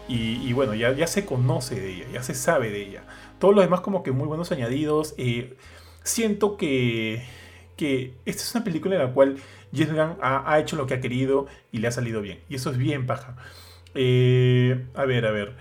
y, 0.09 0.53
bueno, 0.53 0.73
ya, 0.73 0.93
ya 0.93 1.05
se 1.07 1.25
conoce 1.25 1.75
de 1.75 1.89
ella, 1.93 2.05
ya 2.13 2.23
se 2.23 2.33
sabe 2.33 2.69
de 2.71 2.81
ella. 2.81 3.03
Todos 3.39 3.53
los 3.55 3.63
demás 3.63 3.81
como 3.81 4.03
que 4.03 4.11
muy 4.11 4.27
buenos 4.27 4.51
añadidos. 4.51 5.13
eh, 5.17 5.55
siento 6.03 6.57
que, 6.57 7.23
que 7.75 8.13
esta 8.25 8.43
es 8.43 8.55
una 8.55 8.63
película 8.63 8.95
en 8.95 9.01
la 9.03 9.13
cual 9.13 9.37
James 9.73 9.93
Gunn 9.93 10.17
ha 10.21 10.59
hecho 10.59 10.75
lo 10.77 10.87
que 10.87 10.93
ha 10.95 11.01
querido 11.01 11.47
y 11.71 11.79
le 11.79 11.87
ha 11.87 11.91
salido 11.91 12.21
bien. 12.21 12.39
Y 12.49 12.55
eso 12.55 12.71
es 12.71 12.77
bien 12.77 13.05
paja. 13.05 13.35
Eh, 13.95 14.85
a 14.95 15.05
ver, 15.05 15.25
a 15.25 15.31
ver. 15.31 15.55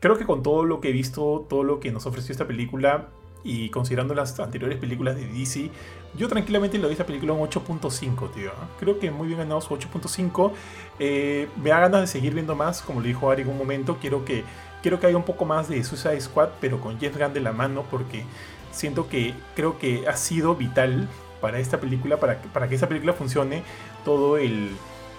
Creo 0.00 0.18
que 0.18 0.24
con 0.24 0.42
todo 0.42 0.64
lo 0.64 0.80
que 0.80 0.88
he 0.88 0.92
visto, 0.92 1.46
todo 1.48 1.62
lo 1.62 1.80
que 1.80 1.92
nos 1.92 2.06
ofreció 2.06 2.32
esta 2.32 2.46
película 2.46 3.08
y 3.44 3.70
considerando 3.70 4.14
las 4.14 4.38
anteriores 4.40 4.78
películas 4.78 5.16
de 5.16 5.26
DC, 5.26 5.70
yo 6.16 6.28
tranquilamente 6.28 6.76
le 6.76 6.84
doy 6.84 6.92
esta 6.92 7.06
película 7.06 7.32
un 7.32 7.48
8.5, 7.48 8.32
tío. 8.32 8.50
Creo 8.78 8.98
que 8.98 9.10
muy 9.10 9.28
bien 9.28 9.38
ganado 9.38 9.60
su 9.60 9.74
8.5. 9.74 10.52
Eh, 10.98 11.48
me 11.62 11.70
da 11.70 11.80
ganas 11.80 12.00
de 12.02 12.06
seguir 12.06 12.34
viendo 12.34 12.54
más, 12.54 12.82
como 12.82 13.00
le 13.00 13.08
dijo 13.08 13.30
Ari 13.30 13.42
en 13.42 13.48
un 13.48 13.58
momento. 13.58 13.98
Quiero 14.00 14.24
que, 14.24 14.44
quiero 14.82 15.00
que 15.00 15.06
haya 15.06 15.16
un 15.16 15.24
poco 15.24 15.44
más 15.44 15.68
de 15.68 15.82
Suicide 15.82 16.20
Squad, 16.20 16.50
pero 16.60 16.80
con 16.80 16.98
Jeff 16.98 17.16
Gunn 17.16 17.32
de 17.32 17.40
la 17.40 17.52
mano, 17.52 17.84
porque 17.90 18.24
siento 18.70 19.08
que 19.08 19.34
creo 19.54 19.78
que 19.78 20.06
ha 20.06 20.16
sido 20.16 20.54
vital 20.54 21.08
para 21.40 21.58
esta 21.58 21.80
película, 21.80 22.18
para 22.18 22.40
que, 22.40 22.48
para 22.48 22.68
que 22.68 22.74
esta 22.74 22.88
película 22.88 23.12
funcione, 23.12 23.62
todo 24.04 24.36
el, 24.36 24.70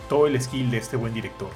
todo 0.10 0.28
el 0.28 0.40
skill 0.42 0.72
de 0.72 0.78
este 0.78 0.96
buen 0.96 1.14
director. 1.14 1.50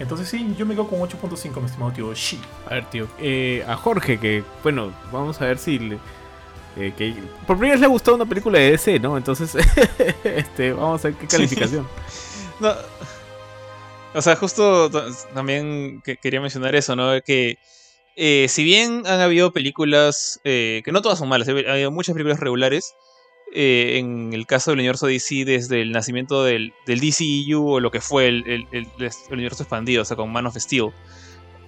Entonces 0.00 0.28
sí, 0.28 0.54
yo 0.58 0.66
me 0.66 0.74
quedo 0.74 0.88
con 0.88 0.98
8.5, 0.98 1.60
mi 1.60 1.66
estimado 1.66 1.92
tío 1.92 2.12
Shi. 2.14 2.40
A 2.66 2.74
ver, 2.74 2.90
tío. 2.90 3.06
eh, 3.20 3.64
a 3.68 3.76
Jorge, 3.76 4.18
que 4.18 4.42
bueno, 4.62 4.92
vamos 5.12 5.40
a 5.40 5.44
ver 5.46 5.58
si 5.58 5.78
le, 5.78 5.98
eh, 6.76 6.92
que 6.96 7.14
por 7.46 7.56
primera 7.58 7.74
vez 7.74 7.80
le 7.80 7.86
ha 7.86 7.90
gustado 7.90 8.16
una 8.16 8.26
película 8.26 8.58
de 8.58 8.70
DC, 8.72 8.98
¿no? 8.98 9.16
Entonces, 9.16 9.54
este, 10.24 10.72
vamos 10.72 11.04
a 11.04 11.08
ver 11.08 11.16
qué 11.18 11.26
calificación. 11.28 11.86
No, 12.60 12.74
o 14.12 14.20
sea, 14.20 14.36
justo 14.36 14.90
también 15.32 16.02
que- 16.04 16.16
quería 16.18 16.40
mencionar 16.42 16.74
eso, 16.74 16.94
¿no? 16.96 17.12
Que 17.24 17.56
eh, 18.16 18.46
si 18.50 18.64
bien 18.64 19.04
han 19.06 19.20
habido 19.20 19.50
películas, 19.52 20.40
eh, 20.44 20.82
que 20.84 20.92
no 20.92 21.00
todas 21.00 21.18
son 21.18 21.28
malas, 21.30 21.48
ha 21.48 21.52
habido 21.52 21.90
muchas 21.90 22.12
películas 22.12 22.38
regulares, 22.40 22.92
eh, 23.52 23.98
en 23.98 24.32
el 24.32 24.46
caso 24.46 24.70
del 24.70 24.78
universo 24.80 25.06
DC, 25.06 25.44
desde 25.44 25.82
el 25.82 25.92
nacimiento 25.92 26.44
del, 26.44 26.72
del 26.86 27.00
DCEU 27.00 27.66
o 27.68 27.80
lo 27.80 27.90
que 27.90 28.00
fue 28.00 28.28
el, 28.28 28.66
el- 28.72 28.88
universo 29.30 29.62
expandido, 29.62 30.02
o 30.02 30.04
sea, 30.04 30.16
con 30.16 30.30
Man 30.32 30.46
of 30.46 30.56
Steel, 30.56 30.90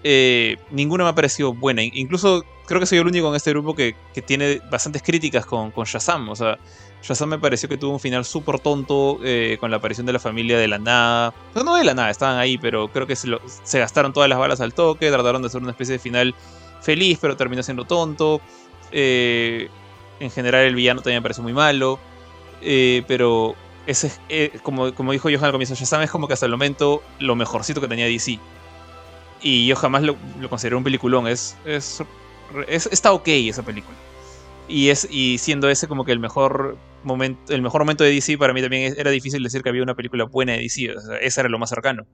eh, 0.04 0.56
ninguna 0.70 1.04
me 1.04 1.10
ha 1.10 1.14
parecido 1.14 1.52
buena. 1.54 1.82
In- 1.82 1.92
Incluso 1.94 2.44
creo 2.66 2.80
que 2.80 2.86
soy 2.86 2.98
el 2.98 3.06
único 3.06 3.28
en 3.28 3.34
este 3.36 3.50
grupo 3.50 3.74
que, 3.74 3.94
que 4.14 4.22
tiene 4.22 4.60
bastantes 4.70 5.02
críticas 5.02 5.46
con, 5.46 5.70
Shazam. 5.72 6.28
O 6.28 6.36
sea, 6.36 6.58
Shazam 7.02 7.28
me 7.30 7.38
pareció 7.38 7.68
que 7.68 7.76
tuvo 7.76 7.92
un 7.92 8.00
final 8.00 8.24
súper 8.24 8.58
tonto 8.60 9.18
eh, 9.24 9.56
con 9.60 9.70
la 9.70 9.76
aparición 9.78 10.06
de 10.06 10.12
la 10.12 10.18
familia 10.18 10.58
de 10.58 10.68
la 10.68 10.78
nada. 10.78 11.34
O 11.54 11.62
no 11.62 11.76
de 11.76 11.84
la 11.84 11.94
nada, 11.94 12.10
estaban 12.10 12.38
ahí, 12.38 12.58
pero 12.58 12.88
creo 12.88 13.06
que 13.06 13.16
se, 13.16 13.28
se 13.64 13.78
gastaron 13.78 14.12
todas 14.12 14.28
las 14.28 14.38
balas 14.38 14.60
al 14.60 14.74
toque, 14.74 15.08
trataron 15.10 15.42
de 15.42 15.48
hacer 15.48 15.60
una 15.62 15.70
especie 15.72 15.92
de 15.94 15.98
final 15.98 16.34
feliz, 16.80 17.18
pero 17.20 17.36
terminó 17.36 17.62
siendo 17.62 17.84
tonto. 17.84 18.40
Eh, 18.90 19.68
en 20.22 20.30
general 20.30 20.64
el 20.64 20.74
villano 20.74 21.02
también 21.02 21.18
me 21.18 21.22
pareció 21.22 21.42
muy 21.42 21.52
malo. 21.52 21.98
Eh, 22.60 23.02
pero 23.08 23.56
ese, 23.86 24.12
eh, 24.28 24.52
como, 24.62 24.90
dijo 24.90 25.28
Johan 25.28 25.44
al 25.46 25.52
comienzo, 25.52 25.74
Shazam 25.74 26.02
es 26.02 26.10
como 26.10 26.28
que 26.28 26.34
hasta 26.34 26.46
el 26.46 26.52
momento 26.52 27.02
lo 27.18 27.36
mejorcito 27.36 27.80
que 27.80 27.88
tenía 27.88 28.06
DC. 28.06 28.40
Y 29.42 29.66
yo 29.66 29.76
jamás 29.76 30.02
lo, 30.02 30.16
consideré 30.48 30.76
un 30.76 30.84
peliculón. 30.84 31.26
Es, 31.28 31.60
es, 31.64 32.02
es- 32.68 32.86
está 32.92 33.12
ok 33.12 33.28
esa 33.28 33.64
película. 33.64 33.98
Y, 34.68 34.90
es, 34.90 35.08
y 35.10 35.38
siendo 35.38 35.68
ese 35.70 35.88
como 35.88 36.04
que 36.04 36.12
el 36.12 36.20
mejor 36.20 36.78
momento, 37.02 37.52
el 37.52 37.62
mejor 37.62 37.82
momento 37.82 38.04
de 38.04 38.12
DC, 38.12 38.38
para 38.38 38.52
mí 38.54 38.62
también 38.62 38.94
era 38.96 39.10
difícil 39.10 39.42
decir 39.42 39.62
que 39.62 39.70
había 39.70 39.82
una 39.82 39.96
película 39.96 40.24
buena 40.24 40.52
de 40.54 40.60
DC. 40.60 40.96
O 40.96 41.00
sea, 41.00 41.16
esa 41.18 41.42
era 41.42 41.50
lo 41.50 41.58
más 41.58 41.70
cercano. 41.70 42.04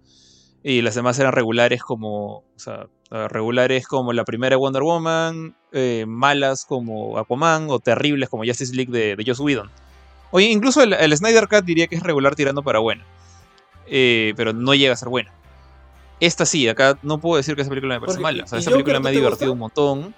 Y 0.63 0.83
las 0.83 0.95
demás 0.97 1.19
eran 1.19 1.33
regulares 1.33 1.83
como. 1.83 2.39
O 2.39 2.59
sea, 2.59 2.87
regulares 3.11 3.87
como 3.87 4.13
la 4.13 4.25
primera 4.25 4.57
Wonder 4.57 4.83
Woman, 4.83 5.57
eh, 5.73 6.05
malas 6.07 6.65
como 6.65 7.19
Aquaman, 7.19 7.67
o 7.71 7.79
terribles 7.79 8.29
como 8.29 8.45
Justice 8.45 8.75
League 8.75 8.93
de, 8.93 9.17
de 9.17 9.25
Joss 9.27 9.41
Whedon. 9.41 9.71
Oye, 10.31 10.47
incluso 10.47 10.83
el, 10.83 10.93
el 10.93 11.17
Snyder 11.17 11.49
Cut 11.49 11.65
diría 11.65 11.87
que 11.87 11.97
es 11.97 12.03
regular 12.03 12.35
tirando 12.35 12.63
para 12.63 12.79
buena. 12.81 13.05
Eh, 13.87 14.35
pero 14.37 14.53
no 14.53 14.75
llega 14.75 14.93
a 14.93 14.97
ser 14.97 15.09
buena. 15.09 15.33
Esta 16.21 16.45
sí, 16.45 16.69
acá 16.69 16.99
no 17.03 17.19
puedo 17.19 17.37
decir 17.37 17.55
que 17.55 17.63
esa 17.63 17.71
película 17.71 17.95
me 17.95 18.01
parece 18.01 18.19
Porque- 18.19 18.23
mala. 18.35 18.45
O 18.45 18.47
sea, 18.47 18.59
¿y 18.59 18.61
esa 18.61 18.71
Joker 18.71 18.85
película 18.85 19.01
me 19.01 19.09
ha 19.09 19.13
divertido 19.13 19.53
gusta? 19.53 19.53
un 19.53 19.59
montón. 19.59 20.15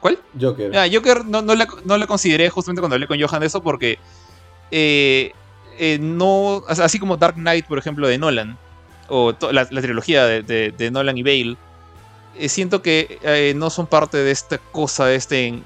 ¿Cuál? 0.00 0.18
Joker. 0.40 0.76
Ah, 0.76 0.86
Joker 0.92 1.24
no, 1.24 1.42
no, 1.42 1.54
la, 1.54 1.66
no 1.84 1.96
la 1.98 2.06
consideré 2.06 2.48
justamente 2.50 2.80
cuando 2.80 2.94
hablé 2.94 3.06
con 3.06 3.20
Johan 3.20 3.40
de 3.40 3.46
eso 3.46 3.62
porque 3.62 3.98
eh, 4.70 5.32
eh, 5.78 5.98
no, 6.00 6.62
así 6.68 6.98
como 6.98 7.16
Dark 7.16 7.34
Knight, 7.34 7.66
por 7.66 7.78
ejemplo, 7.78 8.06
de 8.06 8.18
Nolan, 8.18 8.56
o 9.08 9.34
la, 9.52 9.66
la 9.70 9.80
trilogía 9.82 10.24
de, 10.26 10.42
de- 10.42 10.70
de 10.70 10.90
Nolan 10.90 11.18
y 11.18 11.22
Bale, 11.22 11.52
eh, 11.52 11.56
siento 12.48 12.82
que 12.82 13.18
eh, 13.22 13.52
no 13.56 13.70
son 13.70 13.86
parte 13.86 14.16
de 14.18 14.30
esta 14.30 14.58
cosa, 14.58 15.06
de 15.06 15.16
este, 15.16 15.60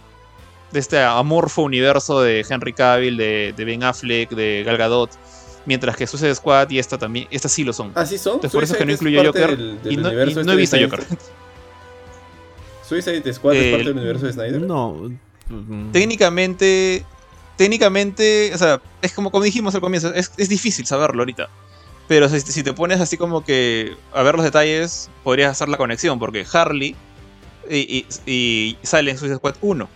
de 0.72 0.80
este 0.80 1.00
amorfo 1.02 1.62
universo 1.62 2.20
de 2.20 2.44
Henry 2.48 2.72
Cavill, 2.72 3.16
de, 3.16 3.54
de 3.56 3.64
Ben 3.64 3.82
Affleck, 3.84 4.30
de 4.30 4.62
Gal 4.64 4.76
Gadot, 4.76 5.10
mientras 5.66 5.96
que 5.96 6.06
Suicide 6.06 6.34
Squad 6.34 6.70
y 6.70 6.78
esta 6.78 6.98
también, 6.98 7.26
estas 7.30 7.52
sí 7.52 7.64
lo 7.64 7.72
son. 7.72 7.92
¿Ah, 7.94 8.04
sí 8.04 8.18
son? 8.18 8.34
Entonces, 8.34 8.52
por 8.52 8.64
eso 8.64 8.72
es 8.74 8.78
que 8.78 8.84
no 8.86 8.92
incluyo 8.92 9.24
Joker 9.24 9.56
del- 9.56 9.82
del 9.82 9.92
y 9.92 9.96
no, 9.96 10.02
y 10.02 10.06
universo 10.12 10.42
no 10.44 10.52
este 10.52 10.76
he 10.76 10.80
visto. 10.80 10.96
Joker. 10.98 11.18
Suicide 12.86 13.32
Squad 13.32 13.54
es 13.54 13.62
Eh, 13.62 13.70
parte 13.72 13.84
del 13.88 13.96
universo 13.96 14.26
de 14.26 14.32
Snyder. 14.32 14.60
No. 14.60 15.10
mm, 15.48 15.90
técnicamente, 15.92 17.04
técnicamente, 17.56 18.50
o 18.54 18.58
sea, 18.58 18.80
es 19.00 19.12
como, 19.12 19.30
como 19.30 19.44
dijimos 19.44 19.74
al 19.74 19.80
comienzo, 19.80 20.12
es, 20.12 20.32
es 20.36 20.48
difícil 20.48 20.86
saberlo 20.86 21.22
ahorita. 21.22 21.48
Pero 22.06 22.28
si, 22.28 22.62
te 22.62 22.72
pones 22.72 23.00
así 23.00 23.16
como 23.16 23.44
que 23.44 23.96
a 24.12 24.22
ver 24.22 24.34
los 24.34 24.44
detalles, 24.44 25.10
podrías 25.22 25.52
hacer 25.52 25.68
la 25.68 25.78
conexión, 25.78 26.18
porque 26.18 26.46
Harley 26.52 26.94
y, 27.70 28.06
y- 28.26 28.76
sale 28.82 29.10
en 29.10 29.18
Suicide 29.18 29.38
Squad 29.38 29.54
1. 29.62 29.88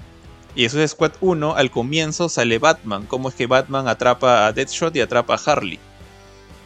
Y 0.55 0.64
en 0.64 0.70
Suicide 0.70 0.89
Squad 0.89 1.12
1, 1.20 1.55
al 1.55 1.70
comienzo 1.70 2.28
sale 2.28 2.59
Batman. 2.59 3.05
Cómo 3.06 3.28
es 3.28 3.35
que 3.35 3.47
Batman 3.47 3.89
atrapa 3.89 4.47
a 4.47 4.52
Deathshot 4.52 4.97
y 4.97 5.01
atrapa 5.01 5.35
a 5.35 5.52
Harley. 5.52 5.78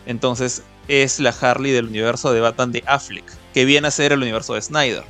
Entonces, 0.07 0.63
es 0.89 1.19
la 1.19 1.31
Harley 1.31 1.73
del 1.73 1.87
universo 1.87 2.33
de 2.33 2.41
Batman 2.41 2.73
de 2.73 2.85
Affleck, 2.87 3.25
que 3.53 3.65
viene 3.65 3.89
a 3.89 3.91
ser 3.91 4.13
el 4.13 4.23
universo 4.23 4.55
de 4.55 4.63
Snyder. 4.63 5.05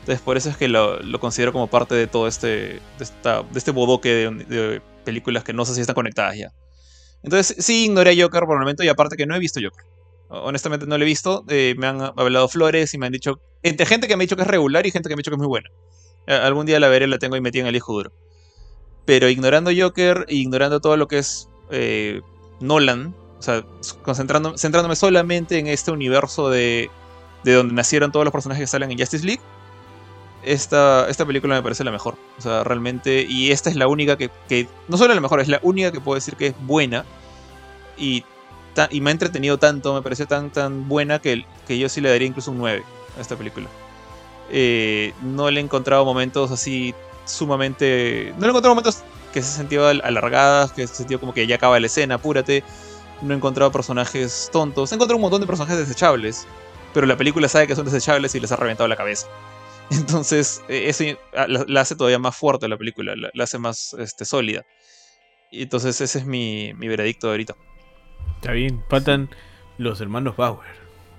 Entonces, 0.00 0.20
por 0.20 0.36
eso 0.36 0.50
es 0.50 0.56
que 0.56 0.68
lo, 0.68 0.98
considero 1.18 1.52
como 1.52 1.66
parte 1.66 1.94
de 1.94 2.06
todo 2.06 2.28
este, 2.28 2.80
de 2.98 3.44
este 3.54 3.70
bodoque 3.70 4.08
de, 4.08 4.30
de 4.30 4.82
películas 5.04 5.44
que 5.44 5.52
no 5.52 5.64
sé 5.64 5.74
si 5.74 5.80
están 5.80 5.94
conectadas 5.94 6.36
ya. 6.36 6.52
Entonces, 7.22 7.56
sí 7.64 7.86
ignoré 7.86 8.12
a 8.12 8.24
Joker 8.24 8.44
por 8.44 8.54
el 8.54 8.60
momento 8.60 8.82
y 8.84 8.88
aparte 8.88 9.16
que 9.16 9.26
no 9.26 9.34
he 9.34 9.38
visto 9.38 9.60
Joker. 9.62 9.84
Honestamente 10.28 10.86
no 10.86 10.98
lo 10.98 11.04
he 11.04 11.06
visto. 11.06 11.44
eh, 11.48 11.74
me 11.78 11.86
han 11.86 12.00
hablado 12.00 12.48
flores 12.48 12.92
y 12.94 12.98
me 12.98 13.06
han 13.06 13.12
dicho. 13.12 13.40
Entre 13.62 13.86
gente 13.86 14.06
que 14.06 14.16
me 14.16 14.22
ha 14.22 14.26
dicho 14.26 14.36
que 14.36 14.42
es 14.42 14.48
regular 14.48 14.86
y 14.86 14.90
gente 14.90 15.08
que 15.08 15.16
me 15.16 15.20
ha 15.20 15.22
dicho 15.22 15.30
que 15.30 15.36
es 15.36 15.38
muy 15.38 15.48
buena. 15.48 15.68
Algún 16.26 16.66
día 16.66 16.78
la 16.78 16.88
veré, 16.88 17.06
la 17.06 17.18
tengo 17.18 17.36
y 17.36 17.40
metí 17.40 17.58
en 17.58 17.66
el 17.66 17.74
hijo 17.76 17.92
duro. 17.92 18.12
Pero 19.06 19.28
ignorando 19.30 19.70
Joker 19.76 20.26
ignorando 20.28 20.80
todo 20.80 20.96
lo 20.98 21.08
que 21.08 21.18
es 21.18 21.48
eh, 21.70 22.20
Nolan, 22.60 23.14
o 23.38 23.42
sea, 23.42 23.64
concentrando, 24.02 24.58
centrándome 24.58 24.94
solamente 24.96 25.58
en 25.58 25.66
este 25.66 25.90
universo 25.90 26.50
de, 26.50 26.90
de 27.44 27.52
donde 27.54 27.72
nacieron 27.72 28.12
todos 28.12 28.24
los 28.24 28.32
personajes 28.32 28.64
que 28.64 28.66
salen 28.66 28.90
en 28.90 28.98
Justice 28.98 29.24
League, 29.24 29.40
esta, 30.42 31.08
esta 31.08 31.26
película 31.26 31.54
me 31.56 31.62
parece 31.62 31.84
la 31.84 31.90
mejor. 31.90 32.14
O 32.38 32.40
sea, 32.42 32.64
realmente. 32.64 33.26
Y 33.28 33.50
esta 33.52 33.70
es 33.70 33.76
la 33.76 33.88
única 33.88 34.16
que, 34.16 34.30
que- 34.48 34.68
No 34.88 34.96
solo 34.96 35.14
la 35.14 35.20
mejor, 35.20 35.40
es 35.40 35.48
la 35.48 35.60
única 35.62 35.92
que 35.92 36.00
puedo 36.00 36.14
decir 36.14 36.36
que 36.36 36.48
es 36.48 36.54
buena. 36.60 37.04
Y, 37.96 38.24
ta- 38.74 38.88
y 38.90 39.00
me 39.00 39.10
ha 39.10 39.12
entretenido 39.12 39.58
tanto, 39.58 39.92
me 39.94 40.02
pareció 40.02 40.26
tan, 40.26 40.50
tan 40.50 40.88
buena 40.88 41.18
que, 41.18 41.44
que 41.66 41.78
yo 41.78 41.88
sí 41.88 42.00
le 42.00 42.10
daría 42.10 42.28
incluso 42.28 42.50
un 42.52 42.58
9 42.58 42.84
a 43.16 43.20
esta 43.20 43.36
película. 43.36 43.66
Eh, 44.50 45.12
no 45.22 45.50
le 45.50 45.60
he 45.60 45.62
encontrado 45.64 46.04
momentos 46.04 46.50
así 46.50 46.94
sumamente. 47.24 48.32
No 48.36 48.40
le 48.42 48.46
he 48.46 48.50
encontrado 48.50 48.74
momentos 48.74 49.02
que 49.32 49.42
se 49.42 49.50
sentido 49.52 49.86
al- 49.88 50.00
alargadas, 50.04 50.72
que 50.72 50.86
se 50.86 50.94
sentido 50.94 51.20
como 51.20 51.34
que 51.34 51.46
ya 51.46 51.56
acaba 51.56 51.78
la 51.80 51.86
escena, 51.86 52.14
apúrate. 52.16 52.62
No 53.20 53.34
he 53.34 53.36
encontrado 53.36 53.72
personajes 53.72 54.48
tontos. 54.52 54.92
He 54.92 54.94
encontrado 54.94 55.16
un 55.16 55.22
montón 55.22 55.40
de 55.40 55.46
personajes 55.46 55.76
desechables. 55.78 56.46
Pero 56.94 57.06
la 57.06 57.16
película 57.16 57.48
sabe 57.48 57.66
que 57.66 57.74
son 57.76 57.84
desechables 57.84 58.34
y 58.34 58.40
les 58.40 58.50
ha 58.52 58.56
reventado 58.56 58.88
la 58.88 58.96
cabeza. 58.96 59.26
Entonces, 59.90 60.62
eh, 60.68 60.88
eso 60.88 61.04
ah, 61.34 61.46
la, 61.48 61.64
la 61.66 61.80
hace 61.80 61.96
todavía 61.96 62.18
más 62.18 62.36
fuerte 62.36 62.68
la 62.68 62.76
película, 62.76 63.16
la, 63.16 63.30
la 63.32 63.44
hace 63.44 63.58
más 63.58 63.94
este, 63.94 64.24
sólida. 64.24 64.64
Y 65.50 65.62
entonces 65.62 66.00
ese 66.00 66.18
es 66.18 66.26
mi, 66.26 66.72
mi 66.74 66.88
veredicto 66.88 67.28
de 67.28 67.32
ahorita. 67.32 67.56
Está 68.36 68.52
bien. 68.52 68.84
Faltan 68.88 69.30
los 69.78 70.00
hermanos 70.00 70.36
Bauer. 70.36 70.68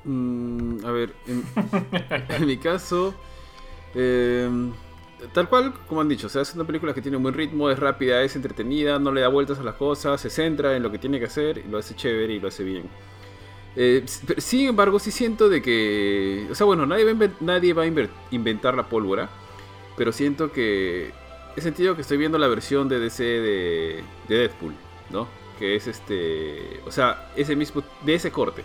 Mm, 0.04 0.86
a 0.86 0.92
ver, 0.92 1.14
en, 1.28 1.44
en 2.30 2.46
mi 2.46 2.58
caso, 2.58 3.14
eh, 3.96 4.50
tal 5.34 5.50
cual 5.50 5.74
como 5.88 6.02
han 6.02 6.10
dicho, 6.10 6.28
o 6.28 6.30
sea, 6.30 6.42
es 6.42 6.54
una 6.54 6.64
película 6.64 6.94
que 6.94 7.02
tiene 7.02 7.18
un 7.18 7.24
buen 7.24 7.36
ritmo, 7.36 7.70
es 7.70 7.80
rápida, 7.80 8.22
es 8.22 8.36
entretenida, 8.36 9.00
no 9.00 9.12
le 9.12 9.22
da 9.22 9.28
vueltas 9.28 9.60
a 9.60 9.64
las 9.64 9.76
cosas, 9.76 10.22
se 10.22 10.30
centra 10.30 10.76
en 10.76 10.84
lo 10.84 10.92
que 10.92 11.00
tiene 11.00 11.20
que 11.20 11.26
hacer, 11.26 11.58
y 11.58 11.64
lo 11.70 11.78
hace 11.80 11.96
chévere 11.96 12.34
y 12.34 12.40
lo 12.40 12.48
hace 12.48 12.64
bien. 12.64 12.90
Eh, 13.76 14.04
sin 14.38 14.68
embargo, 14.68 15.00
sí 15.00 15.12
siento 15.12 15.50
de 15.50 15.62
que, 15.62 16.48
o 16.52 16.56
sea, 16.56 16.66
bueno, 16.66 16.86
nadie 16.86 17.74
va 17.74 17.84
a, 17.84 17.88
inventar 18.32 18.76
la 18.76 18.90
pólvora, 18.90 19.30
pero 19.96 20.12
siento 20.12 20.52
que 20.52 21.12
he 21.56 21.62
sentido 21.62 21.96
que 21.96 22.02
estoy 22.02 22.18
viendo 22.18 22.38
la 22.38 22.48
versión 22.48 22.90
de 22.90 23.00
DC 23.00 23.24
de, 23.24 24.04
de 24.28 24.36
Deadpool, 24.38 24.74
¿no? 25.12 25.28
Que 25.58 25.76
es 25.76 25.88
este, 25.88 26.82
o 26.86 26.92
sea, 26.92 27.32
ese 27.36 27.56
mismo, 27.56 27.84
de 28.04 28.16
ese 28.16 28.32
corte 28.32 28.64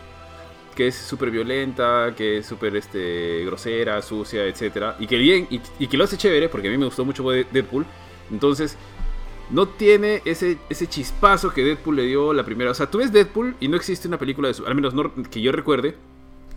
que 0.74 0.88
es 0.88 0.94
súper 0.96 1.30
violenta, 1.30 2.14
que 2.16 2.38
es 2.38 2.46
súper 2.46 2.76
este, 2.76 3.44
grosera, 3.44 4.02
sucia, 4.02 4.44
etc. 4.44 4.94
Y 4.98 5.06
que 5.06 5.16
bien, 5.18 5.46
y, 5.50 5.60
y 5.78 5.86
que 5.86 5.96
lo 5.96 6.04
hace 6.04 6.16
chévere, 6.16 6.48
porque 6.48 6.68
a 6.68 6.70
mí 6.70 6.78
me 6.78 6.86
gustó 6.86 7.04
mucho 7.04 7.28
de- 7.30 7.46
Deadpool. 7.50 7.86
Entonces, 8.30 8.76
no 9.50 9.68
tiene 9.68 10.22
ese, 10.24 10.58
ese 10.68 10.86
chispazo 10.86 11.52
que 11.52 11.64
Deadpool 11.64 11.96
le 11.96 12.04
dio 12.04 12.32
la 12.32 12.44
primera. 12.44 12.70
O 12.70 12.74
sea, 12.74 12.90
tú 12.90 12.98
ves 12.98 13.12
Deadpool 13.12 13.56
y 13.60 13.68
no 13.68 13.76
existe 13.76 14.08
una 14.08 14.18
película 14.18 14.50
de 14.50 14.66
al 14.66 14.74
menos 14.74 14.94
no, 14.94 15.12
que 15.30 15.40
yo 15.40 15.52
recuerde, 15.52 15.96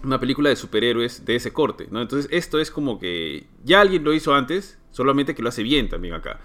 una 0.04 0.20
película 0.20 0.50
de 0.50 0.56
superhéroes 0.56 1.26
de 1.26 1.36
ese 1.36 1.52
corte, 1.52 1.88
¿no? 1.92 2.02
Entonces, 2.02 2.30
esto 2.32 2.60
es 2.60 2.72
como 2.72 3.00
que 3.00 3.48
ya 3.64 3.82
alguien 3.82 4.04
lo 4.04 4.14
hizo 4.14 4.34
antes, 4.34 4.78
solamente 4.92 5.36
que 5.36 5.42
lo 5.42 5.50
hace 5.50 5.64
bien 5.64 5.90
también 5.90 6.14
acá. 6.14 6.40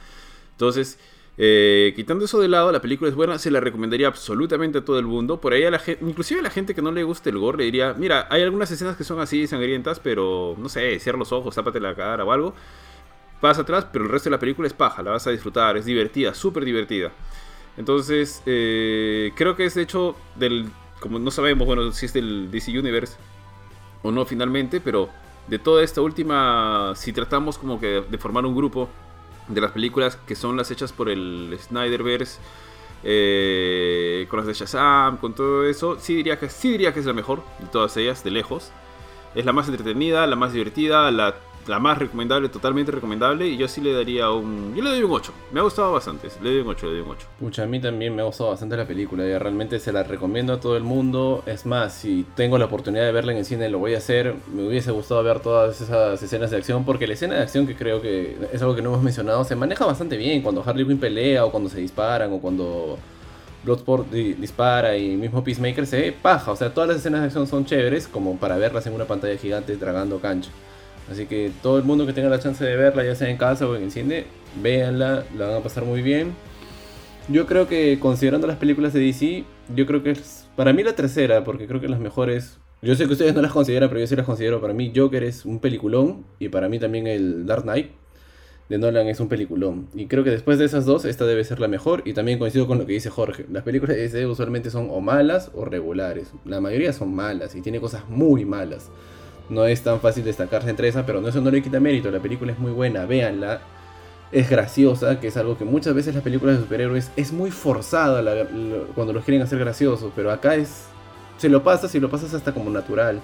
Entonces, 0.52 0.98
eh, 1.38 1.92
quitando 1.96 2.24
eso 2.24 2.40
de 2.40 2.48
lado, 2.48 2.72
la 2.72 2.82
película 2.82 3.08
es 3.08 3.16
buena, 3.16 3.38
se 3.38 3.50
la 3.50 3.60
recomendaría 3.60 4.06
absolutamente 4.06 4.78
a 4.78 4.84
todo 4.84 4.98
el 4.98 5.06
mundo. 5.06 5.40
Por 5.40 5.52
ahí 5.52 5.64
a 5.64 5.70
la 5.70 5.78
gente, 5.78 6.04
inclusive 6.04 6.40
a 6.40 6.42
la 6.42 6.50
gente 6.50 6.74
que 6.74 6.82
no 6.82 6.92
le 6.92 7.04
guste 7.04 7.30
el 7.30 7.38
gore, 7.38 7.58
le 7.58 7.64
diría, 7.64 7.94
mira, 7.94 8.26
hay 8.30 8.42
algunas 8.42 8.70
escenas 8.70 8.96
que 8.96 9.04
son 9.04 9.20
así 9.20 9.46
sangrientas, 9.46 10.00
pero 10.00 10.56
no 10.58 10.68
sé, 10.68 10.98
cierra 11.00 11.18
los 11.18 11.32
ojos, 11.32 11.54
tápate 11.54 11.80
la 11.80 11.94
cara 11.94 12.24
o 12.24 12.32
algo. 12.32 12.54
Pasa 13.42 13.62
atrás, 13.62 13.88
pero 13.92 14.04
el 14.04 14.10
resto 14.12 14.30
de 14.30 14.36
la 14.36 14.38
película 14.38 14.68
es 14.68 14.72
paja, 14.72 15.02
la 15.02 15.10
vas 15.10 15.26
a 15.26 15.32
disfrutar, 15.32 15.76
es 15.76 15.84
divertida, 15.84 16.32
súper 16.32 16.64
divertida. 16.64 17.10
Entonces, 17.76 18.40
eh, 18.46 19.32
creo 19.34 19.56
que 19.56 19.64
es 19.64 19.74
de 19.74 19.82
hecho 19.82 20.14
del, 20.36 20.70
como 21.00 21.18
no 21.18 21.28
sabemos, 21.32 21.66
bueno, 21.66 21.90
si 21.90 22.06
es 22.06 22.12
del 22.12 22.52
DC 22.52 22.70
Universe 22.78 23.16
o 24.04 24.12
no 24.12 24.24
finalmente, 24.26 24.80
pero 24.80 25.08
de 25.48 25.58
toda 25.58 25.82
esta 25.82 26.00
última, 26.02 26.92
si 26.94 27.12
tratamos 27.12 27.58
como 27.58 27.80
que 27.80 28.04
de 28.08 28.16
formar 28.16 28.46
un 28.46 28.54
grupo 28.54 28.88
de 29.48 29.60
las 29.60 29.72
películas 29.72 30.14
que 30.24 30.36
son 30.36 30.56
las 30.56 30.70
hechas 30.70 30.92
por 30.92 31.08
el 31.08 31.58
Snyderverse, 31.60 32.38
eh, 33.02 34.24
con 34.30 34.36
las 34.36 34.46
de 34.46 34.54
Shazam, 34.54 35.16
con 35.16 35.34
todo 35.34 35.66
eso, 35.66 35.98
sí 35.98 36.14
diría, 36.14 36.38
que, 36.38 36.48
sí 36.48 36.70
diría 36.70 36.94
que 36.94 37.00
es 37.00 37.06
la 37.06 37.12
mejor 37.12 37.42
de 37.58 37.66
todas 37.66 37.96
ellas, 37.96 38.22
de 38.22 38.30
lejos. 38.30 38.70
Es 39.34 39.44
la 39.44 39.52
más 39.52 39.66
entretenida, 39.68 40.28
la 40.28 40.36
más 40.36 40.52
divertida, 40.52 41.10
la, 41.10 41.34
la 41.68 41.78
más 41.78 41.96
recomendable, 41.98 42.48
totalmente 42.48 42.90
recomendable. 42.90 43.46
Y 43.48 43.56
yo 43.56 43.68
sí 43.68 43.80
le 43.80 43.92
daría 43.92 44.30
un. 44.30 44.74
Yo 44.74 44.82
le 44.82 44.90
doy 44.90 45.02
un 45.02 45.12
8. 45.12 45.32
Me 45.52 45.60
ha 45.60 45.62
gustado 45.62 45.92
bastante. 45.92 46.28
Le 46.42 46.50
doy 46.50 46.58
un 46.60 46.68
8, 46.68 46.86
le 46.86 46.92
doy 46.92 47.00
un 47.02 47.10
8. 47.10 47.26
Pucha, 47.38 47.62
a 47.62 47.66
mí 47.66 47.80
también 47.80 48.14
me 48.14 48.22
ha 48.22 48.24
gustado 48.24 48.50
bastante 48.50 48.76
la 48.76 48.86
película, 48.86 49.26
ya 49.26 49.38
realmente 49.38 49.78
se 49.78 49.92
la 49.92 50.02
recomiendo 50.02 50.52
a 50.54 50.60
todo 50.60 50.76
el 50.76 50.82
mundo. 50.82 51.42
Es 51.46 51.64
más, 51.66 51.92
si 51.94 52.26
tengo 52.34 52.58
la 52.58 52.64
oportunidad 52.64 53.04
de 53.04 53.12
verla 53.12 53.32
en 53.32 53.38
el 53.38 53.44
cine, 53.44 53.68
lo 53.68 53.78
voy 53.78 53.94
a 53.94 53.98
hacer. 53.98 54.34
Me 54.54 54.66
hubiese 54.66 54.90
gustado 54.90 55.22
ver 55.22 55.40
todas 55.40 55.80
esas 55.80 56.22
escenas 56.22 56.50
de 56.50 56.56
acción, 56.56 56.84
porque 56.84 57.06
la 57.06 57.14
escena 57.14 57.34
de 57.36 57.42
acción 57.42 57.66
que 57.66 57.76
creo 57.76 58.00
que 58.02 58.36
es 58.52 58.60
algo 58.62 58.74
que 58.74 58.82
no 58.82 58.90
hemos 58.90 59.02
mencionado, 59.02 59.44
se 59.44 59.54
maneja 59.56 59.84
bastante 59.86 60.16
bien. 60.16 60.42
Cuando 60.42 60.62
Harley 60.66 60.84
Quinn 60.86 60.98
pelea, 60.98 61.44
o 61.44 61.50
cuando 61.50 61.70
se 61.70 61.78
disparan, 61.80 62.32
o 62.32 62.38
cuando 62.40 62.98
Bloodsport 63.64 64.10
di- 64.10 64.32
dispara 64.34 64.96
y 64.96 65.16
mismo 65.16 65.44
Peacemaker 65.44 65.86
se 65.86 66.12
paja. 66.20 66.50
O 66.50 66.56
sea, 66.56 66.74
todas 66.74 66.88
las 66.88 66.98
escenas 66.98 67.20
de 67.20 67.26
acción 67.26 67.46
son 67.46 67.64
chéveres, 67.64 68.08
como 68.08 68.36
para 68.36 68.56
verlas 68.56 68.86
en 68.88 68.94
una 68.94 69.04
pantalla 69.04 69.36
gigante 69.38 69.76
tragando 69.76 70.18
cancha. 70.18 70.50
Así 71.12 71.26
que 71.26 71.52
todo 71.62 71.76
el 71.76 71.84
mundo 71.84 72.06
que 72.06 72.14
tenga 72.14 72.30
la 72.30 72.38
chance 72.38 72.64
de 72.64 72.74
verla, 72.74 73.04
ya 73.04 73.14
sea 73.14 73.28
en 73.28 73.36
casa 73.36 73.68
o 73.68 73.76
en 73.76 73.82
el 73.82 73.90
cine, 73.90 74.24
véanla, 74.62 75.24
la 75.36 75.46
van 75.46 75.56
a 75.56 75.60
pasar 75.60 75.84
muy 75.84 76.00
bien. 76.00 76.32
Yo 77.28 77.46
creo 77.46 77.68
que 77.68 77.98
considerando 78.00 78.46
las 78.46 78.56
películas 78.56 78.94
de 78.94 79.00
DC, 79.00 79.44
yo 79.76 79.86
creo 79.86 80.02
que 80.02 80.12
es 80.12 80.46
para 80.56 80.72
mí 80.72 80.82
la 80.82 80.94
tercera, 80.94 81.44
porque 81.44 81.66
creo 81.66 81.82
que 81.82 81.88
las 81.88 82.00
mejores. 82.00 82.58
Yo 82.80 82.96
sé 82.96 83.06
que 83.06 83.12
ustedes 83.12 83.34
no 83.34 83.42
las 83.42 83.52
consideran, 83.52 83.90
pero 83.90 84.00
yo 84.00 84.06
sí 84.06 84.16
las 84.16 84.24
considero. 84.24 84.60
Para 84.60 84.72
mí, 84.72 84.90
Joker 84.94 85.22
es 85.22 85.44
un 85.44 85.60
peliculón 85.60 86.24
y 86.38 86.48
para 86.48 86.68
mí 86.70 86.78
también 86.78 87.06
el 87.06 87.44
Dark 87.46 87.62
Knight 87.62 87.90
de 88.70 88.78
Nolan 88.78 89.06
es 89.06 89.20
un 89.20 89.28
peliculón. 89.28 89.88
Y 89.94 90.06
creo 90.06 90.24
que 90.24 90.30
después 90.30 90.58
de 90.58 90.64
esas 90.64 90.86
dos, 90.86 91.04
esta 91.04 91.26
debe 91.26 91.44
ser 91.44 91.60
la 91.60 91.68
mejor. 91.68 92.02
Y 92.06 92.14
también 92.14 92.38
coincido 92.38 92.66
con 92.66 92.78
lo 92.78 92.86
que 92.86 92.94
dice 92.94 93.10
Jorge. 93.10 93.44
Las 93.52 93.64
películas 93.64 93.96
de 93.96 94.02
DC 94.02 94.26
usualmente 94.26 94.70
son 94.70 94.88
o 94.90 95.02
malas 95.02 95.50
o 95.52 95.66
regulares. 95.66 96.32
La 96.46 96.62
mayoría 96.62 96.94
son 96.94 97.14
malas 97.14 97.54
y 97.54 97.60
tiene 97.60 97.80
cosas 97.80 98.08
muy 98.08 98.46
malas. 98.46 98.90
No 99.48 99.66
es 99.66 99.82
tan 99.82 100.00
fácil 100.00 100.24
destacarse 100.24 100.70
entre 100.70 100.88
esas, 100.88 101.04
pero 101.04 101.20
no, 101.20 101.28
eso 101.28 101.40
no 101.40 101.50
le 101.50 101.62
quita 101.62 101.80
mérito. 101.80 102.10
La 102.10 102.20
película 102.20 102.52
es 102.52 102.58
muy 102.58 102.72
buena, 102.72 103.06
véanla 103.06 103.60
es 104.32 104.48
graciosa, 104.48 105.20
que 105.20 105.28
es 105.28 105.36
algo 105.36 105.58
que 105.58 105.64
muchas 105.64 105.94
veces 105.94 106.14
las 106.14 106.24
películas 106.24 106.56
de 106.56 106.62
superhéroes 106.62 107.10
es 107.16 107.32
muy 107.32 107.50
forzada 107.50 108.46
cuando 108.94 109.12
los 109.12 109.24
quieren 109.24 109.42
hacer 109.42 109.58
graciosos, 109.58 110.10
pero 110.16 110.32
acá 110.32 110.54
es 110.54 110.86
se 111.36 111.48
lo 111.48 111.62
pasas 111.62 111.94
y 111.94 112.00
lo 112.00 112.08
pasas 112.08 112.32
hasta 112.34 112.52
como 112.52 112.70
natural. 112.70 113.20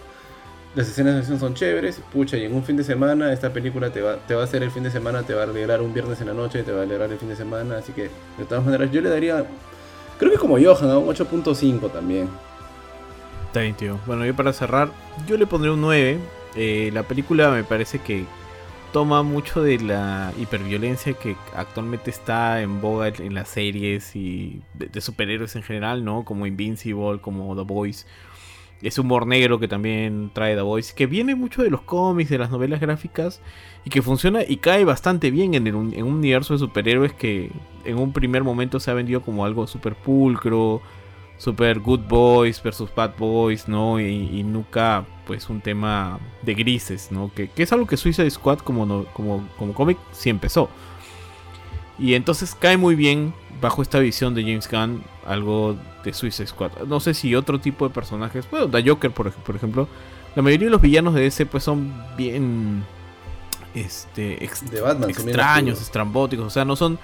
Las 0.74 0.88
escenas 0.88 1.14
de 1.14 1.20
acción 1.20 1.40
son 1.40 1.54
chéveres, 1.54 2.00
pucha, 2.12 2.36
y 2.36 2.44
en 2.44 2.54
un 2.54 2.62
fin 2.62 2.76
de 2.76 2.84
semana 2.84 3.32
esta 3.32 3.52
película 3.52 3.90
te 3.90 4.02
va, 4.02 4.16
te 4.16 4.34
va 4.34 4.42
a 4.42 4.44
hacer 4.44 4.62
el 4.62 4.70
fin 4.70 4.82
de 4.82 4.90
semana, 4.90 5.22
te 5.22 5.32
va 5.32 5.42
a 5.42 5.44
alegrar 5.44 5.80
un 5.80 5.94
viernes 5.94 6.20
en 6.20 6.26
la 6.26 6.34
noche, 6.34 6.62
te 6.62 6.72
va 6.72 6.80
a 6.80 6.82
alegrar 6.82 7.10
el 7.10 7.18
fin 7.18 7.28
de 7.30 7.36
semana, 7.36 7.78
así 7.78 7.92
que 7.92 8.10
de 8.36 8.44
todas 8.46 8.64
maneras 8.64 8.90
yo 8.92 9.00
le 9.00 9.08
daría, 9.08 9.46
creo 10.18 10.30
que 10.30 10.38
como 10.38 10.58
Johan, 10.58 10.90
a 10.90 10.98
un 10.98 11.08
8.5 11.08 11.90
también. 11.90 12.28
Está 13.48 13.60
bien, 13.60 13.76
tío. 13.76 14.02
Bueno, 14.06 14.26
yo 14.26 14.36
para 14.36 14.52
cerrar, 14.52 14.92
yo 15.26 15.36
le 15.38 15.46
pondré 15.46 15.70
un 15.70 15.80
9. 15.80 16.30
Eh, 16.54 16.90
la 16.92 17.04
película 17.04 17.50
me 17.50 17.64
parece 17.64 18.00
que 18.00 18.30
toma 18.92 19.22
mucho 19.22 19.62
de 19.62 19.78
la 19.80 20.34
hiperviolencia 20.38 21.14
que 21.14 21.36
actualmente 21.54 22.10
está 22.10 22.62
en 22.62 22.80
boga 22.80 23.08
en 23.08 23.34
las 23.34 23.48
series 23.50 24.16
y 24.16 24.64
de, 24.74 25.00
superhéroes 25.00 25.56
en 25.56 25.62
general, 25.62 26.04
¿no? 26.04 26.24
Como 26.24 26.46
Invincible, 26.46 27.20
como 27.20 27.54
The 27.56 27.62
Boys. 27.62 28.06
Ese 28.82 29.00
humor 29.00 29.26
negro 29.26 29.58
que 29.58 29.68
también 29.68 30.30
trae 30.34 30.54
The 30.56 30.62
Voice, 30.62 30.94
que 30.94 31.06
viene 31.06 31.34
mucho 31.34 31.62
de 31.62 31.70
los 31.70 31.82
cómics, 31.82 32.30
de 32.30 32.38
las 32.38 32.50
novelas 32.50 32.80
gráficas, 32.80 33.42
y 33.84 33.90
que 33.90 34.02
funciona 34.02 34.42
y 34.46 34.58
cae 34.58 34.84
bastante 34.84 35.30
bien 35.32 35.54
en, 35.54 35.66
el 35.66 35.74
un- 35.74 35.94
en 35.94 36.04
un 36.06 36.14
universo 36.14 36.54
de 36.54 36.60
superhéroes 36.60 37.12
que 37.14 37.50
en 37.84 37.98
un 37.98 38.12
primer 38.12 38.44
momento 38.44 38.80
se 38.80 38.90
ha 38.90 38.94
vendido 38.94 39.22
como 39.22 39.44
algo 39.44 39.66
súper 39.66 39.96
pulcro, 39.96 40.82
super 41.38 41.78
good 41.78 42.00
boys 42.08 42.62
versus 42.62 42.90
bad 42.94 43.12
boys, 43.18 43.66
¿no? 43.68 43.98
Y, 44.00 44.04
y 44.04 44.42
nunca, 44.42 45.04
pues, 45.26 45.48
un 45.48 45.60
tema 45.60 46.18
de 46.42 46.54
grises, 46.54 47.10
¿no? 47.10 47.30
Que, 47.34 47.48
que 47.48 47.62
es 47.62 47.72
algo 47.72 47.86
que 47.86 47.96
Suicide 47.96 48.30
Squad 48.30 48.58
como, 48.58 48.84
no- 48.84 49.04
como, 49.14 49.48
como 49.56 49.72
cómic 49.72 49.96
sí 50.12 50.28
empezó. 50.30 50.68
Y 51.98 52.14
entonces 52.14 52.54
cae 52.54 52.76
muy 52.76 52.94
bien 52.94 53.32
bajo 53.60 53.82
esta 53.82 53.98
visión 53.98 54.34
de 54.34 54.42
James 54.42 54.68
Gunn 54.70 55.02
algo 55.26 55.76
de 56.04 56.12
Suicide 56.12 56.46
Squad. 56.46 56.70
No 56.86 57.00
sé 57.00 57.12
si 57.14 57.34
otro 57.34 57.58
tipo 57.60 57.88
de 57.88 57.94
personajes, 57.94 58.48
bueno, 58.50 58.68
The 58.68 58.88
Joker, 58.88 59.10
por, 59.10 59.32
por 59.32 59.56
ejemplo, 59.56 59.88
la 60.36 60.42
mayoría 60.42 60.66
de 60.66 60.70
los 60.72 60.80
villanos 60.80 61.14
de 61.14 61.26
ese 61.26 61.44
pues 61.46 61.64
son 61.64 61.92
bien 62.16 62.84
este 63.74 64.42
ex- 64.44 64.70
De 64.70 64.80
Batman, 64.80 65.10
extraños, 65.10 65.80
estrambóticos, 65.80 66.46
o 66.46 66.50
sea, 66.50 66.64
no 66.64 66.76
son 66.76 66.98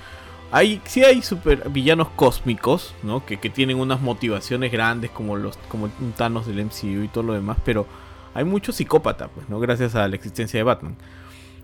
hay 0.50 0.80
sí 0.84 1.02
hay 1.04 1.22
super 1.22 1.68
villanos 1.70 2.08
cósmicos, 2.10 2.94
¿no? 3.02 3.24
Que, 3.26 3.38
que 3.38 3.50
tienen 3.50 3.78
unas 3.78 4.00
motivaciones 4.00 4.70
grandes 4.70 5.10
como 5.10 5.36
los 5.36 5.56
como 5.68 5.88
Thanos 6.16 6.46
del 6.46 6.64
MCU 6.64 7.02
y 7.02 7.08
todo 7.08 7.24
lo 7.24 7.32
demás, 7.34 7.58
pero 7.64 7.86
hay 8.34 8.44
mucho 8.44 8.72
psicópata, 8.72 9.28
pues, 9.28 9.48
¿no? 9.48 9.60
Gracias 9.60 9.94
a 9.94 10.06
la 10.08 10.16
existencia 10.16 10.58
de 10.58 10.64
Batman. 10.64 10.96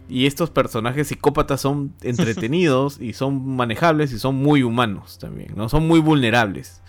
Y 0.08 0.26
estos 0.26 0.50
personajes 0.50 1.08
psicópatas 1.08 1.60
son 1.60 1.94
entretenidos 2.02 3.00
y 3.00 3.12
son 3.12 3.56
manejables 3.56 4.12
y 4.12 4.18
son 4.18 4.36
muy 4.36 4.62
humanos 4.62 5.18
también, 5.18 5.52
¿no? 5.56 5.68
Son 5.68 5.86
muy 5.86 6.00
vulnerables. 6.00 6.82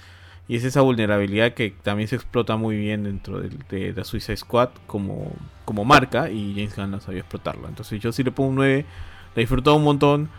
Y 0.47 0.55
es 0.55 0.63
esa 0.63 0.81
vulnerabilidad 0.81 1.53
que 1.53 1.73
también 1.84 2.09
se 2.09 2.15
explota 2.15 2.57
muy 2.57 2.76
bien 2.76 3.03
dentro 3.03 3.39
del- 3.39 3.59
de, 3.69 3.93
de, 3.93 4.03
Suicide 4.03 4.38
Squad 4.38 4.69
como, 4.88 5.31
como 5.65 5.85
marca 5.85 6.30
y 6.30 6.53
James 6.55 6.76
Gunn 6.76 6.91
no 6.91 6.99
sabía 6.99 7.22
explotarla. 7.22 7.69
Entonces 7.69 7.99
yo 8.01 8.11
sí 8.11 8.23
le 8.23 8.31
pongo 8.31 8.49
un 8.49 8.55
9, 8.55 8.85
la 9.35 9.39
disfrutado 9.39 9.77
un 9.77 9.84
montón 9.84 10.30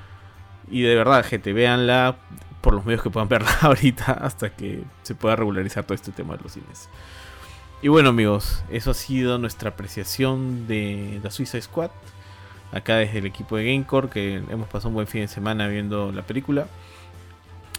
y 0.71 0.83
de 0.83 0.95
verdad, 0.95 1.25
gente, 1.25 1.53
véanla 1.53 2.17
por 2.61 2.75
los 2.75 2.85
medios 2.85 3.03
que 3.03 3.11
puedan 3.11 3.29
verla 3.29 3.51
ahorita 3.61 4.13
hasta 4.13 4.51
que 4.51 4.85
se 5.03 5.15
pueda 5.15 5.37
regularizar 5.37 5.85
todo 5.85 5.95
este 5.95 6.13
tema 6.13 6.37
de 6.37 6.43
los 6.43 6.53
cines. 6.53 6.89
Y 7.83 7.89
bueno 7.89 8.11
amigos, 8.11 8.63
eso 8.71 8.93
ha 8.93 8.95
sido 8.95 9.39
nuestra 9.39 9.71
apreciación 9.71 10.69
de 10.69 11.19
The 11.23 11.31
Suicide 11.31 11.63
Squad. 11.63 11.91
Acá 12.71 12.97
desde 12.97 13.19
el 13.19 13.27
equipo 13.27 13.57
de 13.57 13.67
Gamecore, 13.67 14.09
que 14.09 14.37
hemos 14.37 14.69
pasado 14.69 14.89
un 14.91 14.95
buen 14.95 15.07
fin 15.07 15.23
de 15.23 15.29
semana 15.29 15.67
viendo 15.67 16.11
la 16.13 16.23
película. 16.23 16.69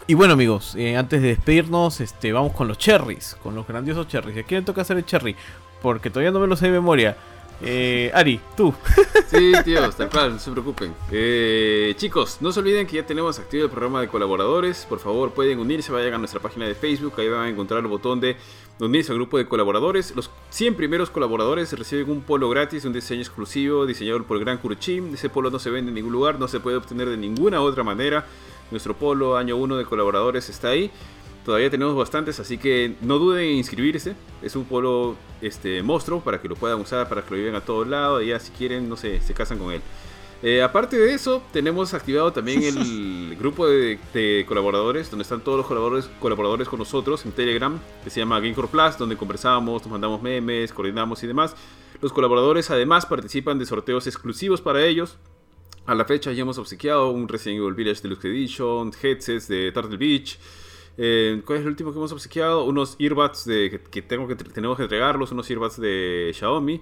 Y 0.06 0.12
bueno 0.12 0.34
amigos, 0.34 0.76
eh, 0.76 0.98
antes 0.98 1.22
de 1.22 1.28
despedirnos, 1.28 2.02
este, 2.02 2.32
vamos 2.32 2.52
con 2.52 2.68
los 2.68 2.76
cherries, 2.76 3.36
con 3.42 3.54
los 3.54 3.66
grandiosos 3.66 4.06
cherries. 4.06 4.36
¿Y 4.36 4.40
a 4.40 4.42
quién 4.42 4.60
le 4.60 4.66
toca 4.66 4.82
hacer 4.82 4.98
el 4.98 5.06
cherry? 5.06 5.34
Porque 5.80 6.10
todavía 6.10 6.30
no 6.30 6.38
me 6.38 6.46
lo 6.46 6.54
sé 6.54 6.66
de 6.66 6.72
memoria. 6.72 7.16
Eh, 7.62 8.10
Ari, 8.14 8.40
tú. 8.56 8.74
Sí, 9.28 9.52
tíos, 9.64 9.96
tal 9.96 10.10
cual, 10.10 10.32
no 10.34 10.38
se 10.38 10.50
preocupen. 10.50 10.94
Eh, 11.10 11.94
chicos, 11.96 12.38
no 12.40 12.52
se 12.52 12.60
olviden 12.60 12.86
que 12.86 12.96
ya 12.96 13.06
tenemos 13.06 13.38
activo 13.38 13.64
el 13.64 13.70
programa 13.70 14.00
de 14.00 14.08
colaboradores. 14.08 14.86
Por 14.88 15.00
favor, 15.00 15.32
pueden 15.32 15.58
unirse, 15.58 15.90
vayan 15.90 16.14
a 16.14 16.18
nuestra 16.18 16.40
página 16.40 16.66
de 16.66 16.74
Facebook. 16.74 17.14
Ahí 17.18 17.28
van 17.28 17.46
a 17.46 17.48
encontrar 17.48 17.80
el 17.80 17.88
botón 17.88 18.20
de 18.20 18.36
unirse 18.78 19.12
al 19.12 19.18
grupo 19.18 19.38
de 19.38 19.46
colaboradores. 19.46 20.14
Los 20.14 20.30
100 20.50 20.74
primeros 20.76 21.10
colaboradores 21.10 21.72
reciben 21.76 22.10
un 22.10 22.22
polo 22.22 22.48
gratis, 22.48 22.84
un 22.84 22.92
diseño 22.92 23.22
exclusivo 23.22 23.86
diseñado 23.86 24.22
por 24.24 24.36
el 24.36 24.44
Gran 24.44 24.58
Kuruchim. 24.58 25.14
Ese 25.14 25.28
polo 25.28 25.50
no 25.50 25.58
se 25.58 25.70
vende 25.70 25.88
en 25.88 25.94
ningún 25.94 26.12
lugar, 26.12 26.38
no 26.38 26.48
se 26.48 26.60
puede 26.60 26.76
obtener 26.76 27.08
de 27.08 27.16
ninguna 27.16 27.60
otra 27.60 27.82
manera. 27.82 28.26
Nuestro 28.70 28.94
polo 28.94 29.36
año 29.36 29.56
1 29.56 29.76
de 29.76 29.84
colaboradores 29.84 30.48
está 30.48 30.68
ahí. 30.68 30.90
Todavía 31.44 31.68
tenemos 31.70 31.94
bastantes, 31.94 32.40
así 32.40 32.56
que 32.56 32.94
no 33.02 33.18
duden 33.18 33.44
en 33.44 33.56
inscribirse. 33.56 34.14
Es 34.42 34.56
un 34.56 34.64
polo 34.64 35.16
este, 35.42 35.82
monstruo 35.82 36.20
para 36.20 36.40
que 36.40 36.48
lo 36.48 36.56
puedan 36.56 36.80
usar, 36.80 37.08
para 37.08 37.22
que 37.22 37.30
lo 37.32 37.36
lleven 37.36 37.54
a 37.54 37.60
todos 37.60 37.86
lados. 37.86 38.22
Y 38.22 38.28
ya 38.28 38.40
si 38.40 38.50
quieren, 38.52 38.88
no 38.88 38.96
sé, 38.96 39.20
se 39.20 39.34
casan 39.34 39.58
con 39.58 39.72
él. 39.72 39.82
Eh, 40.42 40.62
aparte 40.62 40.98
de 40.98 41.14
eso, 41.14 41.42
tenemos 41.52 41.94
activado 41.94 42.32
también 42.32 42.62
el 42.62 43.36
grupo 43.38 43.66
de, 43.66 43.98
de 44.12 44.44
colaboradores, 44.48 45.10
donde 45.10 45.22
están 45.22 45.42
todos 45.42 45.58
los 45.58 45.66
colaboradores, 45.66 46.10
colaboradores 46.18 46.68
con 46.68 46.78
nosotros 46.78 47.24
en 47.24 47.32
Telegram, 47.32 47.78
que 48.02 48.10
se 48.10 48.20
llama 48.20 48.40
Gamecore 48.40 48.68
Plus, 48.68 48.98
donde 48.98 49.16
conversamos, 49.16 49.82
nos 49.82 49.90
mandamos 49.90 50.22
memes, 50.22 50.72
coordinamos 50.72 51.22
y 51.22 51.26
demás. 51.26 51.54
Los 52.00 52.12
colaboradores 52.12 52.70
además 52.70 53.06
participan 53.06 53.58
de 53.58 53.66
sorteos 53.66 54.06
exclusivos 54.06 54.60
para 54.60 54.84
ellos. 54.84 55.16
A 55.86 55.94
la 55.94 56.04
fecha 56.04 56.32
ya 56.32 56.42
hemos 56.42 56.58
obsequiado 56.58 57.10
un 57.10 57.28
Resident 57.28 57.60
Evil 57.60 57.74
Village 57.74 58.02
Deluxe 58.02 58.24
Edition, 58.24 58.92
headsets 59.02 59.48
de 59.48 59.70
Turtle 59.72 59.98
Beach. 59.98 60.38
Eh, 60.96 61.42
¿Cuál 61.44 61.58
es 61.58 61.62
el 61.62 61.70
último 61.70 61.92
que 61.92 61.98
hemos 61.98 62.12
obsequiado? 62.12 62.64
Unos 62.64 62.96
earbuds 62.98 63.44
de, 63.44 63.70
que, 63.70 63.80
que 63.80 64.02
tengo 64.02 64.28
que 64.28 64.36
tenemos 64.36 64.76
que 64.76 64.84
entregarlos, 64.84 65.32
unos 65.32 65.50
earbuds 65.50 65.80
de 65.80 66.32
Xiaomi. 66.34 66.80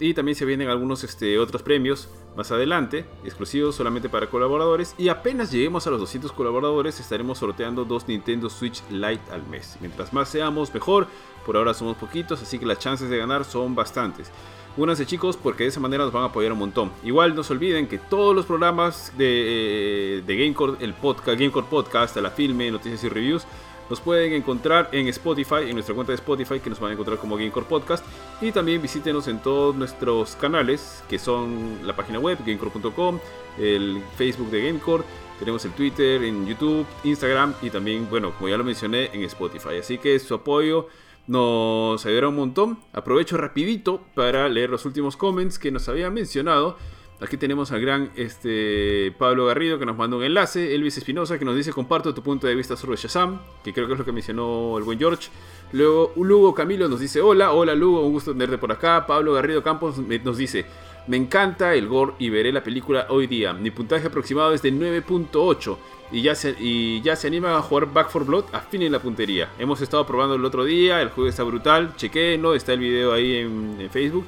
Y 0.00 0.14
también 0.14 0.34
se 0.34 0.44
vienen 0.44 0.68
algunos 0.68 1.04
este, 1.04 1.38
otros 1.38 1.62
premios 1.62 2.08
más 2.36 2.50
adelante, 2.50 3.04
exclusivos 3.24 3.76
solamente 3.76 4.08
para 4.08 4.28
colaboradores. 4.28 4.96
Y 4.98 5.08
apenas 5.08 5.52
lleguemos 5.52 5.86
a 5.86 5.90
los 5.90 6.00
200 6.00 6.32
colaboradores, 6.32 6.98
estaremos 6.98 7.38
sorteando 7.38 7.84
dos 7.84 8.08
Nintendo 8.08 8.50
Switch 8.50 8.82
Lite 8.90 9.30
al 9.30 9.46
mes. 9.46 9.76
Mientras 9.80 10.12
más 10.12 10.28
seamos, 10.28 10.74
mejor. 10.74 11.06
Por 11.46 11.56
ahora 11.56 11.74
somos 11.74 11.96
poquitos, 11.96 12.42
así 12.42 12.58
que 12.58 12.66
las 12.66 12.78
chances 12.78 13.10
de 13.10 13.18
ganar 13.18 13.44
son 13.44 13.74
bastantes. 13.74 14.30
Únanse 14.76 15.04
chicos 15.04 15.36
porque 15.36 15.64
de 15.64 15.68
esa 15.68 15.80
manera 15.80 16.04
nos 16.04 16.12
van 16.12 16.22
a 16.22 16.26
apoyar 16.26 16.52
un 16.52 16.58
montón. 16.58 16.90
Igual 17.04 17.34
no 17.34 17.42
se 17.42 17.52
olviden 17.52 17.86
que 17.86 17.98
todos 17.98 18.34
los 18.34 18.46
programas 18.46 19.12
de, 19.18 20.18
eh, 20.18 20.22
de 20.26 20.36
Gamecore, 20.36 20.74
el 20.80 20.94
podcast, 20.94 21.38
Gamecore 21.38 21.66
Podcast, 21.68 22.16
la 22.16 22.30
filme, 22.30 22.70
noticias 22.70 23.04
y 23.04 23.08
reviews, 23.08 23.46
los 23.90 24.00
pueden 24.00 24.32
encontrar 24.32 24.88
en 24.92 25.08
Spotify, 25.08 25.68
en 25.68 25.74
nuestra 25.74 25.94
cuenta 25.94 26.12
de 26.12 26.16
Spotify, 26.16 26.60
que 26.60 26.70
nos 26.70 26.80
van 26.80 26.90
a 26.90 26.92
encontrar 26.94 27.18
como 27.18 27.36
Gamecore 27.36 27.66
Podcast. 27.66 28.02
Y 28.40 28.50
también 28.50 28.80
visítenos 28.80 29.28
en 29.28 29.40
todos 29.40 29.76
nuestros 29.76 30.34
canales, 30.36 31.04
que 31.10 31.18
son 31.18 31.80
la 31.82 31.94
página 31.94 32.18
web, 32.18 32.38
gamecore.com, 32.38 33.18
el 33.58 34.02
Facebook 34.16 34.50
de 34.50 34.66
Gamecore. 34.66 35.04
Tenemos 35.38 35.62
el 35.66 35.72
Twitter, 35.72 36.22
en 36.22 36.46
YouTube, 36.46 36.86
Instagram 37.04 37.52
y 37.60 37.68
también, 37.68 38.08
bueno, 38.08 38.32
como 38.32 38.48
ya 38.48 38.56
lo 38.56 38.64
mencioné, 38.64 39.10
en 39.12 39.24
Spotify. 39.24 39.76
Así 39.80 39.98
que 39.98 40.18
su 40.18 40.32
apoyo 40.32 40.86
nos 41.26 42.04
ayudará 42.06 42.28
un 42.28 42.36
montón. 42.36 42.78
Aprovecho 42.92 43.36
rapidito 43.36 44.02
para 44.14 44.48
leer 44.48 44.70
los 44.70 44.84
últimos 44.84 45.16
comments 45.16 45.58
que 45.58 45.70
nos 45.70 45.88
habían 45.88 46.14
mencionado. 46.14 46.76
Aquí 47.20 47.36
tenemos 47.36 47.70
al 47.70 47.80
gran 47.80 48.10
este, 48.16 49.14
Pablo 49.16 49.46
Garrido 49.46 49.78
que 49.78 49.86
nos 49.86 49.96
manda 49.96 50.16
un 50.16 50.24
enlace. 50.24 50.74
Elvis 50.74 50.98
Espinosa 50.98 51.38
que 51.38 51.44
nos 51.44 51.54
dice 51.54 51.72
comparto 51.72 52.12
tu 52.12 52.22
punto 52.22 52.48
de 52.48 52.54
vista 52.54 52.76
sobre 52.76 52.96
Shazam. 52.96 53.40
Que 53.62 53.72
creo 53.72 53.86
que 53.86 53.92
es 53.92 53.98
lo 53.98 54.04
que 54.04 54.12
mencionó 54.12 54.76
el 54.76 54.82
buen 54.82 54.98
George. 54.98 55.28
Luego 55.72 56.12
Lugo 56.16 56.52
Camilo 56.54 56.88
nos 56.88 56.98
dice 56.98 57.20
hola. 57.20 57.52
Hola 57.52 57.74
Lugo, 57.76 58.00
un 58.00 58.12
gusto 58.12 58.32
tenerte 58.32 58.58
por 58.58 58.72
acá. 58.72 59.06
Pablo 59.06 59.34
Garrido 59.34 59.62
Campos 59.62 59.98
nos 59.98 60.36
dice 60.36 60.66
me 61.06 61.16
encanta 61.16 61.74
el 61.74 61.88
gore 61.88 62.14
y 62.18 62.30
veré 62.30 62.52
la 62.52 62.62
película 62.62 63.06
hoy 63.10 63.26
día. 63.26 63.52
Mi 63.52 63.70
puntaje 63.70 64.06
aproximado 64.06 64.52
es 64.52 64.62
de 64.62 64.72
9.8 64.72 65.76
y 66.12 66.22
ya, 66.22 66.34
se, 66.34 66.54
y 66.58 67.00
ya 67.02 67.16
se 67.16 67.26
animan 67.26 67.54
a 67.54 67.62
jugar 67.62 67.86
Back 67.92 68.10
4 68.12 68.24
Blood, 68.26 68.44
afinen 68.52 68.92
la 68.92 68.98
puntería. 69.00 69.48
Hemos 69.58 69.80
estado 69.80 70.06
probando 70.06 70.34
el 70.36 70.44
otro 70.44 70.64
día, 70.64 71.00
el 71.00 71.08
juego 71.08 71.28
está 71.28 71.42
brutal, 71.42 71.96
chequenlo, 71.96 72.54
está 72.54 72.74
el 72.74 72.80
video 72.80 73.12
ahí 73.12 73.36
en, 73.38 73.76
en 73.80 73.90
Facebook. 73.90 74.24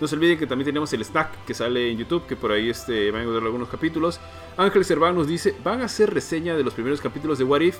No 0.00 0.06
se 0.06 0.14
olviden 0.14 0.38
que 0.38 0.46
también 0.46 0.66
tenemos 0.66 0.92
el 0.92 1.04
snack 1.04 1.44
que 1.44 1.54
sale 1.54 1.90
en 1.90 1.98
YouTube, 1.98 2.26
que 2.26 2.36
por 2.36 2.52
ahí 2.52 2.70
este, 2.70 3.10
van 3.10 3.20
a 3.20 3.22
encontrar 3.22 3.46
algunos 3.46 3.68
capítulos. 3.68 4.20
Ángel 4.56 4.84
Cerván 4.84 5.14
nos 5.16 5.26
dice, 5.26 5.54
¿van 5.64 5.80
a 5.80 5.86
hacer 5.86 6.12
reseña 6.12 6.56
de 6.56 6.62
los 6.62 6.74
primeros 6.74 7.00
capítulos 7.00 7.38
de 7.38 7.44
What 7.44 7.60
If? 7.62 7.78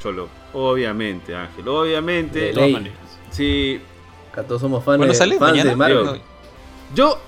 Cholo. 0.00 0.28
Obviamente, 0.52 1.34
Ángel. 1.34 1.66
Obviamente. 1.66 2.38
De 2.40 2.52
todas 2.52 2.70
maneras. 2.70 2.98
Sí. 3.30 3.80
Todos 4.46 4.60
somos 4.60 4.84
fans, 4.84 4.98
Bueno, 4.98 5.14
sale 5.14 5.38
fans 5.38 5.52
mañana. 5.52 5.70
de 5.70 5.76
Marvel. 5.76 6.04
Tío. 6.04 6.22
Yo. 6.94 7.18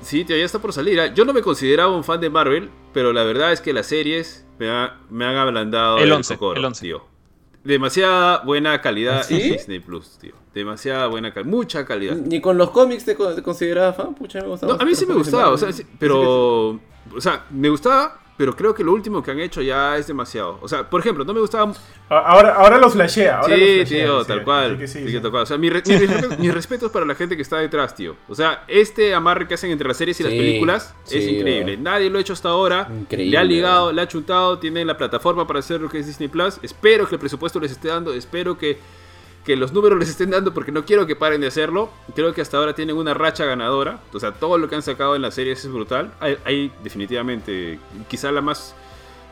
Sí, 0.00 0.24
tío, 0.24 0.36
ya 0.36 0.44
está 0.44 0.58
por 0.58 0.72
salir. 0.72 1.12
Yo 1.14 1.24
no 1.24 1.32
me 1.32 1.42
consideraba 1.42 1.94
un 1.94 2.04
fan 2.04 2.20
de 2.20 2.30
Marvel, 2.30 2.70
pero 2.92 3.12
la 3.12 3.24
verdad 3.24 3.52
es 3.52 3.60
que 3.60 3.72
las 3.72 3.86
series 3.86 4.46
me, 4.58 4.68
ha- 4.70 4.96
me 5.10 5.24
han 5.24 5.36
ablandado 5.36 5.98
El 5.98 6.12
11, 6.12 6.34
cocoro, 6.34 6.58
el 6.58 6.64
11. 6.64 6.80
tío. 6.86 7.04
Demasiada 7.64 8.38
buena 8.44 8.80
calidad 8.80 9.18
¿Ah, 9.20 9.22
sí? 9.24 9.34
en 9.40 9.52
Disney 9.52 9.80
Plus, 9.80 10.18
tío. 10.18 10.34
Demasiada 10.54 11.06
buena 11.08 11.34
calidad. 11.34 11.50
Mucha 11.50 11.84
calidad. 11.84 12.14
Ni 12.16 12.40
con 12.40 12.56
los 12.56 12.70
cómics 12.70 13.04
te, 13.04 13.14
te 13.14 13.42
considerabas 13.42 13.96
fan, 13.96 14.14
pucha, 14.14 14.40
me 14.40 14.46
gustaba. 14.48 14.74
No, 14.74 14.80
a 14.80 14.84
mí 14.84 14.94
sí 14.94 15.04
me 15.06 15.14
gustaba, 15.14 15.50
o 15.50 15.58
sea, 15.58 15.72
sí, 15.72 15.84
pero. 15.98 16.80
O 17.14 17.20
sea, 17.20 17.44
me 17.50 17.68
gustaba, 17.68 18.20
pero 18.38 18.56
creo 18.56 18.74
que 18.74 18.82
lo 18.82 18.92
último 18.92 19.22
que 19.22 19.30
han 19.32 19.40
hecho 19.40 19.60
ya 19.60 19.98
es 19.98 20.06
demasiado. 20.06 20.58
O 20.62 20.68
sea, 20.68 20.88
por 20.88 21.00
ejemplo, 21.00 21.24
no 21.26 21.34
me 21.34 21.40
gustaba. 21.40 21.70
Ahora, 22.08 22.54
ahora 22.54 22.78
los 22.78 22.94
flashea. 22.94 23.40
Ahora 23.40 23.54
Sí, 23.54 23.62
flashea, 23.80 24.04
tío, 24.06 24.20
sí, 24.22 24.28
tal 24.28 24.44
cual. 24.44 24.78
que 24.78 24.86
sí, 24.88 25.00
sí, 25.00 25.06
sí. 25.06 25.12
que 25.12 25.20
tal 25.20 25.30
cual. 25.30 25.42
O 25.42 25.46
sea, 25.46 25.58
mi 25.58 25.68
re- 25.68 25.82
mi 25.84 25.94
respeto- 26.06 26.38
mis 26.38 26.54
respetos 26.54 26.90
para 26.90 27.04
la 27.04 27.14
gente 27.14 27.36
que 27.36 27.42
está 27.42 27.58
detrás, 27.58 27.94
tío. 27.94 28.16
O 28.28 28.34
sea, 28.34 28.64
este 28.68 29.14
amarre 29.14 29.46
que 29.46 29.54
hacen 29.54 29.70
entre 29.70 29.86
las 29.88 29.96
series 29.98 30.18
y 30.20 30.22
las 30.22 30.32
películas 30.32 30.94
es 31.06 31.10
sí, 31.24 31.36
increíble. 31.36 31.74
bro. 31.74 31.82
Nadie 31.84 32.08
lo 32.08 32.18
ha 32.18 32.20
hecho 32.20 32.32
hasta 32.32 32.48
ahora. 32.48 32.88
Increíble, 32.90 33.32
Le 33.32 33.38
ha 33.38 33.44
ligado, 33.44 33.92
le 33.92 34.00
ha 34.00 34.08
chuntado, 34.08 34.58
tienen 34.58 34.86
la 34.86 34.96
plataforma 34.96 35.46
para 35.46 35.58
hacer 35.58 35.80
lo 35.80 35.88
que 35.90 35.98
es 35.98 36.06
Disney 36.06 36.28
Plus. 36.28 36.58
Espero 36.62 37.08
que 37.08 37.16
el 37.16 37.18
presupuesto 37.20 37.58
les 37.60 37.72
esté 37.72 37.88
dando, 37.88 38.14
espero 38.14 38.56
que, 38.56 38.78
que 39.48 39.56
los 39.56 39.72
números 39.72 39.98
les 39.98 40.10
estén 40.10 40.28
dando 40.28 40.52
porque 40.52 40.70
no 40.72 40.84
quiero 40.84 41.06
que 41.06 41.16
paren 41.16 41.40
de 41.40 41.46
hacerlo. 41.46 41.88
Creo 42.14 42.34
que 42.34 42.42
hasta 42.42 42.58
ahora 42.58 42.74
tienen 42.74 42.94
una 42.98 43.14
racha 43.14 43.46
ganadora. 43.46 43.98
O 44.12 44.20
sea, 44.20 44.32
todo 44.32 44.58
lo 44.58 44.68
que 44.68 44.74
han 44.74 44.82
sacado 44.82 45.16
en 45.16 45.22
las 45.22 45.36
series 45.36 45.64
es 45.64 45.72
brutal. 45.72 46.12
Hay, 46.20 46.36
hay 46.44 46.70
definitivamente, 46.84 47.78
quizá 48.10 48.30
la 48.30 48.42
más 48.42 48.74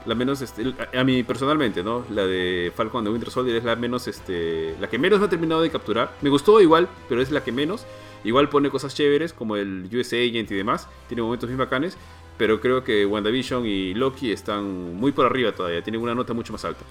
la 0.06 0.14
menos 0.14 0.40
este, 0.40 0.72
a 0.96 1.04
mí 1.04 1.22
personalmente 1.24 1.82
no 1.82 2.04
la 2.10 2.24
de 2.24 2.72
Falcon 2.74 3.02
de 3.02 3.10
Winter 3.10 3.28
Soldier 3.28 3.56
es 3.56 3.64
la 3.64 3.74
menos 3.74 4.06
este 4.06 4.76
la 4.80 4.88
que 4.88 5.00
menos 5.00 5.18
me 5.18 5.26
ha 5.26 5.28
terminado 5.28 5.60
de 5.62 5.68
capturar 5.68 6.12
me 6.22 6.30
gustó 6.30 6.60
igual 6.60 6.88
pero 7.08 7.20
es 7.20 7.32
la 7.32 7.42
que 7.42 7.50
menos 7.50 7.84
igual 8.22 8.48
pone 8.48 8.70
cosas 8.70 8.94
chéveres 8.94 9.32
como 9.32 9.56
el 9.56 9.90
US 9.92 10.12
Agent 10.12 10.48
y 10.48 10.54
demás 10.54 10.88
tiene 11.08 11.24
momentos 11.24 11.48
bien 11.48 11.58
bacanes 11.58 11.98
pero 12.38 12.60
creo 12.60 12.84
que 12.84 13.04
WandaVision 13.04 13.66
y 13.66 13.94
Loki 13.94 14.30
están 14.30 14.94
muy 14.94 15.10
por 15.10 15.26
arriba 15.26 15.50
todavía 15.50 15.82
tienen 15.82 16.00
una 16.00 16.14
nota 16.14 16.34
mucho 16.34 16.52
más 16.52 16.64
alta 16.64 16.84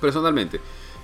personalmente 0.00 0.58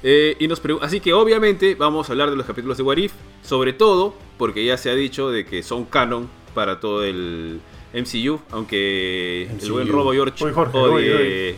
Eh, 0.07 0.37
y 0.39 0.49
nos 0.49 0.61
así 0.83 1.01
que 1.01 1.15
obviamente 1.15 1.75
vamos 1.77 2.09
a 2.09 2.13
hablar 2.13 2.29
de 2.31 2.37
los 2.37 2.45
capítulos 2.45 2.77
de 2.77 2.83
What 2.83 2.99
If 2.99 3.13
sobre 3.43 3.73
todo 3.73 4.15
porque 4.37 4.63
ya 4.63 4.77
se 4.77 4.91
ha 4.91 4.95
dicho 4.95 5.31
de 5.31 5.47
que 5.47 5.63
son 5.63 5.87
canon 5.87 6.29
para 6.55 6.79
todo 6.79 7.05
el 7.05 7.61
MCU 7.95 8.39
aunque 8.51 9.49
el 9.63 9.73
buen 9.73 9.89
Robo 9.89 10.13
George 10.13 10.53
Jorge, 10.53 10.77
odie, 10.79 11.57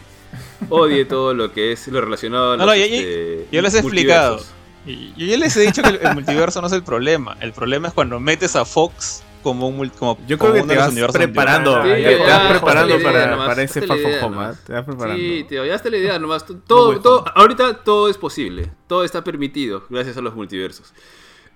odie 0.69 1.05
todo 1.07 1.35
lo 1.35 1.53
que 1.53 1.73
es 1.73 1.89
lo 1.89 2.01
relacionado 2.01 2.53
a 2.53 2.57
los, 2.57 2.67
no, 2.67 2.75
ya- 2.77 2.85
este, 2.85 3.47
yo 3.51 3.63
les 3.63 3.75
he 3.75 3.79
explicado. 3.81 4.41
yo 4.87 5.27
ya 5.27 5.37
les 5.39 5.57
he 5.57 5.63
dicho 5.63 5.83
que 5.83 5.89
el, 5.89 5.99
el 6.03 6.15
multiverso 6.15 6.61
no 6.61 6.69
es 6.69 6.73
el 6.73 6.85
problema. 6.85 7.37
El 7.41 7.53
problema 7.53 7.89
es 7.89 7.95
cuando 7.95 8.21
metes 8.21 8.55
a 8.55 8.65
Fox 8.65 9.25
como 9.47 9.69
un 9.69 9.89
como 9.91 10.19
Yo 10.27 10.39
como 10.39 10.51
creo 10.51 10.65
que 10.65 10.75
te 10.75 10.77
vas 10.77 10.91
universos 10.91 11.17
preparando. 11.17 11.81
Sí, 11.85 11.89
ya 11.89 11.95
te 11.95 12.03
ya, 12.03 12.19
vas 12.19 12.27
ya, 12.27 12.49
preparando 12.51 12.95
la 12.95 13.01
idea 13.01 13.13
para, 13.13 13.31
nomás, 13.31 13.47
para 13.47 13.63
ese 13.63 13.83
Far. 13.83 13.99
¿ah? 14.35 14.55
Te 14.67 14.73
vas 14.73 14.85
preparando. 14.85 15.23
Sí, 15.23 15.47
tío, 15.49 15.65
ya 15.65 15.75
está 15.77 15.89
la 15.89 15.99
idea 15.99 16.19
nomás. 16.19 16.45
Todo, 16.67 17.25
ahorita 17.33 17.85
todo 17.85 18.09
es 18.09 18.19
posible. 18.19 18.73
Todo 18.89 19.05
está 19.05 19.23
permitido 19.23 19.85
gracias 19.89 20.17
a 20.17 20.21
los 20.21 20.35
multiversos. 20.35 20.93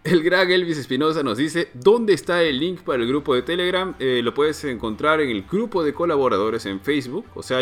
El 0.05 0.23
gran 0.23 0.49
Elvis 0.53 0.79
Espinosa 0.79 1.25
nos 1.25 1.37
dice, 1.37 1.69
¿dónde 1.75 2.13
está 2.15 2.43
el 2.45 2.61
link 2.61 2.83
para 2.83 3.03
el 3.03 3.09
grupo 3.09 3.35
de 3.35 3.43
Telegram? 3.43 3.93
Eh, 3.99 4.21
lo 4.23 4.35
puedes 4.35 4.63
encontrar 4.63 5.21
en 5.21 5.31
el 5.31 5.43
grupo 5.43 5.83
de 5.83 5.93
colaboradores 5.93 6.65
en 6.67 6.81
Facebook. 6.81 7.27
O 7.35 7.43
sea, 7.43 7.59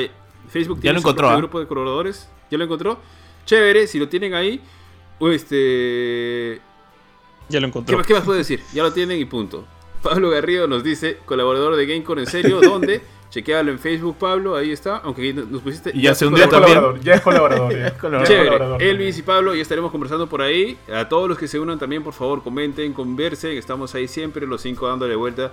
Facebook 0.51 0.77
Ya 0.77 0.83
tiene 0.83 0.95
lo 0.97 1.01
su 1.01 1.09
encontró, 1.09 1.31
¿ah? 1.31 1.37
grupo 1.39 1.59
de 1.59 1.67
colaboradores. 1.67 2.29
¿Ya 2.51 2.59
lo 2.59 2.65
encontró? 2.65 2.99
Chévere, 3.47 3.87
si 3.87 3.99
lo 3.99 4.11
tienen 4.11 4.35
ahí. 4.35 4.61
Este, 5.21 6.61
Ya 7.49 7.61
lo 7.61 7.65
¿Qué 7.65 7.69
encontró. 7.69 7.97
más, 7.97 8.07
qué 8.07 8.13
más 8.13 8.25
puedo 8.25 8.37
decir? 8.37 8.61
Ya 8.75 8.83
lo 8.83 8.93
tienen 8.93 9.19
y 9.19 9.25
punto. 9.25 9.65
Pablo 10.03 10.31
Garrido 10.31 10.66
nos 10.66 10.85
dice, 10.85 11.19
colaborador 11.25 11.77
de 11.77 11.87
Gamecore 11.87 12.23
en 12.23 12.27
serio, 12.27 12.61
¿dónde? 12.61 13.01
Chequealo 13.31 13.70
en 13.70 13.79
Facebook, 13.79 14.16
Pablo, 14.19 14.57
ahí 14.57 14.73
está. 14.73 14.97
Aunque 14.99 15.35
nos 15.35 15.61
pusiste. 15.61 15.91
Y 15.95 16.07
hace 16.07 16.27
un 16.27 16.35
día 16.35 16.49
también. 16.49 16.81
ya 17.03 17.15
es 17.15 17.20
colaborador. 17.20 17.70
ya. 17.77 17.89
Es 17.89 17.93
colaborador. 17.93 18.23
Ya 18.23 18.27
es 18.27 18.29
Chévere. 18.29 18.47
colaborador. 18.49 18.83
Elvis 18.83 19.19
y 19.19 19.23
Pablo, 19.23 19.55
ya 19.55 19.61
estaremos 19.62 19.91
conversando 19.91 20.27
por 20.27 20.41
ahí. 20.41 20.79
A 20.91 21.09
todos 21.09 21.29
los 21.29 21.37
que 21.37 21.47
se 21.47 21.59
unan 21.61 21.79
también, 21.79 22.03
por 22.03 22.15
favor, 22.15 22.43
comenten, 22.43 22.95
conversen. 22.95 23.59
Estamos 23.59 23.95
ahí 23.95 24.09
siempre, 24.09 24.47
los 24.47 24.62
cinco 24.62 24.89
dándole 24.89 25.15
vuelta 25.15 25.53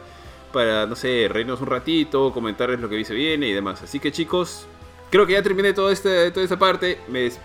para, 0.54 0.86
no 0.86 0.96
sé, 0.96 1.28
reírnos 1.30 1.60
un 1.60 1.68
ratito, 1.68 2.32
comentarles 2.32 2.80
lo 2.80 2.88
que 2.88 3.04
se 3.04 3.14
viene 3.14 3.50
y 3.50 3.54
demás. 3.54 3.84
Así 3.84 4.00
que 4.00 4.14
chicos, 4.14 4.68
creo 5.16 5.26
que 5.26 5.34
ya 5.34 5.42
terminé 5.42 5.72
toda 5.72 5.94
esta, 5.94 6.32
toda 6.34 6.44
esta 6.44 6.60
parte. 6.60 7.00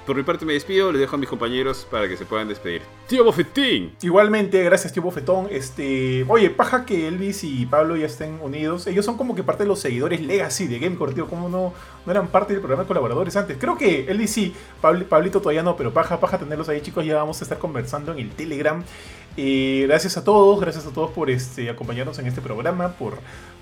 Por 0.05 0.17
mi 0.17 0.23
parte 0.25 0.45
me 0.45 0.55
despido, 0.55 0.91
les 0.91 1.01
dejo 1.01 1.15
a 1.15 1.19
mis 1.19 1.29
compañeros 1.29 1.87
para 1.89 2.09
que 2.09 2.17
se 2.17 2.25
puedan 2.25 2.49
despedir. 2.49 2.83
Tío 3.07 3.25
Bofetín. 3.25 3.95
Igualmente, 4.03 4.63
gracias 4.65 4.93
tío 4.93 5.03
Bofetón. 5.03 5.47
Este, 5.51 6.25
oye, 6.29 6.51
paja 6.51 6.85
que 6.85 7.07
Elvis 7.07 7.45
y 7.45 7.67
Pablo 7.67 7.97
ya 7.97 8.07
estén 8.07 8.39
unidos. 8.43 8.87
Ellos 8.89 9.05
son 9.05 9.17
como 9.17 9.35
que 9.37 9.45
parte 9.45 9.63
de 9.63 9.69
los 9.69 9.79
seguidores 9.79 10.21
legacy 10.21 10.67
de 10.67 10.81
Gamecore, 10.81 11.13
tío. 11.13 11.29
Como 11.29 11.49
no, 11.49 11.73
no 12.05 12.11
eran 12.13 12.27
parte 12.29 12.53
del 12.55 12.61
programa 12.61 12.83
de 12.83 12.89
colaboradores 12.89 13.37
antes. 13.37 13.57
Creo 13.59 13.79
que 13.79 14.07
Elvis 14.11 14.31
sí, 14.33 14.55
Pabl- 14.83 15.05
Pablito 15.05 15.41
todavía 15.41 15.63
no, 15.63 15.77
pero 15.77 15.93
paja, 15.93 16.19
paja 16.19 16.39
tenerlos 16.39 16.69
ahí, 16.69 16.81
chicos. 16.81 17.05
Ya 17.05 17.17
vamos 17.17 17.41
a 17.41 17.45
estar 17.45 17.59
conversando 17.59 18.13
en 18.13 18.19
el 18.19 18.31
Telegram. 18.31 18.83
Eh, 19.37 19.85
gracias 19.87 20.17
a 20.17 20.25
todos, 20.25 20.61
gracias 20.61 20.87
a 20.87 20.91
todos 20.91 21.13
por 21.13 21.31
este, 21.31 21.71
acompañarnos 21.71 22.19
en 22.19 22.27
este 22.27 22.41
programa, 22.41 22.95
por, 22.95 23.15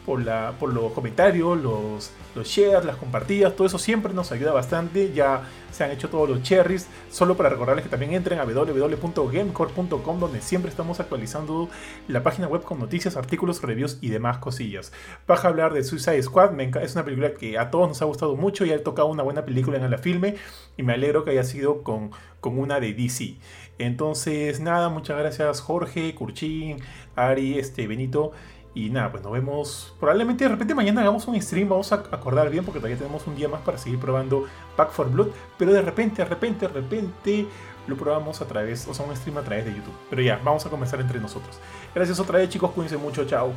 por, 0.09 0.25
la, 0.25 0.55
por 0.59 0.73
los 0.73 0.93
comentarios, 0.93 1.61
los, 1.61 2.11
los 2.35 2.49
shares, 2.49 2.83
las 2.87 2.97
compartidas, 2.97 3.55
todo 3.55 3.67
eso 3.67 3.79
siempre 3.79 4.15
nos 4.15 4.33
ayuda 4.33 4.53
bastante. 4.53 5.13
Ya 5.13 5.43
se 5.71 5.85
han 5.85 5.91
hecho 5.91 6.09
todos 6.09 6.27
los 6.31 6.43
cherries. 6.43 6.89
Solo 7.11 7.37
para 7.37 7.51
recordarles 7.51 7.85
que 7.85 7.91
también 7.91 8.15
entren 8.15 8.39
a 8.39 8.47
www.gamecore.com 8.47 10.19
donde 10.19 10.41
siempre 10.41 10.71
estamos 10.71 10.99
actualizando 10.99 11.69
la 12.09 12.23
página 12.23 12.49
web 12.49 12.63
con 12.63 12.79
noticias, 12.79 13.19
artículos, 13.19 13.61
reviews 13.61 13.99
y 14.01 14.09
demás 14.09 14.39
cosillas. 14.39 14.95
Baja 15.27 15.49
a 15.49 15.51
hablar 15.51 15.75
de 15.75 15.85
Suicide 15.85 16.23
Squad, 16.23 16.59
es 16.59 16.95
una 16.95 17.05
película 17.05 17.35
que 17.35 17.59
a 17.59 17.71
todos 17.71 17.87
nos 17.87 18.01
ha 18.01 18.07
gustado 18.07 18.35
mucho 18.35 18.65
y 18.65 18.73
ha 18.73 18.83
tocado 18.83 19.09
una 19.09 19.23
buena 19.23 19.45
película 19.45 19.77
en 19.77 19.91
la 19.91 19.99
filme 19.99 20.37
y 20.79 20.85
me 20.85 20.95
alegro 20.95 21.23
que 21.23 21.33
haya 21.33 21.45
sido 21.45 21.83
con, 21.83 22.13
con 22.41 22.59
una 22.59 22.81
de 22.81 22.95
DC. 22.95 23.37
Entonces, 23.79 24.59
nada, 24.61 24.89
muchas 24.89 25.19
gracias 25.19 25.61
Jorge, 25.61 26.15
Curchín, 26.15 26.79
Ari, 27.15 27.59
este, 27.59 27.87
Benito. 27.87 28.33
Y 28.75 28.91
nada, 28.91 29.11
pues 29.11 29.23
nos 29.23 29.33
vemos. 29.33 29.95
Probablemente 29.99 30.45
de 30.45 30.51
repente 30.51 30.75
mañana 30.75 31.01
hagamos 31.01 31.27
un 31.27 31.41
stream. 31.41 31.69
Vamos 31.69 31.93
a 31.93 31.97
acordar 31.97 32.51
bien 32.51 32.65
porque 32.65 32.79
todavía 32.79 32.99
tenemos 32.99 33.27
un 33.27 33.35
día 33.35 33.49
más 33.49 33.61
para 33.63 33.79
seguir 33.79 33.99
probando 33.99 34.47
Pack 34.77 34.91
for 34.91 35.11
Blood. 35.11 35.29
Pero 35.57 35.73
de 35.73 35.83
repente, 35.83 36.23
de 36.23 36.29
repente, 36.29 36.69
de 36.69 36.75
repente 36.75 37.47
lo 37.87 37.97
probamos 37.97 38.41
a 38.41 38.47
través, 38.47 38.87
o 38.87 38.95
sea, 38.95 39.07
un 39.07 39.17
stream 39.17 39.39
a 39.39 39.43
través 39.43 39.65
de 39.65 39.73
YouTube. 39.75 39.95
Pero 40.11 40.23
ya, 40.23 40.41
vamos 40.45 40.65
a 40.67 40.71
comenzar 40.71 41.01
entre 41.01 41.19
nosotros. 41.19 41.59
Gracias 41.95 42.21
otra 42.21 42.39
vez, 42.39 42.51
chicos. 42.51 42.71
Cuídense 42.71 42.99
mucho. 42.99 43.25
Chao. 43.25 43.53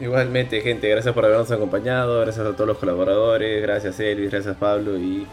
Igualmente, 0.00 0.60
gente, 0.60 0.88
gracias 0.88 1.12
por 1.12 1.24
habernos 1.24 1.50
acompañado, 1.50 2.20
gracias 2.20 2.46
a 2.46 2.52
todos 2.52 2.68
los 2.68 2.78
colaboradores, 2.78 3.60
gracias 3.60 3.98
Elvis, 3.98 4.30
gracias 4.30 4.56
Pablo 4.56 4.96
y, 4.96 5.26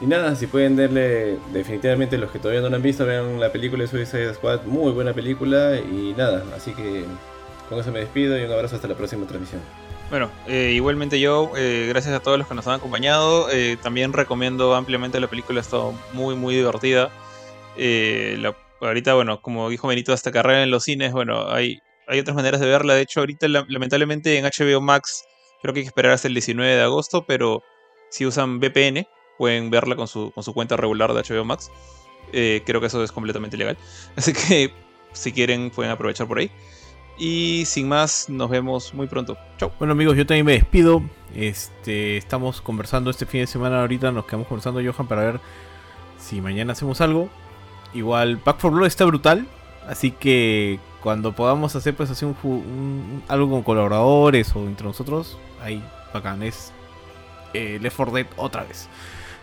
y 0.00 0.06
nada, 0.06 0.34
si 0.34 0.48
pueden 0.48 0.74
darle, 0.74 1.38
definitivamente 1.52 2.18
los 2.18 2.32
que 2.32 2.40
todavía 2.40 2.60
no 2.60 2.68
la 2.70 2.76
han 2.76 2.82
visto, 2.82 3.06
vean 3.06 3.38
la 3.38 3.52
película 3.52 3.84
de 3.84 3.88
Suicide 3.88 4.34
Squad, 4.34 4.62
muy 4.64 4.90
buena 4.90 5.12
película 5.12 5.76
y 5.76 6.12
nada, 6.18 6.42
así 6.56 6.72
que 6.72 7.04
con 7.70 7.78
eso 7.78 7.90
me 7.92 8.00
despido 8.00 8.38
y 8.38 8.42
un 8.42 8.52
abrazo 8.52 8.76
hasta 8.76 8.86
la 8.88 8.94
próxima 8.96 9.26
transmisión. 9.26 9.62
Bueno, 10.10 10.28
eh, 10.48 10.72
igualmente 10.74 11.18
yo, 11.20 11.52
eh, 11.56 11.86
gracias 11.88 12.12
a 12.14 12.20
todos 12.20 12.36
los 12.36 12.46
que 12.48 12.54
nos 12.54 12.66
han 12.66 12.74
acompañado. 12.74 13.48
eh, 13.50 13.78
también 13.80 14.12
recomiendo 14.12 14.74
ampliamente 14.74 15.18
la 15.20 15.28
película, 15.28 15.60
ha 15.60 15.62
estado 15.62 15.94
muy, 16.12 16.34
muy 16.34 16.54
divertida. 16.56 17.10
Ahorita, 18.82 19.14
bueno, 19.14 19.40
como 19.42 19.68
dijo 19.68 19.88
Benito, 19.88 20.12
esta 20.12 20.32
carrera 20.32 20.62
en 20.62 20.70
los 20.70 20.84
cines, 20.84 21.12
bueno, 21.12 21.48
hay, 21.50 21.80
hay 22.08 22.18
otras 22.18 22.34
maneras 22.34 22.60
de 22.60 22.66
verla. 22.66 22.94
De 22.94 23.02
hecho, 23.02 23.20
ahorita 23.20 23.46
la- 23.46 23.66
lamentablemente 23.68 24.38
en 24.38 24.44
HBO 24.46 24.80
Max 24.80 25.24
creo 25.62 25.74
que 25.74 25.80
hay 25.80 25.84
que 25.84 25.88
esperar 25.88 26.12
hasta 26.12 26.28
el 26.28 26.34
19 26.34 26.74
de 26.74 26.82
agosto, 26.82 27.24
pero 27.26 27.62
si 28.10 28.24
usan 28.26 28.58
VPN 28.58 29.06
pueden 29.38 29.70
verla 29.70 29.96
con 29.96 30.08
su, 30.08 30.30
con 30.32 30.42
su 30.42 30.54
cuenta 30.54 30.76
regular 30.76 31.12
de 31.12 31.20
HBO 31.22 31.44
Max. 31.44 31.70
Creo 32.32 32.80
que 32.80 32.86
eso 32.86 33.04
es 33.04 33.12
completamente 33.12 33.56
legal. 33.56 33.76
Así 34.16 34.32
que 34.32 34.72
si 35.12 35.30
quieren 35.32 35.70
pueden 35.70 35.92
aprovechar 35.92 36.26
por 36.26 36.38
ahí. 36.38 36.50
Y 37.22 37.64
sin 37.66 37.86
más, 37.86 38.30
nos 38.30 38.48
vemos 38.48 38.94
muy 38.94 39.06
pronto. 39.06 39.36
Chau. 39.58 39.70
Bueno 39.78 39.92
amigos, 39.92 40.16
yo 40.16 40.24
también 40.26 40.46
me 40.46 40.52
despido. 40.52 41.02
Este, 41.34 42.16
estamos 42.16 42.62
conversando 42.62 43.10
este 43.10 43.26
fin 43.26 43.40
de 43.42 43.46
semana 43.46 43.80
ahorita, 43.82 44.10
nos 44.10 44.24
quedamos 44.24 44.46
conversando 44.48 44.80
Johan 44.82 45.06
para 45.06 45.22
ver 45.22 45.40
si 46.18 46.40
mañana 46.40 46.72
hacemos 46.72 47.00
algo. 47.02 47.28
Igual 47.92 48.38
Pack 48.38 48.58
for 48.58 48.70
Blood 48.72 48.86
está 48.86 49.04
brutal, 49.04 49.46
así 49.86 50.12
que 50.12 50.78
cuando 51.02 51.32
podamos 51.32 51.76
hacer 51.76 51.94
pues 51.94 52.08
así 52.10 52.24
un, 52.24 52.36
un- 52.42 53.22
algo 53.28 53.50
con 53.50 53.62
colaboradores 53.64 54.54
o 54.56 54.60
entre 54.60 54.86
nosotros, 54.86 55.36
ahí 55.62 55.84
bacán 56.14 56.42
es 56.42 56.72
eh, 57.52 57.78
Left 57.82 57.96
4 57.96 58.14
Dead 58.14 58.26
otra 58.36 58.64
vez. 58.64 58.88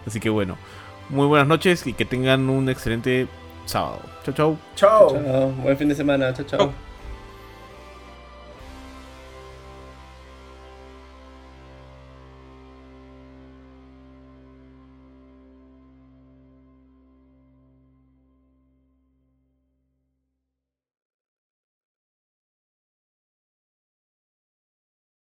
Así 0.08 0.20
que 0.20 0.30
bueno, 0.32 0.58
muy 1.10 1.28
buenas 1.28 1.48
noches 1.48 1.86
y 1.86 1.94
que 1.94 2.06
tengan 2.06 2.50
un 2.50 2.70
excelente 2.70 3.28
sábado. 3.66 4.00
Chau 4.26 4.34
chau. 4.34 4.58
Chao. 4.76 5.10
Chao, 5.12 5.52
buen 5.62 5.78
fin 5.78 5.90
de 5.90 5.96
semana, 5.96 6.34
chao. 6.34 6.46
Chao. 6.46 6.87